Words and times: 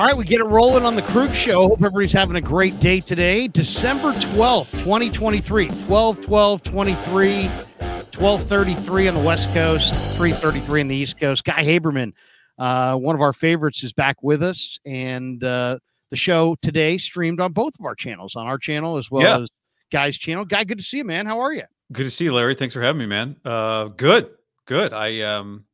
All 0.00 0.06
right, 0.06 0.16
we 0.16 0.24
get 0.24 0.40
it 0.40 0.44
rolling 0.44 0.86
on 0.86 0.94
the 0.96 1.02
Krueg 1.02 1.34
Show. 1.34 1.68
Hope 1.68 1.82
everybody's 1.82 2.14
having 2.14 2.36
a 2.36 2.40
great 2.40 2.80
day 2.80 3.00
today. 3.00 3.48
December 3.48 4.12
12th, 4.14 4.70
2023. 4.78 5.68
12 5.68 6.20
12 6.22 6.62
23, 6.62 7.44
1233 7.48 9.08
on 9.08 9.14
the 9.14 9.20
West 9.20 9.52
Coast, 9.52 9.92
333 10.16 10.80
on 10.80 10.88
the 10.88 10.96
East 10.96 11.20
Coast. 11.20 11.44
Guy 11.44 11.62
Haberman, 11.62 12.12
uh, 12.58 12.96
one 12.96 13.14
of 13.14 13.20
our 13.20 13.34
favorites, 13.34 13.84
is 13.84 13.92
back 13.92 14.16
with 14.22 14.42
us. 14.42 14.78
And 14.86 15.44
uh, 15.44 15.80
the 16.10 16.16
show 16.16 16.56
today 16.62 16.96
streamed 16.96 17.38
on 17.38 17.52
both 17.52 17.74
of 17.78 17.84
our 17.84 17.94
channels, 17.94 18.36
on 18.36 18.46
our 18.46 18.56
channel 18.56 18.96
as 18.96 19.10
well 19.10 19.22
Yeah. 19.22 19.40
as 19.40 19.50
Guy's 19.92 20.16
channel. 20.16 20.46
Guy, 20.46 20.64
good 20.64 20.78
to 20.78 20.84
see 20.84 20.96
you, 20.96 21.04
man. 21.04 21.26
How 21.26 21.40
are 21.40 21.52
you? 21.52 21.64
Good 21.92 22.04
to 22.04 22.10
see 22.10 22.24
you, 22.24 22.32
Larry. 22.32 22.54
Thanks 22.54 22.72
for 22.72 22.80
having 22.80 23.00
me, 23.00 23.06
man. 23.06 23.36
Uh, 23.44 23.88
good, 23.88 24.30
good. 24.64 24.94
I, 24.94 25.20
um, 25.20 25.66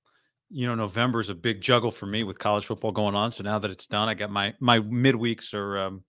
you 0.51 0.67
know, 0.67 0.75
November 0.75 1.21
is 1.21 1.31
a 1.31 1.35
big 1.35 1.61
juggle 1.61 1.91
for 1.91 2.07
me 2.07 2.23
with 2.25 2.39
college 2.39 2.67
football 2.67 2.93
going 2.93 3.15
on. 3.15 3.33
So 3.33 3.43
now 3.45 3.59
that 3.59 3.71
it's 3.71 3.87
done, 3.87 4.09
I 4.09 4.15
got 4.15 4.31
my 4.31 4.55
my 4.61 4.81
midweeks 4.81 5.55
are 5.55 5.79
um, 5.79 6.05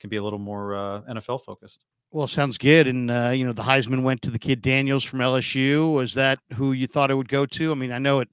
can 0.00 0.10
be 0.10 0.16
a 0.16 0.22
little 0.22 0.38
more 0.38 0.74
uh, 0.74 1.00
NFL 1.02 1.44
focused. 1.44 1.84
Well, 2.10 2.26
sounds 2.26 2.56
good. 2.56 2.86
And, 2.86 3.10
uh, 3.10 3.32
you 3.34 3.44
know, 3.44 3.52
the 3.52 3.62
Heisman 3.62 4.02
went 4.02 4.22
to 4.22 4.30
the 4.30 4.38
kid 4.38 4.62
Daniels 4.62 5.04
from 5.04 5.18
LSU. 5.18 5.94
Was 5.94 6.14
that 6.14 6.38
who 6.54 6.72
you 6.72 6.86
thought 6.86 7.10
it 7.10 7.14
would 7.14 7.28
go 7.28 7.44
to? 7.44 7.70
I 7.70 7.74
mean, 7.74 7.92
I 7.92 7.98
know 7.98 8.20
it, 8.20 8.30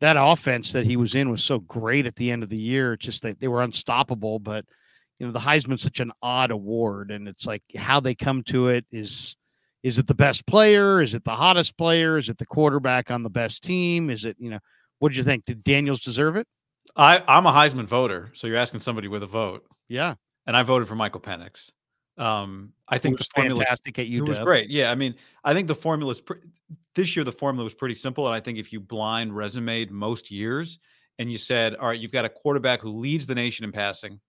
that 0.00 0.16
offense 0.18 0.72
that 0.72 0.86
he 0.86 0.96
was 0.96 1.14
in 1.14 1.30
was 1.30 1.44
so 1.44 1.60
great 1.60 2.06
at 2.06 2.16
the 2.16 2.32
end 2.32 2.42
of 2.42 2.48
the 2.48 2.58
year. 2.58 2.94
It's 2.94 3.04
just 3.04 3.22
that 3.22 3.38
they 3.38 3.46
were 3.46 3.62
unstoppable. 3.62 4.40
But, 4.40 4.64
you 5.20 5.26
know, 5.26 5.32
the 5.32 5.38
Heisman's 5.38 5.82
such 5.82 6.00
an 6.00 6.10
odd 6.20 6.50
award. 6.50 7.12
And 7.12 7.28
it's 7.28 7.46
like 7.46 7.62
how 7.76 8.00
they 8.00 8.16
come 8.16 8.42
to 8.44 8.68
it 8.68 8.84
is, 8.90 9.36
is 9.84 9.98
it 9.98 10.08
the 10.08 10.14
best 10.16 10.44
player? 10.46 11.00
Is 11.00 11.14
it 11.14 11.22
the 11.22 11.30
hottest 11.30 11.76
player? 11.78 12.18
Is 12.18 12.28
it 12.28 12.38
the 12.38 12.46
quarterback 12.46 13.12
on 13.12 13.22
the 13.22 13.30
best 13.30 13.62
team? 13.62 14.10
Is 14.10 14.24
it, 14.24 14.36
you 14.40 14.50
know, 14.50 14.58
what 15.02 15.08
did 15.10 15.18
you 15.18 15.24
think? 15.24 15.44
Did 15.44 15.64
Daniels 15.64 16.00
deserve 16.00 16.36
it? 16.36 16.46
I 16.94 17.22
I'm 17.26 17.44
a 17.46 17.52
Heisman 17.52 17.86
voter, 17.86 18.30
so 18.34 18.46
you're 18.46 18.56
asking 18.56 18.80
somebody 18.80 19.08
with 19.08 19.22
a 19.24 19.26
vote, 19.26 19.64
Yeah. 19.88 20.14
and 20.46 20.56
I 20.56 20.62
voted 20.62 20.86
for 20.86 20.94
Michael 20.94 21.20
Penix. 21.20 21.70
Um, 22.18 22.72
I 22.88 22.98
think 22.98 23.18
was 23.18 23.26
the 23.26 23.32
formula 23.34 23.60
fantastic 23.60 23.98
at 23.98 24.06
It 24.06 24.20
was 24.20 24.38
great. 24.38 24.70
Yeah, 24.70 24.90
I 24.90 24.94
mean, 24.94 25.16
I 25.42 25.54
think 25.54 25.66
the 25.66 25.74
formula 25.74 26.12
is 26.12 26.20
pre- 26.20 26.38
this 26.94 27.16
year. 27.16 27.24
The 27.24 27.32
formula 27.32 27.64
was 27.64 27.74
pretty 27.74 27.94
simple, 27.96 28.26
and 28.26 28.34
I 28.34 28.38
think 28.40 28.58
if 28.58 28.72
you 28.72 28.78
blind 28.80 29.34
resumed 29.34 29.90
most 29.90 30.30
years, 30.30 30.78
and 31.18 31.32
you 31.32 31.38
said, 31.38 31.74
"All 31.76 31.88
right, 31.88 31.98
you've 31.98 32.12
got 32.12 32.24
a 32.24 32.28
quarterback 32.28 32.80
who 32.80 32.90
leads 32.90 33.26
the 33.26 33.34
nation 33.34 33.64
in 33.64 33.72
passing, 33.72 34.20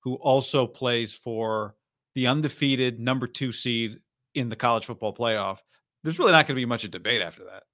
who 0.00 0.14
also 0.16 0.66
plays 0.68 1.14
for 1.14 1.74
the 2.14 2.26
undefeated 2.28 3.00
number 3.00 3.26
two 3.26 3.50
seed 3.50 3.98
in 4.34 4.48
the 4.50 4.56
college 4.56 4.84
football 4.84 5.14
playoff," 5.14 5.58
there's 6.04 6.18
really 6.18 6.32
not 6.32 6.46
going 6.46 6.54
to 6.54 6.60
be 6.60 6.66
much 6.66 6.84
of 6.84 6.90
debate 6.92 7.22
after 7.22 7.44
that. 7.44 7.64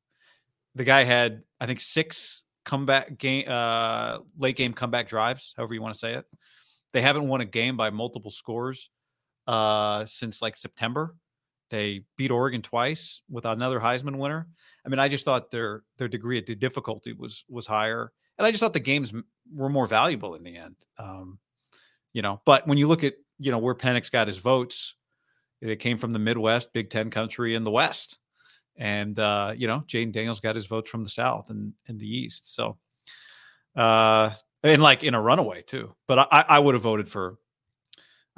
The 0.75 0.85
guy 0.85 1.05
had, 1.05 1.43
I 1.61 1.67
think, 1.67 1.81
six 1.81 2.45
comeback 2.65 3.19
game, 3.19 3.45
uh, 3.49 4.19
late 4.37 4.57
game 4.57 4.73
comeback 4.73 5.09
drives, 5.09 5.55
however 5.57 5.75
you 5.75 5.83
want 5.83 5.95
to 5.95 5.99
say 5.99 6.15
it. 6.15 6.27
They 6.93 7.03
haven't 7.03 7.29
won 7.29 7.41
a 7.41 7.47
game 7.47 7.77
by 7.77 7.91
multiple 7.91 8.31
scores 8.31 8.91
uh, 9.47 10.05
since 10.07 10.41
like 10.41 10.57
September. 10.57 11.17
They 11.71 12.05
beat 12.17 12.31
Oregon 12.31 12.63
twice 12.63 13.23
with 13.29 13.45
another 13.45 13.81
Heisman 13.81 14.17
winner. 14.17 14.47
I 14.87 14.89
mean, 14.89 14.99
I 14.99 15.09
just 15.09 15.25
thought 15.25 15.51
their 15.51 15.83
their 15.99 16.09
degree 16.09 16.39
of 16.39 16.59
difficulty 16.59 17.13
was 17.13 17.45
was 17.49 17.67
higher, 17.67 18.13
and 18.39 18.47
I 18.47 18.51
just 18.51 18.63
thought 18.63 18.73
the 18.73 18.81
games 18.81 19.13
were 19.53 19.69
more 19.69 19.87
valuable 19.87 20.35
in 20.35 20.45
the 20.45 20.57
end. 20.57 20.77
Um, 20.99 21.39
you 22.13 22.23
know, 22.23 22.41
but 22.47 22.67
when 22.67 22.79
you 22.79 22.89
look 22.89 23.05
at 23.05 23.15
you 23.39 23.51
know 23.51 23.59
where 23.59 23.75
Penix 23.75 24.11
got 24.11 24.29
his 24.29 24.39
votes, 24.39 24.95
it 25.61 25.81
came 25.81 25.99
from 25.99 26.11
the 26.11 26.19
Midwest, 26.19 26.73
Big 26.73 26.89
Ten 26.89 27.11
country, 27.11 27.55
and 27.55 27.67
the 27.67 27.71
West, 27.71 28.19
and 28.79 29.19
uh, 29.19 29.53
you 29.57 29.67
know 29.67 29.81
Jayden 29.87 30.13
Daniels 30.13 30.41
got 30.41 30.55
his 30.55 30.67
votes 30.67 30.89
from 30.89 31.05
the 31.05 31.11
South 31.11 31.51
and 31.51 31.75
and 31.87 31.99
the 31.99 32.09
East. 32.09 32.55
So, 32.55 32.79
uh, 33.77 34.31
and 34.63 34.83
like 34.83 35.05
in 35.05 35.15
a 35.15 35.21
runaway 35.21 35.63
too. 35.63 35.95
But 36.07 36.21
I 36.33 36.45
I 36.49 36.59
would 36.59 36.75
have 36.75 36.83
voted 36.83 37.09
for 37.09 37.37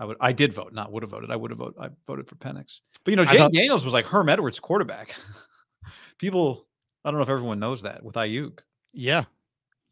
I 0.01 0.07
would 0.07 0.17
I 0.19 0.33
did 0.33 0.55
vote, 0.55 0.73
not 0.73 0.91
would 0.91 1.03
have 1.03 1.11
voted. 1.11 1.31
I 1.31 1.37
would 1.37 1.51
have 1.51 1.59
voted. 1.59 1.75
I 1.79 1.91
voted 2.07 2.27
for 2.27 2.35
Penix. 2.37 2.81
But 3.05 3.13
you 3.13 3.17
know, 3.17 3.25
Jay 3.27 3.37
thought- 3.37 3.53
Daniels 3.53 3.85
was 3.85 3.93
like 3.93 4.07
Herm 4.07 4.31
Edwards 4.31 4.59
quarterback. 4.59 5.15
People, 6.19 6.67
I 7.05 7.11
don't 7.11 7.19
know 7.19 7.23
if 7.23 7.29
everyone 7.29 7.61
knows 7.61 7.83
that 7.83 8.03
with 8.03 8.15
Aiyuk. 8.15 8.61
Yeah. 8.95 9.25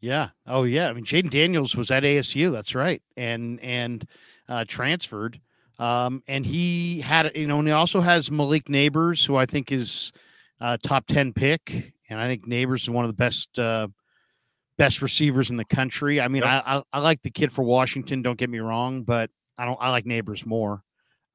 Yeah. 0.01 0.29
Oh 0.47 0.63
yeah. 0.63 0.89
I 0.89 0.93
mean, 0.93 1.05
Jayden 1.05 1.29
Daniels 1.29 1.75
was 1.75 1.91
at 1.91 2.03
ASU. 2.03 2.51
That's 2.51 2.73
right. 2.73 3.03
And 3.17 3.59
and 3.61 4.07
uh, 4.47 4.65
transferred. 4.67 5.39
Um, 5.77 6.23
and 6.27 6.45
he 6.45 7.01
had 7.01 7.31
you 7.35 7.47
know, 7.47 7.59
and 7.59 7.67
he 7.67 7.71
also 7.71 8.01
has 8.01 8.31
Malik 8.31 8.65
Nabers, 8.65 9.25
who 9.25 9.35
I 9.35 9.45
think 9.45 9.71
is 9.71 10.11
uh, 10.61 10.77
top 10.83 11.05
ten 11.07 11.33
pick, 11.33 11.93
and 12.09 12.19
I 12.19 12.27
think 12.27 12.47
Nabers 12.47 12.83
is 12.83 12.89
one 12.89 13.05
of 13.05 13.09
the 13.09 13.15
best 13.17 13.57
uh, 13.59 13.87
best 14.77 15.01
receivers 15.01 15.49
in 15.49 15.57
the 15.57 15.65
country. 15.65 16.19
I 16.21 16.27
mean, 16.27 16.43
Yep. 16.43 16.63
I, 16.65 16.77
I 16.77 16.83
I 16.93 16.99
like 16.99 17.21
the 17.21 17.31
kid 17.31 17.51
for 17.51 17.63
Washington. 17.63 18.21
Don't 18.21 18.37
get 18.37 18.49
me 18.49 18.59
wrong, 18.59 19.03
but 19.03 19.29
I 19.57 19.65
don't. 19.65 19.77
I 19.81 19.89
like 19.89 20.05
Nabers 20.05 20.45
more. 20.45 20.83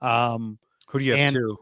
Um, 0.01 0.59
Who 0.89 0.99
do 0.99 1.05
you 1.05 1.13
have 1.13 1.21
And- 1.21 1.35
two? 1.35 1.59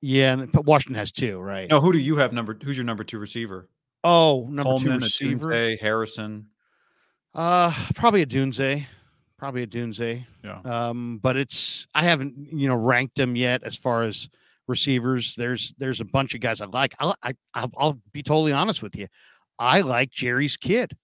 yeah, 0.00 0.32
and, 0.34 0.50
Washington 0.54 0.96
has 0.96 1.12
two, 1.12 1.38
right? 1.38 1.68
No, 1.68 1.80
who 1.80 1.92
do 1.92 1.98
you 1.98 2.16
have 2.16 2.32
number? 2.32 2.56
Who's 2.62 2.76
your 2.76 2.84
number 2.84 3.04
two 3.04 3.18
receiver? 3.18 3.68
Oh, 4.02 4.42
number 4.50 4.62
Coleman, 4.62 4.98
two 5.00 5.04
receiver. 5.04 5.48
Odunze, 5.50 5.80
Harrison. 5.80 6.46
Uh, 7.34 7.72
probably 7.94 8.24
Odunze, 8.24 8.86
probably 9.38 9.66
Odunze. 9.66 10.24
Yeah. 10.44 10.60
Um, 10.64 11.18
but 11.22 11.36
it's 11.36 11.86
I 11.94 12.02
haven't 12.04 12.50
you 12.52 12.68
know 12.68 12.76
ranked 12.76 13.16
them 13.16 13.34
yet 13.34 13.62
as 13.64 13.76
far 13.76 14.02
as 14.04 14.28
receivers. 14.66 15.34
There's 15.34 15.74
there's 15.78 16.00
a 16.00 16.04
bunch 16.04 16.34
of 16.34 16.40
guys 16.40 16.60
I 16.60 16.66
like. 16.66 16.94
I, 16.98 17.14
I 17.22 17.32
I'll, 17.54 17.70
I'll 17.76 18.00
be 18.12 18.22
totally 18.22 18.52
honest 18.52 18.82
with 18.82 18.96
you. 18.96 19.06
I 19.58 19.80
like 19.80 20.10
Jerry's 20.10 20.56
kid, 20.56 20.96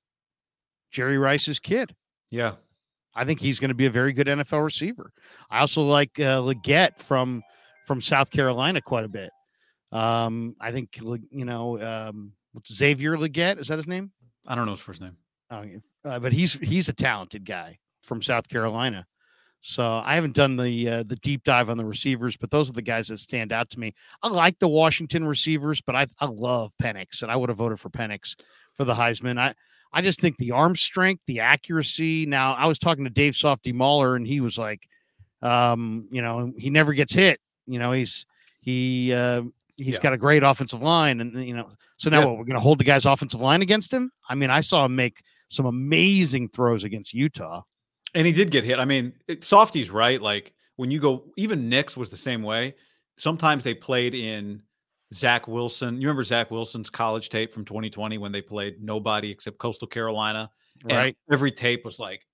Jerry 0.91 1.19
Rice's 1.19 1.60
kid. 1.60 1.94
Yeah. 2.31 2.54
I 3.15 3.25
think 3.25 3.41
he's 3.41 3.59
going 3.59 3.70
to 3.70 3.75
be 3.75 3.87
a 3.87 3.91
very 3.91 4.12
good 4.12 4.28
NFL 4.28 4.65
receiver. 4.65 5.12
I 5.50 5.60
also 5.60 5.82
like 5.82 6.19
uh, 6.19 6.41
Legette 6.41 7.00
from 7.00 7.43
from 7.87 8.00
South 8.00 8.31
Carolina 8.31 8.81
quite 8.81 9.04
a 9.04 9.09
bit. 9.09 9.31
Um, 9.93 10.54
I 10.60 10.70
think 10.70 10.99
you 10.99 11.44
know 11.44 11.81
um, 11.81 12.32
Xavier 12.66 13.16
Legette 13.16 13.59
is 13.59 13.69
that 13.69 13.78
his 13.78 13.88
name? 13.88 14.12
I 14.47 14.54
don't 14.54 14.66
know 14.66 14.72
his 14.72 14.81
first 14.81 15.00
name. 15.00 15.16
Oh, 15.50 15.65
uh, 16.04 16.19
but 16.20 16.32
he's 16.32 16.54
he's 16.54 16.88
a 16.88 16.93
talented 16.93 17.44
guy 17.44 17.78
from 18.03 18.22
South 18.22 18.49
Carolina. 18.49 19.06
So 19.62 20.03
I 20.04 20.15
haven't 20.15 20.34
done 20.34 20.56
the 20.56 20.88
uh, 20.88 21.03
the 21.03 21.16
deep 21.16 21.43
dive 21.44 21.69
on 21.69 21.76
the 21.76 21.84
receivers, 21.84 22.37
but 22.37 22.50
those 22.50 22.71
are 22.71 22.72
the 22.72 22.81
guys 22.82 23.09
that 23.09 23.19
stand 23.19 23.53
out 23.53 23.69
to 23.71 23.81
me. 23.81 23.94
I 24.22 24.28
like 24.28 24.59
the 24.59 24.69
Washington 24.69 25.26
receivers, 25.28 25.81
but 25.82 25.94
I 25.94 26.06
I 26.19 26.26
love 26.26 26.72
Penix, 26.82 27.22
and 27.22 27.31
I 27.31 27.37
would 27.37 27.50
have 27.50 27.59
voted 27.59 27.78
for 27.78 27.91
Penix 27.91 28.37
for 28.75 28.84
the 28.84 28.94
Heisman. 28.94 29.38
I 29.38 29.54
I 29.93 30.00
just 30.00 30.20
think 30.20 30.38
the 30.38 30.53
arm 30.53 30.76
strength, 30.76 31.22
the 31.26 31.41
accuracy. 31.41 32.25
Now 32.25 32.54
I 32.54 32.66
was 32.66 32.78
talking 32.78 33.04
to 33.04 33.10
Dave 33.10 33.37
Softy 33.37 33.72
Mahler, 33.72 34.16
and 34.16 34.26
he 34.26 34.41
was 34.41 34.56
like, 34.56 34.88
um, 35.43 36.09
you 36.10 36.22
know, 36.22 36.53
he 36.56 36.70
never 36.70 36.93
gets 36.94 37.12
hit. 37.12 37.38
You 37.66 37.78
know, 37.78 37.93
he's 37.93 38.25
he 38.62 39.12
uh, 39.12 39.43
he's 39.76 39.94
Yeah. 39.97 40.00
got 40.00 40.12
a 40.15 40.19
great 40.19 40.43
offensive 40.43 40.81
line, 40.82 41.20
and 41.20 41.47
you 41.47 41.54
know, 41.54 41.70
so 41.99 42.09
now 42.09 42.20
Yeah. 42.20 42.26
what, 42.26 42.38
we're 42.38 42.44
going 42.44 42.54
to 42.54 42.60
hold 42.60 42.78
the 42.78 42.84
guy's 42.84 43.04
offensive 43.04 43.41
line 43.43 43.60
against 43.60 43.93
him. 43.93 44.10
I 44.28 44.34
mean, 44.34 44.49
I 44.50 44.62
saw 44.62 44.87
him 44.87 44.97
make 44.97 45.20
some 45.49 45.66
amazing 45.66 46.49
throws 46.49 46.82
against 46.84 47.12
Utah. 47.12 47.62
And 48.15 48.26
he 48.26 48.32
did 48.32 48.50
get 48.50 48.65
hit. 48.65 48.78
I 48.78 48.84
mean, 48.84 49.12
it, 49.28 49.44
Softy's 49.44 49.91
right. 49.91 50.21
Like 50.21 50.53
when 50.76 50.91
you 50.91 50.98
go, 51.00 51.32
even 51.37 51.69
Knicks 51.69 51.97
was 51.97 52.10
the 52.10 52.16
same 52.16 52.43
way. 52.43 52.75
Sometimes 53.16 53.62
they 53.65 53.75
played 53.75 54.15
in 54.15 54.62
Zach 55.12 55.47
Wilson. 55.47 56.00
You 56.00 56.09
remember 56.09 56.25
Zach 56.25 56.50
Wilson's 56.50 56.91
college 56.91 57.28
tape 57.28 57.53
from 57.53 57.65
2020 57.65 58.19
when 58.19 58.32
they 58.32 58.43
played 58.43 58.82
nobody 58.82 59.31
except 59.31 59.59
Coastal 59.59 59.88
Carolina? 59.88 60.50
And 60.84 60.93
Right. 60.93 61.16
every 61.31 61.53
tape 61.53 61.84
was 61.84 61.99
like 61.99 62.26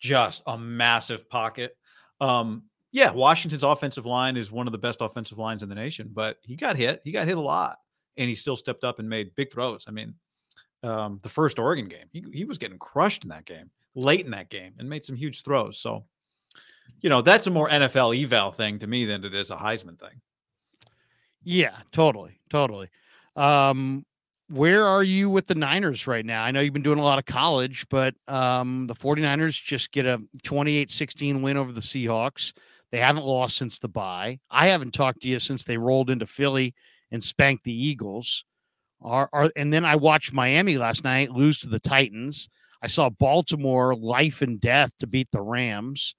just 0.00 0.42
a 0.46 0.56
massive 0.58 1.28
pocket. 1.28 1.76
Um, 2.20 2.64
yeah, 2.90 3.10
Washington's 3.10 3.62
offensive 3.62 4.06
line 4.06 4.36
is 4.36 4.50
one 4.52 4.66
of 4.66 4.72
the 4.72 4.78
best 4.78 5.00
offensive 5.00 5.38
lines 5.38 5.62
in 5.62 5.68
the 5.68 5.74
nation, 5.74 6.10
but 6.12 6.36
he 6.42 6.56
got 6.56 6.76
hit. 6.76 7.00
He 7.04 7.12
got 7.12 7.26
hit 7.26 7.38
a 7.38 7.40
lot, 7.40 7.78
and 8.16 8.28
he 8.28 8.34
still 8.34 8.56
stepped 8.56 8.84
up 8.84 8.98
and 8.98 9.08
made 9.08 9.34
big 9.34 9.50
throws. 9.50 9.84
I 9.88 9.92
mean, 9.92 10.14
um, 10.82 11.18
the 11.22 11.28
first 11.28 11.58
Oregon 11.58 11.86
game, 11.86 12.06
he, 12.12 12.24
he 12.32 12.44
was 12.44 12.58
getting 12.58 12.78
crushed 12.78 13.22
in 13.24 13.30
that 13.30 13.44
game, 13.46 13.70
late 13.94 14.24
in 14.24 14.30
that 14.32 14.50
game, 14.50 14.74
and 14.78 14.88
made 14.88 15.04
some 15.04 15.16
huge 15.16 15.42
throws. 15.42 15.78
So, 15.78 16.04
you 17.00 17.10
know, 17.10 17.22
that's 17.22 17.46
a 17.46 17.50
more 17.50 17.68
NFL 17.68 18.20
eval 18.20 18.52
thing 18.52 18.78
to 18.80 18.86
me 18.86 19.04
than 19.04 19.24
it 19.24 19.34
is 19.34 19.50
a 19.50 19.56
Heisman 19.56 19.98
thing. 19.98 20.20
Yeah, 21.44 21.76
totally, 21.90 22.40
totally. 22.50 22.88
Um, 23.36 24.04
where 24.48 24.84
are 24.84 25.02
you 25.02 25.30
with 25.30 25.46
the 25.46 25.54
Niners 25.54 26.06
right 26.06 26.24
now? 26.24 26.44
I 26.44 26.50
know 26.50 26.60
you've 26.60 26.74
been 26.74 26.82
doing 26.82 26.98
a 26.98 27.04
lot 27.04 27.18
of 27.18 27.24
college, 27.24 27.86
but 27.88 28.14
um, 28.28 28.86
the 28.86 28.94
49ers 28.94 29.62
just 29.62 29.90
get 29.92 30.04
a 30.04 30.20
28-16 30.44 31.42
win 31.42 31.56
over 31.56 31.72
the 31.72 31.80
Seahawks. 31.80 32.52
They 32.90 32.98
haven't 32.98 33.24
lost 33.24 33.56
since 33.56 33.78
the 33.78 33.88
bye. 33.88 34.38
I 34.50 34.68
haven't 34.68 34.92
talked 34.92 35.22
to 35.22 35.28
you 35.28 35.38
since 35.38 35.64
they 35.64 35.78
rolled 35.78 36.10
into 36.10 36.26
Philly 36.26 36.74
and 37.10 37.24
spanked 37.24 37.64
the 37.64 37.72
Eagles. 37.72 38.44
Are, 39.00 39.28
are 39.32 39.50
and 39.56 39.72
then 39.72 39.84
I 39.84 39.96
watched 39.96 40.32
Miami 40.32 40.76
last 40.76 41.02
night 41.02 41.32
lose 41.32 41.60
to 41.60 41.68
the 41.68 41.80
Titans. 41.80 42.50
I 42.82 42.88
saw 42.88 43.08
Baltimore 43.08 43.94
life 43.94 44.42
and 44.42 44.60
death 44.60 44.92
to 44.98 45.06
beat 45.06 45.28
the 45.30 45.40
Rams. 45.40 46.14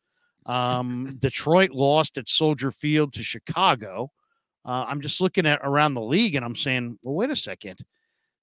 Um, 0.46 1.16
Detroit 1.20 1.72
lost 1.72 2.18
at 2.18 2.30
Soldier 2.30 2.72
Field 2.72 3.14
to 3.14 3.24
Chicago. 3.24 4.12
Uh, 4.66 4.86
I'm 4.88 5.02
just 5.02 5.20
looking 5.20 5.46
at 5.46 5.60
around 5.62 5.94
the 5.94 6.02
league 6.02 6.36
and 6.36 6.46
I'm 6.46 6.56
saying, 6.56 6.98
well, 7.04 7.16
wait 7.16 7.30
a 7.30 7.36
second. 7.36 7.80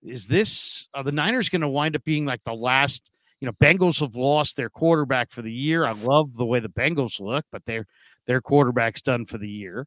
Is 0.02 0.26
this 0.26 0.88
are 0.94 1.04
the 1.04 1.12
Niners 1.12 1.48
going 1.48 1.60
to 1.62 1.68
wind 1.68 1.96
up 1.96 2.04
being 2.04 2.26
like 2.26 2.42
the 2.44 2.54
last, 2.54 3.10
you 3.40 3.46
know, 3.46 3.52
Bengals 3.52 4.00
have 4.00 4.16
lost 4.16 4.56
their 4.56 4.70
quarterback 4.70 5.30
for 5.30 5.42
the 5.42 5.52
year. 5.52 5.84
I 5.84 5.92
love 5.92 6.34
the 6.34 6.46
way 6.46 6.60
the 6.60 6.68
Bengals 6.68 7.20
look, 7.20 7.44
but 7.52 7.64
their 7.64 7.86
their 8.26 8.40
quarterback's 8.40 9.02
done 9.02 9.26
for 9.26 9.38
the 9.38 9.48
year. 9.48 9.86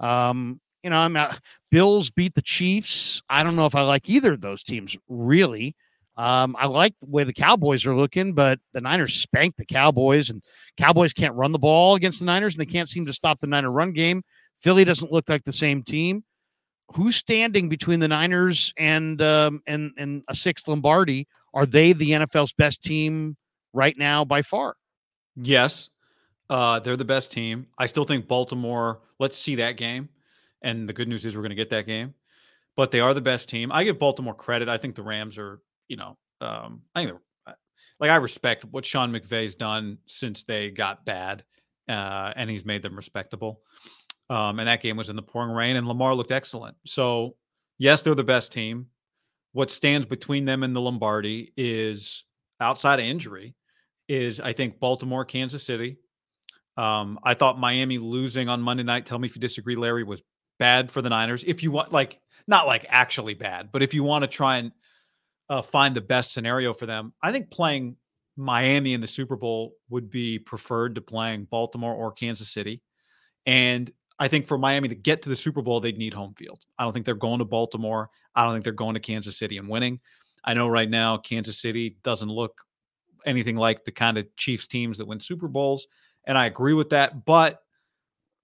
Um, 0.00 0.60
you 0.82 0.90
know, 0.90 0.98
I'm 0.98 1.16
uh, 1.16 1.34
Bills 1.70 2.10
beat 2.10 2.34
the 2.34 2.42
Chiefs. 2.42 3.22
I 3.28 3.44
don't 3.44 3.54
know 3.56 3.66
if 3.66 3.74
I 3.74 3.82
like 3.82 4.08
either 4.08 4.32
of 4.32 4.40
those 4.40 4.62
teams 4.64 4.96
really. 5.08 5.76
Um, 6.16 6.54
I 6.58 6.66
like 6.66 6.94
the 7.00 7.06
way 7.06 7.24
the 7.24 7.32
Cowboys 7.32 7.86
are 7.86 7.96
looking, 7.96 8.34
but 8.34 8.58
the 8.72 8.80
Niners 8.80 9.14
spanked 9.14 9.58
the 9.58 9.64
Cowboys, 9.64 10.30
and 10.30 10.42
Cowboys 10.76 11.12
can't 11.12 11.34
run 11.34 11.52
the 11.52 11.58
ball 11.58 11.94
against 11.94 12.18
the 12.18 12.26
Niners, 12.26 12.54
and 12.54 12.60
they 12.60 12.70
can't 12.70 12.88
seem 12.88 13.06
to 13.06 13.12
stop 13.12 13.40
the 13.40 13.46
Niner 13.46 13.70
run 13.70 13.92
game. 13.92 14.22
Philly 14.60 14.84
doesn't 14.84 15.10
look 15.10 15.28
like 15.28 15.44
the 15.44 15.52
same 15.52 15.82
team. 15.82 16.24
Who's 16.94 17.16
standing 17.16 17.68
between 17.68 18.00
the 18.00 18.08
Niners 18.08 18.74
and 18.76 19.20
um, 19.22 19.62
and 19.66 19.92
and 19.96 20.22
a 20.28 20.34
sixth 20.34 20.68
Lombardi? 20.68 21.26
Are 21.54 21.64
they 21.64 21.92
the 21.94 22.10
NFL's 22.10 22.52
best 22.52 22.82
team 22.82 23.36
right 23.72 23.96
now 23.96 24.24
by 24.24 24.42
far? 24.42 24.74
Yes, 25.36 25.88
uh, 26.50 26.80
they're 26.80 26.96
the 26.96 27.04
best 27.04 27.32
team. 27.32 27.66
I 27.78 27.86
still 27.86 28.04
think 28.04 28.28
Baltimore. 28.28 29.00
Let's 29.18 29.38
see 29.38 29.54
that 29.56 29.78
game. 29.78 30.10
And 30.60 30.86
the 30.86 30.92
good 30.92 31.08
news 31.08 31.24
is 31.24 31.34
we're 31.34 31.42
going 31.42 31.50
to 31.50 31.56
get 31.56 31.70
that 31.70 31.86
game. 31.86 32.14
But 32.76 32.90
they 32.90 33.00
are 33.00 33.14
the 33.14 33.20
best 33.20 33.48
team. 33.48 33.72
I 33.72 33.84
give 33.84 33.98
Baltimore 33.98 34.34
credit. 34.34 34.68
I 34.68 34.78
think 34.78 34.94
the 34.94 35.02
Rams 35.02 35.38
are 35.38 35.60
you 35.92 35.98
know, 35.98 36.16
um, 36.40 36.80
I 36.94 37.04
think 37.04 37.18
uh, 37.46 37.52
like 38.00 38.10
I 38.10 38.16
respect 38.16 38.64
what 38.64 38.86
Sean 38.86 39.12
McVay's 39.12 39.54
done 39.54 39.98
since 40.06 40.42
they 40.42 40.70
got 40.70 41.04
bad, 41.04 41.44
uh, 41.86 42.32
and 42.34 42.48
he's 42.48 42.64
made 42.64 42.80
them 42.80 42.96
respectable. 42.96 43.60
Um, 44.30 44.58
and 44.58 44.68
that 44.68 44.80
game 44.80 44.96
was 44.96 45.10
in 45.10 45.16
the 45.16 45.22
pouring 45.22 45.50
rain, 45.50 45.76
and 45.76 45.86
Lamar 45.86 46.14
looked 46.14 46.30
excellent. 46.30 46.78
So 46.86 47.36
yes, 47.76 48.00
they're 48.00 48.14
the 48.14 48.24
best 48.24 48.52
team. 48.52 48.86
What 49.52 49.70
stands 49.70 50.06
between 50.06 50.46
them 50.46 50.62
and 50.62 50.74
the 50.74 50.80
Lombardi 50.80 51.52
is 51.58 52.24
outside 52.58 52.98
of 52.98 53.04
injury, 53.04 53.54
is 54.08 54.40
I 54.40 54.54
think 54.54 54.80
Baltimore, 54.80 55.26
Kansas 55.26 55.62
City. 55.62 55.98
Um, 56.78 57.18
I 57.22 57.34
thought 57.34 57.58
Miami 57.58 57.98
losing 57.98 58.48
on 58.48 58.62
Monday 58.62 58.82
night. 58.82 59.04
Tell 59.04 59.18
me 59.18 59.28
if 59.28 59.36
you 59.36 59.42
disagree, 59.42 59.76
Larry, 59.76 60.04
was 60.04 60.22
bad 60.58 60.90
for 60.90 61.02
the 61.02 61.10
Niners. 61.10 61.44
If 61.46 61.62
you 61.62 61.70
want, 61.70 61.92
like, 61.92 62.18
not 62.46 62.66
like 62.66 62.86
actually 62.88 63.34
bad, 63.34 63.68
but 63.70 63.82
if 63.82 63.92
you 63.92 64.02
want 64.02 64.22
to 64.22 64.28
try 64.28 64.56
and 64.56 64.72
uh, 65.52 65.60
find 65.60 65.94
the 65.94 66.00
best 66.00 66.32
scenario 66.32 66.72
for 66.72 66.86
them. 66.86 67.12
I 67.22 67.30
think 67.30 67.50
playing 67.50 67.96
Miami 68.38 68.94
in 68.94 69.02
the 69.02 69.06
Super 69.06 69.36
Bowl 69.36 69.74
would 69.90 70.08
be 70.08 70.38
preferred 70.38 70.94
to 70.94 71.02
playing 71.02 71.44
Baltimore 71.44 71.92
or 71.92 72.10
Kansas 72.10 72.48
City. 72.48 72.80
And 73.44 73.92
I 74.18 74.28
think 74.28 74.46
for 74.46 74.56
Miami 74.56 74.88
to 74.88 74.94
get 74.94 75.20
to 75.22 75.28
the 75.28 75.36
Super 75.36 75.60
Bowl, 75.60 75.78
they'd 75.78 75.98
need 75.98 76.14
home 76.14 76.32
field. 76.38 76.60
I 76.78 76.84
don't 76.84 76.94
think 76.94 77.04
they're 77.04 77.14
going 77.14 77.40
to 77.40 77.44
Baltimore. 77.44 78.08
I 78.34 78.44
don't 78.44 78.54
think 78.54 78.64
they're 78.64 78.72
going 78.72 78.94
to 78.94 79.00
Kansas 79.00 79.38
City 79.38 79.58
and 79.58 79.68
winning. 79.68 80.00
I 80.42 80.54
know 80.54 80.68
right 80.68 80.88
now 80.88 81.18
Kansas 81.18 81.60
City 81.60 81.98
doesn't 82.02 82.30
look 82.30 82.62
anything 83.26 83.56
like 83.56 83.84
the 83.84 83.92
kind 83.92 84.16
of 84.16 84.34
Chiefs 84.36 84.68
teams 84.68 84.96
that 84.98 85.06
win 85.06 85.20
Super 85.20 85.48
Bowls. 85.48 85.86
And 86.24 86.38
I 86.38 86.46
agree 86.46 86.72
with 86.72 86.88
that. 86.90 87.26
But 87.26 87.60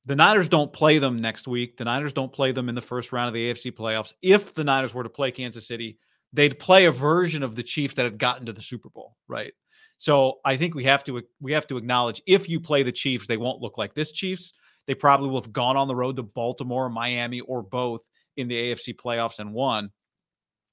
the 0.04 0.14
Niners 0.14 0.48
don't 0.48 0.74
play 0.74 0.98
them 0.98 1.22
next 1.22 1.48
week. 1.48 1.78
The 1.78 1.86
Niners 1.86 2.12
don't 2.12 2.32
play 2.32 2.52
them 2.52 2.68
in 2.68 2.74
the 2.74 2.82
first 2.82 3.12
round 3.12 3.28
of 3.28 3.34
the 3.34 3.50
AFC 3.50 3.72
playoffs. 3.72 4.12
If 4.20 4.52
the 4.52 4.64
Niners 4.64 4.92
were 4.92 5.04
to 5.04 5.08
play 5.08 5.30
Kansas 5.30 5.66
City, 5.66 5.96
they'd 6.32 6.58
play 6.58 6.86
a 6.86 6.90
version 6.90 7.42
of 7.42 7.56
the 7.56 7.62
Chiefs 7.62 7.94
that 7.94 8.04
had 8.04 8.18
gotten 8.18 8.46
to 8.46 8.52
the 8.52 8.62
Super 8.62 8.90
Bowl, 8.90 9.16
right? 9.28 9.52
So 9.98 10.38
I 10.44 10.56
think 10.56 10.74
we 10.74 10.84
have 10.84 11.02
to 11.04 11.22
we 11.40 11.52
have 11.52 11.66
to 11.68 11.76
acknowledge 11.76 12.22
if 12.26 12.48
you 12.48 12.60
play 12.60 12.82
the 12.82 12.92
Chiefs, 12.92 13.26
they 13.26 13.36
won't 13.36 13.60
look 13.60 13.78
like 13.78 13.94
this 13.94 14.12
Chiefs. 14.12 14.52
They 14.86 14.94
probably 14.94 15.28
will 15.28 15.40
have 15.40 15.52
gone 15.52 15.76
on 15.76 15.88
the 15.88 15.96
road 15.96 16.16
to 16.16 16.22
Baltimore, 16.22 16.88
Miami, 16.88 17.40
or 17.40 17.62
both 17.62 18.06
in 18.36 18.48
the 18.48 18.54
AFC 18.54 18.94
playoffs 18.96 19.38
and 19.38 19.52
won. 19.52 19.90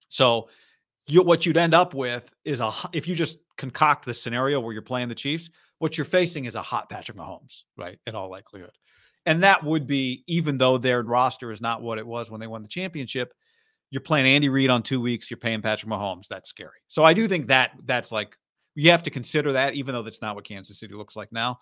So 0.07 0.49
you, 1.07 1.21
what 1.21 1.45
you'd 1.45 1.57
end 1.57 1.73
up 1.73 1.93
with 1.93 2.31
is 2.45 2.61
a 2.61 2.71
if 2.93 3.07
you 3.07 3.15
just 3.15 3.39
concoct 3.57 4.05
the 4.05 4.13
scenario 4.13 4.59
where 4.59 4.73
you're 4.73 4.81
playing 4.81 5.09
the 5.09 5.15
Chiefs, 5.15 5.49
what 5.79 5.97
you're 5.97 6.05
facing 6.05 6.45
is 6.45 6.55
a 6.55 6.61
hot 6.61 6.89
Patrick 6.89 7.17
Mahomes, 7.17 7.63
right? 7.77 7.99
In 8.05 8.15
all 8.15 8.29
likelihood. 8.29 8.71
And 9.25 9.41
that 9.43 9.63
would 9.63 9.87
be, 9.87 10.23
even 10.27 10.57
though 10.59 10.77
their 10.77 11.01
roster 11.01 11.51
is 11.51 11.59
not 11.59 11.81
what 11.81 11.97
it 11.97 12.05
was 12.05 12.29
when 12.29 12.39
they 12.39 12.47
won 12.47 12.61
the 12.61 12.67
championship, 12.67 13.33
you're 13.95 14.01
playing 14.01 14.25
Andy 14.25 14.49
Reid 14.49 14.69
on 14.69 14.83
two 14.83 14.99
weeks, 14.99 15.31
you're 15.31 15.37
paying 15.37 15.61
Patrick 15.61 15.89
Mahomes. 15.89 16.27
That's 16.27 16.49
scary. 16.49 16.81
So 16.89 17.05
I 17.05 17.13
do 17.13 17.29
think 17.29 17.47
that 17.47 17.71
that's 17.85 18.11
like 18.11 18.35
you 18.75 18.91
have 18.91 19.03
to 19.03 19.09
consider 19.09 19.53
that, 19.53 19.73
even 19.75 19.95
though 19.95 20.01
that's 20.01 20.21
not 20.21 20.35
what 20.35 20.43
Kansas 20.43 20.81
City 20.81 20.93
looks 20.93 21.15
like 21.15 21.31
now. 21.31 21.59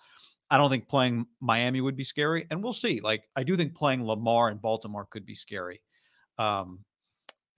I 0.49 0.57
don't 0.57 0.71
think 0.71 0.89
playing 0.89 1.27
Miami 1.39 1.79
would 1.79 1.95
be 1.95 2.03
scary, 2.03 2.47
and 2.49 2.63
we'll 2.63 2.73
see. 2.73 3.01
Like 3.01 3.23
I 3.35 3.43
do 3.43 3.55
think 3.55 3.75
playing 3.75 4.03
Lamar 4.03 4.49
in 4.49 4.57
Baltimore 4.57 5.07
could 5.11 5.27
be 5.27 5.35
scary, 5.35 5.83
um, 6.39 6.79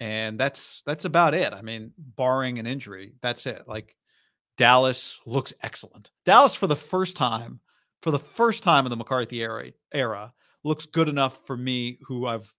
and 0.01 0.37
that's 0.37 0.83
that's 0.85 1.05
about 1.05 1.33
it. 1.33 1.53
I 1.53 1.61
mean, 1.61 1.93
barring 1.97 2.59
an 2.59 2.67
injury, 2.67 3.13
that's 3.21 3.45
it. 3.45 3.63
Like 3.67 3.95
Dallas 4.57 5.21
looks 5.25 5.53
excellent. 5.63 6.11
Dallas 6.25 6.53
for 6.53 6.67
the 6.67 6.75
first 6.75 7.15
time, 7.15 7.61
for 8.01 8.11
the 8.11 8.19
first 8.19 8.61
time 8.61 8.85
in 8.85 8.89
the 8.89 8.97
McCarthy 8.97 9.41
era, 9.41 9.71
era 9.93 10.33
looks 10.65 10.85
good 10.85 11.07
enough 11.07 11.45
for 11.47 11.55
me, 11.55 11.97
who 12.01 12.27
I've 12.27 12.53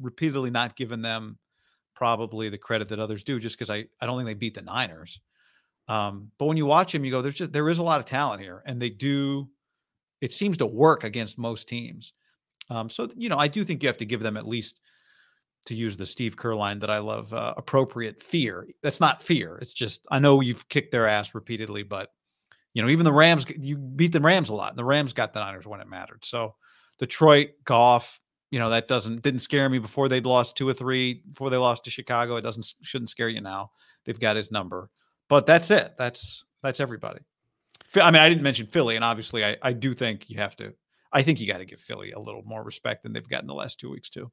repeatedly 0.00 0.48
not 0.48 0.76
given 0.76 1.02
them 1.02 1.38
probably 1.94 2.48
the 2.48 2.58
credit 2.58 2.88
that 2.88 2.98
others 2.98 3.22
do, 3.22 3.38
just 3.38 3.56
because 3.56 3.70
I, 3.70 3.84
I 4.00 4.06
don't 4.06 4.18
think 4.18 4.28
they 4.28 4.34
beat 4.34 4.54
the 4.54 4.62
Niners. 4.62 5.20
Um, 5.88 6.30
but 6.38 6.46
when 6.46 6.56
you 6.56 6.66
watch 6.66 6.92
them, 6.92 7.04
you 7.04 7.10
go, 7.10 7.22
there's 7.22 7.34
just 7.34 7.52
there 7.52 7.68
is 7.68 7.78
a 7.78 7.82
lot 7.82 7.98
of 7.98 8.06
talent 8.06 8.42
here, 8.42 8.62
and 8.66 8.80
they 8.80 8.90
do. 8.90 9.48
It 10.20 10.32
seems 10.32 10.58
to 10.58 10.66
work 10.66 11.04
against 11.04 11.38
most 11.38 11.68
teams. 11.68 12.12
Um, 12.70 12.88
so 12.88 13.08
you 13.16 13.28
know, 13.28 13.38
I 13.38 13.48
do 13.48 13.64
think 13.64 13.82
you 13.82 13.88
have 13.88 13.96
to 13.98 14.06
give 14.06 14.20
them 14.20 14.36
at 14.36 14.46
least, 14.46 14.78
to 15.66 15.74
use 15.74 15.96
the 15.96 16.06
Steve 16.06 16.36
Kerr 16.36 16.54
line 16.54 16.80
that 16.80 16.90
I 16.90 16.98
love, 16.98 17.32
uh, 17.32 17.54
appropriate 17.56 18.20
fear. 18.20 18.66
That's 18.82 19.00
not 19.00 19.22
fear. 19.22 19.58
It's 19.58 19.72
just 19.72 20.06
I 20.10 20.18
know 20.18 20.40
you've 20.40 20.68
kicked 20.68 20.92
their 20.92 21.06
ass 21.06 21.34
repeatedly, 21.34 21.82
but 21.82 22.10
you 22.74 22.82
know, 22.82 22.88
even 22.88 23.04
the 23.04 23.12
Rams, 23.12 23.46
you 23.60 23.76
beat 23.76 24.12
the 24.12 24.20
Rams 24.20 24.48
a 24.48 24.54
lot, 24.54 24.70
and 24.70 24.78
the 24.78 24.84
Rams 24.84 25.12
got 25.12 25.32
the 25.32 25.40
Niners 25.40 25.66
when 25.66 25.80
it 25.80 25.88
mattered. 25.88 26.24
So 26.24 26.54
Detroit, 26.98 27.50
Goff, 27.64 28.20
you 28.52 28.58
know 28.58 28.68
that 28.68 28.86
doesn't 28.86 29.22
didn't 29.22 29.40
scare 29.40 29.68
me 29.68 29.78
before 29.78 30.08
they'd 30.08 30.26
lost 30.26 30.56
two 30.56 30.68
or 30.68 30.74
three 30.74 31.22
before 31.32 31.48
they 31.48 31.56
lost 31.56 31.84
to 31.84 31.90
Chicago. 31.90 32.36
It 32.36 32.42
doesn't 32.42 32.74
shouldn't 32.82 33.08
scare 33.08 33.30
you 33.30 33.40
now. 33.40 33.72
They've 34.04 34.20
got 34.20 34.36
his 34.36 34.52
number, 34.52 34.90
but 35.28 35.46
that's 35.46 35.70
it. 35.70 35.94
That's 35.96 36.44
that's 36.62 36.78
everybody. 36.78 37.20
I 37.96 38.10
mean, 38.10 38.20
I 38.20 38.28
didn't 38.28 38.42
mention 38.42 38.66
Philly, 38.66 38.94
and 38.94 39.04
obviously, 39.04 39.42
I 39.42 39.56
I 39.62 39.72
do 39.72 39.94
think 39.94 40.28
you 40.28 40.36
have 40.36 40.54
to. 40.56 40.74
I 41.10 41.22
think 41.22 41.40
you 41.40 41.46
got 41.46 41.58
to 41.58 41.64
give 41.64 41.80
Philly 41.80 42.12
a 42.12 42.20
little 42.20 42.42
more 42.44 42.62
respect 42.62 43.02
than 43.02 43.14
they've 43.14 43.28
gotten 43.28 43.46
the 43.46 43.54
last 43.54 43.80
two 43.80 43.90
weeks 43.90 44.10
too. 44.10 44.30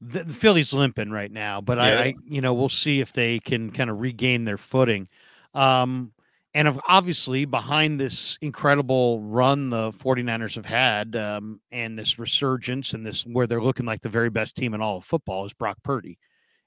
The, 0.00 0.24
the 0.24 0.32
Philly's 0.32 0.74
limping 0.74 1.10
right 1.10 1.30
now, 1.30 1.60
but 1.60 1.78
yeah. 1.78 1.84
I, 1.84 1.88
I, 1.88 2.14
you 2.24 2.40
know, 2.40 2.52
we'll 2.52 2.68
see 2.68 3.00
if 3.00 3.12
they 3.12 3.38
can 3.38 3.70
kind 3.70 3.90
of 3.90 4.00
regain 4.00 4.44
their 4.44 4.58
footing. 4.58 5.08
Um, 5.54 6.12
and 6.56 6.80
obviously 6.88 7.44
behind 7.44 8.00
this 8.00 8.38
incredible 8.40 9.20
run 9.20 9.68
the 9.68 9.90
49ers 9.90 10.54
have 10.54 10.64
had 10.64 11.14
um, 11.14 11.60
and 11.70 11.98
this 11.98 12.18
resurgence 12.18 12.94
and 12.94 13.06
this 13.06 13.26
where 13.26 13.46
they're 13.46 13.62
looking 13.62 13.84
like 13.84 14.00
the 14.00 14.08
very 14.08 14.30
best 14.30 14.56
team 14.56 14.72
in 14.72 14.80
all 14.80 14.96
of 14.96 15.04
football 15.04 15.44
is 15.44 15.52
brock 15.52 15.76
purdy. 15.84 16.18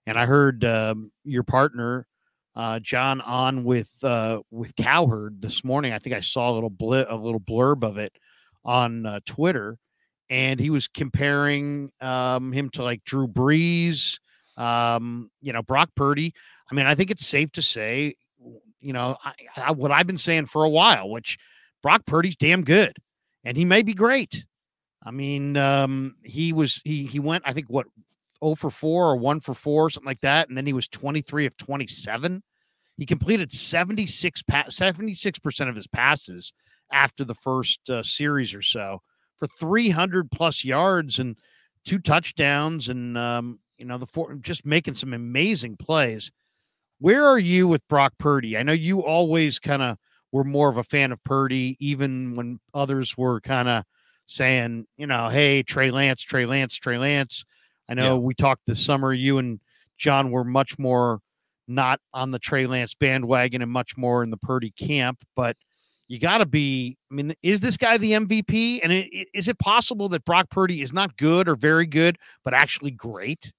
And 0.06 0.18
i 0.18 0.28
heard 0.28 0.64
um, 0.64 1.12
your 1.24 1.42
partner 1.42 2.06
uh, 2.56 2.80
john 2.80 3.20
on 3.22 3.64
with 3.64 3.92
uh, 4.04 4.42
with 4.52 4.76
cowherd 4.76 5.42
this 5.42 5.64
morning. 5.64 5.92
I 5.92 5.98
think 5.98 6.16
i 6.16 6.20
saw 6.20 6.52
a 6.52 6.54
little 6.54 6.70
bl- 6.70 7.10
a 7.10 7.16
little 7.16 7.40
blurb 7.40 7.84
of 7.84 7.98
it 7.98 8.16
on 8.64 9.08
uh, 9.08 9.20
twitter. 9.26 9.78
And 10.30 10.60
he 10.60 10.70
was 10.70 10.88
comparing 10.88 11.90
um, 12.00 12.52
him 12.52 12.70
to 12.72 12.84
like 12.84 13.04
drew 13.06 13.28
brees 13.28 14.20
um, 14.56 15.32
you 15.42 15.52
know 15.52 15.64
brock 15.64 15.90
purdy. 15.96 16.36
I 16.72 16.76
mean 16.76 16.86
i 16.86 16.94
think 16.94 17.10
it's 17.10 17.26
safe 17.26 17.52
to 17.54 17.64
say 17.64 18.14
you 18.82 18.94
know, 18.94 19.18
I, 19.24 19.34
I, 19.58 19.72
what 19.72 19.92
I've 19.92 20.08
been 20.08 20.18
saying 20.18 20.48
for 20.48 20.64
a 20.64 20.70
while, 20.70 21.10
which 21.10 21.38
Brock 21.82 22.06
Purdy's 22.06 22.36
damn 22.36 22.64
good, 22.64 22.98
and 23.44 23.58
he 23.58 23.66
may 23.66 23.82
be 23.82 23.94
great. 23.94 24.46
I 25.04 25.12
mean, 25.12 25.58
um, 25.58 26.16
he 26.24 26.54
was 26.54 26.82
he 26.84 27.06
he 27.06 27.20
went 27.20 27.44
I 27.46 27.54
think 27.54 27.68
what 27.70 27.88
0 28.44 28.56
for 28.56 28.70
4 28.70 29.12
or 29.12 29.16
1 29.18 29.40
for 29.42 29.54
4 29.54 29.90
something 29.90 30.08
like 30.08 30.22
that 30.22 30.48
and 30.48 30.58
then 30.58 30.66
he 30.66 30.74
was 30.74 30.88
23 30.88 31.46
of 31.46 31.58
27. 31.58 32.44
He 32.98 33.06
completed 33.06 33.52
76 33.52 34.44
pa- 34.44 34.66
76% 34.68 35.70
of 35.70 35.76
his 35.76 35.88
passes 35.88 36.54
after 36.92 37.24
the 37.24 37.36
first 37.36 37.90
uh, 37.90 38.04
series 38.04 38.54
or 38.54 38.62
so 38.62 39.02
for 39.38 39.48
300 39.48 40.30
plus 40.32 40.66
yards 40.66 41.20
and 41.20 41.38
two 41.86 42.00
touchdowns 42.00 42.90
and 42.90 43.18
um, 43.18 43.60
you 43.78 43.86
know 43.86 43.98
the 43.98 44.06
four 44.06 44.36
just 44.36 44.66
making 44.66 44.96
some 44.96 45.14
amazing 45.14 45.78
plays. 45.78 46.32
Where 47.00 47.26
are 47.26 47.40
you 47.40 47.68
with 47.68 47.88
Brock 47.88 48.14
Purdy? 48.18 48.58
I 48.58 48.64
know 48.64 48.74
you 48.74 49.04
always 49.04 49.60
kind 49.60 49.82
of 49.82 49.98
were 50.32 50.44
more 50.44 50.70
of 50.70 50.78
a 50.78 50.84
fan 50.84 51.12
of 51.12 51.24
Purdy, 51.24 51.78
even 51.80 52.36
when 52.36 52.60
others 52.74 53.18
were 53.18 53.42
kind 53.42 53.68
of 53.70 53.84
saying, 54.26 54.86
you 54.98 55.08
know, 55.08 55.30
hey, 55.30 55.64
Trey 55.64 55.92
Lance, 55.92 56.22
Trey 56.22 56.46
Lance, 56.46 56.76
Trey 56.76 56.98
Lance. 56.98 57.46
I 57.90 57.96
know 57.96 58.16
yeah. 58.16 58.20
we 58.20 58.34
talked 58.34 58.66
this 58.68 58.84
summer. 58.84 59.14
You 59.14 59.40
and 59.40 59.60
John 59.98 60.30
were 60.30 60.44
much 60.44 60.78
more 60.78 61.20
not 61.68 62.00
on 62.14 62.32
the 62.32 62.40
Trey 62.40 62.68
Lance 62.68 62.94
bandwagon 62.94 63.62
and 63.62 63.72
much 63.72 63.96
more 63.98 64.24
in 64.24 64.30
the 64.30 64.38
Purdy 64.38 64.72
camp, 64.72 65.24
but 65.36 65.56
you 66.08 66.20
got 66.20 66.40
to 66.40 66.46
be. 66.46 66.98
I 67.12 67.16
mean, 67.16 67.34
is 67.42 67.62
this 67.62 67.78
guy 67.78 67.98
the 67.98 68.14
MVP? 68.14 68.80
And 68.84 68.92
it, 68.92 69.28
is 69.34 69.48
it 69.48 69.58
possible 69.60 70.10
that 70.10 70.26
Brock 70.26 70.50
Purdy 70.50 70.82
is 70.82 70.92
not 70.92 71.16
good 71.18 71.48
or 71.48 71.56
very 71.56 71.86
good, 71.86 72.18
but 72.44 72.54
actually 72.54 72.92
great? 72.92 73.52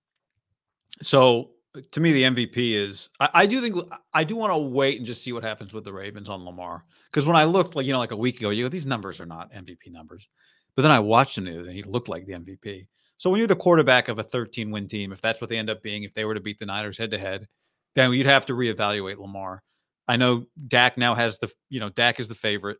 So 1.02 1.50
to 1.92 2.00
me, 2.00 2.12
the 2.12 2.22
MVP 2.22 2.74
is. 2.74 3.08
I, 3.20 3.30
I 3.34 3.46
do 3.46 3.60
think 3.60 3.76
I 4.12 4.24
do 4.24 4.36
want 4.36 4.52
to 4.52 4.58
wait 4.58 4.98
and 4.98 5.06
just 5.06 5.22
see 5.22 5.32
what 5.32 5.44
happens 5.44 5.72
with 5.72 5.84
the 5.84 5.92
Ravens 5.92 6.28
on 6.28 6.44
Lamar. 6.44 6.84
Because 7.10 7.26
when 7.26 7.36
I 7.36 7.44
looked, 7.44 7.76
like 7.76 7.86
you 7.86 7.92
know, 7.92 7.98
like 7.98 8.10
a 8.10 8.16
week 8.16 8.38
ago, 8.38 8.50
you 8.50 8.64
go, 8.64 8.68
these 8.68 8.86
numbers 8.86 9.20
are 9.20 9.26
not 9.26 9.52
MVP 9.52 9.90
numbers. 9.90 10.28
But 10.76 10.82
then 10.82 10.90
I 10.90 10.98
watched 10.98 11.36
him 11.36 11.46
and 11.46 11.70
he 11.70 11.82
looked 11.82 12.08
like 12.08 12.26
the 12.26 12.32
MVP. 12.34 12.86
So 13.18 13.28
when 13.28 13.38
you're 13.38 13.48
the 13.48 13.56
quarterback 13.56 14.08
of 14.08 14.18
a 14.18 14.22
13 14.22 14.70
win 14.70 14.88
team, 14.88 15.12
if 15.12 15.20
that's 15.20 15.40
what 15.40 15.50
they 15.50 15.58
end 15.58 15.68
up 15.68 15.82
being, 15.82 16.04
if 16.04 16.14
they 16.14 16.24
were 16.24 16.34
to 16.34 16.40
beat 16.40 16.58
the 16.58 16.66
Niners 16.66 16.96
head 16.96 17.10
to 17.10 17.18
head, 17.18 17.46
then 17.94 18.12
you'd 18.12 18.26
have 18.26 18.46
to 18.46 18.54
reevaluate 18.54 19.18
Lamar. 19.18 19.62
I 20.08 20.16
know 20.16 20.46
Dak 20.68 20.96
now 20.96 21.14
has 21.14 21.38
the, 21.38 21.50
you 21.68 21.80
know, 21.80 21.90
Dak 21.90 22.18
is 22.18 22.28
the 22.28 22.34
favorite. 22.34 22.78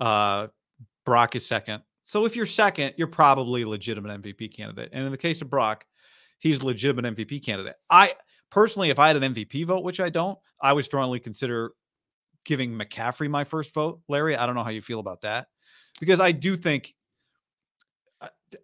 Uh, 0.00 0.48
Brock 1.04 1.36
is 1.36 1.46
second. 1.46 1.82
So 2.04 2.24
if 2.24 2.36
you're 2.36 2.46
second, 2.46 2.94
you're 2.96 3.06
probably 3.06 3.62
a 3.62 3.68
legitimate 3.68 4.22
MVP 4.22 4.54
candidate. 4.56 4.90
And 4.92 5.04
in 5.04 5.10
the 5.10 5.18
case 5.18 5.40
of 5.40 5.50
Brock, 5.50 5.84
he's 6.38 6.60
a 6.60 6.66
legitimate 6.66 7.16
MVP 7.16 7.44
candidate. 7.44 7.76
I 7.88 8.14
personally, 8.50 8.90
if 8.90 8.98
I 8.98 9.08
had 9.08 9.22
an 9.22 9.34
MVP 9.34 9.66
vote, 9.66 9.84
which 9.84 10.00
I 10.00 10.10
don't, 10.10 10.38
I 10.62 10.72
would 10.72 10.84
strongly 10.84 11.20
consider 11.20 11.72
giving 12.44 12.72
McCaffrey 12.72 13.28
my 13.28 13.44
first 13.44 13.74
vote. 13.74 14.00
Larry, 14.08 14.36
I 14.36 14.46
don't 14.46 14.54
know 14.54 14.62
how 14.62 14.70
you 14.70 14.82
feel 14.82 15.00
about 15.00 15.22
that 15.22 15.48
because 15.98 16.20
I 16.20 16.32
do 16.32 16.56
think 16.56 16.94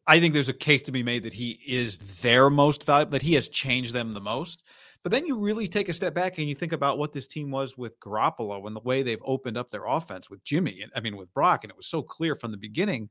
I 0.06 0.20
think 0.20 0.32
there's 0.32 0.48
a 0.48 0.54
case 0.54 0.82
to 0.82 0.92
be 0.92 1.02
made 1.02 1.24
that 1.24 1.32
he 1.32 1.60
is 1.66 1.98
their 2.20 2.50
most 2.50 2.84
valuable, 2.84 3.12
that 3.12 3.22
he 3.22 3.34
has 3.34 3.48
changed 3.48 3.92
them 3.92 4.12
the 4.12 4.20
most. 4.20 4.62
But 5.02 5.10
then 5.10 5.26
you 5.26 5.38
really 5.38 5.66
take 5.66 5.88
a 5.88 5.92
step 5.92 6.14
back 6.14 6.38
and 6.38 6.48
you 6.48 6.54
think 6.54 6.72
about 6.72 6.96
what 6.98 7.12
this 7.12 7.26
team 7.26 7.50
was 7.50 7.76
with 7.76 7.98
Garoppolo 7.98 8.66
and 8.66 8.76
the 8.76 8.80
way 8.80 9.02
they've 9.02 9.22
opened 9.24 9.56
up 9.56 9.70
their 9.70 9.86
offense 9.86 10.30
with 10.30 10.44
Jimmy. 10.44 10.80
And 10.82 10.92
I 10.94 11.00
mean, 11.00 11.16
with 11.16 11.34
Brock, 11.34 11.64
and 11.64 11.70
it 11.70 11.76
was 11.76 11.88
so 11.88 12.02
clear 12.02 12.36
from 12.36 12.52
the 12.52 12.56
beginning 12.56 13.10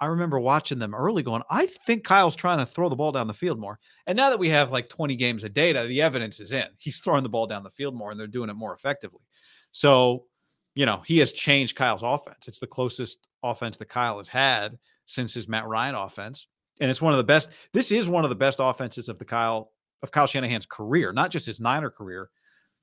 I 0.00 0.06
remember 0.06 0.40
watching 0.40 0.78
them 0.78 0.94
early 0.94 1.22
going, 1.22 1.42
I 1.50 1.66
think 1.66 2.04
Kyle's 2.04 2.36
trying 2.36 2.58
to 2.58 2.66
throw 2.66 2.88
the 2.88 2.96
ball 2.96 3.12
down 3.12 3.26
the 3.26 3.34
field 3.34 3.58
more. 3.58 3.78
And 4.06 4.16
now 4.16 4.30
that 4.30 4.38
we 4.38 4.48
have 4.48 4.72
like 4.72 4.88
20 4.88 5.14
games 5.16 5.44
of 5.44 5.54
data, 5.54 5.86
the 5.86 6.02
evidence 6.02 6.40
is 6.40 6.52
in. 6.52 6.66
He's 6.78 6.98
throwing 6.98 7.22
the 7.22 7.28
ball 7.28 7.46
down 7.46 7.62
the 7.62 7.70
field 7.70 7.94
more 7.94 8.10
and 8.10 8.18
they're 8.18 8.26
doing 8.26 8.50
it 8.50 8.54
more 8.54 8.74
effectively. 8.74 9.20
So, 9.70 10.24
you 10.74 10.86
know, 10.86 11.02
he 11.06 11.18
has 11.18 11.32
changed 11.32 11.76
Kyle's 11.76 12.02
offense. 12.02 12.48
It's 12.48 12.58
the 12.58 12.66
closest 12.66 13.26
offense 13.42 13.76
that 13.76 13.88
Kyle 13.88 14.18
has 14.18 14.28
had 14.28 14.78
since 15.06 15.34
his 15.34 15.48
Matt 15.48 15.66
Ryan 15.66 15.94
offense. 15.94 16.46
And 16.80 16.90
it's 16.90 17.02
one 17.02 17.12
of 17.12 17.18
the 17.18 17.24
best. 17.24 17.50
This 17.72 17.92
is 17.92 18.08
one 18.08 18.24
of 18.24 18.30
the 18.30 18.36
best 18.36 18.58
offenses 18.60 19.08
of 19.08 19.18
the 19.18 19.24
Kyle 19.24 19.72
of 20.02 20.10
Kyle 20.10 20.26
Shanahan's 20.26 20.66
career, 20.66 21.12
not 21.12 21.30
just 21.30 21.46
his 21.46 21.60
Niner 21.60 21.90
career, 21.90 22.30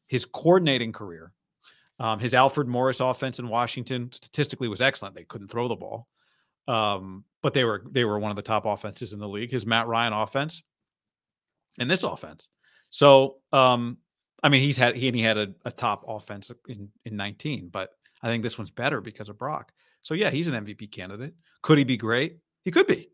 his 0.07 0.25
coordinating 0.25 0.93
career. 0.93 1.33
Um, 1.99 2.19
his 2.19 2.33
Alfred 2.33 2.69
Morris 2.69 3.01
offense 3.01 3.39
in 3.39 3.49
Washington 3.49 4.09
statistically 4.13 4.69
was 4.69 4.79
excellent. 4.79 5.15
They 5.15 5.25
couldn't 5.25 5.49
throw 5.49 5.67
the 5.67 5.75
ball. 5.75 6.07
Um, 6.69 7.25
but 7.41 7.53
they 7.53 7.63
were 7.63 7.83
they 7.89 8.05
were 8.05 8.19
one 8.19 8.29
of 8.29 8.35
the 8.35 8.43
top 8.43 8.65
offenses 8.65 9.11
in 9.11 9.19
the 9.19 9.27
league. 9.27 9.51
His 9.51 9.65
Matt 9.65 9.87
Ryan 9.87 10.13
offense 10.13 10.61
and 11.79 11.89
this 11.89 12.03
offense. 12.03 12.47
So 12.91 13.37
um, 13.51 13.97
I 14.43 14.49
mean, 14.49 14.61
he's 14.61 14.77
had 14.77 14.95
he 14.95 15.07
and 15.07 15.15
he 15.15 15.23
had 15.23 15.37
a, 15.37 15.47
a 15.65 15.71
top 15.71 16.05
offense 16.07 16.51
in 16.67 16.89
in 17.05 17.15
19, 17.15 17.69
but 17.69 17.89
I 18.21 18.27
think 18.27 18.43
this 18.43 18.57
one's 18.57 18.71
better 18.71 19.01
because 19.01 19.29
of 19.29 19.37
Brock. 19.37 19.71
So 20.01 20.13
yeah, 20.13 20.29
he's 20.29 20.47
an 20.47 20.65
MVP 20.65 20.91
candidate. 20.91 21.33
Could 21.63 21.79
he 21.79 21.83
be 21.83 21.97
great? 21.97 22.37
He 22.63 22.71
could 22.71 22.87
be. 22.87 23.09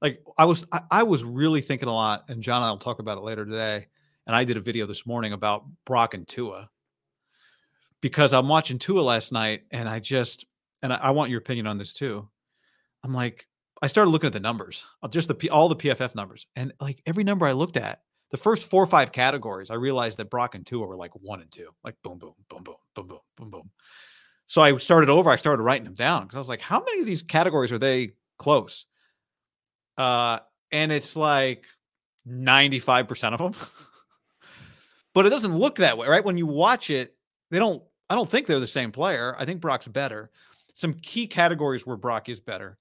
Like 0.00 0.22
I 0.38 0.46
was 0.46 0.66
I, 0.72 0.80
I 0.90 1.02
was 1.02 1.24
really 1.24 1.60
thinking 1.60 1.88
a 1.88 1.94
lot, 1.94 2.24
and 2.28 2.42
John 2.42 2.62
and 2.62 2.66
I'll 2.66 2.78
talk 2.78 3.00
about 3.00 3.18
it 3.18 3.24
later 3.24 3.44
today. 3.44 3.88
And 4.26 4.34
I 4.34 4.44
did 4.44 4.56
a 4.56 4.60
video 4.60 4.86
this 4.86 5.06
morning 5.06 5.32
about 5.32 5.64
Brock 5.84 6.14
and 6.14 6.26
Tua 6.26 6.68
because 8.00 8.32
I'm 8.32 8.48
watching 8.48 8.78
Tua 8.78 9.00
last 9.00 9.32
night, 9.32 9.62
and 9.72 9.88
I 9.88 9.98
just 9.98 10.46
and 10.82 10.92
I, 10.92 10.96
I 10.96 11.10
want 11.10 11.30
your 11.30 11.40
opinion 11.40 11.66
on 11.66 11.76
this 11.76 11.92
too. 11.92 12.28
I'm 13.04 13.14
like, 13.14 13.46
I 13.80 13.86
started 13.86 14.10
looking 14.10 14.26
at 14.26 14.32
the 14.32 14.40
numbers, 14.40 14.84
uh, 15.02 15.08
just 15.08 15.28
the 15.28 15.50
all 15.50 15.68
the 15.68 15.76
PFF 15.76 16.14
numbers, 16.14 16.46
and 16.56 16.72
like 16.80 17.00
every 17.06 17.24
number 17.24 17.46
I 17.46 17.52
looked 17.52 17.76
at, 17.76 18.02
the 18.30 18.36
first 18.36 18.68
four 18.68 18.82
or 18.82 18.86
five 18.86 19.12
categories, 19.12 19.70
I 19.70 19.74
realized 19.74 20.18
that 20.18 20.30
Brock 20.30 20.54
and 20.54 20.66
Tua 20.66 20.86
were 20.86 20.96
like 20.96 21.12
one 21.14 21.40
and 21.40 21.50
two, 21.50 21.70
like 21.84 21.94
boom, 22.02 22.18
boom, 22.18 22.34
boom, 22.48 22.62
boom, 22.64 22.76
boom, 22.94 23.06
boom, 23.06 23.20
boom, 23.36 23.50
boom. 23.50 23.70
So 24.46 24.62
I 24.62 24.76
started 24.78 25.10
over. 25.10 25.30
I 25.30 25.36
started 25.36 25.62
writing 25.62 25.84
them 25.84 25.94
down 25.94 26.22
because 26.22 26.36
I 26.36 26.38
was 26.38 26.48
like, 26.48 26.60
how 26.60 26.80
many 26.80 27.00
of 27.00 27.06
these 27.06 27.22
categories 27.22 27.70
are 27.70 27.78
they 27.78 28.12
close? 28.38 28.86
Uh, 29.96 30.40
and 30.72 30.90
it's 30.90 31.16
like 31.16 31.64
95% 32.26 33.32
of 33.32 33.38
them. 33.38 33.54
but 35.14 35.26
it 35.26 35.30
doesn't 35.30 35.56
look 35.56 35.76
that 35.76 35.98
way, 35.98 36.08
right? 36.08 36.24
When 36.24 36.38
you 36.38 36.46
watch 36.46 36.90
it, 36.90 37.14
they 37.50 37.58
don't, 37.58 37.82
I 38.08 38.14
don't 38.14 38.28
think 38.28 38.46
they're 38.46 38.60
the 38.60 38.66
same 38.66 38.90
player. 38.90 39.36
I 39.38 39.44
think 39.44 39.60
Brock's 39.60 39.86
better. 39.86 40.30
Some 40.72 40.94
key 40.94 41.26
categories 41.26 41.86
where 41.86 41.96
Brock 41.96 42.28
is 42.28 42.40
better 42.40 42.78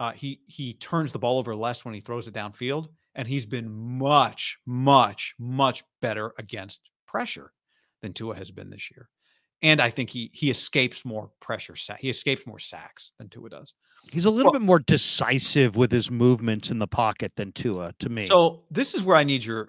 uh, 0.00 0.12
he 0.12 0.40
he 0.46 0.72
turns 0.72 1.12
the 1.12 1.18
ball 1.18 1.38
over 1.38 1.54
less 1.54 1.84
when 1.84 1.94
he 1.94 2.00
throws 2.00 2.26
it 2.26 2.34
downfield, 2.34 2.88
and 3.14 3.28
he's 3.28 3.44
been 3.44 3.70
much, 3.70 4.58
much, 4.66 5.34
much 5.38 5.84
better 6.00 6.32
against 6.38 6.80
pressure 7.06 7.52
than 8.00 8.14
Tua 8.14 8.34
has 8.34 8.50
been 8.50 8.70
this 8.70 8.90
year. 8.90 9.10
And 9.62 9.78
I 9.78 9.90
think 9.90 10.08
he 10.08 10.30
he 10.32 10.48
escapes 10.50 11.04
more 11.04 11.30
pressure. 11.38 11.74
He 11.98 12.08
escapes 12.08 12.46
more 12.46 12.58
sacks 12.58 13.12
than 13.18 13.28
Tua 13.28 13.50
does. 13.50 13.74
He's 14.10 14.24
a 14.24 14.30
little 14.30 14.50
well, 14.50 14.58
bit 14.58 14.64
more 14.64 14.78
decisive 14.78 15.76
with 15.76 15.92
his 15.92 16.10
movements 16.10 16.70
in 16.70 16.78
the 16.78 16.86
pocket 16.86 17.32
than 17.36 17.52
Tua, 17.52 17.92
to 17.98 18.08
me. 18.08 18.24
So 18.24 18.64
this 18.70 18.94
is 18.94 19.02
where 19.02 19.18
I 19.18 19.24
need 19.24 19.44
your 19.44 19.68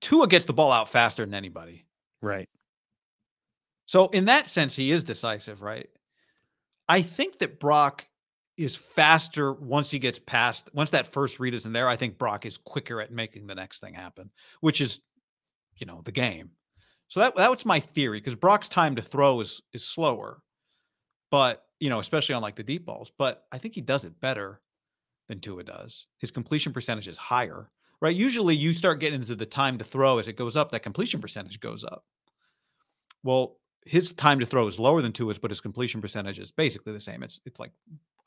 Tua 0.00 0.28
gets 0.28 0.44
the 0.44 0.52
ball 0.52 0.70
out 0.70 0.88
faster 0.88 1.24
than 1.24 1.34
anybody. 1.34 1.84
Right. 2.22 2.48
So 3.86 4.06
in 4.08 4.26
that 4.26 4.46
sense, 4.46 4.76
he 4.76 4.92
is 4.92 5.02
decisive, 5.02 5.62
right? 5.62 5.88
I 6.88 7.02
think 7.02 7.38
that 7.38 7.58
Brock 7.58 8.06
is 8.58 8.74
faster 8.74 9.52
once 9.52 9.90
he 9.90 10.00
gets 10.00 10.18
past 10.18 10.68
once 10.74 10.90
that 10.90 11.12
first 11.12 11.38
read 11.38 11.54
is 11.54 11.64
in 11.64 11.72
there. 11.72 11.88
I 11.88 11.96
think 11.96 12.18
Brock 12.18 12.44
is 12.44 12.58
quicker 12.58 13.00
at 13.00 13.12
making 13.12 13.46
the 13.46 13.54
next 13.54 13.78
thing 13.78 13.94
happen, 13.94 14.30
which 14.60 14.80
is, 14.80 14.98
you 15.76 15.86
know, 15.86 16.02
the 16.04 16.12
game. 16.12 16.50
So 17.06 17.20
that 17.20 17.36
that 17.36 17.50
was 17.50 17.64
my 17.64 17.78
theory 17.80 18.18
because 18.18 18.34
Brock's 18.34 18.68
time 18.68 18.96
to 18.96 19.02
throw 19.02 19.40
is 19.40 19.62
is 19.72 19.86
slower, 19.86 20.42
but 21.30 21.62
you 21.78 21.88
know, 21.88 22.00
especially 22.00 22.34
on 22.34 22.42
like 22.42 22.56
the 22.56 22.64
deep 22.64 22.84
balls. 22.84 23.12
But 23.16 23.44
I 23.52 23.58
think 23.58 23.74
he 23.74 23.80
does 23.80 24.04
it 24.04 24.20
better 24.20 24.60
than 25.28 25.40
Tua 25.40 25.62
does. 25.62 26.06
His 26.18 26.32
completion 26.32 26.72
percentage 26.72 27.06
is 27.06 27.16
higher, 27.16 27.70
right? 28.00 28.14
Usually, 28.14 28.56
you 28.56 28.72
start 28.72 29.00
getting 29.00 29.20
into 29.20 29.36
the 29.36 29.46
time 29.46 29.78
to 29.78 29.84
throw 29.84 30.18
as 30.18 30.26
it 30.26 30.36
goes 30.36 30.56
up, 30.56 30.72
that 30.72 30.82
completion 30.82 31.20
percentage 31.20 31.60
goes 31.60 31.84
up. 31.84 32.04
Well, 33.22 33.58
his 33.86 34.12
time 34.12 34.40
to 34.40 34.46
throw 34.46 34.66
is 34.66 34.78
lower 34.78 35.00
than 35.00 35.12
Tua's, 35.12 35.38
but 35.38 35.50
his 35.50 35.60
completion 35.60 36.00
percentage 36.00 36.38
is 36.40 36.50
basically 36.50 36.92
the 36.92 37.00
same. 37.00 37.22
It's 37.22 37.40
it's 37.46 37.60
like 37.60 37.70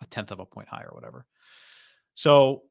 a 0.01 0.05
tenth 0.07 0.31
of 0.31 0.39
a 0.39 0.45
point 0.45 0.67
higher 0.67 0.89
or 0.89 0.95
whatever. 0.95 1.25
So, 2.13 2.63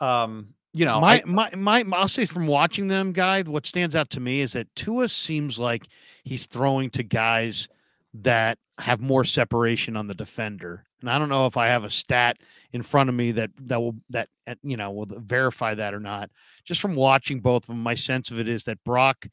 um, 0.00 0.54
you 0.72 0.84
know, 0.84 1.00
my, 1.00 1.22
I, 1.26 1.54
my, 1.54 1.82
my, 1.82 1.96
I'll 1.96 2.08
say 2.08 2.24
from 2.24 2.46
watching 2.46 2.88
them, 2.88 3.12
guy, 3.12 3.42
what 3.42 3.66
stands 3.66 3.96
out 3.96 4.10
to 4.10 4.20
me 4.20 4.40
is 4.40 4.52
that 4.52 4.74
Tua 4.74 5.08
seems 5.08 5.58
like 5.58 5.88
he's 6.24 6.46
throwing 6.46 6.90
to 6.90 7.02
guys 7.02 7.68
that 8.14 8.58
have 8.78 9.00
more 9.00 9.24
separation 9.24 9.96
on 9.96 10.06
the 10.06 10.14
defender. 10.14 10.84
And 11.00 11.10
I 11.10 11.18
don't 11.18 11.28
know 11.28 11.46
if 11.46 11.56
I 11.56 11.68
have 11.68 11.84
a 11.84 11.90
stat 11.90 12.38
in 12.72 12.82
front 12.82 13.08
of 13.08 13.14
me 13.14 13.32
that 13.32 13.50
that 13.62 13.80
will 13.80 13.96
that 14.10 14.28
uh, 14.46 14.56
you 14.62 14.76
know 14.76 14.90
will 14.90 15.06
verify 15.08 15.74
that 15.74 15.94
or 15.94 16.00
not. 16.00 16.30
Just 16.64 16.80
from 16.80 16.94
watching 16.94 17.40
both 17.40 17.64
of 17.64 17.68
them, 17.68 17.82
my 17.82 17.94
sense 17.94 18.30
of 18.30 18.38
it 18.38 18.48
is 18.48 18.64
that 18.64 18.82
Brock 18.84 19.26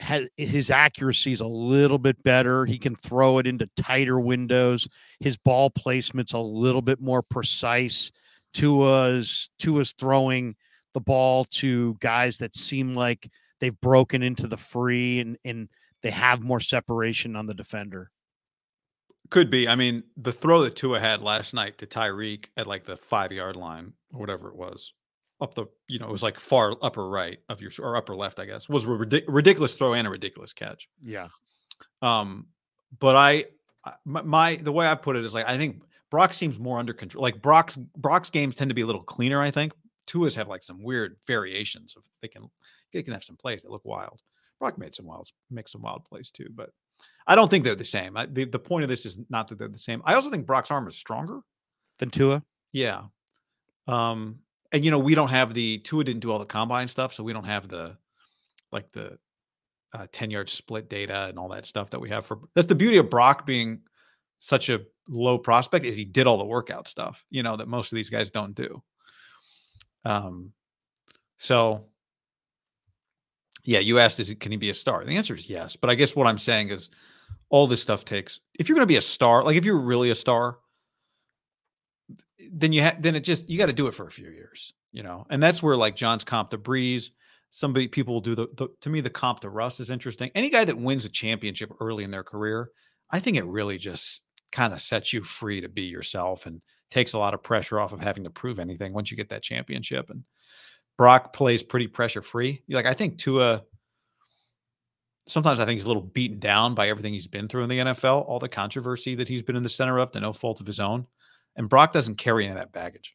has 0.00 0.28
his 0.36 0.70
accuracy 0.70 1.32
is 1.32 1.40
a 1.40 1.46
little 1.46 1.98
bit 1.98 2.22
better. 2.22 2.64
He 2.64 2.74
mm-hmm. 2.74 2.82
can 2.82 2.96
throw 2.96 3.38
it 3.38 3.46
into 3.46 3.68
tighter 3.76 4.18
windows. 4.18 4.88
His 5.20 5.36
ball 5.36 5.70
placement's 5.70 6.32
a 6.32 6.38
little 6.38 6.82
bit 6.82 7.00
more 7.00 7.22
precise. 7.22 8.10
Tua's 8.52 9.50
Tua's 9.58 9.92
throwing 9.92 10.56
the 10.94 11.00
ball 11.00 11.44
to 11.44 11.96
guys 12.00 12.38
that 12.38 12.56
seem 12.56 12.94
like 12.94 13.30
they've 13.60 13.80
broken 13.80 14.22
into 14.22 14.46
the 14.46 14.56
free 14.56 15.20
and 15.20 15.36
and 15.44 15.68
they 16.02 16.10
have 16.10 16.40
more 16.40 16.60
separation 16.60 17.36
on 17.36 17.46
the 17.46 17.54
defender. 17.54 18.10
Could 19.28 19.50
be. 19.50 19.68
I 19.68 19.76
mean, 19.76 20.02
the 20.16 20.32
throw 20.32 20.62
that 20.64 20.74
Tua 20.74 20.98
had 20.98 21.22
last 21.22 21.54
night 21.54 21.78
to 21.78 21.86
Tyreek 21.86 22.46
at 22.56 22.66
like 22.66 22.84
the 22.84 22.96
five 22.96 23.32
yard 23.32 23.54
line 23.54 23.92
or 24.12 24.18
whatever 24.18 24.48
it 24.48 24.56
was 24.56 24.92
up 25.40 25.54
the 25.54 25.66
you 25.88 25.98
know 25.98 26.06
it 26.06 26.12
was 26.12 26.22
like 26.22 26.38
far 26.38 26.74
upper 26.82 27.08
right 27.08 27.38
of 27.48 27.60
your 27.60 27.70
or 27.80 27.96
upper 27.96 28.14
left 28.14 28.38
i 28.38 28.44
guess 28.44 28.68
was 28.68 28.84
a 28.84 28.88
ridic- 28.88 29.24
ridiculous 29.26 29.74
throw 29.74 29.94
and 29.94 30.06
a 30.06 30.10
ridiculous 30.10 30.52
catch. 30.52 30.88
Yeah. 31.02 31.28
Um 32.02 32.46
but 32.98 33.16
i 33.16 33.44
my, 34.04 34.22
my, 34.22 34.56
the 34.56 34.72
way 34.72 34.86
i 34.86 34.94
put 34.94 35.16
it 35.16 35.24
is 35.24 35.32
like 35.32 35.48
i 35.48 35.56
think 35.56 35.82
brock 36.10 36.34
seems 36.34 36.58
more 36.58 36.78
under 36.78 36.92
control 36.92 37.22
like 37.22 37.40
brock's 37.40 37.76
brock's 37.76 38.28
games 38.28 38.54
tend 38.56 38.68
to 38.68 38.74
be 38.74 38.82
a 38.82 38.86
little 38.86 39.02
cleaner 39.02 39.40
i 39.40 39.50
think. 39.50 39.72
Tua's 40.06 40.34
have 40.34 40.48
like 40.48 40.62
some 40.62 40.82
weird 40.82 41.16
variations 41.26 41.94
of 41.96 42.02
they 42.20 42.28
can 42.28 42.42
they 42.92 43.02
can 43.02 43.12
have 43.12 43.22
some 43.22 43.36
plays 43.36 43.62
that 43.62 43.70
look 43.70 43.84
wild. 43.84 44.20
Brock 44.58 44.76
made 44.76 44.94
some 44.94 45.06
wild 45.06 45.28
make 45.50 45.68
some 45.68 45.82
wild 45.82 46.04
plays 46.04 46.30
too 46.30 46.48
but 46.54 46.70
i 47.26 47.34
don't 47.34 47.48
think 47.48 47.64
they're 47.64 47.74
the 47.74 47.84
same. 47.84 48.16
I, 48.16 48.26
the, 48.26 48.44
the 48.44 48.58
point 48.58 48.82
of 48.82 48.90
this 48.90 49.06
is 49.06 49.18
not 49.30 49.48
that 49.48 49.58
they're 49.58 49.68
the 49.68 49.78
same. 49.78 50.02
I 50.04 50.14
also 50.14 50.30
think 50.30 50.46
brock's 50.46 50.70
arm 50.70 50.86
is 50.88 50.96
stronger. 50.96 51.40
Than 51.98 52.10
tua? 52.10 52.42
Yeah. 52.72 53.04
Um 53.86 54.40
and 54.72 54.84
you 54.84 54.90
know 54.90 54.98
we 54.98 55.14
don't 55.14 55.28
have 55.28 55.54
the 55.54 55.78
Tua 55.78 56.04
didn't 56.04 56.20
do 56.20 56.30
all 56.30 56.38
the 56.38 56.46
combine 56.46 56.88
stuff, 56.88 57.12
so 57.12 57.24
we 57.24 57.32
don't 57.32 57.44
have 57.44 57.68
the 57.68 57.96
like 58.72 58.92
the 58.92 59.18
uh, 59.92 60.06
10 60.12 60.30
yard 60.30 60.48
split 60.48 60.88
data 60.88 61.26
and 61.28 61.38
all 61.38 61.48
that 61.48 61.66
stuff 61.66 61.90
that 61.90 62.00
we 62.00 62.08
have 62.10 62.24
for 62.24 62.38
that's 62.54 62.68
the 62.68 62.74
beauty 62.74 62.96
of 62.98 63.10
Brock 63.10 63.44
being 63.44 63.80
such 64.38 64.68
a 64.68 64.80
low 65.08 65.36
prospect 65.38 65.84
is 65.84 65.96
he 65.96 66.04
did 66.04 66.26
all 66.26 66.38
the 66.38 66.44
workout 66.44 66.88
stuff, 66.88 67.24
you 67.30 67.42
know, 67.42 67.56
that 67.56 67.68
most 67.68 67.92
of 67.92 67.96
these 67.96 68.10
guys 68.10 68.30
don't 68.30 68.54
do. 68.54 68.82
Um, 70.04 70.52
so 71.36 71.86
Yeah, 73.64 73.80
you 73.80 73.98
asked, 73.98 74.20
is 74.20 74.30
it 74.30 74.40
can 74.40 74.52
he 74.52 74.58
be 74.58 74.70
a 74.70 74.74
star? 74.74 75.04
The 75.04 75.16
answer 75.16 75.34
is 75.34 75.50
yes. 75.50 75.76
But 75.76 75.90
I 75.90 75.94
guess 75.94 76.16
what 76.16 76.26
I'm 76.26 76.38
saying 76.38 76.70
is 76.70 76.90
all 77.50 77.66
this 77.66 77.82
stuff 77.82 78.04
takes 78.04 78.40
if 78.58 78.68
you're 78.68 78.76
going 78.76 78.86
to 78.86 78.94
be 78.94 78.96
a 78.96 79.02
star, 79.02 79.42
like 79.44 79.56
if 79.56 79.64
you're 79.64 79.76
really 79.76 80.10
a 80.10 80.14
star, 80.14 80.58
then 82.52 82.72
you 82.72 82.82
have 82.82 83.00
then 83.02 83.16
it 83.16 83.20
just 83.20 83.48
you 83.48 83.58
got 83.58 83.66
to 83.66 83.72
do 83.72 83.86
it 83.86 83.94
for 83.94 84.06
a 84.06 84.10
few 84.10 84.28
years, 84.30 84.72
you 84.92 85.02
know. 85.02 85.26
And 85.30 85.42
that's 85.42 85.62
where 85.62 85.76
like 85.76 85.96
John's 85.96 86.24
comp 86.24 86.50
to 86.50 86.58
Brees, 86.58 87.10
somebody 87.50 87.88
people 87.88 88.14
will 88.14 88.20
do 88.20 88.34
the, 88.34 88.48
the 88.56 88.68
to 88.82 88.90
me 88.90 89.00
the 89.00 89.10
comp 89.10 89.40
to 89.40 89.50
Russ 89.50 89.80
is 89.80 89.90
interesting. 89.90 90.30
Any 90.34 90.50
guy 90.50 90.64
that 90.64 90.78
wins 90.78 91.04
a 91.04 91.08
championship 91.10 91.72
early 91.80 92.04
in 92.04 92.10
their 92.10 92.24
career, 92.24 92.70
I 93.10 93.20
think 93.20 93.36
it 93.36 93.44
really 93.44 93.78
just 93.78 94.22
kind 94.52 94.72
of 94.72 94.80
sets 94.80 95.12
you 95.12 95.22
free 95.22 95.60
to 95.60 95.68
be 95.68 95.82
yourself 95.82 96.46
and 96.46 96.60
takes 96.90 97.12
a 97.12 97.18
lot 97.18 97.34
of 97.34 97.42
pressure 97.42 97.78
off 97.78 97.92
of 97.92 98.00
having 98.00 98.24
to 98.24 98.30
prove 98.30 98.58
anything 98.58 98.92
once 98.92 99.10
you 99.10 99.16
get 99.16 99.28
that 99.28 99.42
championship. 99.42 100.10
And 100.10 100.24
Brock 100.96 101.32
plays 101.32 101.62
pretty 101.62 101.86
pressure 101.86 102.22
free. 102.22 102.62
Like 102.68 102.86
I 102.86 102.94
think 102.94 103.18
Tua 103.18 103.62
sometimes 105.30 105.60
I 105.60 105.64
think 105.64 105.76
he's 105.76 105.84
a 105.84 105.88
little 105.88 106.02
beaten 106.02 106.38
down 106.38 106.74
by 106.74 106.88
everything 106.88 107.12
he's 107.12 107.26
been 107.26 107.48
through 107.48 107.62
in 107.62 107.68
the 107.68 107.78
NFL, 107.78 108.26
all 108.26 108.38
the 108.38 108.48
controversy 108.48 109.14
that 109.16 109.28
he's 109.28 109.42
been 109.42 109.56
in 109.56 109.62
the 109.62 109.68
center 109.68 109.98
of 109.98 110.10
to 110.12 110.20
no 110.20 110.32
fault 110.32 110.60
of 110.60 110.66
his 110.66 110.80
own. 110.80 111.06
And 111.60 111.68
Brock 111.68 111.92
doesn't 111.92 112.14
carry 112.14 112.44
any 112.46 112.52
of 112.52 112.58
that 112.58 112.72
baggage. 112.72 113.14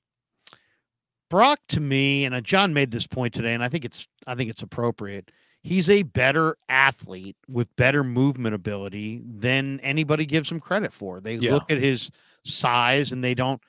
Brock 1.31 1.57
to 1.69 1.79
me, 1.79 2.25
and 2.25 2.35
uh, 2.35 2.41
John 2.41 2.75
made 2.75 2.91
this 2.91 3.07
point 3.07 3.33
today, 3.33 3.55
and 3.55 3.63
I 3.63 3.69
think 3.69 3.85
it's 3.85 4.07
I 4.27 4.35
think 4.35 4.51
it's 4.51 4.61
appropriate. 4.61 5.31
He's 5.63 5.89
a 5.89 6.03
better 6.03 6.55
athlete 6.69 7.35
with 7.49 7.75
better 7.75 8.03
movement 8.03 8.53
ability 8.53 9.23
than 9.25 9.79
anybody 9.79 10.27
gives 10.27 10.51
him 10.51 10.59
credit 10.59 10.93
for. 10.93 11.19
They 11.19 11.37
Yeah. 11.37 11.53
look 11.53 11.71
at 11.71 11.79
his 11.79 12.11
size 12.43 13.11
and 13.11 13.23
they 13.23 13.33
don't, 13.33 13.59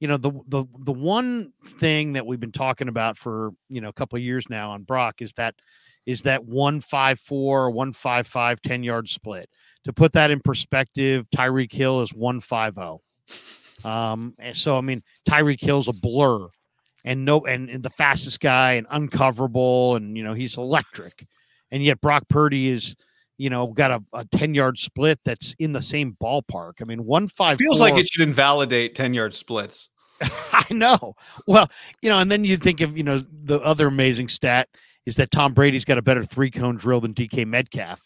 you 0.00 0.08
know, 0.08 0.16
the 0.16 0.32
the 0.48 0.64
the 0.78 0.92
one 0.94 1.52
thing 1.66 2.14
that 2.14 2.24
we've 2.24 2.40
been 2.40 2.52
talking 2.52 2.88
about 2.88 3.18
for 3.18 3.50
you 3.68 3.82
know 3.82 3.90
a 3.90 3.92
couple 3.92 4.16
of 4.16 4.22
years 4.22 4.48
now 4.48 4.70
on 4.70 4.82
Brock 4.84 5.20
is 5.20 5.34
that 5.34 5.56
is 6.06 6.22
that 6.22 6.46
one 6.46 6.80
five 6.80 7.20
four, 7.20 7.70
one 7.70 7.92
five 7.92 8.26
five, 8.26 8.62
10 8.62 8.82
yard 8.82 9.10
split. 9.10 9.50
To 9.84 9.92
put 9.92 10.14
that 10.14 10.30
in 10.30 10.40
perspective, 10.40 11.28
Tyreek 11.36 11.70
Hill 11.72 12.00
is 12.00 12.14
one 12.14 12.40
five 12.40 12.76
zero. 12.76 13.02
Um, 13.84 14.34
and 14.38 14.56
so 14.56 14.76
I 14.76 14.80
mean, 14.80 15.02
Tyreek 15.28 15.60
Hill's 15.60 15.88
a 15.88 15.92
blur, 15.92 16.48
and 17.04 17.24
no, 17.24 17.40
and, 17.40 17.68
and 17.68 17.82
the 17.82 17.90
fastest 17.90 18.40
guy, 18.40 18.72
and 18.74 18.86
uncoverable, 18.88 19.96
and 19.96 20.16
you 20.16 20.24
know 20.24 20.34
he's 20.34 20.56
electric, 20.56 21.26
and 21.70 21.82
yet 21.82 22.00
Brock 22.00 22.24
Purdy 22.28 22.68
is, 22.68 22.94
you 23.38 23.50
know, 23.50 23.66
got 23.68 23.90
a, 23.90 24.02
a 24.12 24.24
ten 24.26 24.54
yard 24.54 24.78
split 24.78 25.18
that's 25.24 25.54
in 25.58 25.72
the 25.72 25.82
same 25.82 26.16
ballpark. 26.22 26.74
I 26.80 26.84
mean, 26.84 27.04
one 27.04 27.28
five 27.28 27.58
Feels 27.58 27.80
like 27.80 27.96
it 27.96 28.08
should 28.08 28.26
invalidate 28.26 28.94
10 28.94 29.14
yard 29.14 29.34
splits. 29.34 29.88
I 30.22 30.66
know. 30.70 31.14
Well, 31.46 31.68
you 32.00 32.08
know, 32.08 32.18
and 32.18 32.30
then 32.30 32.44
you 32.44 32.56
think 32.56 32.80
of 32.80 32.96
you 32.96 33.02
know 33.02 33.20
the 33.44 33.60
other 33.60 33.88
amazing 33.88 34.28
stat 34.28 34.68
is 35.06 35.16
that 35.16 35.30
Tom 35.30 35.52
Brady's 35.52 35.84
got 35.84 35.98
a 35.98 36.02
better 36.02 36.24
three 36.24 36.50
cone 36.50 36.76
drill 36.76 37.00
than 37.00 37.14
DK 37.14 37.46
Metcalf. 37.46 38.00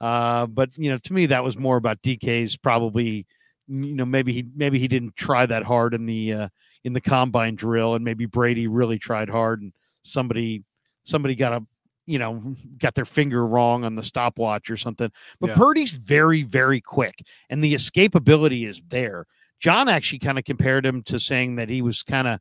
Uh, 0.00 0.46
but 0.46 0.70
you 0.76 0.90
know, 0.90 0.98
to 0.98 1.12
me, 1.12 1.26
that 1.26 1.44
was 1.44 1.58
more 1.58 1.76
about 1.76 2.00
DK's 2.02 2.56
probably, 2.56 3.26
you 3.68 3.94
know, 3.94 4.04
maybe 4.04 4.32
he 4.32 4.46
maybe 4.54 4.78
he 4.78 4.88
didn't 4.88 5.16
try 5.16 5.46
that 5.46 5.62
hard 5.62 5.94
in 5.94 6.06
the 6.06 6.32
uh, 6.32 6.48
in 6.84 6.92
the 6.92 7.00
combine 7.00 7.54
drill, 7.54 7.94
and 7.94 8.04
maybe 8.04 8.26
Brady 8.26 8.66
really 8.66 8.98
tried 8.98 9.28
hard, 9.28 9.62
and 9.62 9.72
somebody 10.02 10.62
somebody 11.04 11.34
got 11.34 11.52
a 11.52 11.64
you 12.06 12.18
know 12.18 12.56
got 12.78 12.94
their 12.94 13.04
finger 13.04 13.46
wrong 13.46 13.84
on 13.84 13.94
the 13.94 14.02
stopwatch 14.02 14.70
or 14.70 14.76
something. 14.76 15.10
But 15.40 15.50
Yeah. 15.50 15.56
Purdy's 15.56 15.92
very 15.92 16.42
very 16.42 16.80
quick, 16.80 17.24
and 17.50 17.62
the 17.62 17.74
escapability 17.74 18.66
is 18.66 18.82
there. 18.88 19.26
John 19.60 19.88
actually 19.88 20.20
kind 20.20 20.38
of 20.38 20.44
compared 20.44 20.86
him 20.86 21.02
to 21.04 21.18
saying 21.18 21.56
that 21.56 21.68
he 21.68 21.82
was 21.82 22.02
kind 22.02 22.28
of 22.28 22.40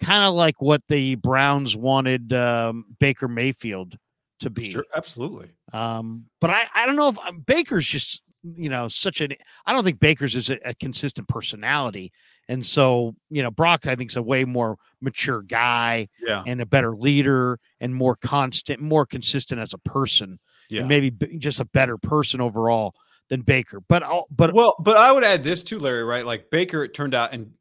kind 0.00 0.24
of 0.24 0.34
like 0.34 0.60
what 0.60 0.82
the 0.88 1.16
Browns 1.16 1.76
wanted 1.76 2.32
um, 2.32 2.86
Baker 2.98 3.28
Mayfield 3.28 3.98
to 4.40 4.50
be. 4.50 4.70
Sure, 4.70 4.84
absolutely. 4.94 5.50
Um, 5.72 6.26
but 6.40 6.50
I, 6.50 6.66
I 6.74 6.86
don't 6.86 6.96
know 6.96 7.08
if 7.08 7.18
um, 7.18 7.40
Baker's 7.40 7.86
just, 7.86 8.22
you 8.44 8.68
know, 8.68 8.88
such 8.88 9.20
an, 9.20 9.32
I 9.66 9.72
don't 9.72 9.84
think 9.84 10.00
Baker's 10.00 10.34
is 10.34 10.50
a, 10.50 10.58
a 10.68 10.74
consistent 10.74 11.26
personality. 11.28 12.12
And 12.48 12.64
so, 12.64 13.14
you 13.30 13.42
know, 13.42 13.50
Brock, 13.50 13.86
I 13.86 13.94
think, 13.96 14.10
is 14.10 14.16
a 14.16 14.22
way 14.22 14.44
more 14.44 14.76
mature 15.00 15.42
guy 15.42 16.08
Yeah. 16.26 16.42
and 16.46 16.60
a 16.60 16.66
better 16.66 16.94
leader 16.94 17.58
and 17.80 17.94
more 17.94 18.16
constant, 18.16 18.80
more 18.80 19.06
consistent 19.06 19.60
as 19.60 19.72
a 19.72 19.78
person, 19.78 20.38
Yeah. 20.68 20.80
and 20.80 20.88
maybe 20.88 21.08
b- 21.10 21.38
just 21.38 21.58
a 21.58 21.64
better 21.64 21.96
person 21.96 22.40
overall 22.42 22.94
than 23.30 23.40
Baker. 23.40 23.80
But, 23.88 24.02
I'll, 24.02 24.26
but 24.30 24.52
Well, 24.52 24.76
but 24.78 24.98
I 24.98 25.10
would 25.10 25.24
add 25.24 25.42
this 25.42 25.62
too, 25.62 25.78
Larry, 25.78 26.04
right? 26.04 26.26
Like 26.26 26.50
Baker, 26.50 26.84
it 26.84 26.92
turned 26.92 27.14
out, 27.14 27.32
and 27.32 27.52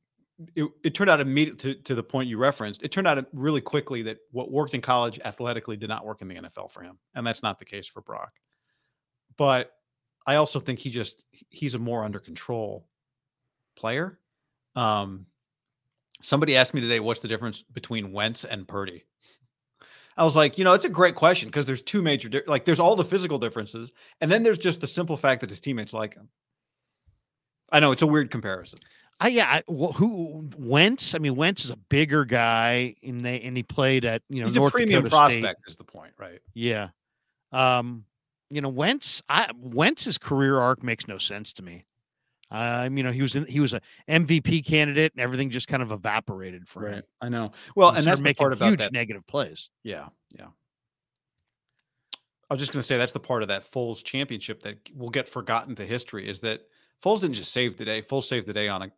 it, 0.55 0.65
it 0.83 0.93
turned 0.93 1.09
out 1.09 1.21
immediately 1.21 1.75
to, 1.75 1.81
to 1.83 1.95
the 1.95 2.03
point 2.03 2.27
you 2.27 2.37
referenced, 2.37 2.83
it 2.83 2.91
turned 2.91 3.07
out 3.07 3.25
really 3.31 3.61
quickly 3.61 4.01
that 4.03 4.17
what 4.31 4.51
worked 4.51 4.73
in 4.73 4.81
college 4.81 5.17
athletically 5.23 5.77
did 5.77 5.87
not 5.87 6.05
work 6.05 6.21
in 6.21 6.27
the 6.27 6.35
NFL 6.35 6.71
for 6.71 6.83
him. 6.83 6.99
And 7.15 7.25
that's 7.25 7.41
not 7.41 7.59
the 7.59 7.65
case 7.65 7.87
for 7.87 8.01
Brock. 8.01 8.33
But 9.37 9.71
I 10.25 10.35
also 10.35 10.59
think 10.59 10.79
he 10.79 10.89
just, 10.89 11.25
he's 11.49 11.73
a 11.73 11.79
more 11.79 12.03
under 12.03 12.19
control 12.19 12.87
player. 13.75 14.19
Um, 14.75 15.25
somebody 16.21 16.55
asked 16.55 16.73
me 16.73 16.81
today, 16.81 16.99
what's 16.99 17.19
the 17.19 17.27
difference 17.27 17.61
between 17.61 18.11
Wentz 18.11 18.45
and 18.45 18.67
Purdy? 18.67 19.05
I 20.15 20.23
was 20.23 20.35
like, 20.35 20.57
you 20.57 20.63
know, 20.63 20.73
it's 20.73 20.85
a 20.85 20.89
great 20.89 21.15
question 21.15 21.49
because 21.49 21.65
there's 21.65 21.81
two 21.81 22.01
major, 22.01 22.29
di- 22.29 22.41
like, 22.45 22.65
there's 22.65 22.79
all 22.79 22.95
the 22.95 23.03
physical 23.03 23.39
differences, 23.39 23.93
and 24.21 24.31
then 24.31 24.43
there's 24.43 24.59
just 24.59 24.79
the 24.79 24.87
simple 24.87 25.17
fact 25.17 25.41
that 25.41 25.49
his 25.49 25.59
teammates 25.59 25.93
like 25.93 26.13
him. 26.13 26.29
I 27.71 27.79
know 27.79 27.91
it's 27.91 28.03
a 28.03 28.07
weird 28.07 28.29
comparison. 28.29 28.77
I 29.19 29.29
yeah, 29.29 29.47
I, 29.47 29.63
wh- 29.71 29.95
who 29.95 30.49
Wentz? 30.57 31.15
I 31.15 31.17
mean, 31.17 31.35
Wentz 31.35 31.65
is 31.65 31.71
a 31.71 31.77
bigger 31.77 32.25
guy, 32.25 32.95
and 33.03 33.21
they 33.21 33.41
and 33.41 33.55
he 33.55 33.63
played 33.63 34.05
at 34.05 34.21
you 34.29 34.41
know 34.41 34.47
He's 34.47 34.55
North 34.55 34.73
a 34.73 34.77
premium 34.77 35.03
Dakota 35.03 35.31
State. 35.31 35.41
prospect, 35.41 35.61
is 35.67 35.75
the 35.77 35.83
point, 35.83 36.13
right? 36.19 36.39
Yeah, 36.53 36.89
um, 37.51 38.05
you 38.49 38.61
know 38.61 38.69
Wentz. 38.69 39.21
I 39.29 39.49
Wentz's 39.57 40.17
career 40.17 40.59
arc 40.59 40.83
makes 40.83 41.07
no 41.07 41.17
sense 41.17 41.53
to 41.53 41.63
me. 41.63 41.85
Um, 42.51 42.97
you 42.97 43.03
know 43.03 43.11
he 43.11 43.21
was 43.21 43.35
in, 43.35 43.45
he 43.47 43.59
was 43.59 43.73
a 43.73 43.81
MVP 44.07 44.65
candidate, 44.65 45.11
and 45.13 45.21
everything 45.21 45.49
just 45.49 45.67
kind 45.67 45.81
of 45.81 45.91
evaporated 45.91 46.67
for 46.67 46.87
him. 46.87 47.03
I 47.21 47.29
know. 47.29 47.51
Well, 47.75 47.91
He 47.91 47.97
and 47.99 48.05
that's 48.07 48.21
making 48.21 48.43
part 48.43 48.53
about 48.53 48.69
huge 48.69 48.79
that. 48.79 48.91
negative 48.93 49.25
plays. 49.25 49.69
Yeah, 49.83 50.07
yeah. 50.37 50.47
I 52.49 52.53
was 52.53 52.59
just 52.59 52.71
going 52.71 52.81
to 52.81 52.87
say 52.87 52.97
that's 52.97 53.13
the 53.13 53.19
part 53.19 53.41
of 53.41 53.47
that 53.47 53.63
Foles 53.63 54.03
championship 54.03 54.61
that 54.63 54.77
will 54.95 55.09
get 55.09 55.27
forgotten 55.27 55.73
to 55.75 55.85
history 55.85 56.29
is 56.29 56.41
that 56.41 56.61
Foles 57.03 57.21
didn't 57.21 57.35
just 57.35 57.51
save 57.51 57.77
the 57.77 57.85
day. 57.85 58.01
Foles 58.01 58.25
saved 58.25 58.45
the 58.47 58.53
day 58.53 58.67
on 58.67 58.83
a 58.83 58.91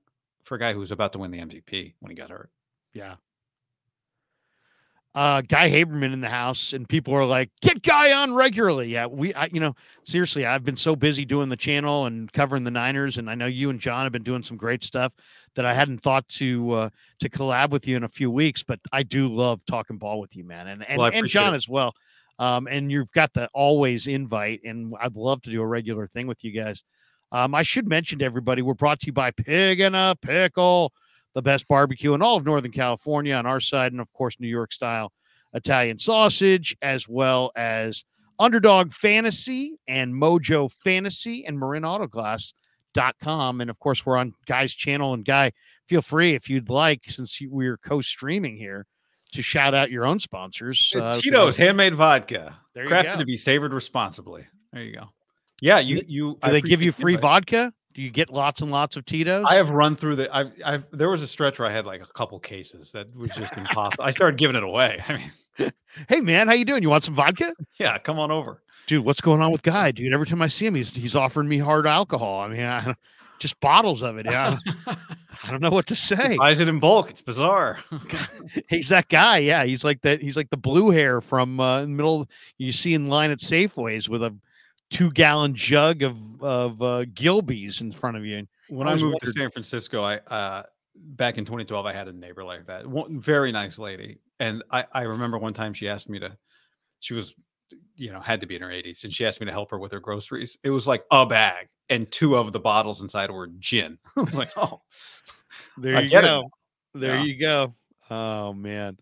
for 0.43 0.55
a 0.55 0.59
guy 0.59 0.73
who 0.73 0.79
was 0.79 0.91
about 0.91 1.13
to 1.13 1.19
win 1.19 1.31
the 1.31 1.39
MVP 1.39 1.93
when 1.99 2.09
he 2.09 2.15
got 2.15 2.29
hurt. 2.29 2.49
Yeah. 2.93 3.15
Uh, 5.15 5.41
Guy 5.41 5.69
Haberman 5.69 6.11
in 6.11 6.19
the 6.19 6.27
house, 6.29 6.73
and 6.73 6.87
people 6.89 7.13
are 7.13 7.23
like, 7.23 7.49
"Get 7.61 7.81
Guy 7.81 8.11
on 8.11 8.33
regularly." 8.33 8.91
Yeah, 8.91 9.05
we, 9.05 9.33
I, 9.33 9.45
you 9.45 9.61
know, 9.61 9.73
seriously, 10.03 10.45
I've 10.45 10.65
been 10.65 10.75
so 10.75 10.93
busy 10.93 11.23
doing 11.23 11.47
the 11.47 11.55
channel 11.55 12.05
and 12.05 12.31
covering 12.33 12.65
the 12.65 12.71
Niners, 12.71 13.17
and 13.17 13.29
I 13.29 13.35
know 13.35 13.45
you 13.45 13.69
and 13.69 13.79
John 13.79 14.03
have 14.03 14.11
been 14.11 14.23
doing 14.23 14.43
some 14.43 14.57
great 14.57 14.83
stuff 14.83 15.13
that 15.55 15.65
I 15.65 15.73
hadn't 15.73 15.99
thought 15.99 16.27
to 16.29 16.71
uh, 16.71 16.89
to 17.19 17.29
collab 17.29 17.69
with 17.69 17.87
you 17.87 17.95
in 17.95 18.03
a 18.03 18.09
few 18.09 18.29
weeks. 18.29 18.61
But 18.61 18.81
I 18.91 19.03
do 19.03 19.29
love 19.29 19.65
talking 19.65 19.97
ball 19.97 20.19
with 20.19 20.35
you, 20.35 20.43
man, 20.43 20.67
and 20.67 20.87
and, 20.89 20.99
Well, 20.99 21.11
and 21.13 21.27
John 21.27 21.53
it. 21.53 21.57
as 21.57 21.69
well. 21.69 21.93
Um, 22.37 22.67
and 22.67 22.91
you've 22.91 23.11
got 23.13 23.31
the 23.33 23.47
always 23.53 24.07
invite, 24.07 24.61
and 24.65 24.93
I'd 24.99 25.15
love 25.15 25.41
to 25.43 25.49
do 25.49 25.61
a 25.61 25.65
regular 25.65 26.07
thing 26.07 26.27
with 26.27 26.43
you 26.43 26.51
guys. 26.51 26.83
Um, 27.31 27.55
I 27.55 27.63
should 27.63 27.87
mention 27.87 28.19
to 28.19 28.25
everybody, 28.25 28.61
we're 28.61 28.73
brought 28.73 28.99
to 28.99 29.07
you 29.07 29.13
by 29.13 29.31
Pig 29.31 29.79
and 29.79 29.95
a 29.95 30.15
Pickle 30.21 30.91
the 31.35 31.41
best 31.41 31.67
barbecue 31.67 32.13
in 32.13 32.21
all 32.21 32.37
of 32.37 32.45
Northern 32.45 32.71
California 32.71 33.35
on 33.35 33.45
our 33.45 33.59
side, 33.59 33.91
and 33.91 34.01
of 34.01 34.11
course, 34.13 34.39
New 34.39 34.47
York 34.47 34.73
style 34.73 35.11
Italian 35.53 35.99
sausage, 35.99 36.75
as 36.81 37.07
well 37.07 37.51
as 37.55 38.03
Underdog 38.39 38.91
Fantasy 38.91 39.77
and 39.87 40.13
Mojo 40.13 40.71
Fantasy 40.83 41.45
and 41.45 41.57
MarinAutoglass.com. 41.57 43.61
And 43.61 43.69
of 43.69 43.79
course, 43.79 44.05
we're 44.05 44.17
on 44.17 44.33
Guy's 44.47 44.73
channel. 44.73 45.13
And 45.13 45.23
Guy, 45.23 45.51
feel 45.85 46.01
free 46.01 46.33
if 46.33 46.49
you'd 46.49 46.69
like, 46.69 47.03
since 47.07 47.39
we're 47.41 47.77
co 47.77 48.01
streaming 48.01 48.57
here, 48.57 48.85
to 49.33 49.41
shout 49.41 49.73
out 49.73 49.91
your 49.91 50.05
own 50.05 50.19
sponsors. 50.19 50.93
uh, 50.97 51.19
Tito's 51.19 51.57
handmade 51.57 51.95
vodka, 51.95 52.55
There 52.73 52.85
you 52.85 52.89
crafted 52.89 53.13
go. 53.13 53.19
to 53.19 53.25
be 53.25 53.37
savored 53.37 53.73
responsibly. 53.73 54.45
There 54.71 54.83
you 54.83 54.95
go. 54.95 55.09
Yeah, 55.61 55.79
you 55.79 56.01
you. 56.05 56.33
Do 56.33 56.39
I 56.43 56.51
they 56.51 56.61
give 56.61 56.81
you 56.81 56.91
free 56.91 57.15
vodka? 57.15 57.73
Do 57.95 58.01
you 58.01 58.09
get 58.09 58.29
lots 58.29 58.59
and 58.59 58.71
lots 58.71 58.97
of 58.97 59.05
Tito's? 59.05 59.45
I 59.47 59.55
have 59.55 59.69
run 59.69 59.95
through 59.95 60.17
the. 60.17 60.35
I've, 60.35 60.51
I've. 60.65 60.85
There 60.91 61.09
was 61.09 61.21
a 61.21 61.27
stretch 61.27 61.59
where 61.59 61.67
I 61.67 61.71
had 61.71 61.85
like 61.85 62.03
a 62.03 62.07
couple 62.07 62.37
cases 62.39 62.91
that 62.91 63.15
was 63.15 63.29
just 63.29 63.55
impossible. 63.55 64.03
I 64.03 64.11
started 64.11 64.37
giving 64.37 64.57
it 64.57 64.63
away. 64.63 65.01
I 65.07 65.13
mean, 65.13 65.71
hey, 66.09 66.19
man, 66.19 66.47
how 66.47 66.53
you 66.53 66.65
doing? 66.65 66.83
You 66.83 66.89
want 66.89 67.05
some 67.05 67.15
vodka? 67.15 67.55
yeah, 67.79 67.97
come 67.97 68.19
on 68.19 68.31
over. 68.31 68.61
dude, 68.85 69.05
what's 69.05 69.21
going 69.21 69.41
on 69.41 69.49
with 69.53 69.63
Guy, 69.63 69.91
dude? 69.91 70.13
Every 70.13 70.27
time 70.27 70.41
I 70.41 70.47
see 70.47 70.65
him, 70.65 70.75
he's 70.75 70.93
he's 70.93 71.15
offering 71.15 71.47
me 71.47 71.57
hard 71.57 71.87
alcohol. 71.87 72.41
I 72.41 72.49
mean, 72.49 72.65
I, 72.65 72.95
just 73.39 73.57
bottles 73.61 74.03
of 74.03 74.17
it. 74.17 74.25
Yeah, 74.25 74.57
I 74.85 75.49
don't 75.49 75.61
know 75.61 75.71
what 75.71 75.87
to 75.87 75.95
say. 75.95 76.35
Buys 76.35 76.59
it 76.59 76.67
in 76.67 76.79
bulk. 76.79 77.09
It's 77.09 77.21
bizarre. 77.21 77.79
He's 78.67 78.89
that 78.89 79.07
guy. 79.07 79.37
Yeah, 79.37 79.63
he's 79.63 79.85
like 79.85 80.01
that. 80.01 80.21
He's 80.21 80.35
like 80.35 80.49
the 80.49 80.57
blue 80.57 80.89
hair 80.89 81.21
from 81.21 81.61
uh, 81.61 81.79
in 81.79 81.91
the 81.91 81.95
middle. 81.95 82.27
You 82.57 82.73
see 82.73 82.93
in 82.93 83.07
line 83.07 83.31
at 83.31 83.39
Safeways 83.39 84.09
with 84.09 84.21
a 84.21 84.35
two 84.89 85.11
gallon 85.11 85.55
jug 85.55 86.03
of 86.03 86.41
of 86.41 86.81
uh, 86.81 87.05
Gilbey's 87.13 87.81
in 87.81 87.91
front 87.91 88.17
of 88.17 88.25
you. 88.25 88.45
when 88.69 88.87
I 88.87 88.93
I 88.93 88.95
moved 88.97 89.19
to 89.21 89.31
San 89.31 89.49
Francisco, 89.51 90.03
I 90.03 90.17
uh 90.17 90.63
back 90.95 91.37
in 91.37 91.45
2012, 91.45 91.85
I 91.85 91.93
had 91.93 92.07
a 92.07 92.13
neighbor 92.13 92.43
like 92.43 92.65
that. 92.65 92.87
One 92.87 93.19
very 93.19 93.51
nice 93.51 93.77
lady, 93.79 94.19
and 94.39 94.63
I 94.71 94.85
I 94.91 95.01
remember 95.03 95.37
one 95.37 95.53
time 95.53 95.73
she 95.73 95.87
asked 95.89 96.09
me 96.09 96.19
to. 96.19 96.37
She 96.99 97.13
was 97.13 97.35
you 97.97 98.11
know, 98.11 98.19
had 98.19 98.41
to 98.41 98.47
be 98.47 98.55
in 98.55 98.61
her 98.61 98.69
80s, 98.69 99.03
and 99.03 99.13
she 99.13 99.25
asked 99.25 99.39
me 99.39 99.45
to 99.45 99.51
help 99.51 99.71
her 99.71 99.79
with 99.79 99.91
her 99.91 99.99
groceries. 99.99 100.57
It 100.63 100.69
was 100.69 100.85
like 100.87 101.03
a 101.11 101.25
bag, 101.25 101.67
and 101.89 102.09
two 102.11 102.35
of 102.37 102.51
the 102.51 102.59
bottles 102.59 103.01
inside 103.01 103.31
were 103.31 103.47
gin. 103.59 103.97
I 104.17 104.21
was 104.21 104.35
like, 104.35 104.51
oh, 104.57 104.81
There 105.77 105.95
I 105.95 106.01
you 106.01 106.09
get 106.09 106.23
it 106.23 106.27
go. 106.27 106.49
There 106.93 107.15
Yeah. 107.17 107.23
you 107.23 107.39
go. 107.39 107.75
Oh 108.09 108.53
man. 108.53 108.97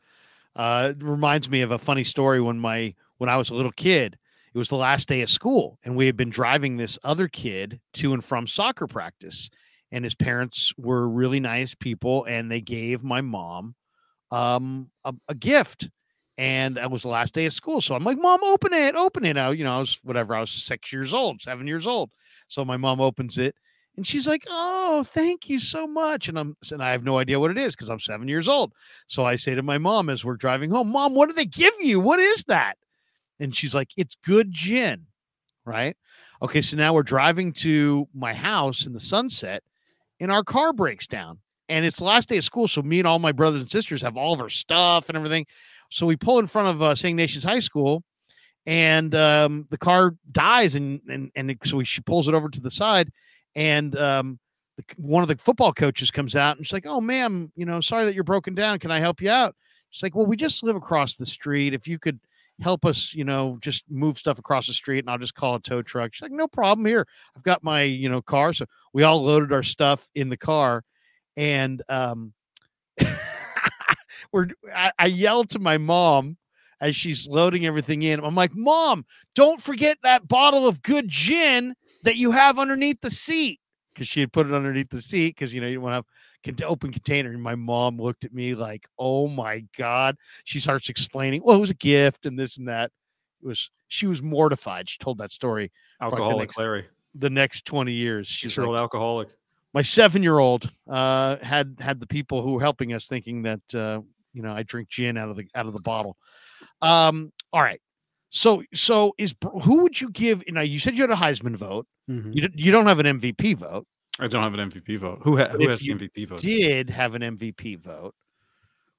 Uh 0.55 0.93
it 0.95 1.03
reminds 1.03 1.49
me 1.49 1.61
of 1.61 1.71
a 1.71 1.77
funny 1.77 2.03
story 2.03 2.41
when 2.41 2.59
my 2.59 2.95
when 3.17 3.29
I 3.29 3.37
was 3.37 3.49
a 3.49 3.55
little 3.55 3.71
kid. 3.71 4.17
It 4.53 4.57
was 4.57 4.69
the 4.69 4.75
last 4.75 5.07
day 5.07 5.21
of 5.21 5.29
school 5.29 5.79
and 5.83 5.95
we 5.95 6.05
had 6.05 6.15
been 6.15 6.29
driving 6.29 6.77
this 6.77 6.99
other 7.03 7.27
kid 7.27 7.79
to 7.93 8.13
and 8.13 8.23
from 8.23 8.45
soccer 8.47 8.87
practice 8.87 9.49
and 9.91 10.03
his 10.03 10.15
parents 10.15 10.73
were 10.77 11.09
really 11.09 11.39
nice 11.39 11.75
people 11.75 12.25
and 12.25 12.51
they 12.51 12.61
gave 12.61 13.03
my 13.03 13.21
mom 13.21 13.75
um 14.31 14.89
a, 15.05 15.13
a 15.27 15.35
gift 15.35 15.89
and 16.37 16.77
that 16.77 16.91
was 16.91 17.03
the 17.03 17.07
last 17.09 17.33
day 17.33 17.45
of 17.45 17.53
school 17.53 17.81
so 17.81 17.95
i'm 17.95 18.03
like 18.03 18.17
mom 18.17 18.43
open 18.43 18.73
it 18.73 18.95
open 18.95 19.25
it 19.25 19.37
out 19.37 19.57
you 19.57 19.63
know 19.63 19.75
i 19.75 19.79
was 19.79 19.99
whatever 20.03 20.35
i 20.35 20.41
was 20.41 20.49
six 20.51 20.91
years 20.91 21.13
old 21.13 21.41
seven 21.41 21.67
years 21.67 21.85
old 21.85 22.09
so 22.47 22.65
my 22.65 22.77
mom 22.77 23.01
opens 23.01 23.37
it 23.37 23.55
and 23.95 24.07
she's 24.07 24.27
like, 24.27 24.43
"Oh, 24.49 25.03
thank 25.05 25.49
you 25.49 25.59
so 25.59 25.85
much." 25.85 26.27
And 26.27 26.39
I'm 26.39 26.55
and 26.71 26.81
I 26.81 26.91
have 26.91 27.03
no 27.03 27.17
idea 27.17 27.39
what 27.39 27.51
it 27.51 27.57
is 27.57 27.75
because 27.75 27.89
I'm 27.89 27.99
seven 27.99 28.27
years 28.27 28.47
old. 28.47 28.73
So 29.07 29.23
I 29.23 29.35
say 29.35 29.55
to 29.55 29.61
my 29.63 29.77
mom 29.77 30.09
as 30.09 30.25
we're 30.25 30.35
driving 30.35 30.71
home, 30.71 30.91
"Mom, 30.91 31.13
what 31.13 31.27
did 31.27 31.35
they 31.35 31.45
give 31.45 31.73
you? 31.79 31.99
What 31.99 32.19
is 32.19 32.43
that?" 32.45 32.77
And 33.43 33.55
she's 33.55 33.75
like, 33.75 33.89
"It's 33.97 34.15
good 34.23 34.51
gin." 34.51 35.07
Right? 35.65 35.95
Okay, 36.41 36.61
so 36.61 36.77
now 36.77 36.93
we're 36.93 37.03
driving 37.03 37.53
to 37.53 38.07
my 38.13 38.33
house 38.33 38.85
in 38.87 38.93
the 38.93 38.99
sunset, 38.99 39.63
and 40.19 40.31
our 40.31 40.43
car 40.43 40.73
breaks 40.73 41.07
down. 41.07 41.39
And 41.69 41.85
it's 41.85 41.97
the 41.99 42.05
last 42.05 42.29
day 42.29 42.37
of 42.37 42.43
school, 42.45 42.67
so 42.67 42.81
me 42.81 42.99
and 42.99 43.07
all 43.07 43.19
my 43.19 43.31
brothers 43.31 43.61
and 43.61 43.71
sisters 43.71 44.01
have 44.03 44.17
all 44.17 44.33
of 44.33 44.41
our 44.41 44.49
stuff 44.49 45.09
and 45.09 45.17
everything. 45.17 45.45
So 45.91 46.05
we 46.05 46.17
pull 46.17 46.39
in 46.39 46.47
front 46.47 46.69
of 46.69 46.81
uh, 46.81 46.95
St. 46.95 47.11
Ignatius 47.13 47.43
High 47.45 47.59
School, 47.59 48.03
and 48.65 49.13
um, 49.15 49.67
the 49.69 49.77
car 49.77 50.15
dies, 50.31 50.75
and 50.75 51.01
and 51.09 51.31
and 51.35 51.51
it- 51.51 51.59
so 51.65 51.83
she 51.83 52.01
pulls 52.01 52.27
it 52.27 52.33
over 52.33 52.49
to 52.49 52.61
the 52.61 52.71
side, 52.71 53.11
and 53.55 53.95
um, 53.97 54.39
one 54.97 55.21
of 55.23 55.29
the 55.29 55.37
football 55.37 55.73
coaches 55.73 56.11
comes 56.11 56.35
out 56.35 56.57
and 56.57 56.65
she's 56.65 56.73
like, 56.73 56.87
"Oh, 56.87 57.01
ma'am, 57.01 57.51
you 57.55 57.65
know, 57.65 57.79
sorry 57.81 58.05
that 58.05 58.15
you're 58.15 58.23
broken 58.23 58.55
down. 58.55 58.79
Can 58.79 58.91
I 58.91 58.99
help 58.99 59.21
you 59.21 59.29
out?" 59.29 59.55
She's 59.91 60.03
like, 60.03 60.15
"Well, 60.15 60.25
we 60.25 60.35
just 60.37 60.63
live 60.63 60.75
across 60.75 61.15
the 61.15 61.25
street. 61.25 61.73
If 61.73 61.87
you 61.87 61.99
could 61.99 62.19
help 62.61 62.85
us, 62.85 63.13
you 63.13 63.23
know, 63.23 63.57
just 63.61 63.83
move 63.89 64.17
stuff 64.17 64.39
across 64.39 64.67
the 64.67 64.73
street, 64.73 64.99
and 64.99 65.09
I'll 65.09 65.17
just 65.17 65.35
call 65.35 65.55
a 65.55 65.59
tow 65.59 65.81
truck." 65.81 66.13
She's 66.13 66.21
like, 66.21 66.31
"No 66.31 66.47
problem. 66.47 66.85
Here, 66.85 67.05
I've 67.35 67.43
got 67.43 67.63
my, 67.63 67.83
you 67.83 68.09
know, 68.09 68.21
car." 68.21 68.53
So 68.53 68.65
we 68.93 69.03
all 69.03 69.21
loaded 69.21 69.51
our 69.51 69.63
stuff 69.63 70.09
in 70.15 70.29
the 70.29 70.37
car, 70.37 70.83
and 71.35 71.81
um, 71.89 72.33
we're 74.31 74.47
I, 74.73 74.91
I 74.99 75.05
yelled 75.07 75.49
to 75.51 75.59
my 75.59 75.77
mom 75.77 76.37
as 76.81 76.95
she's 76.95 77.27
loading 77.27 77.65
everything 77.65 78.01
in. 78.03 78.23
I'm 78.23 78.35
like, 78.35 78.53
"Mom, 78.53 79.05
don't 79.35 79.61
forget 79.61 79.97
that 80.03 80.27
bottle 80.27 80.67
of 80.67 80.81
good 80.81 81.09
gin." 81.09 81.75
that 82.03 82.17
you 82.17 82.31
have 82.31 82.59
underneath 82.59 83.01
the 83.01 83.09
seat 83.09 83.59
because 83.93 84.07
she 84.07 84.19
had 84.19 84.31
put 84.31 84.47
it 84.47 84.53
underneath 84.53 84.89
the 84.89 85.01
seat 85.01 85.35
because 85.35 85.53
you 85.53 85.61
know 85.61 85.67
you 85.67 85.75
don't 85.75 85.83
want 85.83 85.93
to 85.93 85.95
have 85.95 86.05
open 86.63 86.91
container. 86.91 87.31
And 87.31 87.41
my 87.41 87.55
mom 87.55 87.97
looked 87.97 88.23
at 88.25 88.33
me 88.33 88.55
like, 88.55 88.87
"Oh 88.99 89.27
my 89.27 89.65
god!" 89.77 90.15
She 90.43 90.59
starts 90.59 90.89
explaining, 90.89 91.41
"Well, 91.43 91.57
it 91.57 91.61
was 91.61 91.69
a 91.69 91.75
gift 91.75 92.25
and 92.25 92.37
this 92.37 92.57
and 92.57 92.67
that." 92.67 92.91
It 93.41 93.47
was 93.47 93.69
she 93.87 94.07
was 94.07 94.21
mortified. 94.21 94.89
She 94.89 94.97
told 94.97 95.17
that 95.19 95.31
story 95.31 95.71
like 96.01 96.11
the 96.11 96.39
next- 96.39 96.57
Larry. 96.57 96.85
the 97.15 97.29
next 97.29 97.65
twenty 97.65 97.93
years. 97.93 98.27
She's 98.27 98.57
an 98.57 98.63
old 98.65 98.73
like, 98.73 98.81
alcoholic. 98.81 99.29
my 99.73 99.81
seven 99.81 100.23
year 100.23 100.39
old 100.39 100.71
uh, 100.87 101.37
had 101.37 101.75
had 101.79 101.99
the 101.99 102.07
people 102.07 102.41
who 102.41 102.53
were 102.53 102.61
helping 102.61 102.93
us 102.93 103.05
thinking 103.07 103.41
that 103.43 103.61
uh, 103.75 104.01
you 104.33 104.41
know 104.41 104.53
I 104.53 104.63
drink 104.63 104.89
gin 104.89 105.17
out 105.17 105.29
of 105.29 105.37
the 105.37 105.45
out 105.55 105.65
of 105.67 105.73
the 105.73 105.81
bottle. 105.81 106.17
Um, 106.81 107.31
all 107.51 107.61
right. 107.61 107.81
So 108.29 108.63
so 108.73 109.13
is 109.17 109.35
who 109.63 109.79
would 109.83 109.99
you 110.01 110.09
give? 110.09 110.43
You 110.47 110.53
know, 110.53 110.61
you 110.61 110.79
said 110.79 110.95
you 110.95 111.03
had 111.03 111.11
a 111.11 111.15
Heisman 111.15 111.55
vote. 111.55 111.85
Mhm. 112.09 112.35
You, 112.35 112.49
you 112.55 112.71
don't 112.71 112.87
have 112.87 112.99
an 112.99 113.19
MVP 113.19 113.55
vote. 113.57 113.85
I 114.19 114.27
don't 114.27 114.43
have 114.43 114.53
an 114.53 114.71
MVP 114.71 114.99
vote. 114.99 115.19
Who, 115.23 115.37
ha- 115.37 115.49
who 115.49 115.67
has 115.67 115.79
the 115.79 115.89
MVP 115.89 116.27
vote? 116.27 116.39
did 116.39 116.89
have 116.89 117.15
an 117.15 117.21
MVP 117.21 117.79
vote, 117.79 118.13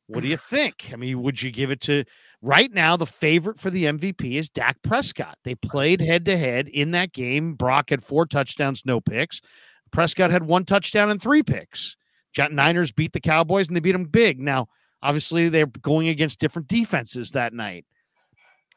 what 0.07 0.20
do 0.20 0.29
you 0.29 0.37
think? 0.37 0.90
I 0.92 0.96
mean, 0.96 1.22
would 1.22 1.40
you 1.40 1.50
give 1.50 1.70
it 1.70 1.81
to 1.83 2.05
right 2.42 2.70
now? 2.72 2.96
The 2.96 3.07
favorite 3.07 3.59
for 3.59 3.70
the 3.70 3.85
MVP 3.85 4.35
is 4.35 4.50
Dak 4.50 4.83
Prescott. 4.83 5.38
They 5.44 5.55
played 5.55 6.00
head 6.00 6.27
to 6.27 6.37
head 6.37 6.68
in 6.68 6.90
that 6.90 7.12
game. 7.12 7.55
Brock 7.55 7.88
had 7.90 8.03
four 8.03 8.27
touchdowns, 8.27 8.85
no 8.85 9.00
picks. 9.00 9.40
Prescott 9.92 10.31
had 10.31 10.44
one 10.44 10.64
touchdown 10.64 11.11
and 11.11 11.22
three 11.22 11.42
picks. 11.42 11.96
Niners 12.37 12.92
beat 12.92 13.12
the 13.12 13.20
Cowboys 13.20 13.68
and 13.68 13.77
they 13.77 13.81
beat 13.81 13.92
them 13.92 14.05
big. 14.05 14.40
Now, 14.40 14.68
obviously, 15.03 15.48
they're 15.48 15.66
going 15.66 16.09
against 16.09 16.40
different 16.40 16.68
defenses 16.68 17.31
that 17.31 17.55
night. 17.55 17.87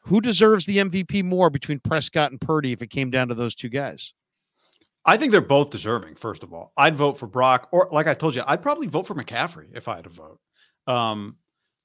Who 0.02 0.20
deserves 0.22 0.64
the 0.64 0.78
MVP 0.78 1.24
more 1.24 1.50
between 1.50 1.80
Prescott 1.80 2.30
and 2.30 2.40
Purdy 2.40 2.72
if 2.72 2.80
it 2.80 2.86
came 2.88 3.10
down 3.10 3.28
to 3.28 3.34
those 3.34 3.54
two 3.54 3.68
guys? 3.68 4.14
I 5.08 5.16
think 5.16 5.32
they're 5.32 5.40
both 5.40 5.70
deserving. 5.70 6.16
First 6.16 6.42
of 6.42 6.52
all, 6.52 6.74
I'd 6.76 6.94
vote 6.94 7.16
for 7.16 7.26
Brock, 7.26 7.68
or 7.72 7.88
like 7.90 8.06
I 8.06 8.12
told 8.12 8.34
you, 8.34 8.42
I'd 8.46 8.60
probably 8.60 8.86
vote 8.86 9.06
for 9.06 9.14
McCaffrey 9.14 9.68
if 9.72 9.88
I 9.88 9.96
had 9.96 10.04
to 10.04 10.10
vote. 10.10 10.38
Um, 10.86 11.36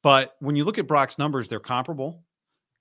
but 0.01 0.35
when 0.39 0.57
you 0.57 0.65
look 0.65 0.77
at 0.77 0.87
Brock's 0.87 1.17
numbers, 1.17 1.47
they're 1.47 1.61
comparable, 1.61 2.25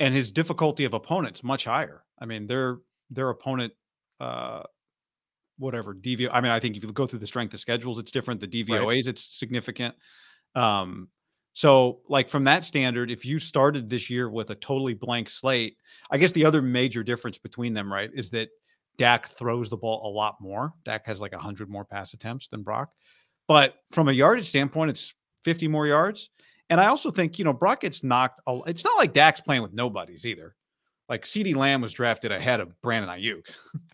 and 0.01 0.13
his 0.13 0.33
difficulty 0.33 0.85
of 0.85 0.95
opponents 0.95 1.45
much 1.45 1.67
higher. 1.67 2.03
I 2.19 2.27
mean, 2.27 2.49
their 2.49 2.79
their 3.09 3.31
opponent, 3.31 3.73
uh, 4.19 4.65
whatever 5.59 5.95
DVO. 5.95 6.31
I 6.33 6.41
mean, 6.41 6.51
I 6.51 6.59
think 6.59 6.77
if 6.77 6.83
you 6.83 6.91
go 6.91 7.07
through 7.07 7.21
the 7.21 7.27
strength 7.29 7.55
of 7.55 7.61
schedules, 7.61 8.01
it's 8.01 8.11
different. 8.11 8.41
The 8.41 8.49
DVOA's, 8.49 9.07
it's 9.07 9.39
significant. 9.39 9.95
Um, 10.57 11.09
so, 11.53 12.01
like 12.09 12.29
from 12.29 12.43
that 12.45 12.65
standard, 12.65 13.13
if 13.13 13.25
you 13.25 13.39
started 13.39 13.89
this 13.89 14.11
year 14.11 14.29
with 14.29 14.51
a 14.51 14.57
totally 14.57 14.95
blank 14.95 15.31
slate, 15.31 15.77
I 16.11 16.19
guess 16.19 16.33
the 16.33 16.45
other 16.45 16.63
major 16.63 17.05
difference 17.05 17.39
between 17.39 17.75
them, 17.75 17.93
right, 17.93 18.11
is 18.13 18.31
that 18.31 18.49
Dak 18.99 19.27
throws 19.27 19.69
the 19.71 19.77
ball 19.77 20.07
a 20.07 20.11
lot 20.13 20.37
more. 20.41 20.73
Dak 20.85 21.07
has 21.07 21.21
like 21.21 21.33
100 21.33 21.69
more 21.69 21.85
pass 21.85 22.13
attempts 22.15 22.49
than 22.49 22.63
Brock. 22.63 22.91
But 23.49 23.75
from 23.91 24.09
a 24.09 24.13
yardage 24.13 24.49
standpoint, 24.49 24.91
it's 24.91 25.15
50 25.45 25.69
more 25.69 25.87
yards. 25.87 26.31
And 26.71 26.81
I 26.81 26.87
also 26.87 27.11
think, 27.11 27.39
you 27.39 27.45
know, 27.45 27.53
Brock 27.53 27.81
gets 27.81 28.03
knocked. 28.05 28.41
a- 28.47 28.61
It's 28.67 28.85
not 28.85 28.97
like 28.99 29.13
Dak's 29.13 29.41
playing 29.41 29.63
with 29.63 29.73
nobodies 29.73 30.25
either. 30.25 30.55
Like 31.09 31.25
CeeDee 31.25 31.57
Lamb 31.57 31.81
was 31.83 31.93
drafted 31.93 32.33
ahead 32.33 32.61
of 32.61 32.81
Brandon 32.83 33.11
Aiyuk. 33.11 33.47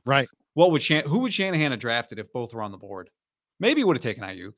Right. 0.04 0.28
What 0.54 0.72
would 0.72 0.82
Shan- 0.82 1.04
who 1.04 1.18
would 1.20 1.32
Shanahan 1.32 1.70
have 1.70 1.78
drafted 1.78 2.18
if 2.18 2.32
both 2.32 2.52
were 2.52 2.62
on 2.62 2.72
the 2.72 2.78
board? 2.78 3.10
Maybe 3.60 3.80
he 3.80 3.84
would 3.84 3.94
have 3.96 4.02
taken 4.02 4.24
Aiyuk, 4.24 4.54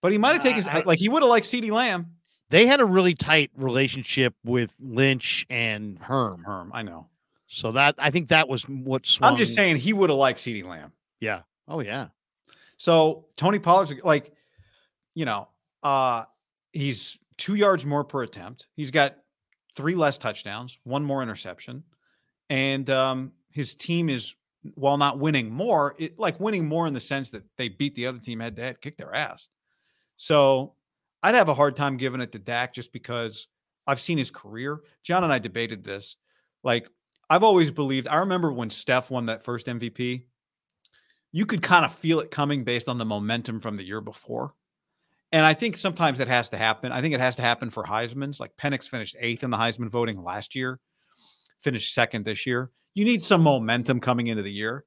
but 0.00 0.12
he 0.12 0.18
might 0.18 0.34
have 0.34 0.44
taken 0.44 0.62
uh, 0.64 0.70
I- 0.78 0.82
like 0.82 1.00
he 1.00 1.08
would 1.08 1.22
have 1.22 1.28
liked 1.28 1.44
CeeDee 1.46 1.72
Lamb. 1.72 2.06
They 2.50 2.66
had 2.66 2.78
a 2.78 2.84
really 2.84 3.14
tight 3.14 3.50
relationship 3.56 4.32
with 4.44 4.72
Lynch 4.78 5.44
and 5.50 5.98
Herm. 5.98 6.44
Herm, 6.44 6.70
I 6.72 6.82
know. 6.82 7.08
So 7.52 7.72
that 7.72 7.96
I 7.98 8.10
think 8.10 8.28
that 8.28 8.48
was 8.48 8.62
what 8.68 9.04
swung. 9.04 9.32
I'm 9.32 9.36
just 9.36 9.56
saying 9.56 9.76
he 9.76 9.92
would 9.92 10.08
have 10.08 10.18
liked 10.18 10.38
CeeDee 10.38 10.64
Lamb. 10.64 10.92
Yeah. 11.18 11.42
Oh 11.66 11.80
yeah. 11.80 12.08
So 12.76 13.26
Tony 13.36 13.58
Pollard's 13.58 13.92
like, 14.04 14.32
you 15.14 15.24
know, 15.24 15.48
uh, 15.82 16.24
he's 16.72 17.18
two 17.36 17.56
yards 17.56 17.84
more 17.84 18.04
per 18.04 18.22
attempt. 18.22 18.68
He's 18.76 18.92
got 18.92 19.16
three 19.74 19.96
less 19.96 20.16
touchdowns, 20.16 20.78
one 20.84 21.04
more 21.04 21.24
interception, 21.24 21.82
and 22.50 22.88
um, 22.88 23.32
his 23.50 23.74
team 23.74 24.08
is 24.08 24.36
while 24.76 24.96
not 24.96 25.18
winning 25.18 25.50
more, 25.50 25.96
it, 25.98 26.20
like 26.20 26.38
winning 26.38 26.66
more 26.66 26.86
in 26.86 26.94
the 26.94 27.00
sense 27.00 27.30
that 27.30 27.42
they 27.58 27.68
beat 27.68 27.96
the 27.96 28.06
other 28.06 28.18
team 28.18 28.38
head 28.38 28.54
to 28.56 28.62
head, 28.62 28.80
kicked 28.80 28.98
their 28.98 29.14
ass. 29.14 29.48
So 30.14 30.74
I'd 31.22 31.34
have 31.34 31.48
a 31.48 31.54
hard 31.54 31.74
time 31.74 31.96
giving 31.96 32.20
it 32.20 32.30
to 32.32 32.38
Dak 32.38 32.74
just 32.74 32.92
because 32.92 33.48
I've 33.88 34.00
seen 34.00 34.18
his 34.18 34.30
career. 34.30 34.80
John 35.02 35.24
and 35.24 35.32
I 35.32 35.40
debated 35.40 35.82
this. 35.82 36.16
Like 36.62 36.88
I've 37.30 37.44
always 37.44 37.70
believed. 37.70 38.08
I 38.08 38.16
remember 38.16 38.52
when 38.52 38.68
Steph 38.68 39.10
won 39.10 39.26
that 39.26 39.42
first 39.42 39.66
MVP 39.66 40.24
you 41.32 41.46
could 41.46 41.62
kind 41.62 41.84
of 41.84 41.94
feel 41.94 42.18
it 42.20 42.30
coming 42.30 42.62
based 42.64 42.88
on 42.88 42.98
the 42.98 43.04
momentum 43.04 43.60
from 43.60 43.76
the 43.76 43.84
year 43.84 44.00
before. 44.00 44.54
And 45.32 45.46
I 45.46 45.54
think 45.54 45.78
sometimes 45.78 46.18
it 46.18 46.26
has 46.26 46.50
to 46.50 46.56
happen. 46.56 46.90
I 46.90 47.00
think 47.00 47.14
it 47.14 47.20
has 47.20 47.36
to 47.36 47.42
happen 47.42 47.70
for 47.70 47.84
Heisman's. 47.84 48.40
Like 48.40 48.56
Penix 48.56 48.88
finished 48.88 49.14
eighth 49.20 49.44
in 49.44 49.50
the 49.50 49.56
Heisman 49.56 49.88
voting 49.88 50.20
last 50.22 50.56
year, 50.56 50.80
finished 51.60 51.94
second 51.94 52.24
this 52.24 52.46
year. 52.46 52.72
You 52.94 53.04
need 53.04 53.22
some 53.22 53.42
momentum 53.42 54.00
coming 54.00 54.26
into 54.26 54.42
the 54.42 54.50
year. 54.50 54.84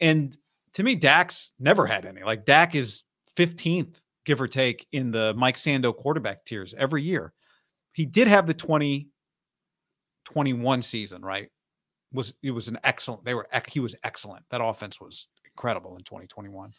And 0.00 0.36
to 0.74 0.82
me, 0.82 0.96
Dak's 0.96 1.52
never 1.58 1.86
had 1.86 2.04
any. 2.04 2.22
Like 2.22 2.44
Dak 2.44 2.74
is 2.74 3.04
15th, 3.36 3.94
give 4.26 4.42
or 4.42 4.48
take, 4.48 4.86
in 4.92 5.10
the 5.10 5.32
Mike 5.34 5.56
Sando 5.56 5.96
quarterback 5.96 6.44
tiers 6.44 6.74
every 6.76 7.02
year. 7.02 7.32
He 7.92 8.04
did 8.04 8.28
have 8.28 8.46
the 8.46 8.52
2021 8.52 10.82
season, 10.82 11.22
right? 11.22 11.48
Was 12.14 12.32
it 12.42 12.52
was 12.52 12.68
an 12.68 12.78
excellent, 12.84 13.24
they 13.24 13.34
were 13.34 13.46
he 13.68 13.80
was 13.80 13.94
excellent. 14.04 14.44
That 14.50 14.62
offense 14.64 15.00
was 15.00 15.26
incredible 15.44 15.96
in 15.96 16.04
2021. 16.04 16.70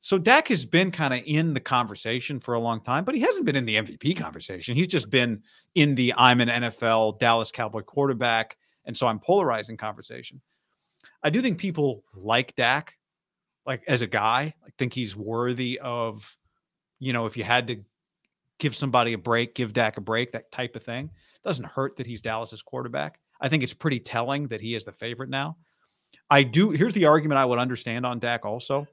So 0.00 0.18
Dak 0.18 0.48
has 0.48 0.64
been 0.64 0.90
kind 0.90 1.12
of 1.12 1.22
in 1.26 1.52
the 1.52 1.60
conversation 1.60 2.38
for 2.38 2.54
a 2.54 2.60
long 2.60 2.80
time, 2.80 3.04
but 3.04 3.14
he 3.14 3.22
hasn't 3.22 3.44
been 3.44 3.56
in 3.56 3.64
the 3.64 3.76
MVP 3.76 4.16
conversation. 4.16 4.76
He's 4.76 4.86
just 4.86 5.10
been 5.10 5.42
in 5.74 5.94
the 5.94 6.14
I'm 6.16 6.40
an 6.40 6.48
NFL 6.48 7.18
Dallas 7.18 7.50
Cowboy 7.50 7.82
quarterback, 7.82 8.56
and 8.84 8.96
so 8.96 9.06
I'm 9.06 9.18
polarizing 9.18 9.76
conversation. 9.76 10.40
I 11.22 11.30
do 11.30 11.40
think 11.42 11.58
people 11.58 12.04
like 12.14 12.54
Dak, 12.56 12.96
like 13.66 13.82
as 13.88 14.02
a 14.02 14.06
guy, 14.06 14.54
I 14.64 14.70
think 14.78 14.92
he's 14.92 15.16
worthy 15.16 15.78
of, 15.82 16.36
you 16.98 17.12
know, 17.12 17.26
if 17.26 17.36
you 17.36 17.44
had 17.44 17.66
to 17.68 17.82
give 18.58 18.76
somebody 18.76 19.12
a 19.12 19.18
break, 19.18 19.54
give 19.54 19.72
Dak 19.72 19.96
a 19.96 20.00
break, 20.00 20.32
that 20.32 20.50
type 20.52 20.76
of 20.76 20.82
thing. 20.82 21.10
Doesn't 21.44 21.66
hurt 21.66 21.96
that 21.96 22.06
he's 22.06 22.20
Dallas's 22.20 22.62
quarterback. 22.62 23.18
I 23.40 23.48
think 23.48 23.62
it's 23.62 23.74
pretty 23.74 24.00
telling 24.00 24.48
that 24.48 24.60
he 24.60 24.74
is 24.74 24.84
the 24.84 24.92
favorite 24.92 25.30
now. 25.30 25.56
I 26.30 26.42
do. 26.42 26.70
Here's 26.70 26.92
the 26.92 27.06
argument 27.06 27.38
I 27.38 27.44
would 27.44 27.58
understand 27.58 28.04
on 28.06 28.18
Dak 28.18 28.44
also 28.44 28.86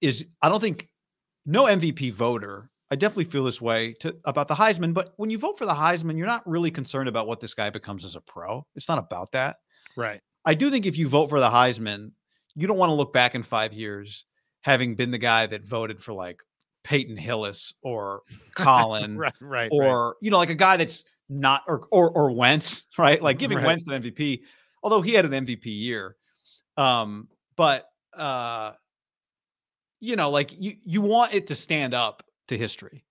is 0.00 0.24
I 0.40 0.48
don't 0.48 0.60
think 0.60 0.88
no 1.46 1.64
MVP 1.64 2.12
voter. 2.12 2.70
I 2.90 2.96
definitely 2.96 3.24
feel 3.24 3.44
this 3.44 3.60
way 3.60 3.94
to, 4.00 4.16
about 4.24 4.48
the 4.48 4.54
Heisman, 4.54 4.92
but 4.92 5.14
when 5.16 5.30
you 5.30 5.38
vote 5.38 5.56
for 5.56 5.64
the 5.64 5.72
Heisman, 5.72 6.18
you're 6.18 6.26
not 6.26 6.46
really 6.46 6.70
concerned 6.70 7.08
about 7.08 7.26
what 7.26 7.40
this 7.40 7.54
guy 7.54 7.70
becomes 7.70 8.04
as 8.04 8.16
a 8.16 8.20
pro. 8.20 8.66
It's 8.74 8.88
not 8.88 8.98
about 8.98 9.32
that. 9.32 9.56
Right. 9.96 10.20
I 10.44 10.54
do 10.54 10.70
think 10.70 10.84
if 10.84 10.98
you 10.98 11.08
vote 11.08 11.30
for 11.30 11.40
the 11.40 11.48
Heisman, 11.48 12.10
you 12.54 12.66
don't 12.66 12.76
want 12.76 12.90
to 12.90 12.94
look 12.94 13.12
back 13.12 13.34
in 13.34 13.42
five 13.42 13.72
years 13.72 14.26
having 14.60 14.94
been 14.94 15.10
the 15.10 15.18
guy 15.18 15.46
that 15.46 15.64
voted 15.64 16.00
for 16.00 16.12
like 16.12 16.42
Peyton 16.84 17.16
Hillis 17.16 17.74
or 17.82 18.22
Colin, 18.54 19.16
right, 19.16 19.32
right, 19.40 19.68
or 19.72 20.08
right. 20.08 20.14
you 20.20 20.30
know, 20.30 20.38
like 20.38 20.50
a 20.50 20.54
guy 20.54 20.76
that's 20.76 21.04
not 21.28 21.62
or 21.66 21.86
or 21.90 22.10
or 22.10 22.30
Wentz, 22.30 22.86
right? 22.98 23.20
Like 23.22 23.38
giving 23.38 23.58
Right. 23.58 23.66
Wentz 23.66 23.84
an 23.88 24.02
MVP, 24.02 24.42
although 24.82 25.02
he 25.02 25.12
had 25.12 25.24
an 25.24 25.32
MVP 25.46 25.66
year. 25.66 26.16
Um, 26.76 27.28
but 27.56 27.88
uh, 28.16 28.72
you 30.00 30.16
know, 30.16 30.30
like 30.30 30.52
you 30.58 30.76
you 30.84 31.00
want 31.00 31.34
it 31.34 31.46
to 31.48 31.54
stand 31.54 31.94
up 31.94 32.22
to 32.48 32.58
history, 32.58 33.04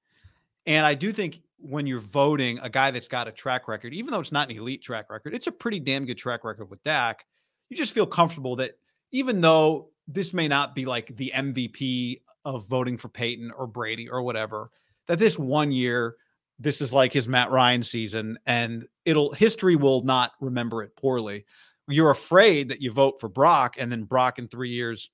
and 0.66 0.86
I 0.86 0.94
do 0.94 1.12
think 1.12 1.42
when 1.58 1.86
you're 1.86 2.00
voting 2.00 2.60
a 2.60 2.70
guy 2.70 2.92
that's 2.92 3.08
got 3.08 3.28
a 3.28 3.32
track 3.32 3.68
record, 3.68 3.94
even 3.94 4.12
though 4.12 4.20
it's 4.20 4.32
not 4.32 4.50
an 4.50 4.58
elite 4.58 4.82
track 4.82 5.10
record, 5.10 5.34
it's 5.34 5.48
a 5.48 5.52
pretty 5.52 5.80
damn 5.80 6.06
good 6.06 6.18
track 6.18 6.44
record 6.44 6.70
with 6.70 6.82
Dak. 6.84 7.26
You 7.70 7.78
just 7.78 7.94
feel 7.94 8.08
comfortable 8.08 8.56
that 8.58 8.72
even 9.12 9.42
though 9.42 9.90
this 10.08 10.34
may 10.34 10.48
not 10.48 10.76
be 10.76 10.86
like 10.86 11.16
the 11.16 11.32
MVP 11.36 12.22
of 12.46 12.68
voting 12.68 12.98
for 12.98 13.10
Peyton 13.10 13.52
or 13.52 13.68
Brady 13.68 14.10
or 14.10 14.22
whatever, 14.22 14.70
that 15.08 15.20
this 15.20 15.38
one 15.38 15.72
year, 15.72 16.16
this 16.60 16.82
is 16.82 16.94
like 16.94 17.14
his 17.14 17.28
Matt 17.28 17.52
Ryan 17.52 17.84
season, 17.84 18.38
and 18.46 18.88
it'll 19.06 19.34
history 19.34 19.76
will 19.76 20.02
not 20.04 20.32
remember 20.40 20.84
it 20.84 20.96
poorly. 20.96 21.46
You're 21.88 22.12
afraid 22.12 22.70
that 22.70 22.82
you 22.82 22.92
vote 22.92 23.20
for 23.20 23.28
Brock, 23.28 23.76
and 23.78 23.92
then 23.92 24.04
Brock 24.04 24.40
in 24.40 24.48
three 24.48 24.70
years 24.70 25.10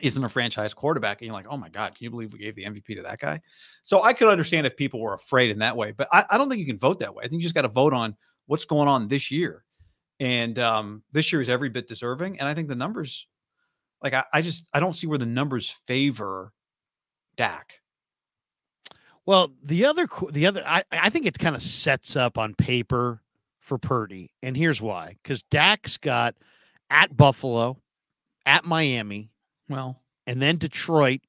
isn't 0.00 0.22
a 0.22 0.28
franchise 0.28 0.72
quarterback, 0.72 1.20
and 1.20 1.26
you're 1.26 1.34
like, 1.34 1.46
oh 1.48 1.56
my 1.56 1.68
god, 1.68 1.94
can 1.94 2.04
you 2.04 2.10
believe 2.10 2.32
we 2.32 2.38
gave 2.38 2.54
the 2.54 2.64
MVP 2.64 2.96
to 2.96 3.02
that 3.02 3.18
guy? 3.18 3.40
So 3.82 4.02
I 4.02 4.12
could 4.12 4.28
understand 4.28 4.66
if 4.66 4.76
people 4.76 5.00
were 5.00 5.14
afraid 5.14 5.50
in 5.50 5.58
that 5.58 5.76
way, 5.76 5.92
but 5.92 6.08
I, 6.12 6.24
I 6.30 6.38
don't 6.38 6.48
think 6.48 6.60
you 6.60 6.66
can 6.66 6.78
vote 6.78 7.00
that 7.00 7.14
way. 7.14 7.24
I 7.24 7.28
think 7.28 7.40
you 7.40 7.44
just 7.44 7.54
got 7.54 7.62
to 7.62 7.68
vote 7.68 7.92
on 7.92 8.16
what's 8.46 8.64
going 8.64 8.88
on 8.88 9.08
this 9.08 9.30
year, 9.30 9.64
and 10.20 10.58
um, 10.58 11.02
this 11.12 11.32
year 11.32 11.40
is 11.40 11.48
every 11.48 11.70
bit 11.70 11.88
deserving. 11.88 12.38
And 12.38 12.48
I 12.48 12.54
think 12.54 12.68
the 12.68 12.76
numbers, 12.76 13.26
like 14.02 14.14
I, 14.14 14.24
I 14.32 14.42
just 14.42 14.66
I 14.72 14.80
don't 14.80 14.94
see 14.94 15.06
where 15.06 15.18
the 15.18 15.26
numbers 15.26 15.70
favor 15.86 16.52
Dak. 17.36 17.80
Well, 19.26 19.52
the 19.62 19.84
other 19.84 20.08
the 20.30 20.46
other 20.46 20.62
I, 20.66 20.82
I 20.90 21.10
think 21.10 21.26
it 21.26 21.38
kind 21.38 21.54
of 21.54 21.62
sets 21.62 22.16
up 22.16 22.38
on 22.38 22.54
paper 22.54 23.22
for 23.58 23.78
Purdy. 23.78 24.32
And 24.42 24.56
here's 24.56 24.82
why. 24.82 25.16
Because 25.22 25.42
Dak's 25.44 25.96
got 25.96 26.34
at 26.90 27.16
Buffalo, 27.16 27.78
at 28.44 28.64
Miami, 28.64 29.30
Well, 29.68 30.00
and 30.26 30.42
then 30.42 30.56
Detroit, 30.56 31.20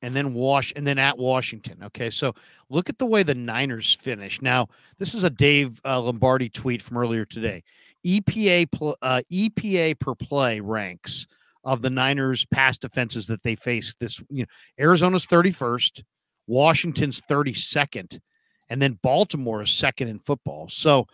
and 0.00 0.16
then 0.16 0.32
Wash, 0.32 0.72
and 0.76 0.86
then 0.86 0.98
at 0.98 1.18
Washington. 1.18 1.82
Okay, 1.84 2.08
so 2.08 2.34
look 2.70 2.88
at 2.88 2.98
the 2.98 3.06
way 3.06 3.22
the 3.22 3.34
Niners 3.34 3.94
finish. 3.94 4.40
Now, 4.40 4.68
this 4.98 5.14
is 5.14 5.24
a 5.24 5.30
Dave 5.30 5.80
uh, 5.84 6.00
Lombardi 6.00 6.48
tweet 6.48 6.80
from 6.80 6.96
earlier 6.96 7.26
today. 7.26 7.62
EPA 8.06 8.70
pl- 8.70 8.96
uh, 9.02 9.20
EPA 9.30 9.98
per 9.98 10.14
play 10.14 10.60
ranks 10.60 11.26
of 11.64 11.82
the 11.82 11.90
Niners' 11.90 12.46
pass 12.46 12.78
defenses 12.78 13.26
that 13.26 13.42
they 13.42 13.56
face. 13.56 13.94
This, 14.00 14.20
you 14.30 14.42
know, 14.42 14.48
Arizona's 14.78 15.26
thirty 15.26 15.50
first, 15.50 16.02
Washington's 16.46 17.20
thirty 17.28 17.54
second, 17.54 18.20
and 18.68 18.80
then 18.80 18.98
Baltimore 19.02 19.62
is 19.62 19.70
second 19.70 20.08
in 20.08 20.18
football. 20.18 20.68
So 20.68 21.06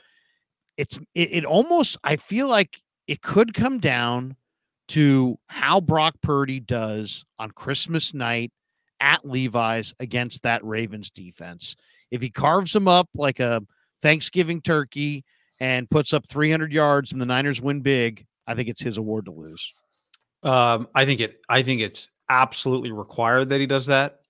it's 0.76 0.98
it, 1.14 1.32
it 1.32 1.44
almost 1.44 1.98
I 2.04 2.16
feel 2.16 2.48
like 2.48 2.80
it 3.06 3.22
could 3.22 3.54
come 3.54 3.78
down 3.78 4.36
to 4.88 5.38
how 5.48 5.80
Brock 5.80 6.14
Purdy 6.22 6.60
does 6.60 7.24
on 7.38 7.50
Christmas 7.50 8.14
night 8.14 8.52
at 9.00 9.28
Levi's 9.28 9.94
against 10.00 10.42
that 10.42 10.64
Ravens 10.64 11.10
defense. 11.10 11.76
If 12.10 12.22
he 12.22 12.30
carves 12.30 12.72
them 12.72 12.88
up 12.88 13.08
like 13.14 13.40
a 13.40 13.62
Thanksgiving 14.00 14.60
turkey 14.60 15.24
and 15.60 15.90
puts 15.90 16.12
up 16.12 16.28
300 16.28 16.72
yards 16.72 17.12
and 17.12 17.20
the 17.20 17.26
Niners 17.26 17.60
win 17.60 17.80
big, 17.80 18.24
I 18.46 18.54
think 18.54 18.68
it's 18.68 18.82
his 18.82 18.96
award 18.96 19.24
to 19.24 19.32
lose. 19.32 19.74
Um, 20.42 20.88
I 20.94 21.04
think 21.04 21.20
it. 21.20 21.40
I 21.48 21.62
think 21.62 21.80
it's 21.80 22.08
absolutely 22.28 22.92
required 22.92 23.50
that 23.50 23.60
he 23.60 23.66
does 23.66 23.86
that. 23.86 24.20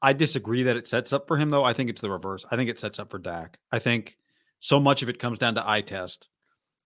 I 0.00 0.12
disagree 0.12 0.62
that 0.64 0.76
it 0.76 0.86
sets 0.86 1.12
up 1.12 1.26
for 1.26 1.36
him, 1.36 1.50
though. 1.50 1.64
I 1.64 1.72
think 1.72 1.90
it's 1.90 2.00
the 2.00 2.10
reverse. 2.10 2.44
I 2.50 2.56
think 2.56 2.70
it 2.70 2.78
sets 2.78 2.98
up 2.98 3.10
for 3.10 3.18
Dak. 3.18 3.58
I 3.72 3.78
think 3.78 4.16
so 4.60 4.78
much 4.78 5.02
of 5.02 5.08
it 5.08 5.18
comes 5.18 5.38
down 5.38 5.54
to 5.56 5.68
eye 5.68 5.80
test. 5.80 6.28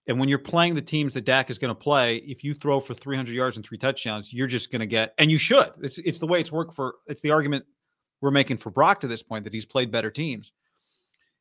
And 0.09 0.19
when 0.19 0.29
you're 0.29 0.39
playing 0.39 0.75
the 0.75 0.83
teams 0.83 1.15
that 1.15 1.25
Dak 1.25 1.49
is 1.49 1.59
going 1.59 1.75
to 1.75 1.81
play, 1.81 2.17
if 2.17 2.43
you 2.43 2.55
throw 2.55 2.81
for 2.81 2.93
300 2.95 3.33
yards 3.33 3.57
and 3.57 3.65
three 3.65 3.79
touchdowns, 3.79 4.33
you're 4.33 4.49
just 4.49 4.73
going 4.73 4.81
to 4.81 4.87
get, 4.87 5.15
and 5.19 5.31
you 5.31 5.39
should. 5.39 5.71
It's, 5.81 5.99
it's 5.99 6.19
the 6.19 6.27
way 6.27 6.41
it's 6.41 6.51
worked 6.51 6.75
for, 6.75 6.97
it's 7.07 7.21
the 7.21 7.31
argument 7.31 7.65
we're 8.21 8.33
making 8.33 8.57
for 8.57 8.71
Brock 8.71 9.01
to 9.01 9.07
this 9.07 9.23
point 9.23 9.45
that 9.45 9.53
he's 9.53 9.65
played 9.65 9.93
better 9.93 10.11
teams. 10.11 10.53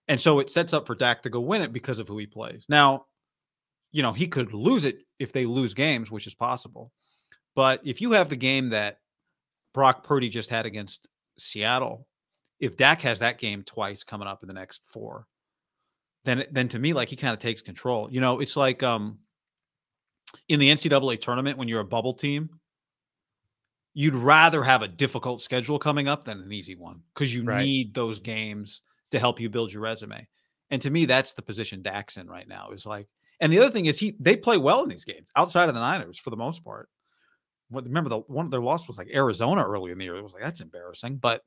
And 0.07 0.21
so 0.21 0.39
it 0.39 0.49
sets 0.49 0.73
up 0.73 0.85
for 0.85 0.93
Dak 0.93 1.23
to 1.23 1.29
go 1.29 1.39
win 1.39 1.61
it 1.61 1.73
because 1.73 1.99
of 1.99 2.07
who 2.07 2.17
he 2.17 2.27
plays. 2.27 2.65
Now, 2.69 3.05
you 3.91 4.03
know, 4.03 4.13
he 4.13 4.27
could 4.27 4.53
lose 4.53 4.83
it 4.85 4.99
if 5.19 5.31
they 5.31 5.45
lose 5.45 5.73
games, 5.73 6.11
which 6.11 6.27
is 6.27 6.35
possible. 6.35 6.91
But 7.55 7.81
if 7.83 8.01
you 8.01 8.11
have 8.13 8.29
the 8.29 8.35
game 8.35 8.69
that 8.69 8.99
Brock 9.73 10.03
Purdy 10.03 10.29
just 10.29 10.49
had 10.49 10.65
against 10.65 11.07
Seattle, 11.37 12.07
if 12.59 12.77
Dak 12.77 13.01
has 13.01 13.19
that 13.19 13.39
game 13.39 13.63
twice 13.63 14.03
coming 14.03 14.27
up 14.27 14.43
in 14.43 14.47
the 14.47 14.53
next 14.53 14.81
four, 14.87 15.27
then 16.23 16.45
then 16.51 16.67
to 16.69 16.79
me, 16.79 16.93
like 16.93 17.09
he 17.09 17.15
kind 17.15 17.33
of 17.33 17.39
takes 17.39 17.61
control. 17.61 18.07
You 18.11 18.21
know, 18.21 18.39
it's 18.39 18.55
like 18.55 18.83
um 18.83 19.19
in 20.47 20.59
the 20.59 20.69
NCAA 20.69 21.19
tournament 21.19 21.57
when 21.57 21.67
you're 21.67 21.81
a 21.81 21.85
bubble 21.85 22.13
team, 22.13 22.49
you'd 23.93 24.15
rather 24.15 24.63
have 24.63 24.81
a 24.81 24.87
difficult 24.87 25.41
schedule 25.41 25.79
coming 25.79 26.07
up 26.07 26.23
than 26.23 26.39
an 26.39 26.51
easy 26.53 26.75
one 26.75 27.01
because 27.13 27.33
you 27.33 27.43
Right. 27.43 27.63
need 27.63 27.93
those 27.93 28.19
games 28.19 28.81
to 29.11 29.19
help 29.19 29.39
you 29.39 29.49
build 29.49 29.73
your 29.73 29.81
resume. 29.81 30.25
And 30.69 30.81
to 30.83 30.89
me, 30.89 31.05
that's 31.05 31.33
the 31.33 31.41
position 31.41 31.81
Dak's 31.81 32.15
in 32.15 32.27
right 32.29 32.47
now. 32.47 32.69
Is 32.71 32.85
like, 32.85 33.07
and 33.41 33.51
the 33.51 33.59
other 33.59 33.71
thing 33.71 33.87
is 33.87 33.99
he 33.99 34.15
they 34.19 34.37
play 34.37 34.57
well 34.57 34.83
in 34.83 34.89
these 34.89 35.03
games 35.03 35.27
outside 35.35 35.67
of 35.67 35.75
the 35.75 35.81
Niners 35.81 36.17
for 36.17 36.29
the 36.29 36.37
most 36.37 36.63
part. 36.63 36.87
What 37.71 37.85
remember 37.85 38.09
the 38.09 38.19
one 38.19 38.45
of 38.45 38.51
their 38.51 38.61
loss 38.61 38.87
was 38.87 38.97
like 38.97 39.09
Arizona 39.13 39.63
early 39.63 39.91
in 39.91 39.97
the 39.97 40.03
year. 40.05 40.15
It 40.15 40.23
was 40.23 40.33
like 40.33 40.43
that's 40.43 40.61
embarrassing, 40.61 41.17
but 41.17 41.41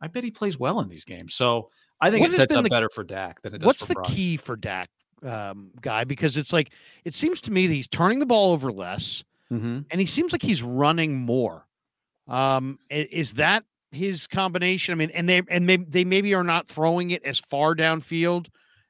I 0.00 0.06
bet 0.08 0.24
he 0.24 0.30
plays 0.30 0.58
well 0.58 0.80
in 0.80 0.88
these 0.88 1.04
games. 1.04 1.34
So 1.34 1.68
I 2.00 2.10
think 2.10 2.22
What 2.22 2.32
it 2.32 2.36
sets 2.36 2.54
up 2.54 2.62
the- 2.64 2.70
better 2.70 2.88
for 2.88 3.04
Dak 3.04 3.42
than 3.42 3.54
it 3.54 3.58
does 3.58 3.66
What's 3.66 3.80
for 3.80 3.86
the 3.88 3.94
Brock. 3.94 4.06
key 4.08 4.36
for 4.36 4.56
Dak, 4.56 4.88
um, 5.22 5.70
guy? 5.80 6.04
Because 6.04 6.36
it's 6.36 6.52
like 6.52 6.72
it 7.04 7.14
seems 7.14 7.40
to 7.42 7.50
me 7.52 7.66
that 7.66 7.74
he's 7.74 7.88
turning 7.88 8.18
the 8.18 8.26
ball 8.26 8.52
over 8.52 8.72
less, 8.72 9.22
Mhm. 9.52 9.84
and 9.90 10.00
he 10.00 10.06
seems 10.06 10.32
like 10.32 10.42
he's 10.42 10.62
running 10.62 11.16
more. 11.18 11.66
Um, 12.28 12.78
is 12.90 13.34
that 13.34 13.64
his 13.90 14.26
combination? 14.26 14.92
I 14.92 14.94
mean, 14.96 15.10
and 15.12 15.28
they 15.28 15.42
and 15.48 15.68
they, 15.68 15.76
they 15.76 16.04
maybe 16.04 16.34
are 16.34 16.44
not 16.44 16.66
throwing 16.68 17.10
it 17.10 17.24
as 17.24 17.38
far 17.40 17.74
downfield 17.74 18.46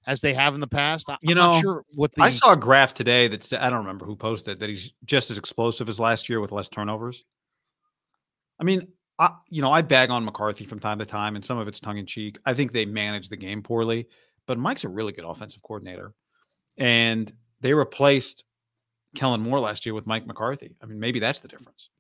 as 0.07 0.21
they 0.21 0.35
have 0.35 0.55
in 0.55 0.61
the 0.61 0.67
past. 0.67 1.09
I, 1.11 1.17
You 1.23 1.33
I'm 1.33 1.39
not 1.39 1.55
know, 1.55 1.61
sure 1.61 1.85
what 1.95 2.13
the 2.13 2.23
I 2.23 2.31
saw 2.31 2.53
a 2.53 2.57
graph 2.57 2.95
today 2.95 3.29
that 3.29 3.53
I 3.55 3.71
don't 3.71 3.81
remember 3.81 4.05
who 4.05 4.17
posted 4.17 4.61
that 4.61 4.69
he's 4.69 4.93
just 5.05 5.31
as 5.31 5.39
explosive 5.39 5.89
as 5.89 6.01
last 6.01 6.29
year 6.29 6.41
with 6.41 6.53
less 6.53 6.69
turnovers. 6.69 7.25
I 8.59 8.65
mean, 8.65 8.87
I, 9.19 9.31
you 9.49 9.63
know, 9.63 9.71
I 9.71 9.83
bag 9.83 10.11
on 10.11 10.25
McCarthy 10.25 10.65
from 10.65 10.81
time 10.81 10.99
to 10.99 11.07
time, 11.07 11.37
and 11.37 11.45
some 11.45 11.59
of 11.59 11.69
it's 11.69 11.81
tongue 11.81 11.99
in 11.99 12.07
cheek. 12.07 12.39
I 12.45 12.55
think 12.55 12.73
they 12.73 12.87
manage 12.87 13.29
the 13.29 13.37
game 13.37 13.63
poorly, 13.63 14.09
but 14.47 14.59
Mike's 14.59 14.85
a 14.85 14.89
really 14.89 15.13
good 15.13 15.25
offensive 15.25 15.63
coordinator, 15.63 16.15
and 16.77 17.33
they 17.61 17.75
replaced 17.75 18.45
Kellen 19.15 19.41
Moore 19.41 19.61
last 19.61 19.87
year 19.87 19.95
with 19.95 20.07
Mike 20.07 20.27
McCarthy. 20.27 20.75
I 20.83 20.87
mean, 20.87 20.99
maybe 20.99 21.21
that's 21.21 21.41
the 21.41 21.49
difference. 21.49 21.91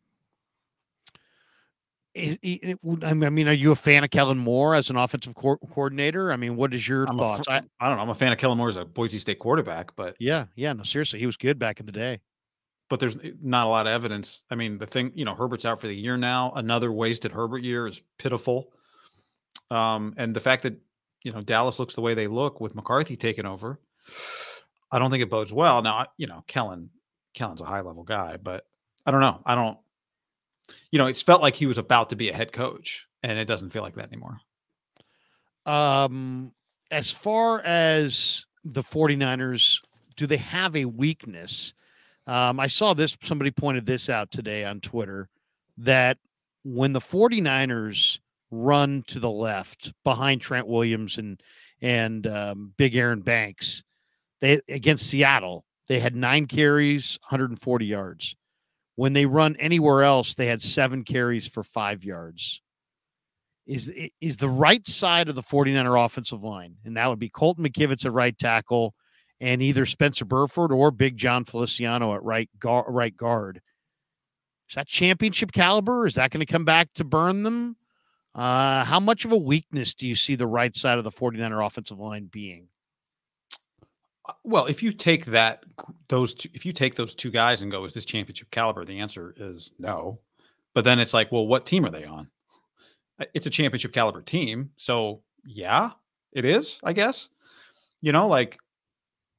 Is, 2.14 2.38
i- 2.44 2.74
mean, 3.14 3.48
are 3.48 3.52
you 3.52 3.72
a 3.72 3.76
fan 3.76 4.04
of 4.04 4.10
Kellen 4.10 4.36
Moore 4.38 4.74
as 4.74 4.90
an 4.90 4.96
offensive 4.96 5.34
co- 5.34 5.56
coordinator? 5.56 6.30
I 6.32 6.36
mean, 6.36 6.56
what 6.56 6.74
is 6.74 6.86
your 6.86 7.04
I'm 7.08 7.16
thoughts? 7.16 7.46
fr- 7.46 7.52
I, 7.52 7.62
I 7.80 7.88
don't 7.88 7.96
know. 7.96 8.02
I'm 8.02 8.10
a 8.10 8.14
fan 8.14 8.32
of 8.32 8.38
Kellen 8.38 8.58
Moore 8.58 8.68
as 8.68 8.76
a 8.76 8.84
Boise 8.84 9.18
State 9.18 9.38
quarterback, 9.38 9.96
but 9.96 10.16
yeah, 10.20 10.46
yeah, 10.54 10.72
no, 10.74 10.82
seriously, 10.82 11.18
he 11.20 11.26
was 11.26 11.36
good 11.38 11.58
back 11.58 11.80
in 11.80 11.86
the 11.86 11.92
day. 11.92 12.20
but 12.90 13.00
there's 13.00 13.16
not 13.42 13.66
a 13.66 13.70
lot 13.70 13.86
of 13.86 13.92
evidence. 13.94 14.42
I 14.50 14.54
mean, 14.56 14.76
the 14.76 14.86
thing, 14.86 15.12
you 15.14 15.24
know, 15.24 15.34
Herbert's 15.34 15.64
out 15.64 15.80
for 15.80 15.86
the 15.86 15.96
year 15.96 16.18
now. 16.18 16.52
Another 16.54 16.92
wasted 16.92 17.32
Herbert 17.32 17.62
year 17.64 17.86
is 17.86 18.02
pitiful. 18.18 18.70
Um, 19.70 20.12
and 20.18 20.36
the 20.36 20.40
fact 20.40 20.64
that, 20.64 20.74
you 21.24 21.32
know, 21.32 21.40
Dallas 21.40 21.78
looks 21.78 21.94
the 21.94 22.02
way 22.02 22.12
they 22.12 22.26
look 22.26 22.60
with 22.60 22.74
McCarthy 22.74 23.16
taking 23.16 23.46
over, 23.46 23.80
I 24.90 24.98
don't 24.98 25.10
think 25.10 25.22
it 25.22 25.30
bodes 25.30 25.52
well. 25.52 25.80
Now, 25.80 26.06
you 26.18 26.26
know, 26.26 26.44
Kellen, 26.46 26.90
Kellen's 27.32 27.62
a 27.62 27.64
high 27.64 27.80
level 27.80 28.02
guy, 28.02 28.36
but 28.36 28.66
I 29.06 29.10
don't 29.10 29.20
know. 29.22 29.40
I 29.46 29.54
don't, 29.54 29.78
you 30.90 30.98
know, 30.98 31.06
it's 31.06 31.22
felt 31.22 31.42
like 31.42 31.54
he 31.54 31.66
was 31.66 31.78
about 31.78 32.10
to 32.10 32.16
be 32.16 32.28
a 32.28 32.34
head 32.34 32.52
coach, 32.52 33.06
and 33.22 33.38
it 33.38 33.46
doesn't 33.46 33.70
feel 33.70 33.82
like 33.82 33.94
that 33.94 34.08
anymore. 34.08 34.40
Um, 35.66 36.52
as 36.90 37.10
far 37.10 37.60
as 37.60 38.44
the 38.64 38.82
49ers, 38.82 39.80
do 40.16 40.26
they 40.26 40.36
have 40.36 40.76
a 40.76 40.84
weakness? 40.84 41.74
Um, 42.26 42.60
I 42.60 42.66
saw 42.66 42.94
this, 42.94 43.16
somebody 43.22 43.50
pointed 43.50 43.86
this 43.86 44.08
out 44.08 44.30
today 44.30 44.64
on 44.64 44.80
Twitter 44.80 45.28
that 45.78 46.18
when 46.64 46.92
the 46.92 47.00
49ers 47.00 48.20
run 48.50 49.02
to 49.08 49.18
the 49.18 49.30
left 49.30 49.92
behind 50.04 50.40
Trent 50.40 50.66
Williams 50.66 51.18
and 51.18 51.42
and 51.80 52.28
um, 52.28 52.72
Big 52.76 52.94
Aaron 52.94 53.22
Banks, 53.22 53.82
they 54.40 54.60
against 54.68 55.08
Seattle, 55.08 55.64
they 55.88 55.98
had 55.98 56.14
nine 56.14 56.46
carries, 56.46 57.18
140 57.28 57.86
yards. 57.86 58.36
When 58.96 59.12
they 59.14 59.26
run 59.26 59.56
anywhere 59.56 60.02
else, 60.02 60.34
they 60.34 60.46
had 60.46 60.60
seven 60.60 61.04
carries 61.04 61.46
for 61.46 61.62
five 61.62 62.04
yards. 62.04 62.60
Is 63.66 63.92
is 64.20 64.36
the 64.36 64.48
right 64.48 64.86
side 64.86 65.28
of 65.28 65.34
the 65.34 65.42
49er 65.42 66.04
offensive 66.04 66.42
line, 66.42 66.76
and 66.84 66.96
that 66.96 67.08
would 67.08 67.20
be 67.20 67.28
Colton 67.28 67.64
McKivitz 67.64 68.04
at 68.04 68.12
right 68.12 68.36
tackle, 68.36 68.94
and 69.40 69.62
either 69.62 69.86
Spencer 69.86 70.24
Burford 70.24 70.72
or 70.72 70.90
Big 70.90 71.16
Jon 71.16 71.44
Feliciano 71.44 72.14
at 72.14 72.22
right 72.22 72.50
guard, 72.58 72.86
right 72.88 73.16
guard. 73.16 73.60
Is 74.68 74.74
that 74.74 74.88
championship 74.88 75.52
caliber? 75.52 76.06
Is 76.06 76.14
that 76.14 76.30
going 76.30 76.44
to 76.44 76.52
come 76.52 76.64
back 76.64 76.92
to 76.94 77.04
burn 77.04 77.42
them? 77.42 77.76
Uh, 78.34 78.84
how 78.84 78.98
much 78.98 79.24
of 79.24 79.32
a 79.32 79.36
weakness 79.36 79.94
do 79.94 80.08
you 80.08 80.14
see 80.14 80.34
the 80.34 80.46
right 80.46 80.74
side 80.74 80.98
of 80.98 81.04
the 81.04 81.10
49er 81.10 81.64
offensive 81.64 81.98
line 81.98 82.28
being? 82.32 82.68
Uh, 84.26 84.32
well, 84.44 84.66
if 84.66 84.82
you 84.82 84.92
take 84.92 85.26
that 85.26 85.64
those 86.08 86.34
two, 86.34 86.48
if 86.54 86.64
you 86.64 86.72
take 86.72 86.94
those 86.94 87.14
two 87.14 87.30
guys 87.30 87.62
and 87.62 87.70
go, 87.70 87.84
is 87.84 87.94
this 87.94 88.04
championship 88.04 88.50
caliber? 88.50 88.84
The 88.84 89.00
answer 89.00 89.34
is 89.36 89.70
no. 89.78 90.20
But 90.74 90.84
then 90.84 90.98
it's 91.00 91.14
like, 91.14 91.30
well, 91.32 91.46
what 91.46 91.66
team 91.66 91.84
are 91.84 91.90
they 91.90 92.04
on? 92.04 92.30
Uh, 93.18 93.26
it's 93.34 93.46
a 93.46 93.50
championship 93.50 93.92
caliber 93.92 94.22
team, 94.22 94.70
so 94.76 95.22
yeah, 95.44 95.90
it 96.32 96.44
is. 96.44 96.80
I 96.84 96.92
guess. 96.92 97.28
You 98.00 98.12
know, 98.12 98.26
like, 98.26 98.58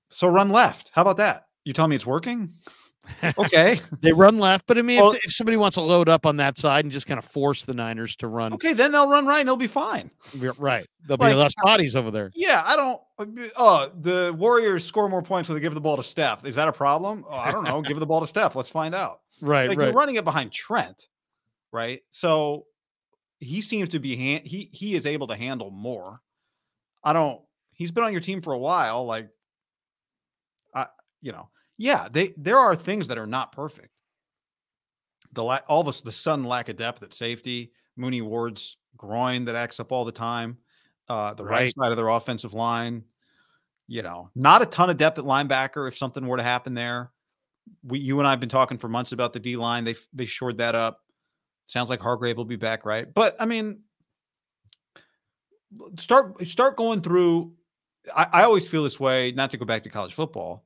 so 0.09 0.27
run 0.27 0.49
left. 0.49 0.91
How 0.93 1.01
about 1.01 1.17
that? 1.17 1.47
You 1.65 1.73
tell 1.73 1.87
me 1.87 1.95
it's 1.95 2.05
working? 2.05 2.49
Okay. 3.37 3.79
they 4.01 4.11
run 4.11 4.39
left, 4.39 4.65
but 4.67 4.77
I 4.77 4.81
mean, 4.81 4.99
well, 4.99 5.11
if, 5.11 5.25
if, 5.25 5.33
somebody 5.33 5.57
wants 5.57 5.75
to 5.75 5.81
load 5.81 6.09
up 6.09 6.25
on 6.25 6.37
that 6.37 6.57
side 6.57 6.85
and 6.85 6.91
just 6.91 7.05
kind 7.05 7.17
of 7.17 7.25
force 7.25 7.63
the 7.63 7.73
Niners 7.73 8.15
to 8.17 8.27
run, 8.27 8.53
okay, 8.53 8.73
then 8.73 8.91
they'll 8.91 9.09
run 9.09 9.25
right 9.25 9.39
and 9.39 9.47
they'll 9.47 9.57
be 9.57 9.67
fine. 9.67 10.09
Right. 10.57 10.87
There'll 11.05 11.19
like, 11.19 11.33
be 11.33 11.35
less 11.35 11.53
bodies 11.61 11.95
over 11.95 12.11
there. 12.11 12.31
Yeah. 12.33 12.63
I 12.65 12.75
don't, 12.75 13.01
uh, 13.19 13.49
oh, 13.57 13.91
the 13.99 14.33
Warriors 14.37 14.85
score 14.85 15.09
more 15.09 15.21
points 15.21 15.49
when 15.49 15.57
they 15.57 15.61
give 15.61 15.73
the 15.73 15.81
ball 15.81 15.97
to 15.97 16.03
Steph. 16.03 16.45
Is 16.45 16.55
that 16.55 16.67
a 16.67 16.73
problem? 16.73 17.25
Oh, 17.27 17.35
I 17.35 17.51
don't 17.51 17.63
know. 17.63 17.81
give 17.81 17.99
the 17.99 18.05
ball 18.05 18.21
to 18.21 18.27
Steph. 18.27 18.55
Let's 18.55 18.69
find 18.69 18.95
out. 18.95 19.19
Right. 19.41 19.67
Like 19.67 19.77
right. 19.77 19.85
you're 19.87 19.95
running 19.95 20.15
it 20.15 20.23
behind 20.23 20.53
Trent. 20.53 21.09
Right. 21.73 22.01
So 22.11 22.65
he 23.39 23.61
seems 23.61 23.89
to 23.89 23.99
be, 23.99 24.15
he, 24.15 24.69
he 24.71 24.95
is 24.95 25.05
able 25.05 25.27
to 25.27 25.35
handle 25.35 25.69
more. 25.69 26.21
I 27.03 27.11
don't, 27.11 27.41
he's 27.73 27.91
been 27.91 28.05
on 28.05 28.13
your 28.13 28.21
team 28.21 28.41
for 28.41 28.53
a 28.53 28.57
while. 28.57 29.05
Like, 29.05 29.27
I, 30.73 30.85
you 31.21 31.33
know, 31.33 31.49
yeah, 31.77 32.07
they 32.11 32.33
there 32.37 32.57
are 32.59 32.75
things 32.75 33.07
that 33.07 33.17
are 33.17 33.27
not 33.27 33.51
perfect. 33.51 33.89
The 35.33 35.43
la- 35.43 35.59
all 35.67 35.81
of 35.81 35.87
us, 35.87 36.01
the 36.01 36.11
sudden 36.11 36.45
lack 36.45 36.69
of 36.69 36.77
depth 36.77 37.01
at 37.03 37.13
safety, 37.13 37.71
Mooney 37.95 38.21
Ward's 38.21 38.77
groin 38.97 39.45
that 39.45 39.55
acts 39.55 39.79
up 39.79 39.91
all 39.91 40.05
the 40.05 40.11
time, 40.11 40.57
uh, 41.09 41.33
the 41.33 41.43
right. 41.43 41.51
right 41.51 41.73
side 41.75 41.91
of 41.91 41.97
their 41.97 42.09
offensive 42.09 42.53
line. 42.53 43.03
You 43.87 44.01
know, 44.01 44.29
not 44.35 44.61
a 44.61 44.65
ton 44.65 44.89
of 44.89 44.97
depth 44.97 45.17
at 45.17 45.25
linebacker. 45.25 45.87
If 45.87 45.97
something 45.97 46.25
were 46.25 46.37
to 46.37 46.43
happen 46.43 46.73
there, 46.73 47.11
we 47.83 47.99
you 47.99 48.19
and 48.19 48.27
I 48.27 48.31
have 48.31 48.39
been 48.39 48.49
talking 48.49 48.77
for 48.77 48.87
months 48.87 49.11
about 49.11 49.33
the 49.33 49.39
D 49.39 49.55
line. 49.55 49.83
They 49.83 49.95
they 50.13 50.25
shored 50.25 50.57
that 50.59 50.75
up. 50.75 51.01
Sounds 51.65 51.89
like 51.89 51.99
Hargrave 51.99 52.37
will 52.37 52.45
be 52.45 52.55
back, 52.55 52.85
right? 52.85 53.11
But 53.11 53.35
I 53.39 53.45
mean, 53.45 53.81
start 55.99 56.45
start 56.47 56.77
going 56.77 57.01
through. 57.01 57.53
I, 58.15 58.27
I 58.31 58.43
always 58.43 58.67
feel 58.67 58.83
this 58.83 58.99
way. 58.99 59.31
Not 59.31 59.51
to 59.51 59.57
go 59.57 59.65
back 59.65 59.83
to 59.83 59.89
college 59.89 60.13
football, 60.13 60.65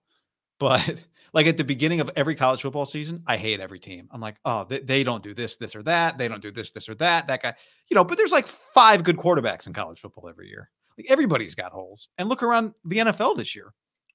but 0.59 1.01
like 1.33 1.47
at 1.47 1.57
the 1.57 1.63
beginning 1.63 1.99
of 1.99 2.11
every 2.15 2.35
college 2.35 2.61
football 2.61 2.85
season, 2.85 3.23
I 3.27 3.37
hate 3.37 3.59
every 3.59 3.79
team. 3.79 4.07
I'm 4.11 4.21
like, 4.21 4.37
oh, 4.45 4.65
they, 4.67 4.79
they, 4.79 5.03
don't 5.03 5.23
do 5.23 5.33
this, 5.33 5.57
this 5.57 5.75
or 5.75 5.83
that. 5.83 6.17
They 6.17 6.27
don't 6.27 6.41
do 6.41 6.51
this, 6.51 6.71
this 6.71 6.89
or 6.89 6.95
that. 6.95 7.27
That 7.27 7.41
guy, 7.41 7.53
you 7.89 7.95
know, 7.95 8.03
but 8.03 8.17
there's 8.17 8.31
like 8.31 8.47
five 8.47 9.03
good 9.03 9.17
quarterbacks 9.17 9.67
in 9.67 9.73
college 9.73 9.99
football 9.99 10.29
every 10.29 10.47
year. 10.47 10.69
Like 10.97 11.07
everybody's 11.09 11.55
got 11.55 11.71
holes. 11.71 12.09
And 12.17 12.29
look 12.29 12.43
around 12.43 12.73
the 12.85 12.97
NFL 12.97 13.37
this 13.37 13.55
year. 13.55 13.73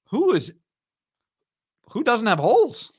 Who 0.09 0.33
is 0.33 0.53
who 1.91 2.03
doesn't 2.03 2.27
have 2.27 2.39
holes? 2.39 2.91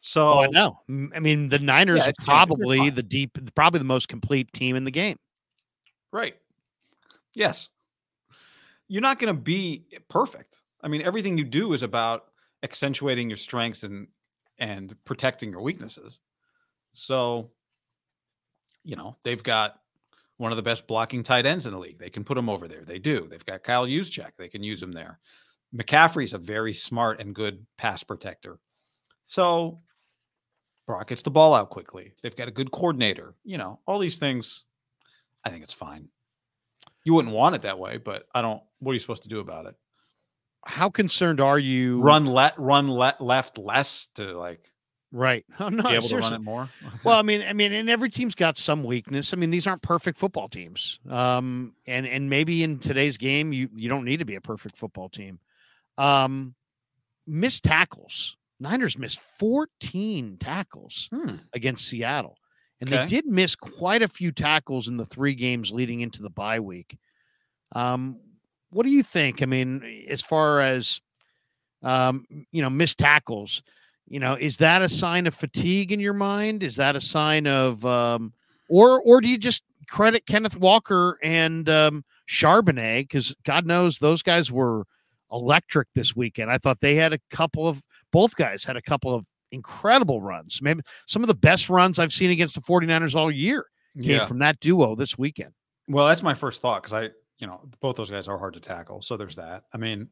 So 0.00 0.28
oh, 0.28 0.40
I 0.40 0.48
know. 0.48 0.80
I 1.14 1.20
mean, 1.20 1.48
the 1.48 1.60
Niners 1.60 2.00
yeah, 2.00 2.08
are 2.08 2.24
probably 2.24 2.90
the 2.90 3.02
deep, 3.02 3.38
probably 3.54 3.78
the 3.78 3.84
most 3.84 4.08
complete 4.08 4.52
team 4.52 4.74
in 4.74 4.84
the 4.84 4.90
game. 4.90 5.16
Right. 6.12 6.34
Yes. 7.34 7.70
You're 8.88 9.02
not 9.02 9.20
going 9.20 9.34
to 9.34 9.40
be 9.40 9.86
perfect. 10.08 10.58
I 10.82 10.88
mean, 10.88 11.02
everything 11.02 11.38
you 11.38 11.44
do 11.44 11.72
is 11.72 11.84
about 11.84 12.24
accentuating 12.62 13.28
your 13.28 13.36
strengths 13.36 13.82
and 13.82 14.08
and 14.58 14.94
protecting 15.04 15.50
your 15.50 15.62
weaknesses. 15.62 16.20
So, 16.92 17.50
you 18.84 18.96
know, 18.96 19.16
they've 19.24 19.42
got 19.42 19.80
one 20.36 20.52
of 20.52 20.56
the 20.56 20.62
best 20.62 20.86
blocking 20.86 21.22
tight 21.22 21.46
ends 21.46 21.66
in 21.66 21.72
the 21.72 21.78
league. 21.78 21.98
They 21.98 22.10
can 22.10 22.24
put 22.24 22.38
him 22.38 22.48
over 22.48 22.68
there. 22.68 22.84
They 22.84 22.98
do. 22.98 23.26
They've 23.28 23.44
got 23.44 23.62
Kyle 23.62 23.86
Juszczyk. 23.86 24.36
They 24.36 24.48
can 24.48 24.62
use 24.62 24.82
him 24.82 24.92
there. 24.92 25.18
McCaffrey's 25.74 26.34
a 26.34 26.38
very 26.38 26.72
smart 26.72 27.20
and 27.20 27.34
good 27.34 27.64
pass 27.78 28.02
protector. 28.02 28.58
So 29.22 29.80
Brock 30.86 31.08
gets 31.08 31.22
the 31.22 31.30
ball 31.30 31.54
out 31.54 31.70
quickly. 31.70 32.12
They've 32.22 32.36
got 32.36 32.48
a 32.48 32.52
good 32.52 32.72
coordinator. 32.72 33.34
You 33.44 33.58
know, 33.58 33.80
all 33.86 33.98
these 33.98 34.18
things. 34.18 34.64
I 35.44 35.50
think 35.50 35.64
it's 35.64 35.72
fine. 35.72 36.08
You 37.04 37.14
wouldn't 37.14 37.34
want 37.34 37.54
it 37.56 37.62
that 37.62 37.78
way, 37.78 37.96
but 37.96 38.26
I 38.34 38.42
don't. 38.42 38.62
What 38.80 38.92
are 38.92 38.94
you 38.94 39.00
supposed 39.00 39.24
to 39.24 39.28
do 39.28 39.40
about 39.40 39.66
it? 39.66 39.74
How 40.64 40.90
concerned 40.90 41.40
are 41.40 41.58
you? 41.58 42.00
Run 42.02 42.26
let 42.26 42.58
run 42.58 42.88
let 42.88 43.20
left 43.20 43.58
less 43.58 44.08
to 44.14 44.36
like 44.36 44.72
right. 45.10 45.44
Oh, 45.60 45.68
no, 45.68 45.82
be 45.82 45.90
able 45.90 46.06
seriously. 46.06 46.18
to 46.18 46.22
run 46.22 46.32
it 46.34 46.44
more. 46.44 46.68
well, 47.04 47.18
I 47.18 47.22
mean, 47.22 47.44
I 47.46 47.52
mean, 47.52 47.72
and 47.72 47.90
every 47.90 48.10
team's 48.10 48.34
got 48.34 48.58
some 48.58 48.82
weakness. 48.82 49.32
I 49.32 49.36
mean, 49.36 49.50
these 49.50 49.66
aren't 49.66 49.82
perfect 49.82 50.18
football 50.18 50.48
teams. 50.48 51.00
Um, 51.08 51.74
and 51.86 52.06
and 52.06 52.30
maybe 52.30 52.62
in 52.62 52.78
today's 52.78 53.18
game, 53.18 53.52
you 53.52 53.68
you 53.76 53.88
don't 53.88 54.04
need 54.04 54.18
to 54.18 54.24
be 54.24 54.36
a 54.36 54.40
perfect 54.40 54.76
football 54.76 55.08
team. 55.08 55.38
Um, 55.98 56.54
missed 57.26 57.64
tackles. 57.64 58.36
Niners 58.60 58.96
missed 58.96 59.18
14 59.38 60.36
tackles 60.38 61.08
hmm. 61.12 61.36
against 61.52 61.88
Seattle. 61.88 62.36
And 62.80 62.92
okay. 62.92 63.02
they 63.02 63.06
did 63.06 63.26
miss 63.26 63.56
quite 63.56 64.02
a 64.02 64.08
few 64.08 64.30
tackles 64.32 64.88
in 64.88 64.96
the 64.96 65.06
three 65.06 65.34
games 65.34 65.72
leading 65.72 66.00
into 66.00 66.22
the 66.22 66.30
bye 66.30 66.60
week. 66.60 66.96
Um, 67.74 68.20
what 68.72 68.84
do 68.84 68.90
you 68.90 69.02
think? 69.02 69.42
I 69.42 69.46
mean, 69.46 70.04
as 70.08 70.20
far 70.20 70.60
as 70.60 71.00
um, 71.82 72.26
you 72.50 72.62
know, 72.62 72.70
missed 72.70 72.98
tackles, 72.98 73.62
you 74.08 74.20
know, 74.20 74.34
is 74.34 74.58
that 74.58 74.82
a 74.82 74.88
sign 74.88 75.26
of 75.26 75.34
fatigue 75.34 75.92
in 75.92 76.00
your 76.00 76.14
mind? 76.14 76.62
Is 76.62 76.76
that 76.76 76.96
a 76.96 77.00
sign 77.00 77.46
of 77.46 77.84
um, 77.84 78.32
or 78.68 79.00
or 79.02 79.20
do 79.20 79.28
you 79.28 79.38
just 79.38 79.62
credit 79.88 80.26
Kenneth 80.26 80.56
Walker 80.56 81.18
and 81.22 81.68
um, 81.68 82.04
Charbonnet 82.28 83.02
because 83.02 83.34
God 83.44 83.66
knows 83.66 83.98
those 83.98 84.22
guys 84.22 84.50
were 84.50 84.84
electric 85.30 85.88
this 85.94 86.14
weekend. 86.14 86.50
I 86.50 86.58
thought 86.58 86.80
they 86.80 86.94
had 86.94 87.12
a 87.12 87.18
couple 87.30 87.66
of 87.66 87.82
both 88.12 88.36
guys 88.36 88.64
had 88.64 88.76
a 88.76 88.82
couple 88.82 89.14
of 89.14 89.24
incredible 89.50 90.20
runs. 90.20 90.60
Maybe 90.62 90.82
some 91.06 91.22
of 91.22 91.28
the 91.28 91.34
best 91.34 91.70
runs 91.70 91.98
I've 91.98 92.12
seen 92.12 92.30
against 92.30 92.54
the 92.54 92.60
49ers 92.60 93.14
all 93.14 93.30
year 93.30 93.66
came 94.00 94.10
yeah. 94.10 94.26
from 94.26 94.38
that 94.38 94.60
duo 94.60 94.94
this 94.94 95.18
weekend. 95.18 95.52
Well, 95.88 96.06
that's 96.06 96.22
my 96.22 96.34
first 96.34 96.62
thought 96.62 96.82
because 96.82 96.92
I 96.92 97.10
you 97.42 97.48
know, 97.48 97.60
both 97.80 97.96
those 97.96 98.10
guys 98.10 98.28
are 98.28 98.38
hard 98.38 98.54
to 98.54 98.60
tackle. 98.60 99.02
So 99.02 99.16
there's 99.16 99.34
that. 99.34 99.64
I 99.74 99.76
mean, 99.76 100.08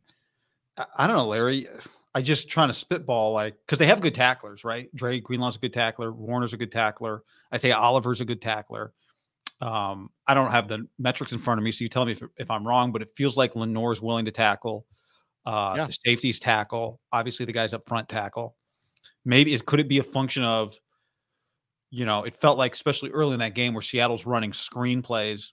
I, 0.76 0.84
I 0.98 1.06
don't 1.06 1.16
know, 1.16 1.28
Larry. 1.28 1.66
I 2.12 2.22
just 2.22 2.48
trying 2.48 2.68
to 2.68 2.74
spitball 2.74 3.32
like 3.32 3.54
because 3.64 3.78
they 3.78 3.86
have 3.86 4.00
good 4.00 4.16
tacklers, 4.16 4.64
right? 4.64 4.92
Dre 4.96 5.20
Greenlaw's 5.20 5.54
a 5.54 5.60
good 5.60 5.72
tackler. 5.72 6.12
Warner's 6.12 6.52
a 6.52 6.56
good 6.56 6.72
tackler. 6.72 7.22
I 7.52 7.56
say 7.56 7.70
Oliver's 7.70 8.20
a 8.20 8.24
good 8.24 8.42
tackler. 8.42 8.92
Um, 9.60 10.10
I 10.26 10.34
don't 10.34 10.50
have 10.50 10.66
the 10.66 10.88
metrics 10.98 11.30
in 11.30 11.38
front 11.38 11.60
of 11.60 11.64
me, 11.64 11.70
so 11.70 11.84
you 11.84 11.88
tell 11.88 12.04
me 12.04 12.12
if, 12.12 12.22
if 12.36 12.50
I'm 12.50 12.66
wrong, 12.66 12.90
but 12.90 13.00
it 13.00 13.10
feels 13.16 13.36
like 13.36 13.54
Lenoir's 13.54 14.02
willing 14.02 14.24
to 14.24 14.32
tackle. 14.32 14.86
Uh, 15.46 15.74
yeah. 15.76 15.86
The 15.86 15.92
safeties 15.92 16.40
tackle. 16.40 16.98
Obviously, 17.12 17.46
the 17.46 17.52
guys 17.52 17.74
up 17.74 17.86
front 17.86 18.08
tackle. 18.08 18.56
Maybe 19.24 19.54
it 19.54 19.64
could 19.64 19.78
it 19.78 19.88
be 19.88 19.98
a 19.98 20.02
function 20.02 20.42
of, 20.42 20.74
you 21.90 22.06
know, 22.06 22.24
it 22.24 22.34
felt 22.34 22.58
like 22.58 22.74
especially 22.74 23.10
early 23.10 23.34
in 23.34 23.40
that 23.40 23.54
game 23.54 23.72
where 23.72 23.82
Seattle's 23.82 24.26
running 24.26 24.52
screen 24.52 25.00
plays 25.00 25.52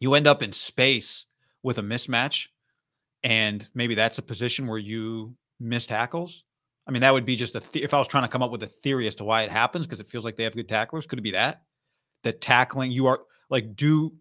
you 0.00 0.14
end 0.14 0.26
up 0.26 0.42
in 0.42 0.52
space 0.52 1.26
with 1.62 1.78
a 1.78 1.82
mismatch, 1.82 2.48
and 3.22 3.68
maybe 3.74 3.94
that's 3.94 4.18
a 4.18 4.22
position 4.22 4.66
where 4.66 4.78
you 4.78 5.34
miss 5.60 5.86
tackles. 5.86 6.44
I 6.86 6.90
mean, 6.90 7.02
that 7.02 7.12
would 7.12 7.26
be 7.26 7.36
just 7.36 7.54
a 7.54 7.62
if 7.74 7.92
I 7.92 7.98
was 7.98 8.08
trying 8.08 8.24
to 8.24 8.28
come 8.28 8.42
up 8.42 8.50
with 8.50 8.62
a 8.62 8.66
theory 8.66 9.06
as 9.06 9.14
to 9.16 9.24
why 9.24 9.42
it 9.42 9.50
happens 9.50 9.86
because 9.86 10.00
it 10.00 10.06
feels 10.06 10.24
like 10.24 10.36
they 10.36 10.44
have 10.44 10.54
good 10.54 10.68
tacklers. 10.68 11.06
Could 11.06 11.18
it 11.18 11.22
be 11.22 11.32
that 11.32 11.62
that 12.24 12.40
tackling 12.40 12.90
you 12.90 13.06
are 13.06 13.20
like 13.50 13.76
do 13.76 14.12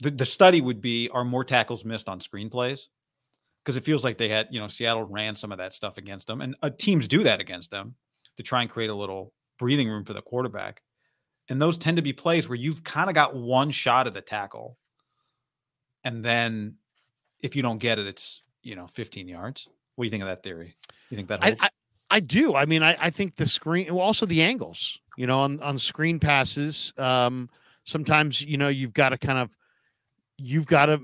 the, 0.00 0.10
the 0.10 0.24
study 0.24 0.60
would 0.60 0.80
be 0.80 1.08
are 1.10 1.24
more 1.24 1.44
tackles 1.44 1.84
missed 1.84 2.08
on 2.08 2.20
screenplays 2.20 2.86
because 3.64 3.76
it 3.76 3.84
feels 3.84 4.04
like 4.04 4.18
they 4.18 4.28
had 4.28 4.48
you 4.50 4.60
know 4.60 4.68
Seattle 4.68 5.04
ran 5.04 5.36
some 5.36 5.52
of 5.52 5.58
that 5.58 5.74
stuff 5.74 5.98
against 5.98 6.26
them 6.26 6.40
and 6.40 6.56
uh, 6.62 6.70
teams 6.76 7.08
do 7.08 7.22
that 7.22 7.40
against 7.40 7.70
them 7.70 7.94
to 8.36 8.42
try 8.42 8.62
and 8.62 8.70
create 8.70 8.90
a 8.90 8.94
little 8.94 9.32
breathing 9.58 9.88
room 9.88 10.04
for 10.04 10.12
the 10.12 10.22
quarterback 10.22 10.82
and 11.48 11.60
those 11.60 11.78
tend 11.78 11.96
to 11.96 12.02
be 12.02 12.12
plays 12.12 12.48
where 12.48 12.56
you've 12.56 12.82
kind 12.82 13.08
of 13.08 13.14
got 13.14 13.36
one 13.36 13.70
shot 13.70 14.06
at 14.06 14.14
the 14.14 14.20
tackle 14.20 14.76
and 16.04 16.24
then 16.24 16.76
if 17.40 17.56
you 17.56 17.62
don't 17.62 17.78
get 17.78 17.98
it, 17.98 18.06
it's 18.06 18.42
you 18.62 18.76
know 18.76 18.86
15 18.86 19.28
yards. 19.28 19.68
What 19.94 20.04
do 20.04 20.06
you 20.06 20.10
think 20.10 20.22
of 20.22 20.28
that 20.28 20.42
theory? 20.42 20.74
You 21.10 21.16
think 21.16 21.28
that 21.28 21.44
I, 21.44 21.56
I, 21.60 21.68
I 22.10 22.20
do. 22.20 22.54
I 22.54 22.66
mean, 22.66 22.82
I, 22.82 22.96
I 23.00 23.10
think 23.10 23.36
the 23.36 23.46
screen, 23.46 23.94
well, 23.94 24.04
also 24.04 24.26
the 24.26 24.42
angles. 24.42 25.00
You 25.16 25.26
know, 25.26 25.40
on 25.40 25.60
on 25.62 25.78
screen 25.78 26.18
passes, 26.18 26.92
um, 26.98 27.48
sometimes 27.84 28.42
you 28.42 28.56
know 28.56 28.68
you've 28.68 28.94
got 28.94 29.10
to 29.10 29.18
kind 29.18 29.38
of 29.38 29.56
you've 30.36 30.66
got 30.66 30.86
to 30.86 31.00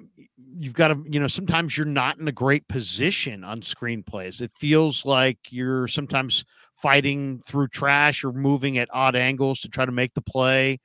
you've 0.59 0.75
got 0.75 0.89
to 0.89 1.05
you 1.09 1.21
know 1.21 1.29
sometimes 1.29 1.77
you're 1.77 1.87
not 1.87 2.19
in 2.19 2.27
a 2.27 2.33
great 2.33 2.67
position 2.69 3.45
on 3.45 3.63
screen 3.63 4.03
plays. 4.03 4.41
it 4.41 4.53
feels 4.53 5.05
like 5.05 5.39
you're 5.51 5.87
sometimes 5.87 6.45
fighting 6.75 7.41
through 7.47 7.69
trash 7.69 8.25
or 8.25 8.33
moving 8.33 8.79
at 8.79 8.89
odd 8.93 9.15
angles 9.15 9.61
to 9.61 9.69
try 9.69 9.85
to 9.85 9.93
make 9.93 10.15
the 10.15 10.23
play 10.23 10.79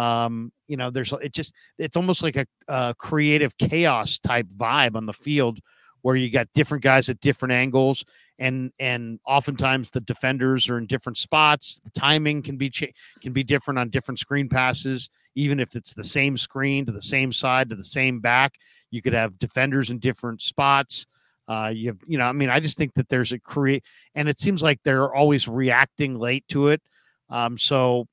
um 0.00 0.52
you 0.68 0.76
know 0.76 0.90
there's 0.90 1.12
it 1.22 1.32
just 1.32 1.52
it's 1.78 1.96
almost 1.96 2.22
like 2.22 2.36
a, 2.36 2.46
a 2.68 2.94
creative 2.98 3.56
chaos 3.58 4.18
type 4.18 4.46
vibe 4.56 4.96
on 4.96 5.06
the 5.06 5.12
field 5.12 5.58
where 6.02 6.16
you 6.16 6.30
got 6.30 6.46
different 6.54 6.82
guys 6.82 7.08
at 7.08 7.20
different 7.20 7.52
angles 7.52 8.04
and 8.38 8.72
and 8.78 9.18
oftentimes 9.26 9.90
the 9.90 10.00
defenders 10.00 10.68
are 10.68 10.78
in 10.78 10.86
different 10.86 11.18
spots 11.18 11.80
the 11.84 11.90
timing 11.90 12.40
can 12.42 12.56
be 12.56 12.70
cha- 12.70 12.86
can 13.20 13.32
be 13.32 13.42
different 13.42 13.78
on 13.78 13.90
different 13.90 14.18
screen 14.18 14.48
passes 14.48 15.10
even 15.34 15.60
if 15.60 15.76
it's 15.76 15.94
the 15.94 16.04
same 16.04 16.36
screen 16.36 16.86
to 16.86 16.92
the 16.92 17.02
same 17.02 17.32
side 17.32 17.70
to 17.70 17.76
the 17.76 17.84
same 17.84 18.20
back. 18.20 18.54
You 18.90 19.02
could 19.02 19.12
have 19.12 19.38
defenders 19.38 19.90
in 19.90 19.98
different 19.98 20.42
spots. 20.42 21.06
Uh, 21.46 21.72
you 21.74 21.88
have, 21.88 21.98
you 22.06 22.18
know, 22.18 22.24
I 22.24 22.32
mean, 22.32 22.50
I 22.50 22.60
just 22.60 22.76
think 22.76 22.94
that 22.94 23.08
there's 23.08 23.32
a 23.32 23.38
create, 23.38 23.84
and 24.14 24.28
it 24.28 24.38
seems 24.38 24.62
like 24.62 24.80
they're 24.84 25.12
always 25.14 25.48
reacting 25.48 26.18
late 26.18 26.46
to 26.48 26.68
it. 26.68 26.80
Um, 27.28 27.58
so 27.58 28.06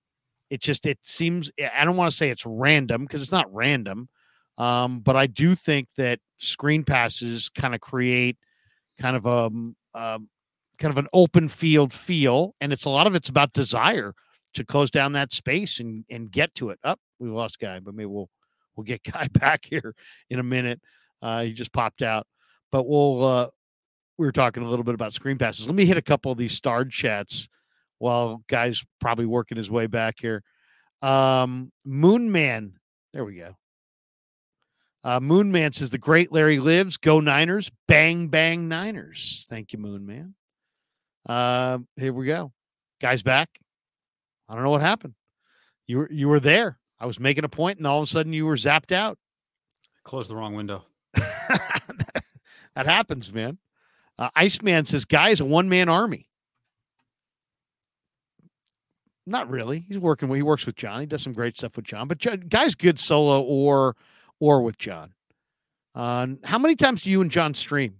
it 0.50 0.62
just 0.62 0.86
it 0.86 1.00
seems 1.02 1.52
I 1.60 1.84
don't 1.86 1.98
want 1.98 2.10
to 2.12 2.16
say 2.16 2.30
it's 2.30 2.46
random 2.46 3.04
because 3.04 3.22
it's 3.22 3.32
not 3.32 3.54
random, 3.54 4.10
um, 4.58 5.00
but 5.00 5.16
I 5.16 5.28
do 5.28 5.56
think 5.56 5.90
that 5.98 6.20
screen 6.38 6.84
passes 6.84 7.50
kind 7.50 7.76
of 7.76 7.82
create 7.82 8.38
kind 9.00 9.16
of 9.16 9.26
a 9.26 9.30
um, 9.30 9.76
um, 9.94 10.30
kind 10.78 10.92
of 10.92 10.98
an 10.98 11.08
open 11.14 11.50
field 11.50 11.92
feel, 11.92 12.56
and 12.62 12.72
it's 12.72 12.86
a 12.86 12.90
lot 12.90 13.08
of 13.08 13.16
it's 13.16 13.30
about 13.30 13.54
desire 13.54 14.14
to 14.54 14.64
close 14.64 14.90
down 14.90 15.14
that 15.14 15.34
space 15.34 15.80
and 15.80 16.06
and 16.10 16.32
get 16.32 16.54
to 16.56 16.70
it. 16.70 16.80
Up, 16.84 17.00
oh, 17.02 17.26
we 17.26 17.30
lost 17.30 17.60
guy, 17.60 17.80
but 17.80 17.94
maybe 17.94 18.08
we'll 18.08 18.30
we'll 18.76 18.86
get 18.86 19.04
guy 19.12 19.28
back 19.34 19.66
here 19.66 19.94
in 20.30 20.40
a 20.40 20.44
minute. 20.44 20.82
Uh, 21.22 21.44
he 21.44 21.54
just 21.54 21.74
popped 21.74 22.02
out, 22.02 22.28
but 22.72 22.88
we'll. 22.88 23.24
Uh, 23.24 23.48
we 24.18 24.26
were 24.26 24.32
talking 24.32 24.64
a 24.64 24.68
little 24.68 24.84
bit 24.84 24.96
about 24.96 25.14
screen 25.14 25.38
passes. 25.38 25.68
Let 25.68 25.76
me 25.76 25.86
hit 25.86 25.96
a 25.96 26.02
couple 26.02 26.32
of 26.32 26.40
these 26.40 26.52
starred 26.52 26.90
chats 26.90 27.48
while 28.00 28.44
guys 28.48 28.84
probably 29.00 29.26
working 29.26 29.58
his 29.58 29.72
way 29.72 29.88
back 29.88 30.16
here. 30.20 30.44
Um, 31.02 31.72
Moonman, 31.86 32.74
there 33.14 33.26
we 33.26 33.36
go. 33.36 33.56
Uh, 35.04 35.20
Moonman 35.20 35.74
says 35.74 35.90
the 35.90 35.98
great 35.98 36.32
Larry 36.32 36.60
lives. 36.60 36.98
Go 36.98 37.20
Niners! 37.20 37.72
Bang 37.88 38.28
bang 38.28 38.68
Niners! 38.68 39.46
Thank 39.50 39.72
you, 39.72 39.80
Moonman. 39.80 40.34
Uh, 41.28 41.80
here 41.96 42.14
we 42.14 42.26
go. 42.26 42.52
Guys 43.00 43.24
back. 43.24 43.50
I 44.50 44.54
don't 44.54 44.64
know 44.64 44.72
what 44.72 44.82
happened. 44.82 45.14
You 45.88 46.00
were 46.00 46.12
you 46.12 46.28
were 46.28 46.40
there. 46.40 46.80
I 47.00 47.06
was 47.06 47.20
making 47.20 47.44
a 47.44 47.50
point, 47.50 47.78
and 47.78 47.88
all 47.88 48.00
of 48.00 48.04
a 48.04 48.08
sudden 48.08 48.34
you 48.34 48.46
were 48.46 48.56
zapped 48.56 48.92
out. 48.92 49.18
Close 50.04 50.28
the 50.28 50.36
wrong 50.36 50.56
window. 50.56 50.84
that 51.14 52.24
happens, 52.76 53.32
man. 53.32 53.60
Uh, 54.18 54.30
Iceman 54.36 54.86
says, 54.86 55.06
"Guy 55.06 55.30
is 55.30 55.42
a 55.42 55.46
one 55.46 55.70
man 55.70 55.90
army." 55.90 56.27
Not 59.28 59.50
really. 59.50 59.86
He's 59.88 60.00
working. 60.00 60.34
He 60.34 60.42
works 60.42 60.66
with 60.66 60.76
John. 60.76 61.02
He 61.02 61.06
does 61.06 61.22
some 61.22 61.34
great 61.34 61.58
stuff 61.58 61.76
with 61.76 61.86
John. 61.86 62.08
But 62.08 62.18
John, 62.18 62.40
guy's 62.48 62.76
good 62.76 63.00
solo 63.00 63.42
or 63.42 63.96
or 64.40 64.62
with 64.62 64.78
John. 64.78 65.14
Uh, 65.94 66.28
how 66.44 66.58
many 66.58 66.76
times 66.76 67.02
do 67.04 67.12
you 67.12 67.22
and 67.22 67.30
John 67.30 67.54
stream 67.54 67.96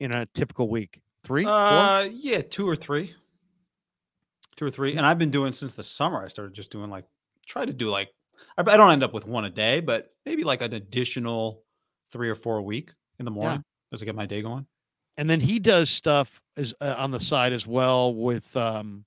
in 0.00 0.14
a 0.14 0.26
typical 0.26 0.68
week? 0.68 1.00
Three? 1.22 1.44
Uh, 1.46 2.08
yeah, 2.12 2.40
two 2.40 2.68
or 2.68 2.76
three 2.76 3.14
two 4.56 4.64
or 4.64 4.70
three. 4.70 4.96
And 4.96 5.06
I've 5.06 5.18
been 5.18 5.30
doing 5.30 5.52
since 5.52 5.74
the 5.74 5.82
summer. 5.82 6.22
I 6.24 6.28
started 6.28 6.54
just 6.54 6.70
doing 6.70 6.90
like 6.90 7.04
try 7.46 7.64
to 7.64 7.72
do 7.72 7.90
like 7.90 8.08
I, 8.58 8.62
I 8.62 8.76
don't 8.76 8.90
end 8.90 9.04
up 9.04 9.14
with 9.14 9.26
one 9.26 9.44
a 9.44 9.50
day, 9.50 9.80
but 9.80 10.12
maybe 10.24 10.42
like 10.42 10.62
an 10.62 10.72
additional 10.72 11.62
three 12.10 12.28
or 12.28 12.34
four 12.34 12.56
a 12.56 12.62
week 12.62 12.90
in 13.18 13.24
the 13.24 13.30
morning 13.30 13.62
yeah. 13.62 13.94
as 13.94 14.02
I 14.02 14.06
get 14.06 14.14
my 14.14 14.26
day 14.26 14.42
going. 14.42 14.66
And 15.18 15.30
then 15.30 15.40
he 15.40 15.58
does 15.58 15.88
stuff 15.88 16.40
as 16.56 16.74
uh, 16.80 16.94
on 16.98 17.10
the 17.10 17.20
side 17.20 17.52
as 17.52 17.66
well 17.66 18.14
with 18.14 18.54
um, 18.56 19.04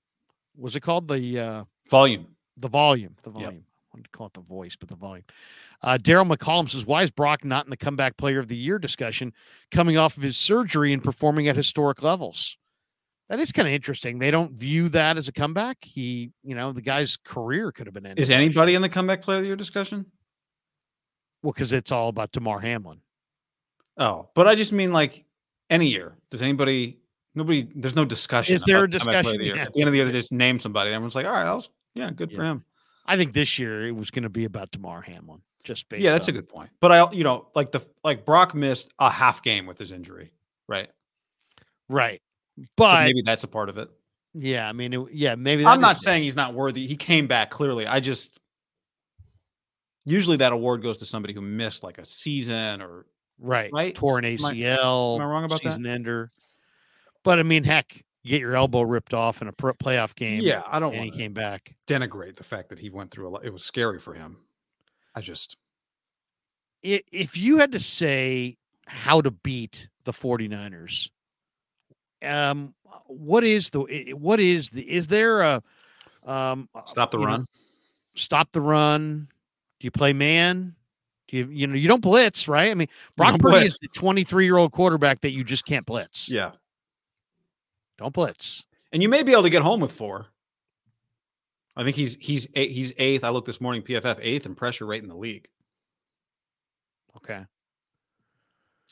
was 0.56 0.76
it 0.76 0.80
called 0.80 1.08
the 1.08 1.38
uh, 1.38 1.64
volume? 1.88 2.26
The 2.56 2.68
volume, 2.68 3.16
the 3.22 3.30
volume. 3.30 3.52
Yep. 3.52 3.62
I 3.62 3.96
wanted 3.96 4.04
to 4.04 4.10
call 4.10 4.26
it 4.28 4.34
the 4.34 4.40
voice, 4.40 4.76
but 4.76 4.88
the 4.88 4.96
volume. 4.96 5.24
Uh, 5.82 5.98
Daryl 6.00 6.30
McCollum 6.30 6.68
says, 6.68 6.86
"Why 6.86 7.02
is 7.02 7.10
Brock 7.10 7.44
not 7.44 7.64
in 7.66 7.70
the 7.70 7.76
comeback 7.76 8.16
player 8.16 8.38
of 8.38 8.48
the 8.48 8.56
year 8.56 8.78
discussion, 8.78 9.32
coming 9.70 9.96
off 9.96 10.16
of 10.16 10.22
his 10.22 10.36
surgery 10.36 10.92
and 10.92 11.02
performing 11.02 11.48
at 11.48 11.56
historic 11.56 12.02
levels?" 12.02 12.56
that 13.30 13.38
is 13.38 13.52
kind 13.52 13.68
of 13.68 13.72
interesting. 13.72 14.18
They 14.18 14.32
don't 14.32 14.52
view 14.52 14.88
that 14.88 15.16
as 15.16 15.28
a 15.28 15.32
comeback. 15.32 15.78
He, 15.82 16.32
you 16.42 16.56
know, 16.56 16.72
the 16.72 16.82
guy's 16.82 17.16
career 17.16 17.70
could 17.70 17.86
have 17.86 17.94
been 17.94 18.04
ended. 18.04 18.20
Is 18.20 18.28
anybody 18.28 18.74
in 18.74 18.82
the 18.82 18.88
comeback 18.88 19.22
player 19.22 19.36
of 19.36 19.42
the 19.42 19.46
year 19.46 19.56
discussion? 19.56 20.04
Well, 21.42 21.52
because 21.52 21.72
it's 21.72 21.92
all 21.92 22.08
about 22.08 22.32
Damar 22.32 22.58
Hamlin. 22.58 23.00
Oh, 23.96 24.30
but 24.34 24.48
I 24.48 24.56
just 24.56 24.72
mean 24.72 24.92
like 24.92 25.24
any 25.70 25.86
year. 25.86 26.16
Does 26.30 26.42
anybody? 26.42 26.98
Nobody. 27.34 27.68
There's 27.74 27.96
no 27.96 28.04
discussion. 28.04 28.54
Is 28.54 28.62
there 28.62 28.84
a 28.84 28.90
discussion? 28.90 29.38
The 29.38 29.44
yeah. 29.44 29.56
At 29.56 29.72
the 29.72 29.80
end 29.80 29.88
of 29.88 29.92
the 29.92 29.98
year, 29.98 30.06
they 30.06 30.12
just 30.12 30.32
name 30.32 30.58
somebody. 30.58 30.90
Everyone's 30.90 31.14
like, 31.14 31.26
all 31.26 31.32
right, 31.32 31.44
that 31.44 31.54
was 31.54 31.70
yeah, 31.94 32.10
good 32.10 32.30
yeah. 32.32 32.36
for 32.36 32.44
him. 32.44 32.64
I 33.06 33.16
think 33.16 33.32
this 33.32 33.58
year 33.58 33.86
it 33.86 33.94
was 33.94 34.10
going 34.10 34.22
to 34.24 34.28
be 34.28 34.44
about 34.44 34.70
Damar 34.70 35.00
Hamlin. 35.00 35.40
Just 35.64 35.88
based. 35.88 36.02
Yeah, 36.02 36.12
that's 36.12 36.28
on... 36.28 36.34
a 36.34 36.38
good 36.38 36.48
point. 36.48 36.70
But 36.80 36.92
I, 36.92 37.12
you 37.12 37.24
know, 37.24 37.48
like 37.54 37.72
the 37.72 37.84
like 38.02 38.24
Brock 38.24 38.54
missed 38.54 38.92
a 38.98 39.10
half 39.10 39.42
game 39.42 39.66
with 39.66 39.78
his 39.78 39.92
injury, 39.92 40.32
right? 40.68 40.88
Right. 41.88 42.20
But 42.76 42.96
so 42.96 43.04
maybe 43.04 43.22
that's 43.22 43.44
a 43.44 43.48
part 43.48 43.68
of 43.68 43.78
it. 43.78 43.90
Yeah, 44.34 44.68
I 44.68 44.72
mean, 44.72 44.92
it, 44.92 45.00
yeah, 45.12 45.34
maybe. 45.34 45.66
I'm 45.66 45.80
not 45.80 45.98
saying 45.98 46.22
he's 46.22 46.36
not 46.36 46.54
worthy. 46.54 46.86
He 46.86 46.96
came 46.96 47.26
back 47.26 47.50
clearly. 47.50 47.86
I 47.86 48.00
just 48.00 48.38
usually 50.04 50.36
that 50.38 50.52
award 50.52 50.82
goes 50.82 50.98
to 50.98 51.04
somebody 51.04 51.34
who 51.34 51.40
missed 51.40 51.82
like 51.82 51.98
a 51.98 52.04
season 52.04 52.80
or 52.80 53.06
right, 53.38 53.70
right, 53.72 53.94
torn 53.94 54.24
ACL. 54.24 55.16
Am 55.16 55.20
I, 55.20 55.24
am 55.24 55.30
I 55.30 55.32
wrong 55.32 55.44
about 55.44 55.60
season 55.60 55.82
that? 55.82 55.90
ender. 55.90 56.30
But 57.22 57.38
I 57.38 57.42
mean, 57.42 57.64
heck, 57.64 58.04
you 58.22 58.30
get 58.30 58.40
your 58.40 58.56
elbow 58.56 58.82
ripped 58.82 59.14
off 59.14 59.42
in 59.42 59.48
a 59.48 59.52
playoff 59.52 60.14
game. 60.14 60.40
Yeah, 60.42 60.62
I 60.66 60.78
don't. 60.78 60.94
And 60.94 61.04
he 61.04 61.10
came 61.10 61.32
back. 61.32 61.74
Denigrate 61.86 62.36
the 62.36 62.44
fact 62.44 62.68
that 62.70 62.78
he 62.78 62.90
went 62.90 63.10
through 63.10 63.28
a 63.28 63.30
lot. 63.30 63.44
It 63.44 63.52
was 63.52 63.64
scary 63.64 63.98
for 63.98 64.14
him. 64.14 64.38
I 65.14 65.20
just. 65.20 65.56
If 66.82 67.36
you 67.36 67.58
had 67.58 67.72
to 67.72 67.80
say 67.80 68.56
how 68.86 69.20
to 69.20 69.30
beat 69.30 69.88
the 70.04 70.12
49ers, 70.12 71.10
um, 72.22 72.74
what 73.06 73.44
is 73.44 73.70
the 73.70 74.14
what 74.14 74.40
is 74.40 74.70
the 74.70 74.90
is 74.90 75.06
there 75.08 75.42
a 75.42 75.62
um 76.24 76.68
stop 76.86 77.10
the 77.10 77.18
run? 77.18 77.40
Know, 77.40 77.46
stop 78.14 78.52
the 78.52 78.60
run. 78.60 79.28
Do 79.78 79.84
you 79.84 79.90
play 79.90 80.12
man? 80.12 80.74
Do 81.28 81.36
you 81.36 81.48
you 81.50 81.66
know 81.66 81.74
you 81.74 81.88
don't 81.88 82.02
blitz, 82.02 82.48
right? 82.48 82.70
I 82.70 82.74
mean, 82.74 82.88
Brock 83.16 83.38
Purdy 83.38 83.58
blitz. 83.60 83.74
is 83.74 83.78
the 83.80 83.88
23 83.88 84.44
year 84.44 84.56
old 84.56 84.72
quarterback 84.72 85.20
that 85.20 85.32
you 85.32 85.44
just 85.44 85.64
can't 85.64 85.86
blitz. 85.86 86.28
Yeah, 86.28 86.52
don't 88.00 88.14
blitz. 88.14 88.64
And 88.92 89.02
you 89.02 89.08
may 89.08 89.22
be 89.22 89.32
able 89.32 89.44
to 89.44 89.50
get 89.50 89.62
home 89.62 89.80
with 89.80 89.92
four. 89.92 90.26
I 91.76 91.84
think 91.84 91.94
he's 91.94 92.16
he's 92.16 92.48
he's 92.54 92.92
eighth. 92.98 93.22
I 93.22 93.28
looked 93.28 93.46
this 93.46 93.60
morning, 93.60 93.82
PFF 93.82 94.18
eighth 94.20 94.46
in 94.46 94.54
pressure 94.54 94.86
rate 94.86 95.02
in 95.02 95.08
the 95.08 95.16
league. 95.16 95.48
Okay. 97.16 97.44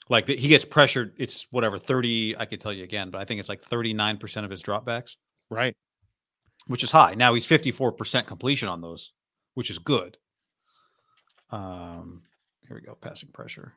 Like 0.08 0.26
the, 0.26 0.36
he 0.36 0.48
gets 0.48 0.64
pressured. 0.64 1.14
It's 1.18 1.46
whatever 1.50 1.78
thirty. 1.78 2.36
I 2.36 2.44
could 2.44 2.60
tell 2.60 2.72
you 2.72 2.84
again, 2.84 3.10
but 3.10 3.20
I 3.20 3.24
think 3.24 3.40
it's 3.40 3.48
like 3.48 3.60
thirty 3.62 3.92
nine 3.92 4.18
percent 4.18 4.44
of 4.44 4.50
his 4.50 4.62
dropbacks. 4.62 5.16
Right. 5.50 5.74
Which 6.66 6.84
is 6.84 6.90
high. 6.90 7.14
Now 7.14 7.34
he's 7.34 7.46
fifty 7.46 7.72
four 7.72 7.92
percent 7.92 8.26
completion 8.26 8.68
on 8.68 8.80
those, 8.80 9.12
which 9.54 9.70
is 9.70 9.78
good. 9.78 10.16
Um, 11.50 12.22
here 12.66 12.76
we 12.76 12.82
go. 12.82 12.94
Passing 12.94 13.30
pressure. 13.30 13.72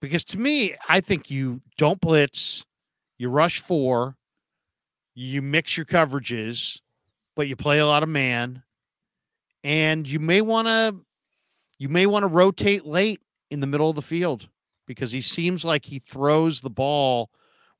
Because 0.00 0.24
to 0.24 0.38
me, 0.38 0.74
I 0.88 1.00
think 1.00 1.30
you 1.30 1.62
don't 1.78 2.00
blitz, 2.00 2.64
you 3.18 3.28
rush 3.28 3.60
four, 3.60 4.16
you 5.14 5.42
mix 5.42 5.76
your 5.76 5.86
coverages, 5.86 6.80
but 7.36 7.48
you 7.48 7.56
play 7.56 7.78
a 7.78 7.86
lot 7.86 8.02
of 8.02 8.08
man, 8.08 8.62
and 9.62 10.08
you 10.08 10.18
may 10.18 10.40
want 10.40 10.68
to 10.68 10.96
you 11.78 11.88
may 11.88 12.06
want 12.06 12.22
to 12.22 12.28
rotate 12.28 12.86
late 12.86 13.20
in 13.50 13.60
the 13.60 13.66
middle 13.66 13.90
of 13.90 13.96
the 13.96 14.02
field 14.02 14.48
because 14.86 15.12
he 15.12 15.20
seems 15.20 15.64
like 15.64 15.84
he 15.84 15.98
throws 15.98 16.60
the 16.60 16.70
ball 16.70 17.30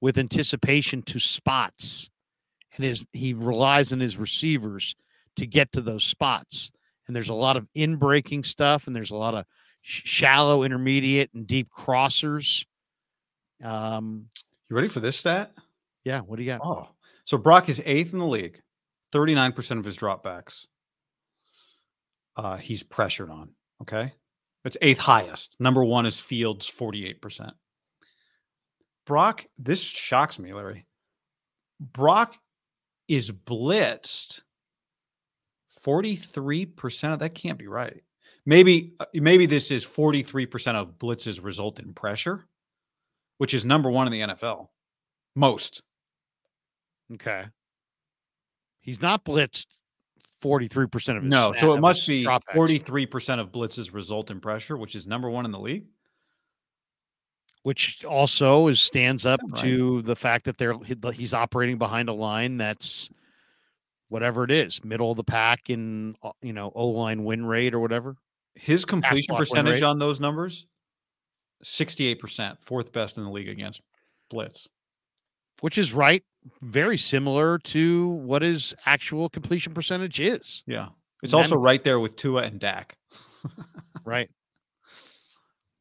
with 0.00 0.18
anticipation 0.18 1.02
to 1.02 1.18
spots 1.18 2.10
and 2.76 2.84
his 2.84 3.06
he 3.12 3.34
relies 3.34 3.92
on 3.92 4.00
his 4.00 4.16
receivers 4.16 4.94
to 5.36 5.46
get 5.46 5.72
to 5.72 5.80
those 5.80 6.04
spots. 6.04 6.70
And 7.06 7.14
there's 7.14 7.28
a 7.28 7.34
lot 7.34 7.56
of 7.56 7.66
in 7.74 7.96
breaking 7.96 8.44
stuff 8.44 8.86
and 8.86 8.96
there's 8.96 9.10
a 9.10 9.16
lot 9.16 9.34
of 9.34 9.44
sh- 9.82 10.02
shallow 10.04 10.62
intermediate 10.62 11.30
and 11.34 11.46
deep 11.46 11.68
crossers. 11.70 12.64
Um 13.62 14.26
you 14.68 14.76
ready 14.76 14.88
for 14.88 15.00
this 15.00 15.16
stat 15.16 15.52
yeah 16.04 16.20
what 16.20 16.36
do 16.36 16.42
you 16.42 16.50
got 16.50 16.60
oh 16.64 16.88
so 17.24 17.36
brock 17.36 17.68
is 17.68 17.82
eighth 17.84 18.12
in 18.12 18.18
the 18.18 18.26
league 18.26 18.60
39% 19.12 19.78
of 19.78 19.84
his 19.84 19.96
dropbacks 19.96 20.66
uh 22.36 22.56
he's 22.56 22.82
pressured 22.82 23.30
on 23.30 23.54
okay 23.80 24.12
it's 24.64 24.78
eighth 24.80 24.98
highest. 24.98 25.56
Number 25.60 25.84
one 25.84 26.06
is 26.06 26.20
Fields, 26.20 26.70
48%. 26.70 27.52
Brock, 29.06 29.44
this 29.58 29.80
shocks 29.82 30.38
me, 30.38 30.54
Larry. 30.54 30.86
Brock 31.78 32.36
is 33.08 33.30
blitzed 33.30 34.40
43% 35.84 37.12
of 37.12 37.18
that 37.18 37.34
can't 37.34 37.58
be 37.58 37.66
right. 37.66 38.00
maybe 38.46 38.94
uh, 39.00 39.04
maybe 39.12 39.44
this 39.44 39.70
is 39.70 39.84
43% 39.84 40.74
of 40.74 40.98
blitzes 40.98 41.44
result 41.44 41.78
in 41.78 41.92
pressure, 41.92 42.46
which 43.38 43.54
is 43.54 43.64
number 43.64 43.90
1 43.90 44.06
in 44.06 44.12
the 44.12 44.20
NFL. 44.34 44.68
Most. 45.34 45.82
Okay. 47.14 47.44
He's 48.80 49.00
not 49.00 49.24
blitzed 49.24 49.66
43% 50.42 51.16
of 51.16 51.22
his 51.22 51.30
No, 51.30 51.52
so 51.52 51.58
snap- 51.68 51.78
it 51.78 51.80
must 51.80 52.06
be 52.06 52.24
dropbacks. 52.24 52.54
43% 52.54 53.40
of 53.40 53.50
blitzes 53.50 53.92
result 53.94 54.30
in 54.30 54.40
pressure, 54.40 54.76
which 54.76 54.94
is 54.94 55.06
number 55.06 55.28
1 55.30 55.44
in 55.44 55.50
the 55.50 55.58
league. 55.60 55.86
which 57.62 58.04
also 58.04 58.68
is 58.68 58.78
stands 58.78 59.24
up 59.24 59.40
Right. 59.42 59.62
to 59.62 60.02
the 60.02 60.14
fact 60.14 60.44
that 60.44 60.58
they're 60.58 60.74
he's 61.14 61.32
operating 61.32 61.78
behind 61.78 62.10
a 62.10 62.12
line 62.12 62.58
that's 62.58 63.08
whatever 64.08 64.44
it 64.44 64.50
is, 64.50 64.84
middle 64.84 65.10
of 65.10 65.16
the 65.16 65.24
pack 65.24 65.70
in 65.70 66.14
uh, 66.22 66.32
you 66.42 66.52
know 66.52 66.70
O 66.74 66.88
line 66.88 67.24
win 67.24 67.46
rate 67.46 67.72
or 67.72 67.80
whatever. 67.80 68.16
His 68.54 68.84
completion 68.84 69.34
percentage 69.34 69.80
on 69.80 69.98
those 69.98 70.20
numbers 70.20 70.66
68%, 71.62 72.56
fourth 72.60 72.92
best 72.92 73.16
in 73.18 73.24
the 73.24 73.30
league 73.30 73.48
against 73.48 73.80
blitz. 74.30 74.68
which 75.60 75.78
is 75.78 75.92
right, 75.92 76.24
very 76.62 76.98
similar 76.98 77.58
to 77.58 78.08
what 78.08 78.42
his 78.42 78.74
actual 78.86 79.28
completion 79.28 79.72
percentage 79.72 80.18
is. 80.20 80.62
Yeah. 80.66 80.88
It's 81.22 81.32
And 81.32 81.38
also 81.40 81.54
then- 81.56 81.62
right 81.62 81.82
there 81.84 82.00
with 82.00 82.16
Tua 82.16 82.42
and 82.42 82.58
Dak. 82.60 82.96
Right. 84.04 84.28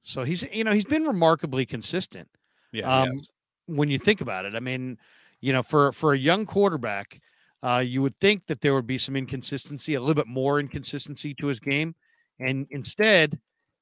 So 0.04 0.24
he's 0.24 0.44
you 0.54 0.64
know 0.64 0.72
he's 0.72 0.86
been 0.86 1.04
remarkably 1.06 1.66
consistent 1.66 2.30
Yeah. 2.72 3.02
Um, 3.02 3.18
when 3.66 3.90
you 3.90 3.98
think 3.98 4.22
about 4.22 4.46
it. 4.46 4.56
I 4.56 4.60
mean, 4.62 4.98
you 5.42 5.52
know, 5.54 5.64
for 5.64 5.92
for 5.92 6.14
a 6.14 6.18
young 6.18 6.46
quarterback, 6.46 7.20
uh, 7.64 7.84
you 7.86 8.02
would 8.02 8.18
think 8.20 8.46
that 8.48 8.62
there 8.62 8.74
would 8.74 8.88
be 8.88 8.98
some 8.98 9.16
inconsistency, 9.18 9.94
a 9.96 10.00
little 10.00 10.16
bit 10.16 10.28
more 10.28 10.60
inconsistency 10.60 11.34
to 11.36 11.48
his 11.48 11.60
game, 11.60 11.96
and 12.40 12.66
instead, 12.70 13.40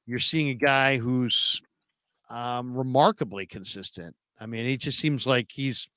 you're 0.08 0.20
seeing 0.20 0.50
a 0.50 0.54
guy 0.56 0.98
who's 0.98 1.62
um, 2.32 2.76
remarkably 2.76 3.46
consistent. 3.46 4.16
I 4.40 4.46
mean, 4.46 4.66
it 4.66 4.78
just 4.78 4.98
seems 5.00 5.28
like 5.28 5.48
he's 5.52 5.90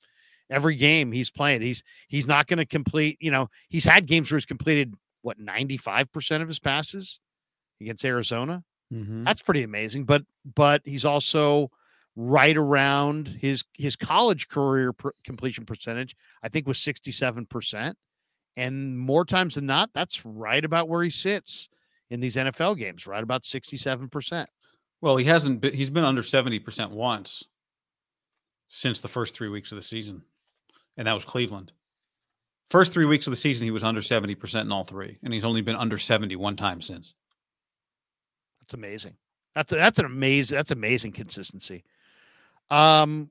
every 0.49 0.75
game 0.75 1.11
he's 1.11 1.31
playing. 1.31 1.61
He's 1.61 1.81
he's 2.07 2.27
not 2.27 2.47
going 2.47 2.57
to 2.59 2.65
complete. 2.65 3.17
You 3.19 3.31
know, 3.31 3.47
he's 3.69 3.85
had 3.85 4.05
games 4.05 4.31
where 4.31 4.37
he's 4.37 4.45
completed 4.45 4.93
what 5.21 5.39
ninety 5.39 5.77
five 5.77 6.11
percent 6.11 6.43
of 6.43 6.49
his 6.49 6.59
passes 6.59 7.19
against 7.81 8.05
Arizona. 8.05 8.63
Mhm. 8.93 9.23
That's 9.23 9.41
pretty 9.41 9.63
amazing. 9.63 10.03
But 10.03 10.23
but 10.55 10.81
he's 10.85 11.05
also 11.05 11.71
right 12.15 12.55
around 12.55 13.27
his 13.27 13.63
his 13.73 13.95
college 13.95 14.47
career 14.47 14.93
per, 14.93 15.11
completion 15.23 15.65
percentage. 15.65 16.15
I 16.43 16.49
think 16.49 16.67
was 16.67 16.77
sixty 16.79 17.11
seven 17.11 17.45
percent, 17.45 17.97
and 18.57 18.99
more 18.99 19.25
times 19.25 19.55
than 19.55 19.65
not, 19.65 19.89
that's 19.93 20.25
right 20.25 20.63
about 20.63 20.87
where 20.89 21.03
he 21.03 21.09
sits 21.09 21.69
in 22.09 22.19
these 22.19 22.35
NFL 22.35 22.77
games. 22.77 23.07
Right 23.07 23.23
about 23.23 23.45
sixty 23.45 23.77
seven 23.77 24.09
percent. 24.09 24.49
Well, 25.05 25.17
he 25.17 25.25
hasn't 25.25 25.61
been, 25.61 25.71
he's 25.75 25.91
been 25.91 26.03
under 26.03 26.23
70% 26.23 26.89
once 26.89 27.43
since 28.65 29.01
the 29.01 29.07
first 29.07 29.35
3 29.35 29.49
weeks 29.49 29.71
of 29.71 29.75
the 29.75 29.83
season. 29.83 30.23
And 30.97 31.07
that 31.07 31.13
was 31.13 31.23
Cleveland. 31.23 31.71
First 32.71 32.91
3 32.91 33.05
weeks 33.05 33.27
of 33.27 33.31
the 33.31 33.37
season 33.37 33.65
he 33.65 33.71
was 33.71 33.83
under 33.83 34.01
70% 34.01 34.61
in 34.61 34.71
all 34.71 34.83
three, 34.83 35.19
and 35.21 35.31
he's 35.31 35.45
only 35.45 35.61
been 35.61 35.75
under 35.75 35.99
70 35.99 36.35
one 36.37 36.55
time 36.55 36.81
since. 36.81 37.13
That's 38.59 38.73
amazing. 38.73 39.13
That's 39.53 39.71
that's 39.71 39.99
an 39.99 40.05
amazing 40.05 40.55
that's 40.55 40.71
amazing 40.71 41.11
consistency. 41.11 41.83
Um, 42.71 43.29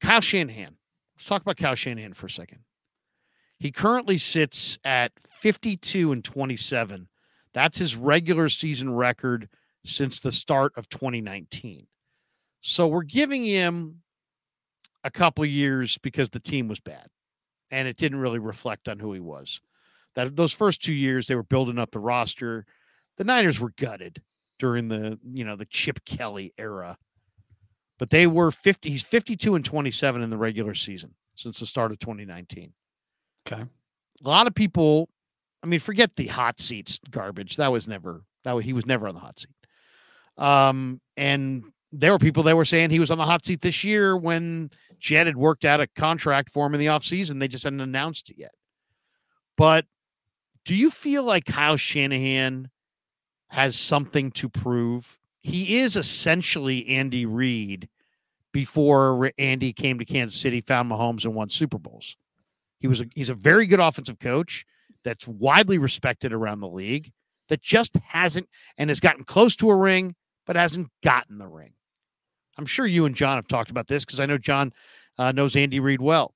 Kyle 0.00 0.22
Shanahan. 0.22 0.76
Let's 1.14 1.26
talk 1.26 1.42
about 1.42 1.58
Kyle 1.58 1.74
Shanahan 1.74 2.14
for 2.14 2.24
a 2.24 2.30
second. 2.30 2.60
He 3.58 3.70
currently 3.70 4.16
sits 4.16 4.78
at 4.82 5.12
52 5.30 6.10
and 6.10 6.24
27. 6.24 7.06
That's 7.52 7.76
his 7.76 7.96
regular 7.96 8.48
season 8.48 8.94
record 8.94 9.50
since 9.88 10.20
the 10.20 10.32
start 10.32 10.72
of 10.76 10.88
2019. 10.88 11.86
So 12.60 12.86
we're 12.86 13.02
giving 13.02 13.44
him 13.44 14.02
a 15.04 15.10
couple 15.10 15.44
of 15.44 15.50
years 15.50 15.98
because 15.98 16.28
the 16.30 16.40
team 16.40 16.68
was 16.68 16.80
bad 16.80 17.08
and 17.70 17.88
it 17.88 17.96
didn't 17.96 18.20
really 18.20 18.38
reflect 18.38 18.88
on 18.88 18.98
who 18.98 19.12
he 19.12 19.20
was. 19.20 19.60
That 20.14 20.36
those 20.36 20.52
first 20.52 20.82
2 20.82 20.92
years 20.92 21.26
they 21.26 21.34
were 21.36 21.42
building 21.42 21.78
up 21.78 21.90
the 21.92 22.00
roster. 22.00 22.66
The 23.16 23.24
Niners 23.24 23.60
were 23.60 23.72
gutted 23.76 24.22
during 24.58 24.88
the, 24.88 25.18
you 25.22 25.44
know, 25.44 25.56
the 25.56 25.66
Chip 25.66 26.04
Kelly 26.04 26.52
era. 26.58 26.98
But 27.98 28.10
they 28.10 28.26
were 28.26 28.50
50 28.50 28.90
he's 28.90 29.02
52 29.04 29.54
and 29.54 29.64
27 29.64 30.22
in 30.22 30.30
the 30.30 30.36
regular 30.38 30.74
season 30.74 31.14
since 31.34 31.58
the 31.60 31.66
start 31.66 31.92
of 31.92 31.98
2019 31.98 32.72
Okay. 33.50 33.62
a 33.62 34.28
lot 34.28 34.46
of 34.46 34.54
people 34.54 35.08
i 35.62 35.66
mean 35.66 35.80
forget 35.80 36.14
the 36.16 36.26
hot 36.28 36.60
seats 36.60 37.00
garbage 37.10 37.56
that 37.56 37.72
was 37.72 37.88
never 37.88 38.22
that 38.44 38.52
was, 38.52 38.64
he 38.64 38.72
was 38.72 38.86
never 38.86 39.08
on 39.08 39.14
the 39.14 39.20
hot 39.20 39.38
seat 39.40 39.50
um 40.38 41.00
and 41.16 41.64
there 41.92 42.12
were 42.12 42.18
people 42.18 42.42
that 42.44 42.56
were 42.56 42.64
saying 42.64 42.90
he 42.90 43.00
was 43.00 43.10
on 43.10 43.18
the 43.18 43.24
hot 43.24 43.44
seat 43.44 43.60
this 43.60 43.82
year 43.82 44.16
when 44.16 44.70
Jed 44.98 45.26
had 45.26 45.36
worked 45.36 45.64
out 45.64 45.80
a 45.80 45.86
contract 45.86 46.50
for 46.50 46.66
him 46.66 46.74
in 46.74 46.80
the 46.80 46.86
offseason. 46.86 47.40
They 47.40 47.48
just 47.48 47.64
hadn't 47.64 47.80
announced 47.80 48.30
it 48.30 48.38
yet. 48.38 48.52
But 49.56 49.86
do 50.64 50.74
you 50.74 50.90
feel 50.90 51.24
like 51.24 51.46
Kyle 51.46 51.76
Shanahan 51.76 52.68
has 53.48 53.76
something 53.76 54.30
to 54.32 54.48
prove? 54.48 55.18
He 55.40 55.78
is 55.78 55.96
essentially 55.96 56.86
Andy 56.88 57.26
Reid 57.26 57.88
before 58.52 59.32
Andy 59.38 59.72
came 59.72 59.98
to 59.98 60.04
Kansas 60.04 60.40
City, 60.40 60.60
found 60.60 60.90
Mahomes, 60.90 61.24
and 61.24 61.34
won 61.34 61.48
Super 61.48 61.78
Bowls. 61.78 62.16
He 62.80 62.86
was 62.86 63.00
a, 63.00 63.06
he's 63.14 63.30
a 63.30 63.34
very 63.34 63.66
good 63.66 63.80
offensive 63.80 64.18
coach 64.18 64.64
that's 65.04 65.26
widely 65.26 65.78
respected 65.78 66.32
around 66.32 66.60
the 66.60 66.68
league 66.68 67.12
that 67.48 67.62
just 67.62 67.96
hasn't 68.04 68.48
and 68.76 68.90
has 68.90 69.00
gotten 69.00 69.24
close 69.24 69.56
to 69.56 69.70
a 69.70 69.76
ring 69.76 70.14
but 70.48 70.56
hasn't 70.56 70.88
gotten 71.04 71.38
the 71.38 71.46
ring. 71.46 71.74
I'm 72.56 72.66
sure 72.66 72.86
you 72.86 73.04
and 73.04 73.14
John 73.14 73.36
have 73.36 73.46
talked 73.46 73.70
about 73.70 73.86
this 73.86 74.04
because 74.04 74.18
I 74.18 74.26
know 74.26 74.38
John 74.38 74.72
uh, 75.18 75.30
knows 75.30 75.54
Andy 75.54 75.78
Reid 75.78 76.00
well. 76.00 76.34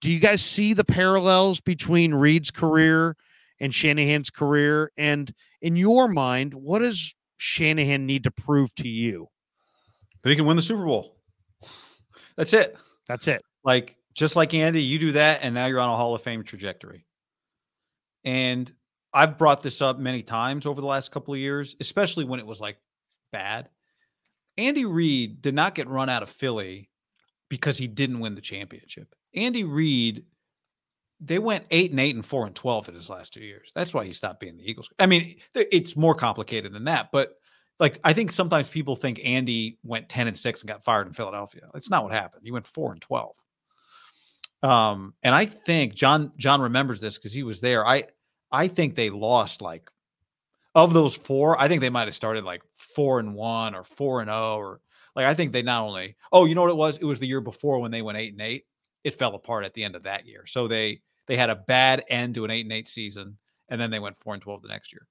Do 0.00 0.10
you 0.10 0.18
guys 0.18 0.42
see 0.42 0.72
the 0.72 0.82
parallels 0.82 1.60
between 1.60 2.14
Reid's 2.14 2.50
career 2.50 3.14
and 3.60 3.72
Shanahan's 3.72 4.30
career? 4.30 4.90
And 4.96 5.32
in 5.60 5.76
your 5.76 6.08
mind, 6.08 6.54
what 6.54 6.78
does 6.78 7.14
Shanahan 7.36 8.06
need 8.06 8.24
to 8.24 8.30
prove 8.30 8.74
to 8.76 8.88
you? 8.88 9.28
That 10.22 10.30
he 10.30 10.36
can 10.36 10.46
win 10.46 10.56
the 10.56 10.62
Super 10.62 10.86
Bowl. 10.86 11.18
That's 12.36 12.54
it. 12.54 12.76
That's 13.06 13.28
it. 13.28 13.42
Like 13.62 13.98
just 14.14 14.36
like 14.36 14.54
Andy, 14.54 14.82
you 14.82 14.98
do 14.98 15.12
that, 15.12 15.40
and 15.42 15.54
now 15.54 15.66
you're 15.66 15.80
on 15.80 15.90
a 15.90 15.96
Hall 15.96 16.14
of 16.14 16.22
Fame 16.22 16.44
trajectory. 16.44 17.04
And 18.24 18.72
I've 19.12 19.36
brought 19.36 19.60
this 19.60 19.82
up 19.82 19.98
many 19.98 20.22
times 20.22 20.64
over 20.64 20.80
the 20.80 20.86
last 20.86 21.10
couple 21.10 21.34
of 21.34 21.40
years, 21.40 21.76
especially 21.78 22.24
when 22.24 22.40
it 22.40 22.46
was 22.46 22.60
like 22.60 22.78
bad. 23.32 23.68
Andy 24.56 24.84
Reid 24.84 25.42
did 25.42 25.54
not 25.54 25.74
get 25.74 25.88
run 25.88 26.08
out 26.08 26.22
of 26.22 26.28
Philly 26.28 26.90
because 27.48 27.78
he 27.78 27.86
didn't 27.86 28.20
win 28.20 28.34
the 28.34 28.40
championship. 28.40 29.14
Andy 29.34 29.64
Reid, 29.64 30.24
they 31.20 31.38
went 31.38 31.66
eight 31.70 31.90
and 31.90 32.00
eight 32.00 32.14
and 32.14 32.24
four 32.24 32.46
and 32.46 32.54
twelve 32.54 32.88
in 32.88 32.94
his 32.94 33.10
last 33.10 33.32
two 33.32 33.44
years. 33.44 33.72
That's 33.74 33.94
why 33.94 34.04
he 34.04 34.12
stopped 34.12 34.40
being 34.40 34.56
the 34.56 34.70
Eagles. 34.70 34.90
I 34.98 35.06
mean, 35.06 35.36
it's 35.54 35.96
more 35.96 36.14
complicated 36.14 36.72
than 36.72 36.84
that, 36.84 37.10
but 37.12 37.36
like 37.82 37.98
I 38.04 38.12
think 38.12 38.30
sometimes 38.30 38.68
people 38.68 38.94
think 38.94 39.20
Andy 39.24 39.78
went 39.82 40.08
10 40.08 40.28
and 40.28 40.36
6 40.38 40.60
and 40.60 40.68
got 40.68 40.84
fired 40.84 41.08
in 41.08 41.12
Philadelphia. 41.12 41.62
That's 41.72 41.90
not 41.90 42.04
what 42.04 42.12
happened. 42.12 42.42
He 42.44 42.52
went 42.52 42.66
4 42.66 42.92
and 42.92 43.00
12. 43.00 43.36
Um 44.62 45.14
and 45.22 45.34
I 45.34 45.46
think 45.46 45.94
John 45.94 46.32
John 46.36 46.60
remembers 46.60 47.00
this 47.00 47.18
cuz 47.18 47.32
he 47.32 47.42
was 47.42 47.60
there. 47.60 47.84
I 47.86 48.04
I 48.52 48.68
think 48.68 48.94
they 48.94 49.10
lost 49.10 49.60
like 49.60 49.90
of 50.74 50.92
those 50.92 51.16
4, 51.16 51.60
I 51.60 51.68
think 51.68 51.80
they 51.80 51.90
might 51.90 52.06
have 52.06 52.14
started 52.14 52.44
like 52.44 52.62
4 52.94 53.20
and 53.20 53.34
1 53.34 53.74
or 53.74 53.84
4 53.84 54.20
and 54.20 54.28
0 54.28 54.56
or 54.56 54.80
like 55.14 55.26
I 55.26 55.34
think 55.34 55.52
they 55.52 55.62
not 55.62 55.84
only 55.84 56.16
Oh, 56.32 56.44
you 56.44 56.54
know 56.54 56.62
what 56.62 56.70
it 56.70 56.76
was? 56.76 56.96
It 56.96 57.04
was 57.04 57.18
the 57.18 57.26
year 57.26 57.40
before 57.40 57.80
when 57.80 57.90
they 57.90 58.02
went 58.02 58.18
8 58.18 58.32
and 58.32 58.42
8. 58.42 58.64
It 59.04 59.18
fell 59.18 59.34
apart 59.34 59.64
at 59.64 59.74
the 59.74 59.84
end 59.84 59.96
of 59.96 60.04
that 60.04 60.26
year. 60.26 60.46
So 60.46 60.68
they 60.68 61.00
they 61.26 61.36
had 61.36 61.50
a 61.50 61.56
bad 61.56 62.04
end 62.08 62.34
to 62.34 62.44
an 62.44 62.50
8 62.50 62.64
and 62.64 62.72
8 62.72 62.88
season 62.88 63.38
and 63.68 63.80
then 63.80 63.90
they 63.90 63.98
went 63.98 64.16
4 64.16 64.34
and 64.34 64.42
12 64.42 64.62
the 64.62 64.68
next 64.68 64.92
year. 64.92 65.06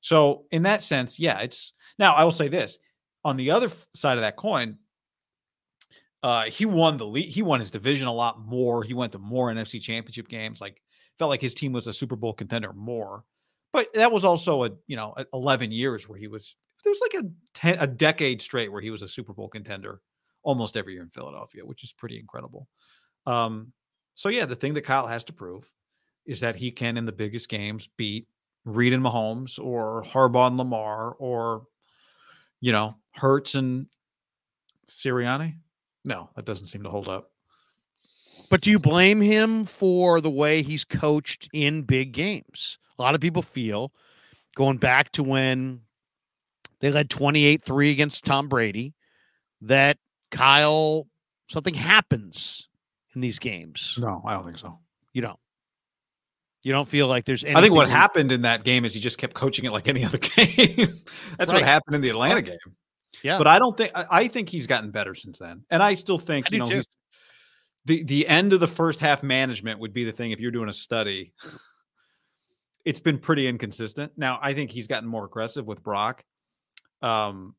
So 0.00 0.44
in 0.52 0.62
that 0.62 0.82
sense, 0.82 1.18
yeah, 1.18 1.40
it's 1.40 1.72
now 1.98 2.14
I 2.14 2.24
will 2.24 2.30
say 2.30 2.48
this 2.48 2.78
on 3.24 3.36
the 3.36 3.50
other 3.50 3.70
side 3.94 4.18
of 4.18 4.22
that 4.22 4.36
coin. 4.36 4.78
Uh, 6.22 6.44
he 6.44 6.64
won 6.64 6.96
the 6.96 7.06
league. 7.06 7.28
He 7.28 7.42
won 7.42 7.60
his 7.60 7.70
division 7.70 8.08
a 8.08 8.12
lot 8.12 8.40
more. 8.40 8.82
He 8.82 8.94
went 8.94 9.12
to 9.12 9.18
more 9.18 9.52
NFC 9.52 9.80
Championship 9.80 10.28
games. 10.28 10.60
Like 10.60 10.80
felt 11.18 11.28
like 11.28 11.40
his 11.40 11.54
team 11.54 11.72
was 11.72 11.86
a 11.86 11.92
Super 11.92 12.16
Bowl 12.16 12.32
contender 12.32 12.72
more. 12.72 13.24
But 13.72 13.92
that 13.94 14.12
was 14.12 14.24
also 14.24 14.64
a 14.64 14.70
you 14.86 14.96
know 14.96 15.14
eleven 15.32 15.70
years 15.70 16.08
where 16.08 16.18
he 16.18 16.28
was. 16.28 16.56
There 16.86 16.92
was 16.92 17.00
like 17.00 17.24
a 17.24 17.28
ten, 17.52 17.76
a 17.80 17.86
decade 17.88 18.40
straight 18.40 18.70
where 18.70 18.80
he 18.80 18.90
was 18.90 19.02
a 19.02 19.08
Super 19.08 19.32
Bowl 19.32 19.48
contender 19.48 20.02
almost 20.44 20.76
every 20.76 20.92
year 20.92 21.02
in 21.02 21.08
Philadelphia, 21.08 21.66
which 21.66 21.82
is 21.82 21.92
pretty 21.92 22.16
incredible. 22.16 22.68
Um, 23.26 23.72
so 24.14 24.28
yeah, 24.28 24.46
the 24.46 24.54
thing 24.54 24.74
that 24.74 24.82
Kyle 24.82 25.08
has 25.08 25.24
to 25.24 25.32
prove 25.32 25.68
is 26.26 26.38
that 26.38 26.54
he 26.54 26.70
can 26.70 26.96
in 26.96 27.04
the 27.04 27.10
biggest 27.10 27.48
games 27.48 27.88
beat 27.96 28.28
Reid 28.64 28.92
and 28.92 29.02
Mahomes 29.02 29.58
or 29.58 30.04
Harbaugh 30.04 30.46
and 30.46 30.58
Lamar 30.58 31.16
or 31.18 31.64
you 32.60 32.70
know 32.70 32.94
Hurts 33.16 33.56
and 33.56 33.88
Sirianni. 34.88 35.56
No, 36.04 36.30
that 36.36 36.44
doesn't 36.44 36.66
seem 36.66 36.84
to 36.84 36.90
hold 36.90 37.08
up. 37.08 37.32
But 38.48 38.60
do 38.60 38.70
you 38.70 38.78
blame 38.78 39.20
him 39.20 39.64
for 39.64 40.20
the 40.20 40.30
way 40.30 40.62
he's 40.62 40.84
coached 40.84 41.48
in 41.52 41.82
big 41.82 42.12
games? 42.12 42.78
A 42.96 43.02
lot 43.02 43.16
of 43.16 43.20
people 43.20 43.42
feel 43.42 43.92
going 44.54 44.76
back 44.76 45.10
to 45.12 45.24
when 45.24 45.80
they 46.80 46.90
led 46.90 47.10
28 47.10 47.62
3 47.62 47.90
against 47.90 48.24
Tom 48.24 48.48
Brady, 48.48 48.94
that 49.62 49.98
Kyle, 50.30 51.06
something 51.48 51.74
happens 51.74 52.68
in 53.14 53.20
these 53.20 53.38
games. 53.38 53.98
No, 54.00 54.22
I 54.24 54.34
don't 54.34 54.44
think 54.44 54.58
so. 54.58 54.78
You 55.12 55.22
don't. 55.22 55.38
You 56.62 56.72
don't 56.72 56.88
feel 56.88 57.06
like 57.06 57.24
there's 57.24 57.44
I 57.44 57.60
think 57.60 57.74
what 57.74 57.88
happened 57.88 58.32
in 58.32 58.42
that 58.42 58.64
game 58.64 58.84
is 58.84 58.92
he 58.92 58.98
just 58.98 59.18
kept 59.18 59.34
coaching 59.34 59.64
it 59.66 59.72
like 59.72 59.86
any 59.88 60.04
other 60.04 60.18
game. 60.36 60.74
That's 61.38 61.52
Right. 61.52 61.60
what 61.60 61.62
happened 61.62 61.94
in 61.94 62.00
the 62.00 62.08
Atlanta 62.08 62.38
oh. 62.38 62.42
game. 62.42 62.58
Yeah. 63.22 63.38
But 63.38 63.46
I 63.46 63.58
don't 63.58 63.76
think 63.76 63.92
I, 63.94 64.06
I 64.10 64.28
think 64.28 64.48
he's 64.48 64.66
gotten 64.66 64.90
better 64.90 65.14
since 65.14 65.38
then. 65.38 65.64
And 65.70 65.82
I 65.82 65.94
still 65.94 66.18
think, 66.18 66.46
I 66.46 66.48
you 66.54 66.58
know, 66.58 66.66
he's, 66.66 66.84
the 67.84 68.02
the 68.02 68.26
end 68.26 68.52
of 68.52 68.60
the 68.60 68.66
first 68.66 68.98
half 69.00 69.22
management 69.22 69.78
would 69.78 69.92
be 69.92 70.04
the 70.04 70.12
thing 70.12 70.32
if 70.32 70.40
you're 70.40 70.50
doing 70.50 70.68
a 70.68 70.74
study. 70.74 71.32
It's 72.84 73.00
been 73.00 73.18
pretty 73.18 73.48
inconsistent. 73.48 74.12
Now, 74.16 74.38
I 74.40 74.54
think 74.54 74.70
he's 74.70 74.86
gotten 74.86 75.08
more 75.08 75.24
aggressive 75.24 75.66
with 75.66 75.82
Brock. 75.82 76.22
Um 77.02 77.54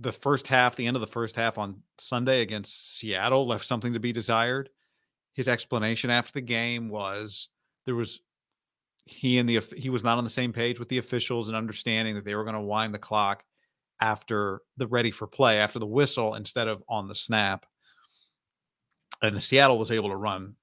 the 0.00 0.12
first 0.12 0.46
half, 0.46 0.76
the 0.76 0.86
end 0.86 0.96
of 0.96 1.02
the 1.02 1.06
first 1.06 1.36
half 1.36 1.58
on 1.58 1.82
Sunday 1.98 2.40
against 2.40 2.96
Seattle 2.96 3.46
left 3.46 3.66
something 3.66 3.92
to 3.92 4.00
be 4.00 4.12
desired. 4.12 4.70
His 5.34 5.46
explanation 5.46 6.10
after 6.10 6.32
the 6.32 6.40
game 6.40 6.88
was 6.88 7.48
there 7.84 7.94
was 7.94 8.20
he 9.04 9.38
and 9.38 9.48
the 9.48 9.60
he 9.76 9.90
was 9.90 10.04
not 10.04 10.18
on 10.18 10.24
the 10.24 10.30
same 10.30 10.52
page 10.52 10.78
with 10.78 10.88
the 10.88 10.98
officials 10.98 11.48
and 11.48 11.56
understanding 11.56 12.14
that 12.14 12.24
they 12.24 12.34
were 12.34 12.44
going 12.44 12.54
to 12.54 12.60
wind 12.60 12.94
the 12.94 12.98
clock 12.98 13.44
after 14.00 14.62
the 14.78 14.86
ready 14.86 15.10
for 15.10 15.26
play 15.26 15.58
after 15.58 15.78
the 15.78 15.86
whistle 15.86 16.34
instead 16.34 16.68
of 16.68 16.82
on 16.88 17.06
the 17.06 17.14
snap. 17.14 17.66
And 19.22 19.36
the 19.36 19.40
seattle 19.40 19.78
was 19.78 19.90
able 19.90 20.08
to 20.08 20.16
run 20.16 20.54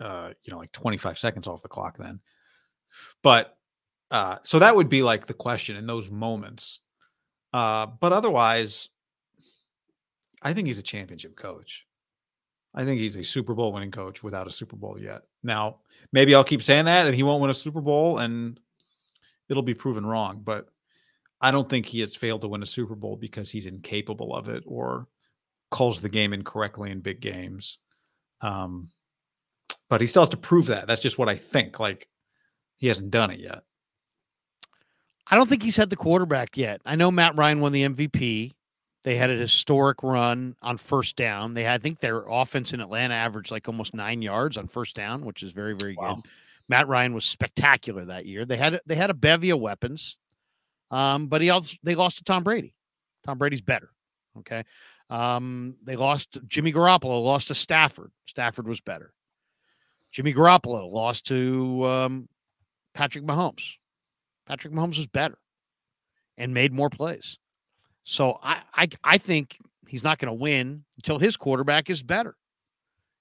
uh 0.00 0.32
you 0.44 0.52
know 0.52 0.58
like 0.58 0.72
25 0.72 1.18
seconds 1.18 1.48
off 1.48 1.62
the 1.62 1.68
clock 1.68 1.98
then. 1.98 2.20
But 3.22 3.56
uh 4.12 4.38
so 4.44 4.60
that 4.60 4.76
would 4.76 4.88
be 4.88 5.02
like 5.02 5.26
the 5.26 5.34
question 5.34 5.76
in 5.76 5.86
those 5.86 6.10
moments 6.10 6.80
uh 7.52 7.86
but 7.86 8.12
otherwise 8.12 8.88
i 10.42 10.52
think 10.52 10.66
he's 10.66 10.78
a 10.78 10.82
championship 10.82 11.36
coach 11.36 11.86
i 12.74 12.84
think 12.84 13.00
he's 13.00 13.16
a 13.16 13.22
super 13.24 13.54
bowl 13.54 13.72
winning 13.72 13.90
coach 13.90 14.22
without 14.22 14.46
a 14.46 14.50
super 14.50 14.76
bowl 14.76 14.98
yet 14.98 15.22
now 15.42 15.78
maybe 16.12 16.34
I'll 16.34 16.44
keep 16.44 16.62
saying 16.62 16.84
that 16.84 17.06
and 17.06 17.14
he 17.14 17.22
won't 17.22 17.40
win 17.40 17.50
a 17.50 17.54
Super 17.54 17.80
Bowl 17.80 18.18
and 18.18 18.58
it'll 19.48 19.62
be 19.62 19.74
proven 19.74 20.06
wrong. 20.06 20.42
But 20.44 20.68
I 21.40 21.50
don't 21.50 21.68
think 21.68 21.86
he 21.86 22.00
has 22.00 22.14
failed 22.14 22.42
to 22.42 22.48
win 22.48 22.62
a 22.62 22.66
Super 22.66 22.94
Bowl 22.94 23.16
because 23.16 23.50
he's 23.50 23.66
incapable 23.66 24.34
of 24.34 24.48
it 24.48 24.62
or 24.66 25.08
calls 25.70 26.00
the 26.00 26.08
game 26.08 26.32
incorrectly 26.32 26.90
in 26.90 27.00
big 27.00 27.20
games. 27.20 27.78
Um, 28.40 28.90
but 29.88 30.00
he 30.00 30.06
still 30.06 30.22
has 30.22 30.28
to 30.30 30.36
prove 30.36 30.66
that. 30.66 30.86
That's 30.86 31.00
just 31.00 31.18
what 31.18 31.28
I 31.28 31.36
think. 31.36 31.80
Like 31.80 32.08
he 32.76 32.88
hasn't 32.88 33.10
done 33.10 33.30
it 33.30 33.40
yet. 33.40 33.62
I 35.26 35.36
don't 35.36 35.48
think 35.48 35.62
he's 35.62 35.76
had 35.76 35.90
the 35.90 35.96
quarterback 35.96 36.56
yet. 36.56 36.80
I 36.84 36.96
know 36.96 37.10
Matt 37.10 37.36
Ryan 37.36 37.60
won 37.60 37.72
the 37.72 37.84
MVP. 37.84 38.52
They 39.04 39.16
had 39.16 39.30
a 39.30 39.36
historic 39.36 40.02
run 40.02 40.54
on 40.62 40.76
first 40.76 41.16
down. 41.16 41.54
They 41.54 41.64
had, 41.64 41.80
I 41.80 41.82
think 41.82 42.00
their 42.00 42.24
offense 42.28 42.72
in 42.72 42.80
Atlanta 42.80 43.14
averaged 43.14 43.50
like 43.50 43.66
almost 43.68 43.94
nine 43.94 44.22
yards 44.22 44.56
on 44.56 44.68
first 44.68 44.94
down, 44.94 45.24
which 45.24 45.42
is 45.42 45.52
very, 45.52 45.74
very 45.74 45.96
Wow. 45.96 46.16
good. 46.16 46.24
Matt 46.68 46.86
Ryan 46.88 47.12
was 47.12 47.24
spectacular 47.24 48.04
that 48.06 48.26
year. 48.26 48.44
They 48.44 48.56
had 48.56 48.80
they 48.86 48.94
had 48.94 49.10
a 49.10 49.14
bevy 49.14 49.50
of 49.50 49.58
weapons, 49.60 50.18
um, 50.90 51.26
but 51.26 51.40
he 51.42 51.50
also 51.50 51.76
they 51.82 51.94
lost 51.96 52.18
to 52.18 52.24
Tom 52.24 52.44
Brady. 52.44 52.74
Tom 53.26 53.36
Brady's 53.38 53.60
better. 53.60 53.90
Okay, 54.38 54.62
um, 55.10 55.74
they 55.82 55.96
lost 55.96 56.38
Jimmy 56.46 56.72
Garoppolo 56.72 57.22
lost 57.22 57.48
to 57.48 57.54
Stafford. 57.54 58.12
Stafford 58.26 58.68
was 58.68 58.80
better. 58.80 59.12
Jimmy 60.12 60.32
Garoppolo 60.32 60.90
lost 60.90 61.26
to 61.26 61.84
um, 61.84 62.28
Patrick 62.94 63.24
Mahomes. 63.24 63.76
Patrick 64.46 64.72
Mahomes 64.72 64.98
was 64.98 65.06
better 65.06 65.38
and 66.36 66.54
made 66.54 66.72
more 66.72 66.90
plays. 66.90 67.38
So 68.04 68.38
I 68.42 68.62
I, 68.74 68.88
I 69.04 69.18
think 69.18 69.58
he's 69.86 70.04
not 70.04 70.18
going 70.18 70.28
to 70.28 70.40
win 70.40 70.84
until 70.96 71.18
his 71.18 71.36
quarterback 71.36 71.90
is 71.90 72.02
better 72.02 72.36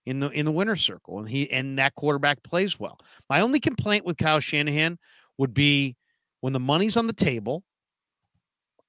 in 0.06 0.20
the 0.20 0.30
in 0.30 0.46
the 0.46 0.52
winner's 0.52 0.82
circle 0.82 1.20
and 1.20 1.30
he 1.30 1.50
and 1.52 1.78
that 1.78 1.96
quarterback 1.96 2.42
plays 2.44 2.80
well. 2.80 3.00
My 3.30 3.42
only 3.42 3.60
complaint 3.60 4.06
with 4.06 4.18
Kyle 4.18 4.40
Shanahan 4.40 4.98
would 5.38 5.54
be 5.54 5.96
when 6.42 6.54
the 6.54 6.60
money's 6.60 6.98
on 6.98 7.08
the 7.08 7.14
table, 7.14 7.64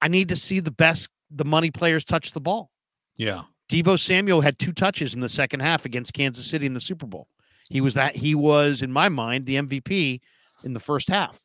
I 0.01 0.09
need 0.09 0.28
to 0.30 0.37
see 0.37 0.61
the 0.61 0.70
best 0.70 1.09
the 1.30 1.45
money 1.45 1.70
players 1.70 2.05
touch 2.05 2.33
the 2.33 2.41
ball. 2.41 2.70
Yeah. 3.16 3.43
Debo 3.70 3.99
Samuel 3.99 4.41
had 4.43 4.59
two 4.59 4.72
touches 4.72 5.14
in 5.14 5.20
the 5.20 5.28
second 5.28 5.61
half 5.61 5.85
against 5.85 6.12
Kansas 6.12 6.47
City 6.47 6.66
in 6.66 6.74
the 6.74 6.80
Super 6.80 7.07
Bowl. 7.07 7.28
He 7.70 7.80
was 7.80 7.95
that 7.95 8.16
he 8.16 8.35
was 8.35 8.83
in 8.83 8.93
my 8.93 9.09
mind 9.09 9.47
the 9.47 9.57
MVP 9.57 10.20
in 10.64 10.74
the 10.74 10.80
first 10.80 11.09
half. 11.09 11.41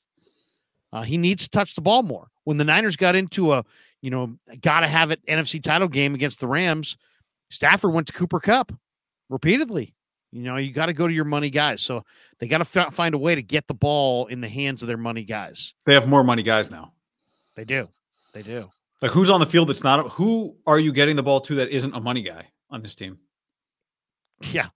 Uh, 0.92 1.04
he 1.04 1.18
needs 1.18 1.44
to 1.44 1.50
touch 1.50 1.76
the 1.76 1.82
ball 1.82 2.04
more. 2.04 2.28
When 2.44 2.58
the 2.58 2.64
Niners 2.64 2.96
got 2.96 3.16
into 3.16 3.54
a 3.54 3.64
you 4.02 4.10
know 4.10 4.38
got 4.62 4.82
to 4.82 4.88
have 4.88 5.12
it 5.12 5.26
NFC 5.26 5.62
title 5.62 5.88
game 5.88 6.16
against 6.16 6.40
the 6.40 6.48
Rams, 6.48 6.98
Stafford 7.50 7.94
went 7.94 8.08
to 8.08 8.14
Cooper 8.14 8.40
Kupp 8.40 8.72
repeatedly. 9.30 9.94
You 10.32 10.44
know 10.44 10.58
you 10.58 10.72
got 10.72 10.88
to 10.88 10.94
go 10.94 11.08
to 11.08 11.14
your 11.14 11.26
money 11.26 11.50
guys. 11.50 11.82
So 11.82 12.04
they 12.40 12.48
got 12.48 12.60
to 12.60 12.80
f- 12.80 12.94
find 12.94 13.16
a 13.16 13.18
way 13.18 13.36
to 13.36 13.42
get 13.42 13.68
the 13.68 13.74
ball 13.74 14.28
in 14.28 14.42
the 14.42 14.50
hands 14.50 14.82
of 14.82 14.88
their 14.88 14.98
money 14.98 15.24
guys. 15.24 15.74
They 15.86 15.94
have 15.94 16.08
more 16.08 16.24
money 16.24 16.44
guys 16.44 16.70
now. 16.72 16.94
They 17.56 17.66
do. 17.66 17.90
They 18.34 18.44
do. 18.44 18.70
Like 19.02 19.12
who's 19.12 19.30
on 19.30 19.40
the 19.40 19.46
field 19.46 19.70
that's 19.70 19.84
not 19.84 20.10
who 20.12 20.56
are 20.66 20.80
you 20.80 20.92
getting 20.92 21.16
the 21.16 21.24
ball 21.24 21.42
to 21.42 21.56
that 21.56 21.70
isn't 21.70 21.94
a 21.94 22.00
money 22.00 22.22
guy 22.22 22.48
on 22.70 22.82
this 22.82 22.96
team? 22.96 23.20
Yeah. 24.52 24.68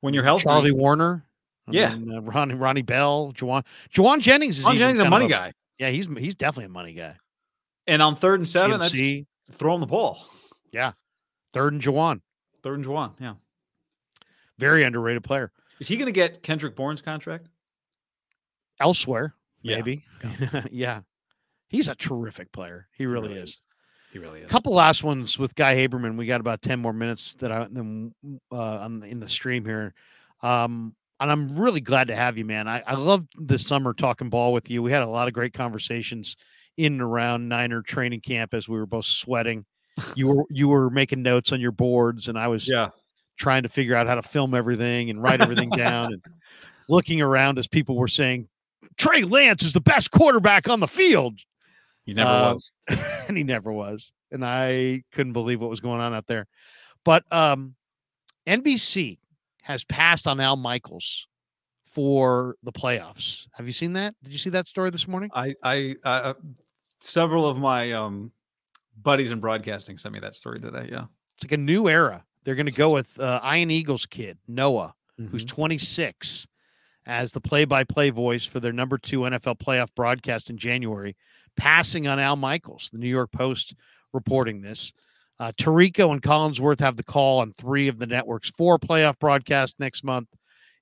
When 0.00 0.14
you're 0.14 0.24
healthy, 0.24 0.44
Charlie 0.44 0.72
Woerner. 0.72 1.22
I 1.68 1.72
Yeah. 1.72 1.94
mean, 1.96 2.12
uh, 2.16 2.20
Ronnie 2.22 2.54
Ronnie 2.54 2.82
Bell, 2.82 3.32
Jauan 3.34 3.64
Jauan 3.92 4.20
Jennings 4.20 4.58
is 4.58 4.64
even 4.64 4.76
Jennings 4.78 5.00
is 5.00 5.06
a 5.06 5.10
money 5.10 5.26
of 5.26 5.30
guy. 5.30 5.52
Yeah, 5.78 5.90
he's 5.90 6.06
he's 6.18 6.34
definitely 6.34 6.66
a 6.66 6.70
money 6.70 6.94
guy. 6.94 7.16
And 7.86 8.02
on 8.02 8.16
third 8.16 8.40
and 8.40 8.48
seven, 8.48 8.80
CMC, 8.80 9.26
that's 9.46 9.58
throwing 9.58 9.80
the 9.80 9.86
ball. 9.86 10.26
Yeah, 10.72 10.92
third 11.52 11.72
and 11.72 11.82
Jauan, 11.82 12.20
Third 12.62 12.74
and 12.78 12.84
Jauan. 12.84 13.14
Yeah. 13.20 13.34
very 14.58 14.82
underrated 14.84 15.22
player. 15.24 15.52
Is 15.80 15.86
he 15.88 15.96
going 15.96 16.06
to 16.06 16.12
get 16.12 16.42
Kendrick 16.42 16.74
Bourne's 16.74 17.00
contract? 17.02 17.48
Elsewhere, 18.80 19.34
maybe. 19.62 20.04
Yeah. 20.70 21.00
He's 21.68 21.86
a 21.88 21.94
terrific 21.94 22.50
player. 22.52 22.88
He 22.96 23.04
really, 23.06 23.34
is. 23.34 23.62
He 24.12 24.18
really 24.18 24.40
is. 24.40 24.50
couple 24.50 24.72
last 24.72 25.04
ones 25.04 25.38
with 25.38 25.54
Guy 25.54 25.74
Haberman. 25.74 26.16
We 26.16 26.26
got 26.26 26.40
about 26.40 26.62
10 26.62 26.78
more 26.80 26.92
minutes 26.94 27.34
that 27.40 27.52
I 27.52 27.66
uh 28.50 28.88
in 29.04 29.20
the 29.20 29.28
stream 29.28 29.64
here. 29.64 29.92
Um 30.42 30.94
and 31.20 31.30
I'm 31.30 31.56
really 31.58 31.80
glad 31.80 32.08
to 32.08 32.16
have 32.16 32.38
you, 32.38 32.44
man. 32.44 32.68
I, 32.68 32.82
I 32.86 32.94
love 32.94 33.24
this 33.36 33.66
summer 33.66 33.92
talking 33.94 34.28
ball 34.30 34.52
with 34.52 34.70
you. 34.70 34.82
We 34.82 34.92
had 34.92 35.02
a 35.02 35.08
lot 35.08 35.28
of 35.28 35.34
great 35.34 35.52
conversations 35.52 36.36
in 36.76 36.94
and 36.94 37.02
around 37.02 37.48
Niner 37.48 37.82
training 37.82 38.20
camp 38.20 38.54
as 38.54 38.68
we 38.68 38.78
were 38.78 38.86
both 38.86 39.04
sweating. 39.06 39.64
You 40.14 40.28
were 40.28 40.44
you 40.50 40.68
were 40.68 40.90
making 40.90 41.22
notes 41.22 41.50
on 41.52 41.60
your 41.60 41.72
boards, 41.72 42.28
and 42.28 42.38
I 42.38 42.46
was 42.48 42.68
Yeah. 42.68 42.90
trying 43.36 43.64
to 43.64 43.68
figure 43.68 43.96
out 43.96 44.06
how 44.06 44.14
to 44.14 44.22
film 44.22 44.54
everything 44.54 45.10
and 45.10 45.20
write 45.22 45.40
everything 45.40 45.70
down 45.76 46.12
and 46.12 46.22
looking 46.88 47.20
around 47.20 47.58
as 47.58 47.66
people 47.66 47.96
were 47.96 48.08
saying 48.08 48.48
Trey 48.96 49.22
Lance 49.22 49.62
is 49.64 49.72
the 49.72 49.80
best 49.80 50.10
quarterback 50.10 50.68
on 50.68 50.80
the 50.80 50.86
field 50.88 51.40
He 52.06 52.14
never 52.14 52.30
Uh, 52.30 52.52
was. 52.54 52.72
and 53.28 53.36
he 53.36 53.42
never 53.44 53.72
was. 53.72 54.12
And 54.30 54.44
I 54.44 55.02
couldn't 55.12 55.32
believe 55.32 55.60
what 55.60 55.70
was 55.70 55.80
going 55.80 56.00
on 56.00 56.14
out 56.14 56.26
there. 56.26 56.46
But 57.04 57.24
um, 57.32 57.74
NBC 58.46 59.18
has 59.68 59.84
passed 59.84 60.26
on 60.26 60.40
Al 60.40 60.56
Michaels 60.56 61.26
for 61.84 62.56
the 62.62 62.72
playoffs. 62.72 63.46
Have 63.52 63.66
you 63.66 63.72
seen 63.72 63.92
that? 63.92 64.14
Did 64.24 64.32
you 64.32 64.38
see 64.38 64.50
that 64.50 64.66
story 64.66 64.88
this 64.88 65.06
morning? 65.06 65.30
I, 65.34 65.54
I, 65.62 65.94
uh, 66.04 66.32
several 67.00 67.46
of 67.46 67.58
my 67.58 67.92
um, 67.92 68.32
buddies 69.00 69.30
in 69.30 69.40
broadcasting 69.40 69.98
sent 69.98 70.14
me 70.14 70.20
that 70.20 70.34
story 70.36 70.58
today. 70.58 70.88
Yeah. 70.90 71.04
It's 71.34 71.44
like 71.44 71.52
a 71.52 71.58
new 71.58 71.86
era. 71.86 72.24
They're 72.44 72.54
going 72.54 72.64
to 72.66 72.72
go 72.72 72.90
with 72.90 73.20
uh, 73.20 73.40
Ian 73.44 73.70
Eagle's 73.70 74.06
kid 74.06 74.38
Noah, 74.48 74.94
who's 75.30 75.44
Mhm. 75.44 75.48
26, 75.48 76.46
as 77.04 77.32
the 77.32 77.40
play-by-play 77.40 78.08
voice 78.10 78.46
for 78.46 78.60
their 78.60 78.72
number 78.72 78.96
two 78.96 79.20
NFL 79.20 79.58
playoff 79.58 79.88
broadcast 79.94 80.48
in 80.48 80.56
January, 80.56 81.14
passing 81.56 82.06
on 82.08 82.18
Al 82.18 82.36
Michaels. 82.36 82.88
The 82.90 82.98
New 82.98 83.08
York 83.08 83.32
Post 83.32 83.74
reporting 84.14 84.62
this. 84.62 84.94
Uh, 85.40 85.52
Tirico 85.52 86.10
and 86.10 86.22
Collinsworth 86.22 86.80
have 86.80 86.96
the 86.96 87.04
call 87.04 87.40
on 87.40 87.52
three 87.52 87.88
of 87.88 87.98
the 87.98 88.06
network's 88.06 88.50
four 88.50 88.78
playoff 88.78 89.18
broadcasts 89.18 89.78
next 89.78 90.02
month, 90.02 90.28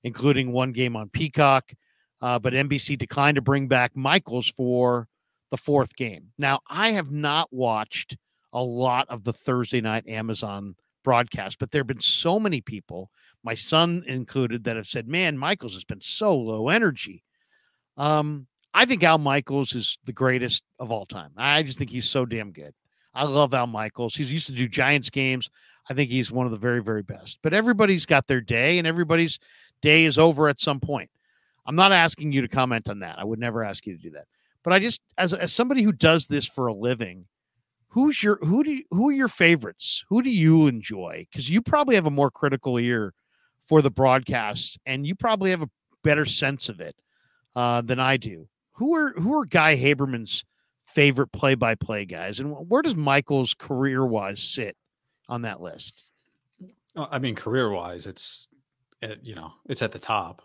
including 0.03 0.51
one 0.51 0.71
game 0.71 0.95
on 0.95 1.09
Peacock. 1.09 1.73
Uh, 2.21 2.39
but 2.39 2.53
NBC 2.53 2.97
declined 2.97 3.35
to 3.35 3.41
bring 3.41 3.67
back 3.67 3.95
Michaels 3.95 4.49
for 4.49 5.07
the 5.51 5.57
fourth 5.57 5.95
game. 5.95 6.31
Now, 6.37 6.59
I 6.67 6.91
have 6.91 7.11
not 7.11 7.53
watched 7.53 8.17
a 8.51 8.63
lot 8.63 9.07
of 9.09 9.23
the 9.23 9.33
Thursday 9.33 9.81
night 9.81 10.07
Amazon 10.07 10.75
broadcast, 11.03 11.59
but 11.59 11.71
there 11.71 11.81
have 11.81 11.87
been 11.87 12.01
so 12.01 12.39
many 12.39 12.59
people, 12.59 13.11
my 13.43 13.53
son 13.53 14.03
included, 14.07 14.63
that 14.63 14.75
have 14.75 14.87
said, 14.87 15.07
"Man, 15.07 15.37
Michaels 15.37 15.75
has 15.75 15.85
been 15.85 16.01
so 16.01 16.35
low 16.35 16.69
energy." 16.69 17.23
Um, 17.95 18.47
I 18.73 18.85
think 18.85 19.03
Al 19.03 19.17
Michaels 19.19 19.75
is 19.75 19.97
the 20.03 20.13
greatest 20.13 20.63
of 20.79 20.91
all 20.91 21.05
time. 21.05 21.31
I 21.37 21.63
just 21.63 21.77
think 21.77 21.91
he's 21.91 22.09
so 22.09 22.25
damn 22.25 22.51
good. 22.51 22.73
I 23.17 23.23
love 23.23 23.53
Al 23.53 23.67
Michaels. 23.67 24.15
He's 24.15 24.31
used 24.31 24.47
to 24.47 24.53
do 24.53 24.67
Giants 24.67 25.09
games. 25.09 25.49
I 25.89 25.93
think 25.93 26.09
he's 26.11 26.31
one 26.31 26.45
of 26.45 26.51
the 26.51 26.57
very, 26.57 26.83
very 26.83 27.01
best. 27.01 27.39
But 27.41 27.53
everybody's 27.53 28.05
got 28.05 28.27
their 28.27 28.41
day, 28.41 28.77
and 28.77 28.85
everybody's 28.85 29.39
day 29.81 30.05
is 30.05 30.17
over 30.17 30.49
at 30.49 30.59
some 30.61 30.79
point. 30.79 31.09
I'm 31.65 31.75
not 31.75 31.91
asking 31.91 32.31
you 32.31 32.41
to 32.41 32.47
comment 32.47 32.89
on 32.89 32.99
that. 32.99 33.19
I 33.19 33.23
would 33.23 33.39
never 33.39 33.63
ask 33.63 33.85
you 33.85 33.95
to 33.95 34.01
do 34.01 34.11
that. 34.11 34.25
but 34.63 34.73
I 34.73 34.79
just 34.79 35.01
as 35.17 35.33
as 35.33 35.53
somebody 35.53 35.81
who 35.81 35.91
does 35.91 36.27
this 36.27 36.47
for 36.47 36.67
a 36.67 36.73
living, 36.73 37.25
who's 37.87 38.21
your 38.21 38.37
who 38.41 38.63
do 38.63 38.73
you, 38.73 38.83
who 38.91 39.09
are 39.09 39.13
your 39.13 39.27
favorites? 39.29 40.03
Who 40.09 40.21
do 40.21 40.29
you 40.29 40.67
enjoy? 40.67 41.25
Because 41.31 41.49
you 41.49 41.61
probably 41.61 41.95
have 41.95 42.05
a 42.05 42.11
more 42.11 42.29
critical 42.29 42.77
ear 42.77 43.13
for 43.59 43.81
the 43.81 43.91
broadcasts, 43.91 44.77
and 44.85 45.07
you 45.07 45.15
probably 45.15 45.51
have 45.51 45.61
a 45.61 45.69
better 46.03 46.25
sense 46.25 46.69
of 46.69 46.81
it 46.81 46.95
uh, 47.55 47.81
than 47.81 47.99
I 47.99 48.17
do. 48.17 48.47
Who 48.73 48.95
are 48.95 49.13
who 49.13 49.39
are 49.39 49.45
Guy 49.45 49.77
Haberman's 49.77 50.43
favorite 50.87 51.31
play 51.31 51.55
by 51.55 51.75
play 51.75 52.05
guys, 52.05 52.39
and 52.39 52.51
where 52.69 52.81
does 52.81 52.95
Michael's 52.95 53.53
career 53.53 54.05
wise 54.05 54.41
sit 54.41 54.75
on 55.29 55.43
that 55.43 55.61
list? 55.61 56.01
I 56.95 57.19
mean, 57.19 57.35
career 57.35 57.69
wise, 57.69 58.07
it's 58.07 58.47
it, 59.01 59.19
you 59.21 59.35
know 59.35 59.53
it's 59.67 59.81
at 59.81 59.91
the 59.91 59.99
top. 59.99 60.41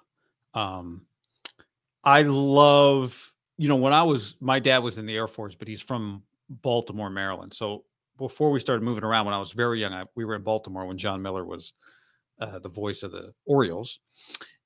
Um, 0.55 1.07
I 2.05 2.23
love 2.23 3.33
you 3.57 3.69
know 3.69 3.77
when 3.77 3.93
I 3.93 4.03
was 4.03 4.37
my 4.41 4.59
dad 4.59 4.79
was 4.79 4.99
in 4.99 5.07
the 5.07 5.17
Air 5.17 5.29
Force, 5.29 5.55
but 5.55 5.69
he's 5.69 5.81
from 5.81 6.23
Baltimore, 6.49 7.11
Maryland. 7.11 7.55
So 7.55 7.85
before 8.19 8.51
we 8.51 8.61
started 8.61 8.83
moving 8.83 9.05
around, 9.05 9.25
when 9.25 9.35
I 9.35 9.39
was 9.39 9.53
very 9.53 9.81
young, 9.81 9.93
I, 9.93 10.05
we 10.15 10.25
were 10.25 10.35
in 10.35 10.43
Baltimore 10.43 10.87
when 10.87 10.99
Jon 10.99 11.23
Miller 11.23 11.45
was 11.45 11.73
uh, 12.41 12.59
the 12.59 12.69
voice 12.69 13.03
of 13.03 13.13
the 13.13 13.33
Orioles, 13.47 14.01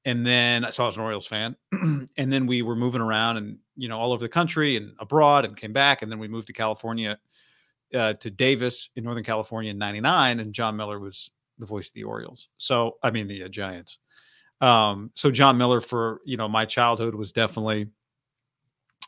and 0.07 0.25
then 0.25 0.65
so 0.71 0.85
I 0.85 0.87
was 0.87 0.97
an 0.97 1.03
Orioles 1.03 1.27
fan, 1.27 1.57
and 1.73 2.33
then 2.33 2.47
we 2.47 2.63
were 2.63 2.77
moving 2.77 3.03
around 3.03 3.37
and 3.37 3.59
you 3.77 3.89
know 3.89 3.99
all 3.99 4.13
over 4.13 4.25
the 4.25 4.29
country 4.29 4.77
and 4.77 4.95
abroad, 4.99 5.45
and 5.45 5.57
came 5.57 5.73
back, 5.75 6.01
and 6.01 6.11
then 6.11 6.19
we 6.19 6.29
moved 6.29 6.47
to 6.47 6.55
California. 6.55 7.19
Uh, 7.95 8.13
to 8.15 8.31
Davis 8.31 8.91
in 8.97 9.05
Northern 9.05 9.23
California 9.23 9.71
in 9.71 9.79
'99, 9.79 10.41
and 10.41 10.53
Jon 10.53 10.77
Miller 10.77 10.99
was 10.99 11.31
the 11.59 11.67
voice 11.67 11.87
of 11.87 11.95
the 11.95 12.03
Orioles. 12.03 12.49
So 12.57 12.97
I 13.03 13.11
mean 13.13 13.29
the 13.29 13.45
uh, 13.45 13.49
Giants. 13.49 13.99
Um, 14.61 15.13
so 15.15 15.31
Jon 15.31 15.57
Miller 15.57 15.81
for 15.81 16.21
you 16.25 16.37
know 16.37 16.49
my 16.49 16.65
childhood 16.65 17.15
was 17.15 17.33
definitely 17.33 17.89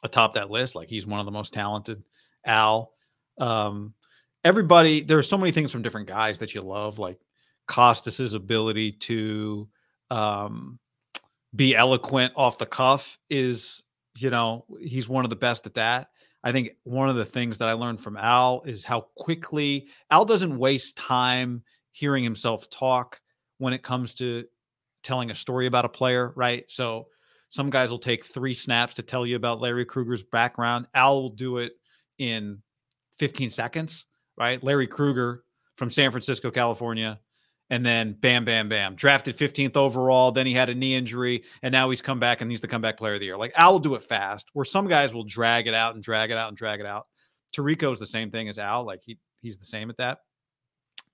atop 0.05 0.35
that 0.35 0.51
list. 0.51 0.77
Like 0.77 0.89
he's 0.89 1.07
one 1.07 1.19
of 1.19 1.27
the 1.27 1.33
most 1.33 1.53
talented. 1.53 2.03
Al, 2.45 2.93
um, 3.39 3.95
everybody. 4.45 5.03
There 5.03 5.19
are 5.19 5.25
so 5.25 5.39
many 5.39 5.51
things 5.51 5.73
from 5.73 5.83
different 5.83 6.07
guys 6.07 6.39
that 6.39 6.55
you 6.55 6.63
love, 6.63 7.01
like 7.01 7.19
Costas's 7.67 8.35
ability 8.35 8.93
to 8.93 9.69
um, 10.11 10.79
be 11.55 11.75
eloquent 11.75 12.33
off 12.37 12.59
the 12.59 12.67
cuff 12.67 13.19
is, 13.31 13.83
you 14.17 14.31
know, 14.31 14.65
he's 14.81 15.09
one 15.09 15.25
of 15.25 15.31
the 15.31 15.37
best 15.37 15.67
at 15.67 15.75
that. 15.75 16.09
I 16.45 16.53
think 16.53 16.71
one 16.85 17.09
of 17.09 17.17
the 17.17 17.25
things 17.25 17.59
that 17.59 17.69
I 17.69 17.73
learned 17.73 18.01
from 18.01 18.17
Al 18.17 18.63
is 18.63 18.85
how 18.85 19.03
quickly 19.17 19.89
Al 20.11 20.25
doesn't 20.25 20.59
waste 20.59 20.97
time 20.97 21.63
hearing 21.93 22.23
himself 22.23 22.71
talk 22.71 23.21
when 23.59 23.73
it 23.73 23.83
comes 23.83 24.15
to 24.15 24.45
telling 25.03 25.31
a 25.31 25.35
story 25.35 25.67
about 25.67 25.85
a 25.85 25.89
player, 25.89 26.33
right? 26.37 26.65
So 26.69 27.09
some 27.49 27.71
guys 27.71 27.91
will 27.91 27.99
take 27.99 28.25
three 28.25 28.55
snaps 28.55 28.95
to 28.95 29.03
tell 29.03 29.27
you 29.27 29.37
about 29.37 29.61
Larry 29.61 29.85
Krueger's 29.85 30.23
background. 30.23 30.87
Al 30.95 31.23
will 31.23 31.31
do 31.31 31.59
it 31.59 31.73
in 32.19 32.63
15 33.19 33.51
seconds, 33.51 34.07
right? 34.37 34.63
Larry 34.63 34.87
Kruger 34.87 35.45
from 35.77 35.91
San 35.91 36.11
Francisco, 36.11 36.51
California. 36.51 37.19
And 37.71 37.85
then 37.85 38.15
bam, 38.19 38.45
bam, 38.45 38.69
bam. 38.69 38.95
Drafted 38.95 39.37
15th 39.37 39.77
overall. 39.77 40.33
Then 40.33 40.47
he 40.47 40.55
had 40.55 40.71
a 40.71 40.75
knee 40.75 40.95
injury. 40.95 41.45
And 41.63 41.71
now 41.71 41.91
he's 41.91 42.01
come 42.01 42.19
back 42.19 42.41
and 42.41 42.51
he's 42.51 42.61
the 42.61 42.69
comeback 42.69 42.97
player 42.97 43.15
of 43.15 43.21
the 43.21 43.27
year. 43.27 43.37
Like 43.37 43.53
Al 43.57 43.73
will 43.73 43.79
do 43.79 43.95
it 43.95 44.03
fast, 44.03 44.49
where 44.55 44.65
some 44.65 44.89
guys 44.89 45.13
will 45.13 45.25
drag 45.25 45.67
it 45.67 45.75
out 45.75 45.95
and 45.95 46.03
drag 46.03 46.31
it 46.31 46.39
out 46.39 46.49
and 46.49 46.57
drag 46.57 46.81
it 46.81 46.87
out. 46.87 47.07
Tirico 47.55 47.93
is 47.93 47.99
the 47.99 48.07
same 48.07 48.31
thing 48.31 48.49
as 48.49 48.59
Al. 48.59 48.85
Like 48.85 49.03
he 49.05 49.19
he's 49.41 49.59
the 49.59 49.67
same 49.67 49.91
at 49.91 49.97
that. 49.99 50.19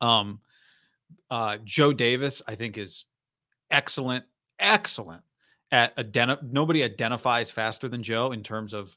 Um 0.01 0.41
uh 1.31 1.59
Joe 1.65 1.93
Davis, 1.93 2.41
I 2.47 2.55
think, 2.55 2.79
is 2.79 3.07
excellent, 3.71 4.25
excellent 4.59 5.23
at 5.73 5.97
identi- 5.97 6.53
nobody 6.53 6.85
identifies 6.85 7.51
faster 7.51 7.89
than 7.89 8.03
Joe 8.03 8.31
in 8.33 8.43
terms 8.43 8.73
of 8.73 8.97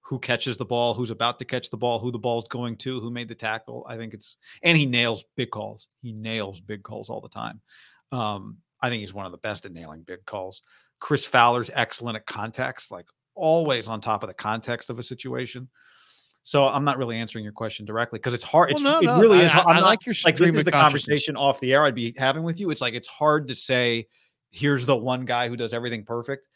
who 0.00 0.18
catches 0.18 0.56
the 0.56 0.64
ball, 0.64 0.94
who's 0.94 1.10
about 1.10 1.38
to 1.38 1.44
catch 1.44 1.70
the 1.70 1.76
ball, 1.76 1.98
who 1.98 2.10
the 2.10 2.18
ball's 2.18 2.48
going 2.48 2.76
to, 2.76 2.98
who 3.00 3.10
made 3.10 3.28
the 3.28 3.34
tackle. 3.34 3.86
I 3.88 3.96
think 3.96 4.14
it's 4.14 4.36
and 4.62 4.76
he 4.76 4.86
nails 4.86 5.24
big 5.36 5.50
calls. 5.50 5.88
He 6.02 6.12
nails 6.12 6.60
big 6.60 6.82
calls 6.82 7.10
all 7.10 7.20
the 7.20 7.28
time. 7.28 7.60
Um, 8.10 8.58
I 8.80 8.88
think 8.88 9.00
he's 9.00 9.12
one 9.12 9.26
of 9.26 9.32
the 9.32 9.38
best 9.38 9.64
at 9.66 9.72
nailing 9.72 10.02
big 10.02 10.24
calls. 10.24 10.62
Chris 11.00 11.26
Fowler's 11.26 11.70
excellent 11.74 12.16
at 12.16 12.26
context, 12.26 12.90
like 12.90 13.06
always 13.34 13.86
on 13.86 14.00
top 14.00 14.22
of 14.22 14.28
the 14.28 14.34
context 14.34 14.88
of 14.90 14.98
a 14.98 15.02
situation. 15.02 15.68
So 16.42 16.64
I'm 16.66 16.84
not 16.84 16.96
really 16.96 17.16
answering 17.18 17.44
your 17.44 17.52
question 17.52 17.84
directly 17.84 18.18
because 18.18 18.32
it's 18.32 18.42
hard. 18.44 18.70
It's, 18.70 18.82
Well, 18.82 19.02
no, 19.02 19.10
it 19.10 19.16
no, 19.16 19.20
really 19.20 19.40
is. 19.40 19.52
I- 19.52 19.58
I'm 19.60 19.66
I 19.68 19.74
not, 19.80 19.82
like 19.84 20.06
your 20.06 20.14
like 20.24 20.36
this 20.36 20.54
is 20.54 20.64
the 20.64 20.70
conversation 20.72 21.36
off 21.36 21.60
the 21.60 21.74
air 21.74 21.84
I'd 21.84 21.94
be 21.94 22.14
having 22.16 22.42
with 22.42 22.58
you. 22.58 22.70
It's 22.70 22.80
like 22.80 22.94
it's 22.94 23.08
hard 23.08 23.48
to 23.48 23.54
say. 23.54 24.06
Here's 24.50 24.86
the 24.86 24.96
one 24.96 25.26
guy 25.26 25.48
who 25.50 25.56
does 25.56 25.74
everything 25.74 26.04
perfect. 26.06 26.48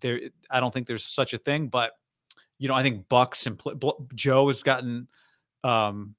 There, 0.00 0.20
I 0.50 0.60
don't 0.60 0.74
think 0.74 0.86
there's 0.86 1.06
such 1.06 1.32
a 1.32 1.38
thing, 1.38 1.68
but 1.68 1.92
you 2.58 2.68
know, 2.68 2.74
I 2.74 2.82
think 2.82 3.08
Buck's 3.08 3.42
simpli- 3.44 4.14
Joe 4.14 4.48
has 4.48 4.62
gotten 4.62 5.08
um 5.62 6.14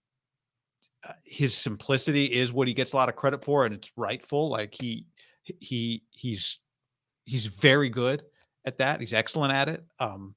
uh, 1.08 1.14
his 1.24 1.54
simplicity 1.56 2.26
is 2.26 2.52
what 2.52 2.68
he 2.68 2.74
gets 2.74 2.94
a 2.94 2.96
lot 2.96 3.10
of 3.10 3.16
credit 3.16 3.44
for, 3.44 3.66
and 3.66 3.76
it's 3.76 3.92
rightful. 3.96 4.50
Like 4.50 4.74
he 4.74 5.06
he 5.44 6.04
he's 6.10 6.60
he's 7.26 7.46
very 7.46 7.90
good 7.90 8.24
at 8.66 8.80
that. 8.80 9.00
He's 9.00 9.14
excellent 9.14 9.54
at 9.54 9.70
it. 9.70 9.84
Um, 10.00 10.36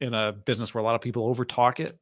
in 0.00 0.14
a 0.14 0.32
business 0.32 0.74
where 0.74 0.80
a 0.80 0.84
lot 0.84 0.94
of 0.94 1.00
people 1.00 1.26
over 1.26 1.44
talk 1.44 1.80
it. 1.80 1.98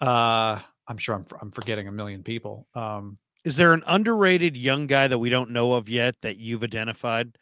Uh, 0.00 0.58
I'm 0.88 0.96
sure 0.96 1.14
I'm 1.14 1.24
I'm 1.40 1.50
forgetting 1.50 1.88
a 1.88 1.92
million 1.92 2.22
people. 2.22 2.66
Um, 2.74 3.18
Is 3.44 3.56
there 3.56 3.72
an 3.72 3.82
underrated 3.86 4.56
young 4.56 4.86
guy 4.86 5.08
that 5.08 5.18
we 5.18 5.30
don't 5.30 5.50
know 5.50 5.72
of 5.72 5.88
yet 5.88 6.14
that 6.22 6.36
you've 6.38 6.62
identified 6.62 7.36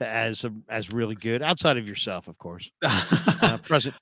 as 0.00 0.44
a, 0.44 0.52
as 0.68 0.92
really 0.92 1.14
good 1.14 1.42
outside 1.42 1.76
of 1.76 1.86
yourself, 1.88 2.28
of 2.28 2.38
course? 2.38 2.70
Uh, 3.42 3.58
present. 3.58 3.94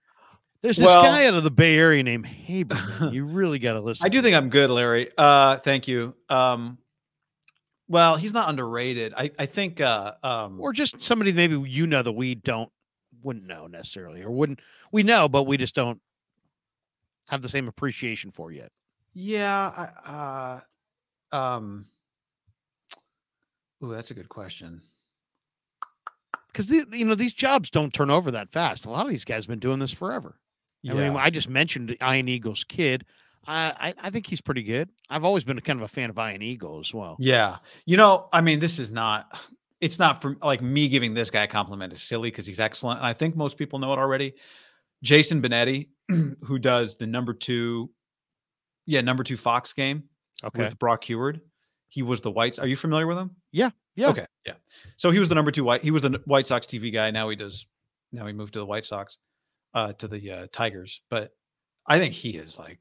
There's 0.62 0.76
this 0.76 0.86
Well- 0.86 1.02
guy 1.02 1.26
out 1.26 1.34
of 1.34 1.42
the 1.44 1.50
Bay 1.50 1.76
Area 1.76 2.02
named 2.02 2.24
Haberman. 2.26 3.12
You 3.12 3.24
really 3.24 3.58
got 3.58 3.72
to 3.74 3.80
listen. 3.82 4.04
I 4.06 4.08
do 4.08 4.22
think 4.22 4.36
I'm 4.36 4.48
good, 4.48 4.70
Larry. 4.70 5.10
Uh, 5.18 5.58
thank 5.58 5.88
you. 5.88 6.14
Um, 6.28 6.78
well, 7.88 8.16
he's 8.16 8.32
not 8.32 8.48
underrated. 8.48 9.12
I 9.16 9.30
I 9.38 9.46
think 9.46 9.80
uh, 9.80 10.14
um, 10.22 10.60
or 10.60 10.72
just 10.72 11.02
somebody 11.02 11.32
maybe 11.32 11.58
you 11.68 11.86
know 11.86 12.02
that 12.02 12.12
we 12.12 12.34
don't 12.36 12.70
wouldn't 13.22 13.46
know 13.46 13.66
necessarily, 13.66 14.22
or 14.22 14.30
wouldn't 14.30 14.60
we 14.92 15.02
know, 15.02 15.28
but 15.28 15.42
we 15.44 15.56
just 15.56 15.74
don't 15.74 16.00
have 17.28 17.42
the 17.42 17.48
same 17.48 17.68
appreciation 17.68 18.30
for 18.30 18.50
yet. 18.52 18.70
yeah. 19.14 19.90
I, 20.06 20.60
uh, 21.32 21.36
um, 21.36 21.86
ooh, 23.82 23.92
that's 23.92 24.10
a 24.10 24.14
good 24.14 24.28
question. 24.28 24.82
Because 26.48 26.70
you 26.70 27.04
know 27.04 27.14
these 27.14 27.32
jobs 27.32 27.68
don't 27.70 27.92
turn 27.92 28.10
over 28.10 28.30
that 28.30 28.50
fast. 28.52 28.86
A 28.86 28.90
lot 28.90 29.04
of 29.06 29.10
these 29.10 29.24
guys 29.24 29.44
have 29.44 29.48
been 29.48 29.58
doing 29.58 29.78
this 29.78 29.92
forever. 29.92 30.36
I 30.88 30.94
mean, 30.94 31.16
I 31.16 31.30
just 31.30 31.48
mentioned 31.48 31.96
Ian 32.02 32.28
Eagle's 32.28 32.64
kid. 32.64 33.04
I, 33.46 33.72
I 33.80 34.06
I 34.06 34.10
think 34.10 34.26
he's 34.26 34.40
pretty 34.40 34.62
good. 34.62 34.88
I've 35.10 35.24
always 35.24 35.44
been 35.44 35.58
a 35.58 35.60
kind 35.60 35.78
of 35.80 35.84
a 35.84 35.88
fan 35.88 36.10
of 36.10 36.18
Iron 36.18 36.42
Eagle 36.42 36.78
as 36.80 36.92
well. 36.94 37.16
Yeah. 37.18 37.56
You 37.86 37.96
know, 37.96 38.28
I 38.32 38.40
mean, 38.40 38.58
this 38.60 38.78
is 38.78 38.92
not, 38.92 39.36
it's 39.80 39.98
not 39.98 40.22
for 40.22 40.36
like 40.42 40.62
me 40.62 40.88
giving 40.88 41.14
this 41.14 41.30
guy 41.30 41.42
a 41.44 41.48
compliment 41.48 41.92
is 41.92 42.02
silly 42.02 42.30
because 42.30 42.46
he's 42.46 42.60
excellent. 42.60 42.98
And 42.98 43.06
I 43.06 43.12
think 43.14 43.34
most 43.36 43.56
people 43.58 43.78
know 43.80 43.92
it 43.92 43.98
already. 43.98 44.34
Jason 45.02 45.42
Benetti, 45.42 45.88
who 46.08 46.58
does 46.58 46.96
the 46.96 47.06
number 47.08 47.34
two, 47.34 47.90
yeah, 48.86 49.00
number 49.00 49.24
two 49.24 49.36
Fox 49.36 49.72
game 49.72 50.04
Okay. 50.44 50.64
with 50.64 50.78
Brock 50.78 51.04
Huard. 51.04 51.40
He 51.88 52.02
was 52.02 52.20
the 52.20 52.30
Whites. 52.30 52.58
Are 52.58 52.66
you 52.66 52.76
familiar 52.76 53.06
with 53.06 53.18
him? 53.18 53.32
Yeah, 53.50 53.70
yeah. 53.96 54.08
Okay. 54.10 54.26
Yeah. 54.46 54.54
So 54.96 55.10
he 55.10 55.18
was 55.18 55.28
the 55.28 55.34
number 55.34 55.50
two 55.50 55.64
White. 55.64 55.82
He 55.82 55.90
was 55.90 56.02
the 56.02 56.20
White 56.26 56.46
Sox 56.46 56.66
TV 56.66 56.92
guy. 56.92 57.10
Now 57.10 57.28
he 57.28 57.36
does, 57.36 57.66
now 58.12 58.26
he 58.26 58.32
moved 58.32 58.52
to 58.54 58.60
the 58.60 58.66
White 58.66 58.84
Sox, 58.84 59.18
uh, 59.74 59.92
to 59.94 60.08
the 60.08 60.30
uh, 60.30 60.46
Tigers. 60.52 61.00
But 61.10 61.32
I 61.86 61.98
think 61.98 62.14
he 62.14 62.30
is 62.30 62.58
like, 62.58 62.78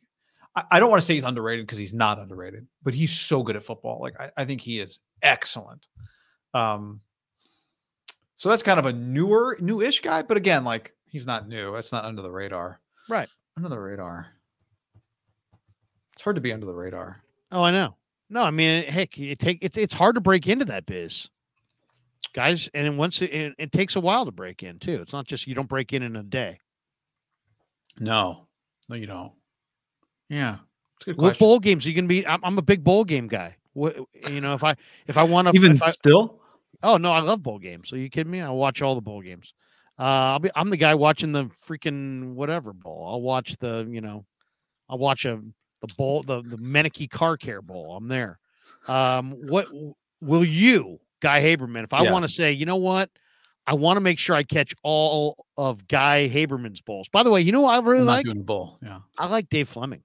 I, 0.55 0.63
I 0.71 0.79
don't 0.79 0.89
want 0.89 1.01
to 1.01 1.05
say 1.05 1.13
he's 1.13 1.23
underrated 1.23 1.65
because 1.65 1.79
he's 1.79 1.93
not 1.93 2.19
underrated, 2.19 2.67
but 2.83 2.93
he's 2.93 3.11
so 3.11 3.43
good 3.43 3.55
at 3.55 3.63
football. 3.63 3.99
Like 4.01 4.19
I, 4.19 4.31
I 4.37 4.45
think 4.45 4.61
he 4.61 4.79
is 4.79 4.99
excellent. 5.21 5.87
Um, 6.53 7.01
so 8.35 8.49
that's 8.49 8.63
kind 8.63 8.79
of 8.79 8.85
a 8.85 8.93
newer, 8.93 9.57
new-ish 9.59 10.01
guy, 10.01 10.23
but 10.23 10.37
again, 10.37 10.63
like 10.63 10.93
he's 11.05 11.27
not 11.27 11.47
new. 11.47 11.73
That's 11.73 11.91
not 11.91 12.05
under 12.05 12.21
the 12.21 12.31
radar. 12.31 12.81
Right. 13.07 13.29
Under 13.55 13.69
the 13.69 13.79
radar. 13.79 14.27
It's 16.13 16.23
hard 16.23 16.35
to 16.35 16.41
be 16.41 16.53
under 16.53 16.65
the 16.65 16.73
radar. 16.73 17.23
Oh, 17.51 17.63
I 17.63 17.71
know. 17.71 17.95
No, 18.29 18.43
I 18.43 18.51
mean, 18.51 18.85
heck, 18.85 19.17
it 19.17 19.39
take 19.39 19.57
it's 19.61 19.77
it's 19.77 19.93
hard 19.93 20.15
to 20.15 20.21
break 20.21 20.47
into 20.47 20.63
that 20.65 20.85
biz, 20.85 21.29
guys. 22.33 22.69
And 22.73 22.97
once 22.97 23.21
it, 23.21 23.33
it, 23.33 23.53
it 23.57 23.71
takes 23.73 23.97
a 23.97 23.99
while 23.99 24.23
to 24.23 24.31
break 24.31 24.63
in 24.63 24.79
too. 24.79 25.01
It's 25.01 25.11
not 25.11 25.27
just 25.27 25.47
you 25.47 25.53
don't 25.53 25.67
break 25.67 25.91
in 25.91 26.01
in 26.01 26.15
a 26.15 26.23
day. 26.23 26.59
No, 27.99 28.47
no, 28.89 28.95
you 28.95 29.05
don't. 29.05 29.33
Yeah, 30.29 30.57
good 31.03 31.17
What 31.17 31.37
bowl 31.37 31.59
games 31.59 31.85
are 31.85 31.89
you 31.89 31.95
gonna 31.95 32.07
be? 32.07 32.25
I'm, 32.25 32.39
I'm 32.43 32.57
a 32.57 32.61
big 32.61 32.83
bowl 32.83 33.03
game 33.03 33.27
guy. 33.27 33.57
What 33.73 33.97
you 34.27 34.41
know, 34.41 34.53
if 34.53 34.63
I 34.63 34.75
if 35.07 35.17
I 35.17 35.23
want 35.23 35.47
to, 35.47 35.53
Even 35.53 35.73
if 35.73 35.83
I, 35.83 35.91
still, 35.91 36.41
oh 36.83 36.97
no, 36.97 37.11
I 37.11 37.19
love 37.19 37.43
bowl 37.43 37.59
games. 37.59 37.91
Are 37.93 37.97
you 37.97 38.09
kidding 38.09 38.31
me? 38.31 38.41
I 38.41 38.49
watch 38.49 38.81
all 38.81 38.95
the 38.95 39.01
bowl 39.01 39.21
games. 39.21 39.53
Uh, 39.99 40.03
I'll 40.03 40.39
be 40.39 40.49
I'm 40.55 40.69
the 40.69 40.77
guy 40.77 40.95
watching 40.95 41.31
the 41.31 41.45
freaking 41.65 42.33
whatever 42.33 42.73
bowl. 42.73 43.07
I'll 43.09 43.21
watch 43.21 43.57
the 43.59 43.87
you 43.89 44.01
know, 44.01 44.25
I'll 44.89 44.97
watch 44.97 45.25
a 45.25 45.41
the 45.81 45.93
bowl 45.97 46.23
the 46.23 46.41
the 46.43 46.57
Meineke 46.57 47.09
Car 47.09 47.37
Care 47.37 47.61
Bowl. 47.61 47.95
I'm 47.95 48.07
there. 48.07 48.39
Um, 48.87 49.31
what 49.31 49.67
will 50.21 50.45
you, 50.45 50.99
Guy 51.21 51.41
Haberman? 51.43 51.83
If 51.83 51.93
I 51.93 52.03
Yeah. 52.03 52.11
want 52.11 52.23
to 52.25 52.31
say, 52.31 52.51
you 52.51 52.65
know 52.65 52.77
what, 52.77 53.09
I 53.67 53.73
want 53.75 53.97
to 53.97 54.01
make 54.01 54.17
sure 54.19 54.35
I 54.35 54.43
catch 54.43 54.73
all 54.83 55.45
of 55.57 55.87
Guy 55.87 56.29
Haberman's 56.29 56.81
bowls. 56.81 57.07
By 57.09 57.23
the 57.23 57.29
way, 57.29 57.41
you 57.41 57.51
know 57.51 57.61
what 57.61 57.75
I 57.75 57.87
really 57.87 58.01
I'm 58.01 58.05
like? 58.07 58.25
doing. 58.25 58.45
Yeah. 58.81 58.99
I 59.17 59.27
like 59.27 59.49
Dave 59.49 59.69
Fleming. 59.69 60.03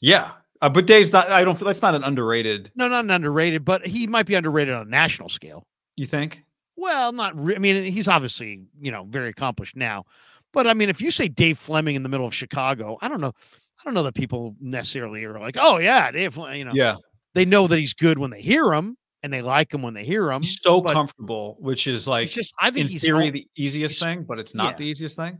Yeah. 0.00 0.30
Uh, 0.60 0.68
but 0.68 0.86
Dave's 0.86 1.12
not, 1.12 1.28
I 1.28 1.42
don't 1.44 1.56
feel 1.58 1.66
that's 1.66 1.82
not 1.82 1.94
an 1.96 2.04
underrated, 2.04 2.70
No, 2.76 2.86
not 2.86 3.02
an 3.04 3.10
underrated, 3.10 3.64
but 3.64 3.84
he 3.84 4.06
might 4.06 4.26
be 4.26 4.34
underrated 4.36 4.72
on 4.74 4.86
a 4.86 4.90
national 4.90 5.28
scale. 5.28 5.66
you 5.96 6.06
think? 6.06 6.44
Well, 6.76 7.12
not. 7.12 7.36
Re- 7.36 7.56
I 7.56 7.58
mean, 7.58 7.92
he's 7.92 8.08
obviously 8.08 8.62
you 8.80 8.90
know 8.92 9.04
very 9.08 9.28
accomplished 9.28 9.76
now, 9.76 10.04
but 10.52 10.66
I 10.66 10.72
mean, 10.74 10.88
if 10.88 11.00
you 11.02 11.10
say 11.10 11.28
Dave 11.28 11.58
Fleming 11.58 11.96
in 11.96 12.02
the 12.02 12.08
middle 12.08 12.26
of 12.26 12.34
Chicago, 12.34 12.96
I 13.02 13.08
don't 13.08 13.20
know. 13.20 13.32
I 13.80 13.84
don't 13.84 13.92
know 13.94 14.02
that 14.04 14.14
people 14.14 14.54
necessarily 14.60 15.24
are 15.24 15.38
like, 15.38 15.56
oh 15.60 15.78
yeah, 15.78 16.10
Dave. 16.12 16.36
You 16.36 16.64
know, 16.64 16.72
Yeah. 16.74 16.96
they 17.34 17.44
know 17.44 17.66
that 17.66 17.78
he's 17.78 17.92
good 17.92 18.18
when 18.18 18.30
they 18.30 18.40
hear 18.40 18.72
him, 18.72 18.96
and 19.22 19.32
they 19.32 19.42
like 19.42 19.72
him 19.72 19.82
when 19.82 19.94
they 19.94 20.04
hear 20.04 20.30
him. 20.30 20.42
He's 20.42 20.60
so 20.60 20.80
comfortable, 20.82 21.56
which 21.60 21.86
is 21.86 22.08
like, 22.08 22.26
it's 22.26 22.34
just, 22.34 22.54
I 22.60 22.70
think 22.70 22.86
in 22.86 22.92
he's 22.92 23.02
theory, 23.02 23.30
the 23.30 23.46
easiest 23.56 24.00
thing, 24.02 24.24
but 24.24 24.38
it's 24.38 24.54
not 24.54 24.72
yeah. 24.72 24.76
the 24.78 24.84
easiest 24.86 25.16
thing. 25.16 25.38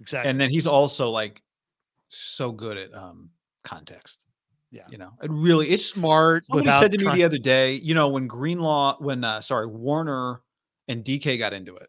exactly. 0.00 0.30
And 0.30 0.40
then 0.40 0.50
he's 0.50 0.66
also 0.66 1.08
like 1.10 1.42
so 2.08 2.50
good 2.50 2.76
at 2.76 2.94
um 2.94 3.30
context. 3.62 4.24
Yeah. 4.72 4.82
You 4.88 4.98
know, 4.98 5.10
it 5.22 5.30
really, 5.30 5.66
it's 5.66 5.82
it's 5.82 5.92
smart. 5.92 6.44
Somebody 6.46 6.70
said 6.78 6.92
to 6.92 6.98
me 6.98 7.04
trying- 7.04 7.16
the 7.16 7.24
other 7.24 7.38
day, 7.38 7.74
you 7.74 7.94
know, 7.94 8.08
when 8.08 8.26
Greenlaw, 8.26 8.96
when 8.98 9.24
uh, 9.24 9.40
sorry, 9.40 9.66
Warner 9.66 10.42
and 10.88 11.04
DK 11.04 11.38
got 11.38 11.52
into 11.52 11.76
it, 11.76 11.88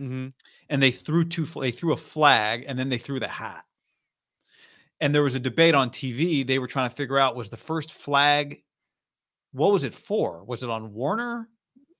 Mm-hmm. 0.00 0.28
and 0.68 0.82
they 0.82 0.90
threw 0.90 1.22
two, 1.22 1.44
they 1.44 1.70
threw 1.70 1.92
a 1.92 1.96
flag, 1.96 2.64
and 2.66 2.76
then 2.76 2.88
they 2.88 2.98
threw 2.98 3.20
the 3.20 3.28
hat. 3.28 3.64
And 5.00 5.14
there 5.14 5.22
was 5.22 5.36
a 5.36 5.40
debate 5.40 5.76
on 5.76 5.90
TV. 5.90 6.44
They 6.44 6.58
were 6.58 6.66
trying 6.66 6.88
to 6.90 6.96
figure 6.96 7.18
out 7.18 7.36
was 7.36 7.50
the 7.50 7.56
first 7.56 7.92
flag, 7.92 8.62
what 9.52 9.72
was 9.72 9.84
it 9.84 9.94
for? 9.94 10.44
Was 10.44 10.62
it 10.62 10.70
on 10.70 10.92
Warner? 10.92 11.48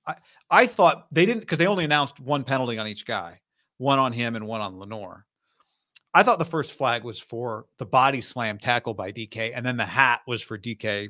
I 0.05 0.15
I 0.49 0.67
thought 0.67 1.07
they 1.11 1.25
didn't 1.25 1.41
because 1.41 1.59
they 1.59 1.67
only 1.67 1.85
announced 1.85 2.19
one 2.19 2.43
penalty 2.43 2.77
on 2.77 2.87
each 2.87 3.05
guy, 3.05 3.41
one 3.77 3.99
on 3.99 4.13
him 4.13 4.35
and 4.35 4.47
one 4.47 4.61
on 4.61 4.79
Lenoir. 4.79 5.25
I 6.13 6.23
thought 6.23 6.39
the 6.39 6.45
first 6.45 6.73
flag 6.73 7.03
was 7.03 7.19
for 7.19 7.65
the 7.79 7.85
body 7.85 8.21
slam 8.21 8.59
tackle 8.59 8.93
by 8.93 9.11
DK, 9.11 9.51
and 9.55 9.65
then 9.65 9.77
the 9.77 9.85
hat 9.85 10.21
was 10.27 10.43
for 10.43 10.57
DK 10.57 11.09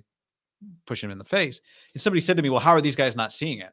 pushing 0.86 1.08
him 1.08 1.12
in 1.12 1.18
the 1.18 1.26
face. 1.26 1.60
And 1.94 2.02
somebody 2.02 2.22
said 2.22 2.38
to 2.38 2.44
me, 2.44 2.50
"Well, 2.50 2.60
how 2.60 2.72
are 2.72 2.82
these 2.82 2.96
guys 2.96 3.16
not 3.16 3.34
seeing 3.34 3.60
it?" 3.60 3.72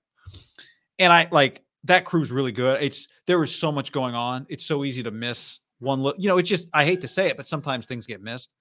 And 0.98 1.12
I 1.12 1.28
like 1.30 1.62
that 1.84 2.04
crew's 2.04 2.32
really 2.32 2.52
good. 2.52 2.82
It's 2.82 3.08
there 3.26 3.38
was 3.38 3.54
so 3.54 3.70
much 3.70 3.92
going 3.92 4.14
on. 4.14 4.46
It's 4.48 4.66
so 4.66 4.84
easy 4.84 5.02
to 5.02 5.10
miss 5.10 5.60
one 5.78 6.02
look. 6.02 6.16
You 6.18 6.28
know, 6.28 6.38
it's 6.38 6.48
just 6.48 6.68
I 6.74 6.84
hate 6.84 7.00
to 7.02 7.08
say 7.08 7.28
it, 7.28 7.36
but 7.36 7.46
sometimes 7.46 7.86
things 7.86 8.06
get 8.06 8.22
missed, 8.22 8.52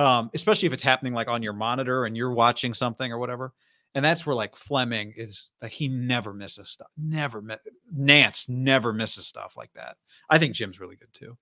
um, 0.00 0.30
especially 0.34 0.66
if 0.66 0.72
it's 0.72 0.82
happening 0.82 1.12
like 1.12 1.28
on 1.28 1.42
your 1.42 1.52
monitor 1.52 2.06
and 2.06 2.16
you're 2.16 2.32
watching 2.32 2.72
something 2.74 3.12
or 3.12 3.18
whatever. 3.18 3.52
And 3.94 4.04
that's 4.04 4.24
where 4.24 4.34
like 4.36 4.54
Fleming 4.56 5.12
is 5.16 5.50
like 5.60 5.72
he 5.72 5.88
never 5.88 6.32
misses 6.32 6.68
stuff. 6.70 6.88
Never 6.96 7.42
mi- 7.42 7.56
Nance 7.92 8.46
never 8.48 8.92
misses 8.92 9.26
stuff 9.26 9.56
like 9.56 9.72
that. 9.74 9.96
I 10.28 10.38
think 10.38 10.54
Jim's 10.54 10.80
really 10.80 10.96
good 10.96 11.12
too. 11.12 11.36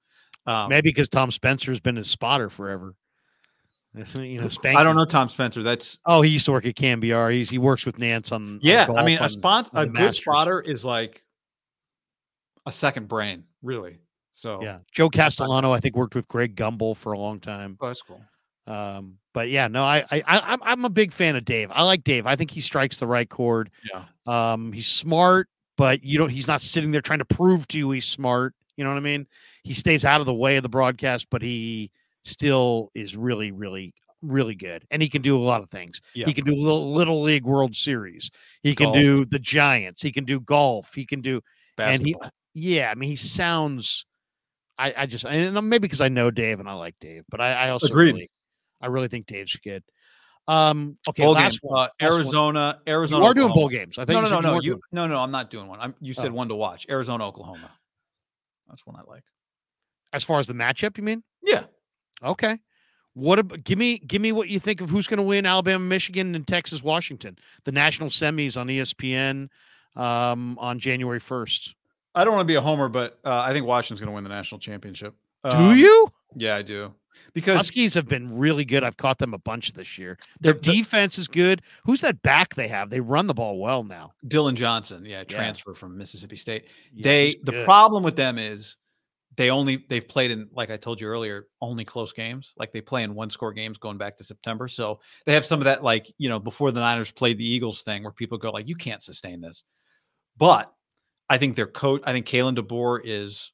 Um, 0.47 0.71
Maybe 0.71 0.89
because 0.91 1.09
Tom 1.09 1.31
Spencer's 1.31 1.79
been 1.81 1.97
his 1.97 2.11
spotter 2.11 2.51
forever. 2.51 2.95
You 4.17 4.41
know, 4.41 4.49
I 4.65 4.85
don't 4.85 4.95
know 4.97 5.07
Tom 5.07 5.29
Spencer. 5.29 5.63
That's 5.63 5.99
Oh, 6.05 6.21
he 6.21 6.31
used 6.31 6.45
to 6.45 6.53
work 6.53 6.67
at 6.67 6.75
KNBR. 6.77 7.33
He's, 7.33 7.51
he 7.51 7.59
works 7.59 7.85
with 7.87 7.99
Nance 7.99 8.31
on. 8.33 8.43
on 8.43 8.59
yeah. 8.63 8.87
I 8.95 9.05
mean, 9.05 9.19
a 9.19 9.23
on- 9.23 9.29
spot 9.31 9.71
a 9.75 9.87
good 9.87 9.95
Masters. 9.95 10.19
spotter 10.19 10.61
is 10.61 10.85
like 10.85 11.23
a 12.67 12.71
second 12.71 13.09
brain, 13.09 13.45
really. 13.63 13.99
So 14.31 14.59
Yeah, 14.63 14.81
Joe 14.93 15.09
Castellano, 15.09 15.73
I 15.73 15.81
think, 15.81 15.97
worked 15.97 16.15
with 16.15 16.29
Greg 16.29 16.55
Gumbel 16.55 16.97
for 16.97 17.13
a 17.13 17.19
long 17.19 17.41
time. 17.41 17.77
oh, 17.81 17.87
that's 17.89 18.03
cool. 18.03 18.21
Um, 18.69 19.19
but 19.33 19.49
yeah, 19.49 19.69
no, 19.69 19.83
I, 19.83 20.05
I, 20.11 20.23
I, 20.27 20.39
I'm- 20.39 20.61
I'm 20.62 20.85
a 20.85 20.91
big 20.91 21.12
fan 21.12 21.37
of 21.37 21.45
Dave. 21.45 21.71
I 21.73 21.83
like 21.83 22.05
Dave. 22.05 22.27
I 22.27 22.37
think 22.37 22.51
he 22.51 22.61
strikes 22.61 22.97
the 22.97 23.07
right 23.07 23.29
chord. 23.29 23.71
Yeah. 23.93 24.05
Um, 24.27 24.73
he's 24.73 24.87
smart, 24.87 25.49
but 25.77 26.05
you 26.05 26.19
don't. 26.19 26.29
He's 26.29 26.47
not 26.47 26.61
sitting 26.61 26.91
there 26.91 27.01
trying 27.01 27.21
to 27.21 27.25
prove 27.25 27.66
to 27.69 27.79
you 27.79 27.91
he's 27.91 28.05
smart. 28.05 28.55
You 28.77 28.85
know 28.85 28.91
what 28.91 28.97
I 28.97 29.01
mean? 29.01 29.27
He 29.64 29.75
stays 29.75 30.05
out 30.05 30.21
of 30.21 30.27
the 30.27 30.35
way 30.35 30.57
of 30.57 30.62
the 30.62 30.69
broadcast, 30.69 31.29
but 31.31 31.43
he 31.43 31.91
still 32.25 32.91
is 32.95 33.16
really, 33.16 33.51
really, 33.51 33.95
really 34.23 34.55
good, 34.55 34.85
and 34.91 35.01
he 35.03 35.09
can 35.09 35.23
do 35.23 35.37
a 35.37 35.41
lot 35.43 35.62
of 35.62 35.71
things. 35.71 36.01
Yeah. 36.14 36.27
He 36.27 36.35
can 36.35 36.45
do 36.45 36.55
little, 36.55 36.93
little 36.93 37.23
league 37.23 37.45
World 37.45 37.75
Series. 37.75 38.31
He 38.62 38.75
can 38.75 38.93
do 38.93 39.25
the 39.25 39.39
Giants. 39.39 40.03
He 40.03 40.12
can 40.12 40.25
do 40.25 40.41
golf. 40.41 40.95
He 40.95 41.07
can 41.07 41.21
do 41.21 41.41
and 41.79 42.05
he 42.05 42.16
yeah 42.55 42.91
i 42.91 42.95
mean 42.97 43.09
he 43.09 43.16
sounds 43.16 44.05
i 44.79 44.93
i 44.97 45.07
just 45.07 45.25
and 45.25 45.55
maybe 45.69 45.79
because 45.79 46.01
i 46.01 46.09
know 46.09 46.31
dave 46.31 46.59
and 46.61 46.69
i 46.69 46.73
like 46.73 46.95
dave 47.01 47.23
but 47.31 47.41
i 47.41 47.53
i 47.53 47.71
also 47.71 47.87
Agreed. 47.87 48.14
really 48.14 48.31
i 48.81 48.87
really 48.87 49.09
think 49.09 49.26
dave's 49.26 49.57
good 49.57 49.83
um 50.47 50.97
okay 51.09 51.22
bowl 51.24 51.33
last 51.33 51.61
game. 51.61 51.70
one 51.70 51.76
Uh, 51.79 51.81
last 51.83 51.93
one. 52.01 52.12
Arizona, 52.12 52.81
Arizona. 52.89 53.24
you 53.24 53.31
are 53.31 53.35
doing 53.35 53.53
bowl 53.53 53.68
games 53.68 53.99
i 53.99 54.05
think 54.05 54.22
No, 54.22 54.29
no, 54.29 54.41
no, 54.41 54.55
no. 54.55 54.61
You 54.62 54.81
no, 54.93 55.07
no. 55.07 55.20
I'm 55.20 55.31
not 55.31 55.51
doing 55.51 55.66
one. 55.68 55.79
I'm, 55.81 55.95
you 56.01 56.12
said 56.14 56.31
Oh. 56.31 56.35
one 56.35 56.49
to 56.49 56.55
watch. 56.55 56.87
Arizona, 56.89 57.26
Oklahoma. 57.26 57.70
That's 58.68 58.87
one 58.87 58.97
I 58.97 59.03
like. 59.11 59.24
as 60.12 60.24
far 60.24 60.41
as 60.41 60.47
the 60.47 60.55
matchup 60.55 60.97
you 60.97 61.05
mean 61.05 61.22
Yeah. 61.43 61.64
okay 62.22 62.59
what 63.14 63.39
about 63.39 63.64
give 63.64 63.79
me 63.79 63.99
give 63.99 64.22
me 64.22 64.33
what 64.33 64.49
you 64.49 64.59
think 64.59 64.81
of 64.81 64.89
who's 64.91 65.07
going 65.07 65.16
to 65.18 65.22
win 65.24 65.45
alabama 65.45 65.85
michigan 65.85 66.35
and 66.35 66.47
texas 66.47 66.83
washington 66.83 67.37
the 67.64 67.72
national 67.72 68.09
semis 68.11 68.57
on 68.57 68.68
espn 68.68 69.49
um 70.01 70.57
on 70.59 70.79
january 70.79 71.20
1st 71.20 71.74
I 72.14 72.24
don't 72.24 72.33
want 72.35 72.47
to 72.47 72.51
be 72.51 72.57
a 72.57 72.61
homer, 72.61 72.89
but 72.89 73.18
uh, 73.24 73.43
I 73.47 73.53
think 73.53 73.64
Washington's 73.66 74.01
going 74.01 74.09
to 74.11 74.14
win 74.14 74.24
the 74.24 74.31
national 74.31 74.59
championship. 74.59 75.14
do 75.49 75.57
Um, 75.57 75.76
you 75.76 76.09
Yeah, 76.35 76.57
I 76.57 76.62
do. 76.62 76.95
Because 77.35 77.57
Huskies 77.57 77.95
have 77.95 78.07
been 78.07 78.39
really 78.39 78.64
good. 78.64 78.85
I've 78.85 78.97
caught 78.97 79.18
them 79.18 79.35
a 79.35 79.39
bunch 79.39 79.72
this 79.72 79.99
year. 79.99 80.18
Their 80.41 80.53
The- 80.53 80.61
defense 80.61 81.18
is 81.18 81.26
good. 81.26 81.62
Who's 81.85 82.01
that 82.01 82.22
back 82.22 82.55
they 82.55 82.68
have? 82.68 82.91
They 82.91 83.01
run 83.01 83.26
the 83.26 83.35
ball 83.35 83.59
well 83.59 83.83
now. 83.83 84.12
Dillon 84.26 84.55
Johnson, 84.55 85.05
yeah, 85.05 85.24
transfer 85.24 85.74
from 85.74 85.99
Mississippi 85.99 86.37
State. 86.37 86.66
Yeah, 86.93 87.03
they 87.03 87.35
the 87.43 87.64
problem 87.64 88.03
with 88.03 88.16
them 88.16 88.39
is 88.39 88.76
they 89.37 89.51
only 89.51 89.85
they've 89.89 90.07
played 90.07 90.31
in 90.31 90.49
like 90.53 90.70
I 90.70 90.76
told 90.76 91.01
you 91.01 91.07
earlier 91.09 91.47
only 91.61 91.85
close 91.85 92.12
games. 92.12 92.53
Like 92.57 92.72
they 92.72 92.81
play 92.81 93.03
in 93.03 93.14
one 93.14 93.31
score 93.31 93.53
games 93.53 93.79
going 93.79 93.99
back 93.99 94.16
to 94.18 94.24
September. 94.24 94.68
So 94.68 95.01
they 95.26 95.35
have 95.35 95.45
some 95.45 95.61
of 95.61 95.64
that 95.64 95.83
like 95.83 96.12
you 96.18 96.29
know 96.29 96.39
before 96.39 96.72
the 96.72 96.81
Niners 96.81 97.11
played 97.11 97.39
the 97.39 97.49
Eagles 97.49 97.83
thing 97.83 98.03
where 98.03 98.12
people 98.12 98.39
go 98.39 98.51
like 98.51 98.68
you 98.68 98.76
can't 98.76 99.03
sustain 99.03 99.41
this. 99.41 99.64
But 100.37 100.72
I 101.29 101.39
think 101.39 101.57
their 101.57 101.66
coach. 101.66 102.03
I 102.05 102.12
think 102.12 102.26
Kalen 102.26 102.57
DeBoer 102.57 103.01
is 103.05 103.53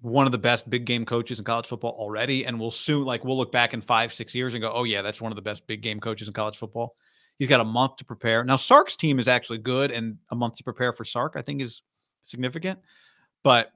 one 0.00 0.26
of 0.26 0.32
the 0.32 0.38
best 0.38 0.68
big 0.70 0.84
game 0.84 1.04
coaches 1.04 1.38
in 1.38 1.44
college 1.44 1.66
football 1.66 1.92
already, 1.92 2.46
and 2.46 2.58
we'll 2.58 2.70
soon 2.70 3.04
like 3.04 3.24
we'll 3.24 3.36
look 3.36 3.50
back 3.50 3.74
in 3.74 3.80
five 3.80 4.12
six 4.12 4.34
years 4.34 4.54
and 4.54 4.62
go 4.62 4.72
oh 4.72 4.84
yeah 4.84 5.02
that's 5.02 5.20
one 5.20 5.32
of 5.32 5.36
the 5.36 5.42
best 5.42 5.66
big 5.66 5.80
game 5.80 6.00
coaches 6.00 6.28
in 6.28 6.34
college 6.34 6.56
football. 6.56 6.94
He's 7.38 7.48
got 7.48 7.60
a 7.60 7.64
month 7.64 7.96
to 7.96 8.04
prepare. 8.04 8.44
Now 8.44 8.56
Sark's 8.56 8.96
team 8.96 9.18
is 9.18 9.28
actually 9.28 9.58
good, 9.58 9.90
and 9.90 10.18
a 10.30 10.36
month 10.36 10.56
to 10.56 10.64
prepare 10.64 10.92
for 10.92 11.04
Sark 11.04 11.34
I 11.36 11.42
think 11.42 11.60
is 11.60 11.82
significant. 12.22 12.78
But 13.42 13.72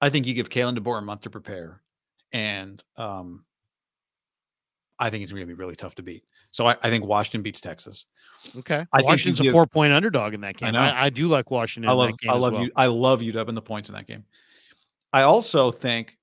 I 0.00 0.10
think 0.10 0.26
you 0.26 0.34
give 0.34 0.48
Kalen 0.48 0.78
DeBoer 0.78 0.98
a 0.98 1.02
month 1.02 1.22
to 1.22 1.30
prepare, 1.30 1.82
and 2.32 2.82
um, 2.96 3.44
I 4.98 5.10
think 5.10 5.22
it's 5.22 5.32
going 5.32 5.42
to 5.42 5.46
be 5.46 5.54
really 5.54 5.76
tough 5.76 5.94
to 5.96 6.02
beat. 6.02 6.24
So 6.50 6.66
I, 6.66 6.76
I 6.82 6.90
think 6.90 7.04
Washington 7.04 7.42
beats 7.42 7.60
Texas. 7.60 8.06
Okay. 8.56 8.86
I 8.92 9.02
Washington's 9.02 9.46
a 9.46 9.50
four 9.50 9.66
point 9.66 9.92
underdog 9.92 10.34
in 10.34 10.42
that 10.42 10.56
game. 10.56 10.72
know. 10.72 10.80
I, 10.80 11.06
I 11.06 11.10
do 11.10 11.28
like 11.28 11.50
Washington. 11.50 11.88
I 11.88 11.92
in 11.92 11.98
love 11.98 12.10
that 12.10 12.18
game 12.18 12.30
I 12.30 12.34
love 12.34 12.52
well. 12.52 12.64
you 12.64 12.70
I 12.76 12.86
love 12.86 13.20
UW 13.20 13.48
and 13.48 13.56
the 13.56 13.62
points 13.62 13.88
in 13.88 13.94
that 13.94 14.06
game. 14.06 14.24
I 15.12 15.22
also 15.22 15.70
think 15.70 16.18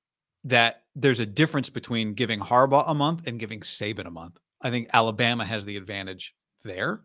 that 0.45 0.83
there's 0.95 1.19
a 1.19 1.25
difference 1.25 1.69
between 1.69 2.13
giving 2.13 2.39
Harbaugh 2.39 2.85
a 2.87 2.93
month 2.93 3.27
and 3.27 3.39
giving 3.39 3.61
Saban 3.61 4.05
a 4.05 4.11
month. 4.11 4.39
I 4.61 4.69
think 4.69 4.89
Alabama 4.93 5.45
has 5.45 5.65
the 5.65 5.77
advantage 5.77 6.35
there. 6.63 7.01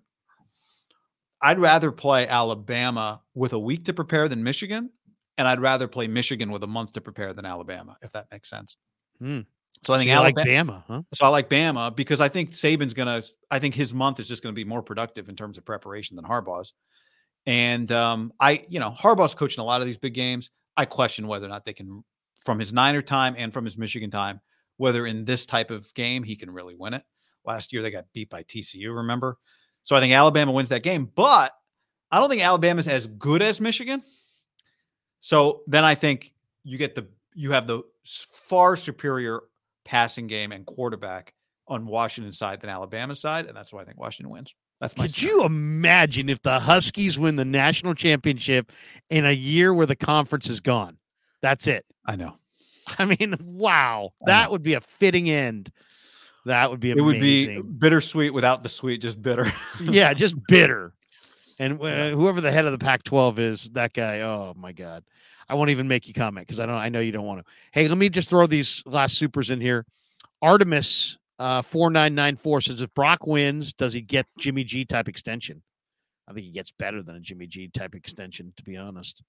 I'd 1.42 1.58
rather 1.58 1.90
play 1.90 2.26
Alabama 2.28 3.20
with 3.34 3.52
a 3.52 3.58
week 3.58 3.86
to 3.86 3.92
prepare 3.92 4.28
than 4.28 4.44
Michigan, 4.44 4.90
and 5.36 5.48
I'd 5.48 5.60
rather 5.60 5.88
play 5.88 6.06
Michigan 6.06 6.52
with 6.52 6.62
a 6.62 6.68
month 6.68 6.92
to 6.92 7.00
prepare 7.00 7.32
than 7.32 7.44
Alabama, 7.44 7.96
if 8.00 8.12
that 8.12 8.28
makes 8.30 8.48
sense. 8.48 8.76
Hmm. 9.18 9.40
So 9.84 9.92
I 9.92 9.96
So 9.96 10.04
think 10.04 10.10
like 10.10 10.38
Alabama. 10.38 10.84
Bama, 10.88 10.96
huh? 10.96 11.02
So 11.12 11.26
I 11.26 11.28
like 11.28 11.50
Bama 11.50 11.94
because 11.94 12.20
I 12.20 12.28
think 12.28 12.50
Saban's 12.50 12.94
gonna. 12.94 13.22
I 13.50 13.58
think 13.58 13.74
his 13.74 13.92
month 13.92 14.20
is 14.20 14.28
just 14.28 14.42
going 14.42 14.54
to 14.54 14.56
be 14.56 14.64
more 14.64 14.82
productive 14.82 15.28
in 15.28 15.34
terms 15.34 15.58
of 15.58 15.64
preparation 15.64 16.14
than 16.14 16.24
Harbaugh's. 16.24 16.72
And 17.44 17.90
um, 17.90 18.32
I, 18.38 18.64
you 18.68 18.78
know, 18.78 18.90
Harbaugh's 18.90 19.34
coaching 19.34 19.60
a 19.60 19.64
lot 19.64 19.80
of 19.80 19.86
these 19.88 19.98
big 19.98 20.14
games. 20.14 20.50
I 20.76 20.84
question 20.84 21.26
whether 21.26 21.46
or 21.46 21.50
not 21.50 21.64
they 21.64 21.72
can, 21.72 22.04
from 22.44 22.58
his 22.58 22.72
Niner 22.72 23.02
time 23.02 23.34
and 23.36 23.52
from 23.52 23.64
his 23.64 23.78
Michigan 23.78 24.10
time, 24.10 24.40
whether 24.76 25.06
in 25.06 25.24
this 25.24 25.46
type 25.46 25.70
of 25.70 25.92
game 25.94 26.22
he 26.22 26.36
can 26.36 26.50
really 26.50 26.74
win 26.74 26.94
it. 26.94 27.02
Last 27.44 27.72
year 27.72 27.82
they 27.82 27.90
got 27.90 28.06
beat 28.12 28.30
by 28.30 28.42
TCU. 28.42 28.94
Remember? 28.94 29.38
So 29.84 29.96
I 29.96 30.00
think 30.00 30.12
Alabama 30.12 30.52
wins 30.52 30.68
that 30.68 30.82
game, 30.82 31.10
but 31.14 31.52
I 32.10 32.18
don't 32.18 32.28
think 32.28 32.42
Alabama's 32.42 32.88
as 32.88 33.06
good 33.06 33.42
as 33.42 33.60
Michigan. 33.60 34.02
So 35.20 35.62
then 35.66 35.84
I 35.84 35.94
think 35.94 36.32
you 36.64 36.78
get 36.78 36.94
the 36.94 37.08
you 37.34 37.52
have 37.52 37.66
the 37.66 37.82
far 38.04 38.76
superior 38.76 39.40
passing 39.84 40.26
game 40.26 40.52
and 40.52 40.66
quarterback 40.66 41.32
on 41.66 41.86
Washington 41.86 42.32
side 42.32 42.60
than 42.60 42.70
Alabama 42.70 43.14
side, 43.14 43.46
and 43.46 43.56
that's 43.56 43.72
why 43.72 43.82
I 43.82 43.84
think 43.84 43.98
Washington 43.98 44.30
wins. 44.30 44.54
That's 44.82 44.96
my. 44.96 45.06
Could 45.06 45.22
you 45.22 45.44
imagine 45.44 46.28
if 46.28 46.42
the 46.42 46.58
Huskies 46.58 47.16
win 47.16 47.36
the 47.36 47.44
national 47.44 47.94
championship 47.94 48.72
in 49.10 49.24
a 49.24 49.30
year 49.30 49.72
where 49.72 49.86
the 49.86 49.94
conference 49.94 50.50
is 50.50 50.58
gone? 50.58 50.98
That's 51.40 51.68
it. 51.68 51.86
I 52.04 52.16
know 52.16 52.34
I 52.98 53.04
mean, 53.04 53.36
wow. 53.40 54.10
I 54.22 54.26
That 54.26 54.44
know. 54.46 54.50
would 54.50 54.64
be 54.64 54.74
a 54.74 54.80
fitting 54.80 55.30
end. 55.30 55.70
That 56.46 56.68
would 56.68 56.80
be 56.80 56.90
it 56.90 57.00
would 57.00 57.20
be 57.20 57.60
bittersweet 57.60 58.34
without 58.34 58.64
the 58.64 58.68
sweet, 58.68 59.00
just 59.00 59.22
bitter. 59.22 59.46
yeah, 59.80 60.12
just 60.14 60.34
bitter. 60.48 60.92
And 61.60 61.80
uh, 61.80 62.10
whoever 62.10 62.40
the 62.40 62.50
head 62.50 62.64
of 62.64 62.72
the 62.72 62.78
Pac-12 62.78 63.38
is, 63.38 63.70
that 63.74 63.92
guy. 63.92 64.22
Oh 64.22 64.52
my 64.56 64.72
God, 64.72 65.04
I 65.48 65.54
won't 65.54 65.70
even 65.70 65.86
make 65.86 66.08
you 66.08 66.14
comment 66.14 66.48
because 66.48 66.58
I 66.58 66.66
don't. 66.66 66.74
I 66.74 66.88
know 66.88 66.98
you 66.98 67.12
don't 67.12 67.24
want 67.26 67.38
to. 67.38 67.52
Hey, 67.70 67.86
let 67.86 67.96
me 67.96 68.08
just 68.08 68.28
throw 68.28 68.48
these 68.48 68.82
last 68.84 69.16
supers 69.16 69.50
in 69.50 69.60
here. 69.60 69.86
Artemis 70.40 71.18
uh, 71.42 71.60
four 71.60 71.90
nine 71.90 72.14
nine 72.14 72.36
four 72.36 72.60
says 72.60 72.80
if 72.80 72.94
Brock 72.94 73.26
wins, 73.26 73.72
does 73.72 73.92
he 73.92 74.00
get 74.00 74.26
Jimmy 74.38 74.62
G 74.62 74.84
type 74.84 75.08
extension? 75.08 75.60
I 76.28 76.32
think 76.32 76.46
he 76.46 76.52
gets 76.52 76.70
better 76.70 77.02
than 77.02 77.16
a 77.16 77.20
Jimmy 77.20 77.48
G 77.48 77.66
type 77.66 77.96
extension, 77.96 78.52
to 78.56 78.62
be 78.62 78.76
honest. 78.76 79.24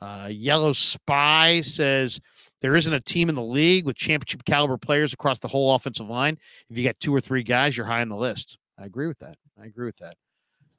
Uh, 0.00 0.30
Yellow 0.32 0.72
Spy 0.72 1.60
says 1.60 2.18
there 2.62 2.76
isn't 2.76 2.94
a 2.94 3.00
team 3.00 3.28
in 3.28 3.34
the 3.34 3.42
league 3.42 3.84
with 3.84 3.94
championship 3.94 4.46
caliber 4.46 4.78
players 4.78 5.12
across 5.12 5.38
the 5.38 5.48
whole 5.48 5.74
offensive 5.74 6.08
line. 6.08 6.38
If 6.70 6.78
you 6.78 6.84
got 6.84 6.98
two 6.98 7.14
or 7.14 7.20
three 7.20 7.42
guys, 7.42 7.76
you're 7.76 7.84
high 7.84 8.00
on 8.00 8.08
the 8.08 8.16
list. 8.16 8.56
I 8.78 8.86
agree 8.86 9.06
with 9.06 9.18
that. 9.18 9.36
I 9.60 9.66
agree 9.66 9.86
with 9.86 9.98
that. 9.98 10.16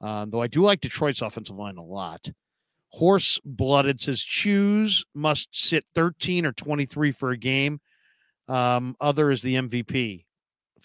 Um, 0.02 0.32
though 0.32 0.42
I 0.42 0.48
do 0.48 0.64
like 0.64 0.82
Detroit's 0.82 1.22
offensive 1.22 1.58
line 1.58 1.78
a 1.78 1.84
lot. 1.84 2.28
Horse 2.90 3.40
blooded 3.46 4.02
says 4.02 4.24
choose 4.24 5.06
must 5.14 5.56
sit 5.56 5.86
13 5.94 6.44
or 6.44 6.54
23 6.54 7.12
for 7.12 7.30
a 7.30 7.38
game. 7.38 7.80
Um, 8.48 8.96
other 9.00 9.30
is 9.30 9.44
the 9.44 9.56
MVP. 9.56 10.26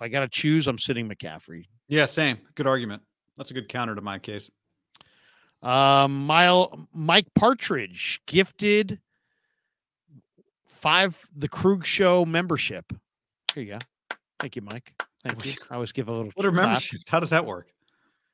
If 0.01 0.05
I 0.05 0.09
got 0.09 0.21
to 0.21 0.29
choose, 0.29 0.67
I'm 0.67 0.79
sitting 0.79 1.07
McCaffrey. 1.11 1.67
Yeah, 1.89 2.07
same. 2.07 2.39
Good 2.55 2.67
argument. 2.67 3.03
That's 3.37 3.51
a 3.51 3.55
good 3.55 3.69
counter 3.69 3.95
to 3.95 4.01
my 4.01 4.19
case. 4.19 4.51
Um, 5.63 6.25
Mile 6.27 6.89
Mike 6.95 7.27
Partridge 7.35 8.23
gifted 8.27 8.99
five 10.67 11.23
the 11.37 11.51
Krueg 11.51 11.85
Show 11.85 12.25
membership. 12.25 12.91
Here 13.55 13.63
you 13.63 13.73
go. 13.73 13.79
Thank 14.39 14.57
you, 14.57 14.63
Mike. 14.63 14.95
Thank 15.23 15.45
you. 15.45 15.53
I 15.71 15.75
always 15.75 15.93
give 15.93 16.09
a 16.09 16.13
little. 16.13 16.33
What 16.35 16.47
are 16.47 16.53
memberships? 16.53 17.05
How 17.07 17.21
does 17.21 17.29
that 17.31 17.45
work? 17.45 17.69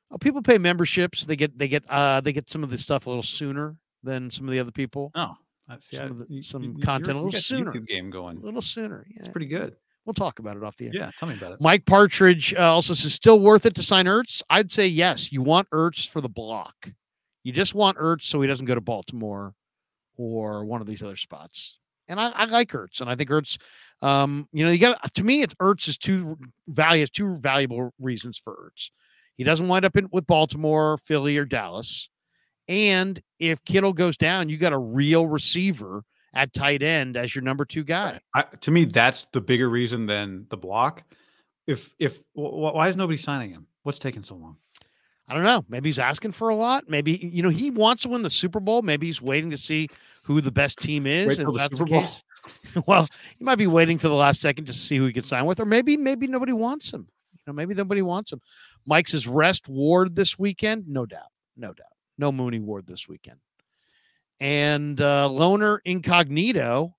Oh, 0.09 0.17
people 0.17 0.41
pay 0.41 0.57
memberships. 0.57 1.25
They 1.25 1.35
get 1.35 1.59
they 1.59 1.67
get 1.67 1.83
uh 1.89 2.21
they 2.21 2.31
get 2.31 2.49
some 2.49 2.63
of 2.63 2.69
the 2.69 2.77
stuff 2.77 3.07
a 3.07 3.09
little 3.09 3.23
sooner 3.23 3.75
than 4.03 4.31
some 4.31 4.45
of 4.47 4.53
the 4.53 4.59
other 4.59 4.71
people. 4.71 5.11
Oh, 5.15 5.33
I 5.67 5.79
see. 5.79 5.97
Some 5.97 6.21
I- 6.21 6.25
the- 6.33 6.41
some 6.41 6.63
you- 6.63 6.77
content 6.79 7.17
a 7.17 7.21
little 7.21 7.25
you 7.25 7.31
got 7.33 7.37
the 7.39 7.41
sooner. 7.41 7.71
YouTube 7.73 7.87
game 7.87 8.09
going. 8.09 8.37
A 8.37 8.39
little 8.39 8.61
sooner. 8.61 9.05
Yeah. 9.09 9.19
It's 9.19 9.27
pretty 9.27 9.47
good. 9.47 9.75
We'll 10.07 10.13
talk 10.13 10.39
about 10.39 10.55
it 10.55 10.63
off 10.63 10.77
the 10.77 10.85
air. 10.85 10.91
Yeah, 10.93 11.11
tell 11.19 11.27
me 11.27 11.35
about 11.35 11.51
it. 11.51 11.61
Mike 11.61 11.85
Partridge 11.85 12.53
uh, 12.53 12.73
also 12.73 12.93
says, 12.93 13.13
still 13.13 13.41
worth 13.41 13.65
it 13.65 13.75
to 13.75 13.83
sign 13.83 14.05
Ertz? 14.05 14.41
I'd 14.49 14.71
say 14.71 14.87
yes. 14.87 15.33
You 15.33 15.41
want 15.41 15.69
Ertz 15.71 16.07
for 16.07 16.21
the 16.21 16.29
block. 16.29 16.89
You 17.43 17.51
just 17.51 17.75
want 17.75 17.97
Ertz 17.97 18.23
so 18.23 18.39
he 18.39 18.47
doesn't 18.47 18.67
go 18.67 18.75
to 18.75 18.79
Baltimore 18.79 19.53
or 20.15 20.63
one 20.63 20.79
of 20.79 20.87
these 20.87 21.03
other 21.03 21.17
spots. 21.17 21.79
And 22.07 22.21
I, 22.21 22.29
I 22.29 22.45
like 22.45 22.69
Ertz, 22.69 23.01
and 23.01 23.09
I 23.09 23.15
think 23.15 23.29
Ertz, 23.29 23.57
um, 24.01 24.47
you 24.53 24.63
know, 24.63 24.71
you 24.71 24.79
got 24.79 25.13
to 25.13 25.23
me, 25.25 25.41
it's 25.41 25.55
Ertz 25.55 25.89
is 25.89 25.97
two 25.97 26.37
value 26.69 27.01
has 27.01 27.09
two 27.09 27.35
valuable 27.35 27.91
reasons 27.99 28.39
for 28.39 28.53
Ertz. 28.53 28.91
He 29.35 29.43
doesn't 29.43 29.67
wind 29.67 29.83
up 29.83 29.97
in 29.97 30.07
with 30.13 30.25
Baltimore, 30.25 30.97
Philly, 30.99 31.37
or 31.37 31.43
Dallas. 31.43 32.09
And 32.69 33.21
if 33.39 33.61
Kittle 33.65 33.91
goes 33.91 34.15
down, 34.15 34.47
you 34.47 34.55
got 34.55 34.71
a 34.71 34.77
real 34.77 35.27
receiver 35.27 36.05
at 36.37 36.53
tight 36.53 36.83
end 36.83 37.17
as 37.17 37.33
your 37.33 37.43
number 37.43 37.65
two 37.65 37.83
guy. 37.83 38.19
I, 38.35 38.43
to 38.43 38.71
me, 38.71 38.85
that's 38.85 39.25
the 39.33 39.41
bigger 39.41 39.67
reason 39.67 40.05
than 40.05 40.45
the 40.49 40.57
block. 40.57 41.03
If 41.65 41.93
if 41.99 42.19
wh- 42.33 42.53
why 42.75 42.87
is 42.87 42.95
nobody 42.95 43.17
signing 43.17 43.49
him? 43.49 43.65
What's 43.83 43.99
taking 43.99 44.23
so 44.23 44.35
long? 44.35 44.57
I 45.27 45.33
don't 45.33 45.43
know. 45.43 45.65
Maybe 45.67 45.89
he's 45.89 45.99
asking 45.99 46.31
for 46.33 46.49
a 46.49 46.55
lot. 46.55 46.87
Maybe 46.87 47.17
you 47.17 47.41
know 47.41 47.49
he 47.49 47.71
wants 47.71 48.03
to 48.03 48.09
win 48.09 48.21
the 48.21 48.29
Super 48.29 48.59
Bowl. 48.59 48.83
Maybe 48.83 49.07
he's 49.07 49.21
waiting 49.21 49.49
to 49.49 49.57
see 49.57 49.89
who 50.23 50.39
the 50.39 50.51
best 50.51 50.79
team 50.79 51.07
is. 51.07 51.39
And 51.39 51.53
that's 51.55 51.77
Super 51.77 51.89
the 51.89 51.91
Bowl? 51.91 52.01
case, 52.01 52.23
well, 52.85 53.07
he 53.35 53.43
might 53.43 53.55
be 53.55 53.67
waiting 53.67 53.97
for 53.97 54.07
the 54.07 54.15
last 54.15 54.39
second 54.39 54.65
to 54.65 54.73
see 54.73 54.97
who 54.97 55.05
he 55.05 55.13
can 55.13 55.23
sign 55.23 55.45
with, 55.45 55.59
or 55.59 55.65
maybe 55.65 55.97
maybe 55.97 56.27
nobody 56.27 56.53
wants 56.53 56.93
him. 56.93 57.07
You 57.33 57.39
know, 57.47 57.53
maybe 57.53 57.73
nobody 57.73 58.03
wants 58.03 58.31
him. 58.31 58.41
Mike's 58.85 59.11
his 59.11 59.27
rest 59.27 59.67
Ward 59.67 60.15
this 60.15 60.37
weekend, 60.37 60.87
no 60.87 61.05
doubt, 61.07 61.31
no 61.57 61.73
doubt, 61.73 61.87
no 62.19 62.31
Mooney 62.31 62.59
Ward 62.59 62.85
this 62.85 63.07
weekend. 63.07 63.39
And 64.39 65.01
uh, 65.01 65.29
Loner 65.29 65.81
Incognito 65.85 66.95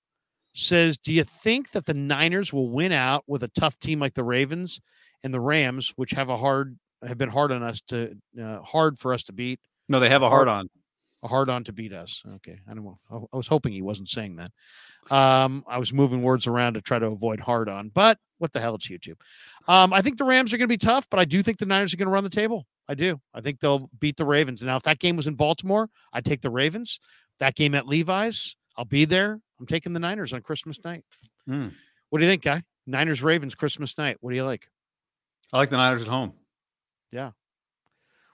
says, 0.53 0.97
"Do 0.97 1.13
you 1.13 1.23
think 1.23 1.71
that 1.71 1.85
the 1.85 1.93
Niners 1.93 2.51
will 2.51 2.69
win 2.69 2.91
out 2.91 3.23
with 3.27 3.43
a 3.43 3.47
tough 3.49 3.79
team 3.79 3.99
like 3.99 4.13
the 4.13 4.23
Ravens 4.23 4.81
and 5.23 5.33
the 5.33 5.39
Rams, 5.39 5.93
which 5.95 6.11
have 6.11 6.29
a 6.29 6.37
hard 6.37 6.77
have 7.05 7.17
been 7.17 7.29
hard 7.29 7.51
on 7.51 7.63
us 7.63 7.81
to 7.87 8.15
uh, 8.41 8.61
hard 8.61 8.99
for 8.99 9.13
us 9.13 9.23
to 9.23 9.33
beat, 9.33 9.59
No, 9.87 9.99
they 9.99 10.09
have 10.09 10.21
a 10.21 10.29
hard 10.29 10.49
on. 10.49 10.69
a 11.23 11.27
hard 11.29 11.49
on 11.49 11.63
to 11.65 11.71
beat 11.73 11.93
us?" 11.93 12.21
Okay, 12.35 12.59
I 12.69 12.73
don't 12.73 12.83
know. 12.83 12.99
I, 13.31 13.37
was 13.37 13.47
hoping 13.47 13.71
he 13.71 13.81
wasn't 13.81 14.09
saying 14.09 14.35
that. 14.35 14.51
Um, 15.15 15.63
I 15.65 15.77
was 15.77 15.93
moving 15.93 16.21
words 16.21 16.45
around 16.45 16.73
to 16.73 16.81
try 16.81 16.99
to 16.99 17.07
avoid 17.07 17.39
hard 17.39 17.69
on, 17.69 17.89
but 17.89 18.17
what 18.37 18.51
the 18.51 18.59
hell? 18.59 18.75
It's 18.75 18.87
YouTube. 18.89 19.17
Um, 19.67 19.93
I 19.93 20.01
think 20.01 20.17
the 20.17 20.25
Rams 20.25 20.51
are 20.51 20.57
going 20.57 20.67
to 20.67 20.73
be 20.73 20.77
tough, 20.77 21.07
but 21.09 21.19
I 21.19 21.25
do 21.25 21.41
think 21.41 21.57
the 21.57 21.65
Niners 21.65 21.93
are 21.93 21.97
going 21.97 22.07
to 22.07 22.11
run 22.13 22.23
the 22.23 22.29
table. 22.29 22.65
I 22.87 22.95
do. 22.95 23.19
I 23.33 23.41
think 23.41 23.59
they'll 23.59 23.89
beat 23.99 24.17
the 24.17 24.25
Ravens. 24.25 24.63
Now, 24.63 24.75
if 24.77 24.83
that 24.83 24.99
game 24.99 25.15
was 25.15 25.27
in 25.27 25.35
Baltimore, 25.35 25.89
I'd 26.11 26.25
take 26.25 26.41
the 26.41 26.49
Ravens. 26.49 26.99
That 27.39 27.55
game 27.55 27.75
at 27.75 27.87
Levi's, 27.87 28.55
I'll 28.77 28.85
be 28.85 29.05
there. 29.05 29.39
I'm 29.59 29.65
taking 29.65 29.93
the 29.93 29.99
Niners 29.99 30.33
on 30.33 30.41
Christmas 30.41 30.79
night. 30.83 31.03
Mm. 31.47 31.73
What 32.09 32.19
do 32.19 32.25
you 32.25 32.31
think, 32.31 32.43
guy? 32.43 32.63
Niners 32.87 33.21
Ravens 33.21 33.55
Christmas 33.55 33.97
night. 33.97 34.17
What 34.21 34.31
do 34.31 34.35
you 34.35 34.43
like? 34.45 34.69
I 35.53 35.57
like 35.57 35.69
the 35.69 35.77
Niners 35.77 36.01
at 36.01 36.07
home. 36.07 36.33
Yeah. 37.11 37.31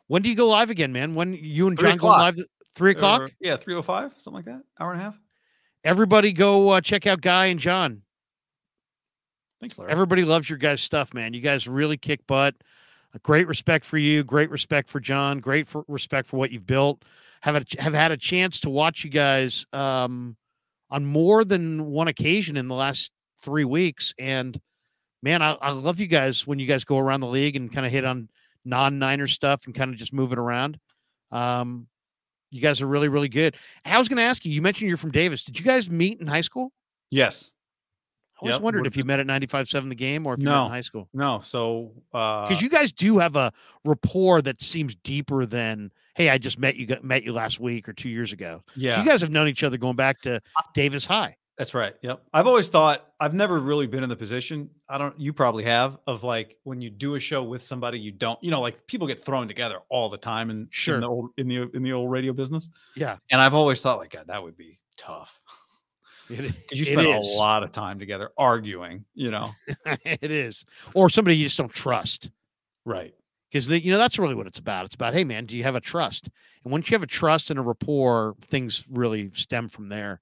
When 0.07 0.21
do 0.21 0.29
you 0.29 0.35
go 0.35 0.47
live 0.47 0.69
again, 0.69 0.91
man? 0.91 1.15
When 1.15 1.33
you 1.33 1.67
and 1.67 1.77
Three 1.77 1.89
John 1.89 1.97
go 1.97 2.07
live? 2.07 2.35
Three 2.75 2.91
o'clock. 2.91 3.21
Or- 3.21 3.29
yeah, 3.39 3.55
three 3.57 3.73
oh 3.73 3.81
five, 3.81 4.13
something 4.17 4.37
like 4.37 4.45
that. 4.45 4.61
Hour 4.79 4.91
and 4.91 5.01
a 5.01 5.03
half. 5.03 5.19
Everybody 5.83 6.33
go 6.33 6.69
uh, 6.69 6.81
check 6.81 7.07
out 7.07 7.21
Guy 7.21 7.45
and 7.47 7.59
John. 7.59 8.01
Thanks, 9.61 9.77
Larry. 9.77 9.91
Everybody 9.91 10.25
loves 10.25 10.49
your 10.49 10.57
guys' 10.57 10.81
stuff, 10.81 11.13
man. 11.13 11.33
You 11.33 11.41
guys 11.41 11.67
really 11.67 11.97
kick 11.97 12.25
butt. 12.27 12.55
A 13.13 13.19
great 13.19 13.47
respect 13.47 13.85
for 13.85 13.97
you. 13.97 14.23
Great 14.23 14.49
respect 14.49 14.89
for 14.89 14.99
John. 14.99 15.39
Great 15.39 15.67
for 15.67 15.85
respect 15.87 16.27
for 16.27 16.37
what 16.37 16.51
you've 16.51 16.67
built. 16.67 17.03
Have 17.45 17.55
a, 17.57 17.81
have 17.81 17.93
had 17.93 18.11
a 18.11 18.17
chance 18.17 18.59
to 18.61 18.71
watch 18.71 19.03
you 19.03 19.11
guys 19.11 19.67
um, 19.71 20.35
on 20.89 21.05
more 21.05 21.45
than 21.45 21.85
one 21.85 22.07
occasion 22.07 22.57
in 22.57 22.67
the 22.67 22.73
last 22.73 23.11
three 23.43 23.65
weeks, 23.65 24.15
and 24.17 24.59
man, 25.21 25.43
I, 25.43 25.53
I 25.53 25.69
love 25.71 25.99
you 25.99 26.07
guys 26.07 26.47
when 26.47 26.57
you 26.57 26.65
guys 26.65 26.85
go 26.85 26.97
around 26.97 27.19
the 27.19 27.27
league 27.27 27.55
and 27.55 27.71
kind 27.71 27.85
of 27.85 27.91
hit 27.91 28.03
on 28.03 28.29
non-Niner 28.65 29.27
stuff 29.27 29.67
and 29.67 29.75
kind 29.75 29.91
of 29.91 29.97
just 29.97 30.11
move 30.11 30.31
it 30.31 30.39
around. 30.39 30.79
Um, 31.31 31.85
you 32.49 32.61
guys 32.61 32.81
are 32.81 32.87
really, 32.87 33.09
really 33.09 33.29
good. 33.29 33.55
I 33.85 33.99
was 33.99 34.07
going 34.07 34.17
to 34.17 34.23
ask 34.23 34.43
you. 34.43 34.51
You 34.51 34.63
mentioned 34.63 34.87
you're 34.87 34.97
from 34.97 35.11
Davis. 35.11 35.43
Did 35.43 35.59
you 35.59 35.65
guys 35.65 35.87
meet 35.87 36.19
in 36.19 36.25
high 36.27 36.41
school? 36.41 36.71
yes. 37.11 37.51
I 38.37 38.41
always 38.41 38.55
Yep, 38.55 38.61
wondered 38.63 38.87
if 38.87 38.97
you 38.97 39.05
met 39.05 39.19
at 39.21 39.27
95.7 39.27 39.87
the 39.87 39.95
game 39.95 40.25
or 40.27 40.33
if 40.33 40.39
you 40.41 40.45
met 40.45 40.65
in 40.65 40.71
high 40.71 40.81
school. 40.81 41.07
No. 41.13 41.39
So 41.39 41.93
uh 42.13 42.47
Because 42.47 42.61
you 42.61 42.69
guys 42.69 42.91
do 42.91 43.17
have 43.19 43.35
a 43.37 43.53
rapport 43.85 44.41
that 44.41 44.61
seems 44.61 44.93
deeper 44.95 45.45
than, 45.45 45.91
hey, 46.15 46.29
I 46.29 46.37
just 46.37 46.57
met 46.57 46.75
you 46.75 46.87
met 47.03 47.23
you 47.23 47.33
last 47.33 47.59
week 47.59 47.87
or 47.87 47.93
two 47.93 48.09
years 48.09 48.33
ago. 48.33 48.63
So 48.67 48.71
yeah. 48.75 48.99
you 48.99 49.05
guys 49.05 49.21
have 49.21 49.29
known 49.29 49.47
each 49.47 49.63
other 49.63 49.77
going 49.77 49.95
back 49.95 50.21
to 50.21 50.41
Davis 50.73 51.05
High. 51.05 51.37
That's 51.57 51.73
right. 51.73 51.95
Yep. 52.01 52.21
I've 52.33 52.47
always 52.47 52.67
thought 52.67 53.11
I've 53.19 53.33
never 53.33 53.59
really 53.59 53.87
been 53.87 54.03
in 54.03 54.09
the 54.09 54.15
position. 54.15 54.69
I 54.89 54.97
don't. 54.97 55.17
You 55.17 55.31
probably 55.31 55.63
have 55.63 55.97
of 56.05 56.23
like 56.23 56.57
when 56.63 56.81
you 56.81 56.89
do 56.89 57.15
a 57.15 57.19
show 57.19 57.43
with 57.43 57.61
somebody 57.61 57.97
you 57.97 58.11
don't. 58.11 58.41
You 58.43 58.51
know, 58.51 58.59
like 58.59 58.85
people 58.87 59.07
get 59.07 59.23
thrown 59.23 59.47
together 59.47 59.79
all 59.89 60.09
the 60.09 60.17
time 60.17 60.49
in, 60.49 60.67
Sure. 60.69 60.95
in 60.95 61.01
the 61.01 61.07
old 61.07 61.29
in 61.37 61.47
the 61.47 61.69
in 61.73 61.83
the 61.83 61.93
old 61.93 62.11
radio 62.11 62.33
business. 62.33 62.67
Yeah. 62.95 63.17
And 63.31 63.41
I've 63.41 63.53
always 63.53 63.79
thought 63.79 63.99
like 63.99 64.11
God, 64.11 64.27
that 64.27 64.43
would 64.43 64.57
be 64.57 64.77
tough 64.97 65.41
It, 66.29 66.41
because 66.41 66.77
you 66.77 66.85
spend 66.85 67.07
a 67.07 67.19
lot 67.19 67.63
of 67.63 67.71
time 67.71 67.99
together 67.99 68.31
arguing. 68.37 69.05
You 69.13 69.31
know. 69.31 69.51
it 69.85 70.31
is. 70.31 70.65
Or 70.93 71.09
somebody 71.09 71.37
you 71.37 71.45
just 71.45 71.57
don't 71.57 71.71
trust. 71.71 72.31
Right. 72.83 73.15
Because 73.51 73.69
you 73.69 73.91
know 73.91 73.97
that's 73.97 74.19
really 74.19 74.35
what 74.35 74.47
it's 74.47 74.59
about. 74.59 74.85
It's 74.85 74.95
about, 74.95 75.13
hey 75.13 75.23
man, 75.23 75.45
do 75.45 75.55
you 75.55 75.63
have 75.63 75.75
a 75.75 75.81
trust? 75.81 76.29
And 76.63 76.71
once 76.71 76.89
you 76.89 76.95
have 76.95 77.03
a 77.03 77.07
trust 77.07 77.51
and 77.51 77.59
a 77.59 77.61
rapport, 77.61 78.35
things 78.41 78.85
really 78.89 79.31
stem 79.33 79.69
from 79.69 79.89
there. 79.89 80.19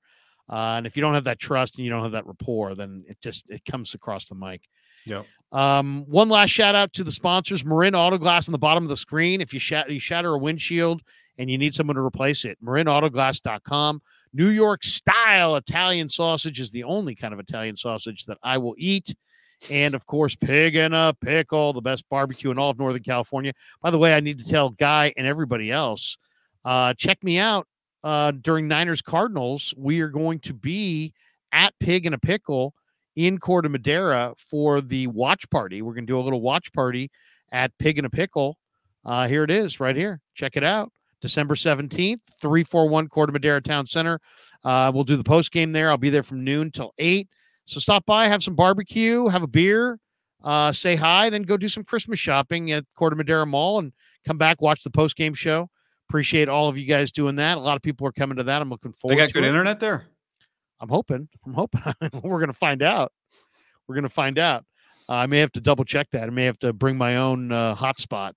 Uh, 0.50 0.76
and 0.78 0.86
if 0.86 0.98
you 0.98 1.02
don't 1.02 1.14
have 1.14 1.24
that 1.24 1.40
trust 1.40 1.78
and 1.78 1.86
you 1.86 1.92
don't 1.92 2.04
have 2.04 2.12
that 2.12 2.28
rapport, 2.28 2.76
then 2.76 3.04
it 3.08 3.18
just 3.22 3.50
it 3.50 3.64
comes 3.66 3.94
across 3.94 4.28
the 4.28 4.36
mic. 4.36 4.62
Yeah. 5.06 5.24
Um, 5.52 6.06
one 6.08 6.30
last 6.30 6.50
shout 6.50 6.76
out 6.76 6.94
to 6.94 7.04
the 7.04 7.12
sponsors, 7.12 7.64
Marin 7.64 7.94
Autoglass 7.94 8.48
on 8.48 8.52
the 8.52 8.58
bottom 8.58 8.84
of 8.84 8.90
the 8.90 8.98
screen. 8.98 9.42
If 9.42 9.54
you, 9.54 9.60
shat- 9.60 9.90
you 9.90 10.00
shatter 10.00 10.34
a 10.34 10.38
windshield 10.38 11.02
and 11.38 11.50
you 11.50 11.58
need 11.58 11.74
someone 11.74 11.96
to 11.96 12.02
replace 12.02 12.46
it, 12.46 12.58
marinautoglass.com. 12.64 14.02
New 14.34 14.48
York 14.48 14.84
style 14.84 15.56
Italian 15.56 16.10
sausage 16.10 16.60
is 16.60 16.72
the 16.72 16.84
only 16.84 17.14
kind 17.16 17.34
of 17.34 17.40
Italian 17.40 17.78
sausage 17.78 18.26
that 18.26 18.40
I 18.42 18.58
will 18.58 18.76
eat. 18.78 19.16
And 19.70 19.96
of 19.96 20.06
course, 20.06 20.36
pig 20.36 20.76
and 20.76 20.94
a 20.94 21.16
pickle, 21.22 21.74
the 21.74 21.82
best 21.82 22.08
barbecue 22.10 22.52
in 22.52 22.60
all 22.60 22.70
of 22.70 22.78
Northern 22.78 23.04
California. 23.04 23.54
By 23.82 23.92
the 23.92 23.98
way, 23.98 24.14
I 24.14 24.20
need 24.20 24.38
to 24.40 24.44
tell 24.44 24.70
Guy 24.72 25.14
and 25.16 25.26
everybody 25.26 25.72
else 25.72 26.18
uh, 26.66 26.94
check 26.96 27.24
me 27.24 27.40
out 27.40 27.68
uh, 28.04 28.32
during 28.32 28.68
Niners 28.68 29.02
Cardinals. 29.02 29.74
We 29.78 30.02
are 30.02 30.10
going 30.10 30.40
to 30.42 30.54
be 30.54 31.14
at 31.52 31.74
Pig 31.80 32.06
and 32.06 32.16
a 32.16 32.20
Pickle 32.20 32.74
in 33.16 33.38
Corte 33.38 33.70
Madera 33.70 34.34
for 34.38 34.82
the 34.82 35.08
watch 35.08 35.50
party. 35.50 35.82
We're 35.82 35.94
going 35.94 36.08
to 36.08 36.12
do 36.12 36.20
a 36.20 36.22
little 36.22 36.42
watch 36.42 36.74
party 36.74 37.12
at 37.52 37.78
Pig 37.78 37.98
and 37.98 38.08
a 38.08 38.10
Pickle. 38.10 38.58
Uh, 39.06 39.28
here 39.28 39.44
it 39.44 39.52
is, 39.52 39.80
right 39.80 39.96
here. 39.96 40.22
Check 40.36 40.56
it 40.56 40.64
out. 40.64 40.92
December 41.22 41.56
17th, 41.56 42.20
341 42.42 43.08
Corte 43.08 43.32
Madera 43.32 43.62
Town 43.62 43.86
Center. 43.86 44.20
Uh, 44.64 44.92
we'll 44.94 45.04
do 45.04 45.16
the 45.16 45.24
post 45.24 45.52
game 45.52 45.72
there. 45.72 45.90
I'll 45.90 45.98
be 45.98 46.10
there 46.10 46.24
from 46.24 46.44
noon 46.44 46.72
till 46.72 46.94
8. 46.98 47.28
So 47.66 47.80
stop 47.80 48.06
by, 48.06 48.28
have 48.28 48.44
some 48.44 48.56
barbecue, 48.56 49.28
have 49.28 49.44
a 49.44 49.48
beer, 49.48 50.00
uh, 50.44 50.72
say 50.72 50.96
hi, 50.96 51.30
then 51.30 51.44
go 51.44 51.56
do 51.58 51.70
some 51.70 51.84
Christmas 51.84 52.20
shopping 52.20 52.72
at 52.72 52.84
Corte 52.96 53.16
Madera 53.16 53.46
Mall 53.46 53.80
and 53.80 53.94
come 54.26 54.38
back, 54.38 54.62
watch 54.62 54.84
the 54.84 54.90
post 54.90 55.16
game 55.16 55.34
show. 55.34 55.70
appreciate 56.10 56.50
all 56.50 56.68
of 56.68 56.78
you 56.78 56.86
guys 56.86 57.12
doing 57.12 57.38
that. 57.38 57.58
A 57.58 57.62
lot 57.62 57.76
of 57.78 57.82
people 57.82 58.06
are 58.06 58.12
coming 58.12 58.38
to 58.38 58.44
that. 58.44 58.62
I'm 58.62 58.70
looking 58.70 58.92
forward. 58.92 59.16
They 59.16 59.22
got 59.22 59.34
good 59.34 59.46
it. 59.46 59.48
internet 59.48 59.80
there. 59.80 60.06
I'm 60.80 60.90
hoping. 60.90 61.30
I'm 61.46 61.54
hoping. 61.54 61.82
We're 62.24 62.42
gonna 62.42 62.52
find 62.52 62.84
out. 62.84 63.14
We're 63.88 63.96
gonna 63.96 64.10
find 64.10 64.38
out. 64.38 64.66
Uh, 65.08 65.14
I 65.14 65.26
may 65.28 65.40
have 65.40 65.52
to 65.54 65.62
double 65.62 65.86
check 65.86 66.10
that. 66.12 66.24
I 66.24 66.30
may 66.30 66.46
have 66.46 66.60
to 66.60 66.74
bring 66.74 66.98
my 66.98 67.18
own 67.18 67.52
uh, 67.52 67.76
hotspot. 67.76 68.34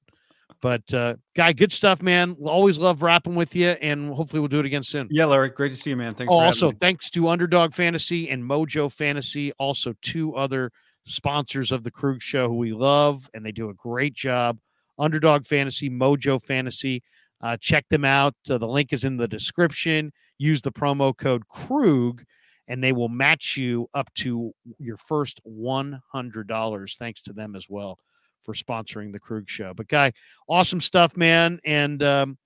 But 0.61 0.93
uh, 0.93 1.17
guy, 1.35 1.53
good 1.53 1.73
stuff, 1.73 2.03
man. 2.03 2.37
We'll 2.39 2.53
always 2.53 2.79
love 2.79 3.03
rapping 3.03 3.35
with 3.35 3.55
you, 3.55 3.69
and 3.69 4.13
hopefully 4.13 4.41
we'll 4.41 4.49
do 4.49 4.61
it 4.61 4.67
again 4.67 4.83
soon. 4.83 5.09
Yeah, 5.11 5.27
Larry, 5.27 5.51
great 5.51 5.71
to 5.71 5.77
see 5.77 5.91
you, 5.91 5.97
man. 5.97 6.15
Thanks. 6.15 6.33
Oh, 6.33 6.39
for 6.39 6.45
also 6.45 6.71
me. 6.71 6.77
thanks 6.81 7.11
to 7.11 7.29
Underdog 7.29 7.75
Fantasy 7.75 8.31
and 8.31 8.43
Mojo 8.43 8.91
Fantasy, 8.91 9.53
also 9.53 9.95
two 10.03 10.35
other 10.35 10.73
sponsors 11.05 11.73
of 11.73 11.85
the 11.85 11.91
Krueg 11.91 12.21
Show 12.21 12.49
who 12.49 12.57
we 12.57 12.73
love, 12.73 13.29
and 13.35 13.45
they 13.45 13.53
do 13.53 13.69
a 13.69 13.75
great 13.75 14.15
job. 14.15 14.59
Underdog 14.99 15.45
Fantasy, 15.45 15.91
Mojo 15.91 16.43
Fantasy. 16.43 17.03
Uh, 17.43 17.57
check 17.61 17.87
them 17.91 18.05
out. 18.05 18.35
Uh, 18.49 18.59
the 18.59 18.67
link 18.67 18.93
is 18.93 19.05
in 19.05 19.19
the 19.19 19.29
description. 19.29 20.11
Use 20.39 20.63
the 20.63 20.73
promo 20.73 21.17
code 21.17 21.43
Krueg, 21.49 22.25
and 22.67 22.83
they 22.83 22.93
will 22.93 23.11
match 23.11 23.57
you 23.57 23.89
up 23.93 24.13
to 24.15 24.53
your 24.79 24.97
first 24.97 25.41
one 25.45 26.01
hundred 26.11 26.49
dollars. 26.49 26.97
Thanks 26.99 27.21
to 27.23 27.33
them 27.33 27.55
as 27.55 27.67
well 27.69 27.99
for 28.47 28.55
sponsoring 28.55 29.13
the 29.13 29.21
Krueg 29.21 29.49
Show. 29.49 29.75
But 29.75 29.89
guy, 29.89 30.13
awesome 30.49 30.81
stuff, 30.81 31.17
man. 31.17 31.59
And 31.67 32.03
um, 32.03 32.39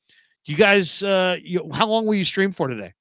you 0.46 0.56
guys, 0.56 1.02
uh, 1.02 1.36
you, 1.40 1.70
how 1.72 1.86
long 1.86 2.06
will 2.06 2.14
you 2.14 2.24
stream 2.24 2.50
for 2.50 2.66
today? 2.66 2.94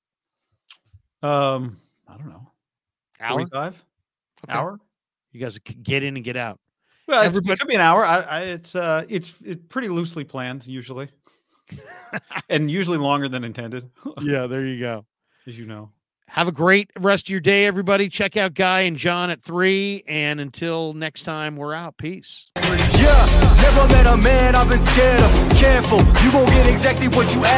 Um, 1.24 1.78
I 2.08 2.18
don't 2.18 2.28
know. 2.30 2.52
Hour? 3.22 3.30
45 3.40 3.84
Okay. 4.46 4.54
hour. 4.58 4.80
You 5.32 5.40
guys 5.40 5.58
can 5.60 5.82
get 5.82 6.04
in 6.04 6.16
and 6.16 6.24
get 6.24 6.38
out. 6.38 6.60
Well, 7.08 7.24
Everybody- 7.24 7.54
it 7.54 7.60
could 7.60 7.68
be 7.68 7.76
an 7.76 7.82
hour. 7.82 8.06
I, 8.06 8.20
I, 8.20 8.40
it's 8.42 8.76
uh, 8.76 9.04
it's 9.10 9.34
it's 9.44 9.62
pretty 9.68 9.88
loosely 9.90 10.24
planned 10.24 10.66
usually, 10.68 11.10
and 12.50 12.70
usually 12.70 12.98
longer 13.00 13.28
than 13.28 13.44
intended, 13.44 13.90
Yeah, 14.22 14.46
there 14.48 14.66
you 14.66 14.80
go. 14.80 15.06
as 15.48 15.58
you 15.58 15.66
know. 15.66 15.92
Have 16.30 16.48
a 16.48 16.52
great 16.52 16.92
rest 17.00 17.26
of 17.26 17.30
your 17.30 17.40
day, 17.40 17.66
everybody. 17.66 18.08
Check 18.08 18.38
out 18.38 18.54
Guy 18.54 18.82
and 18.82 18.98
John 18.98 19.32
at 19.32 19.42
three. 19.42 20.04
And 20.08 20.40
until 20.40 20.94
next 20.94 21.24
time, 21.24 21.56
we're 21.56 21.74
out. 21.74 21.98
Peace. 21.98 22.52
Yeah, 22.56 23.56
never 23.62 23.88
met 23.88 24.06
a 24.06 24.16
man 24.18 24.56
I've 24.56 24.70
been 24.70 24.78
scared 24.78 25.24
of. 25.24 25.58
Careful, 25.58 26.00
you 26.00 26.32
get 26.32 26.70
exactly 26.72 27.08
what 27.08 27.34
you. 27.34 27.42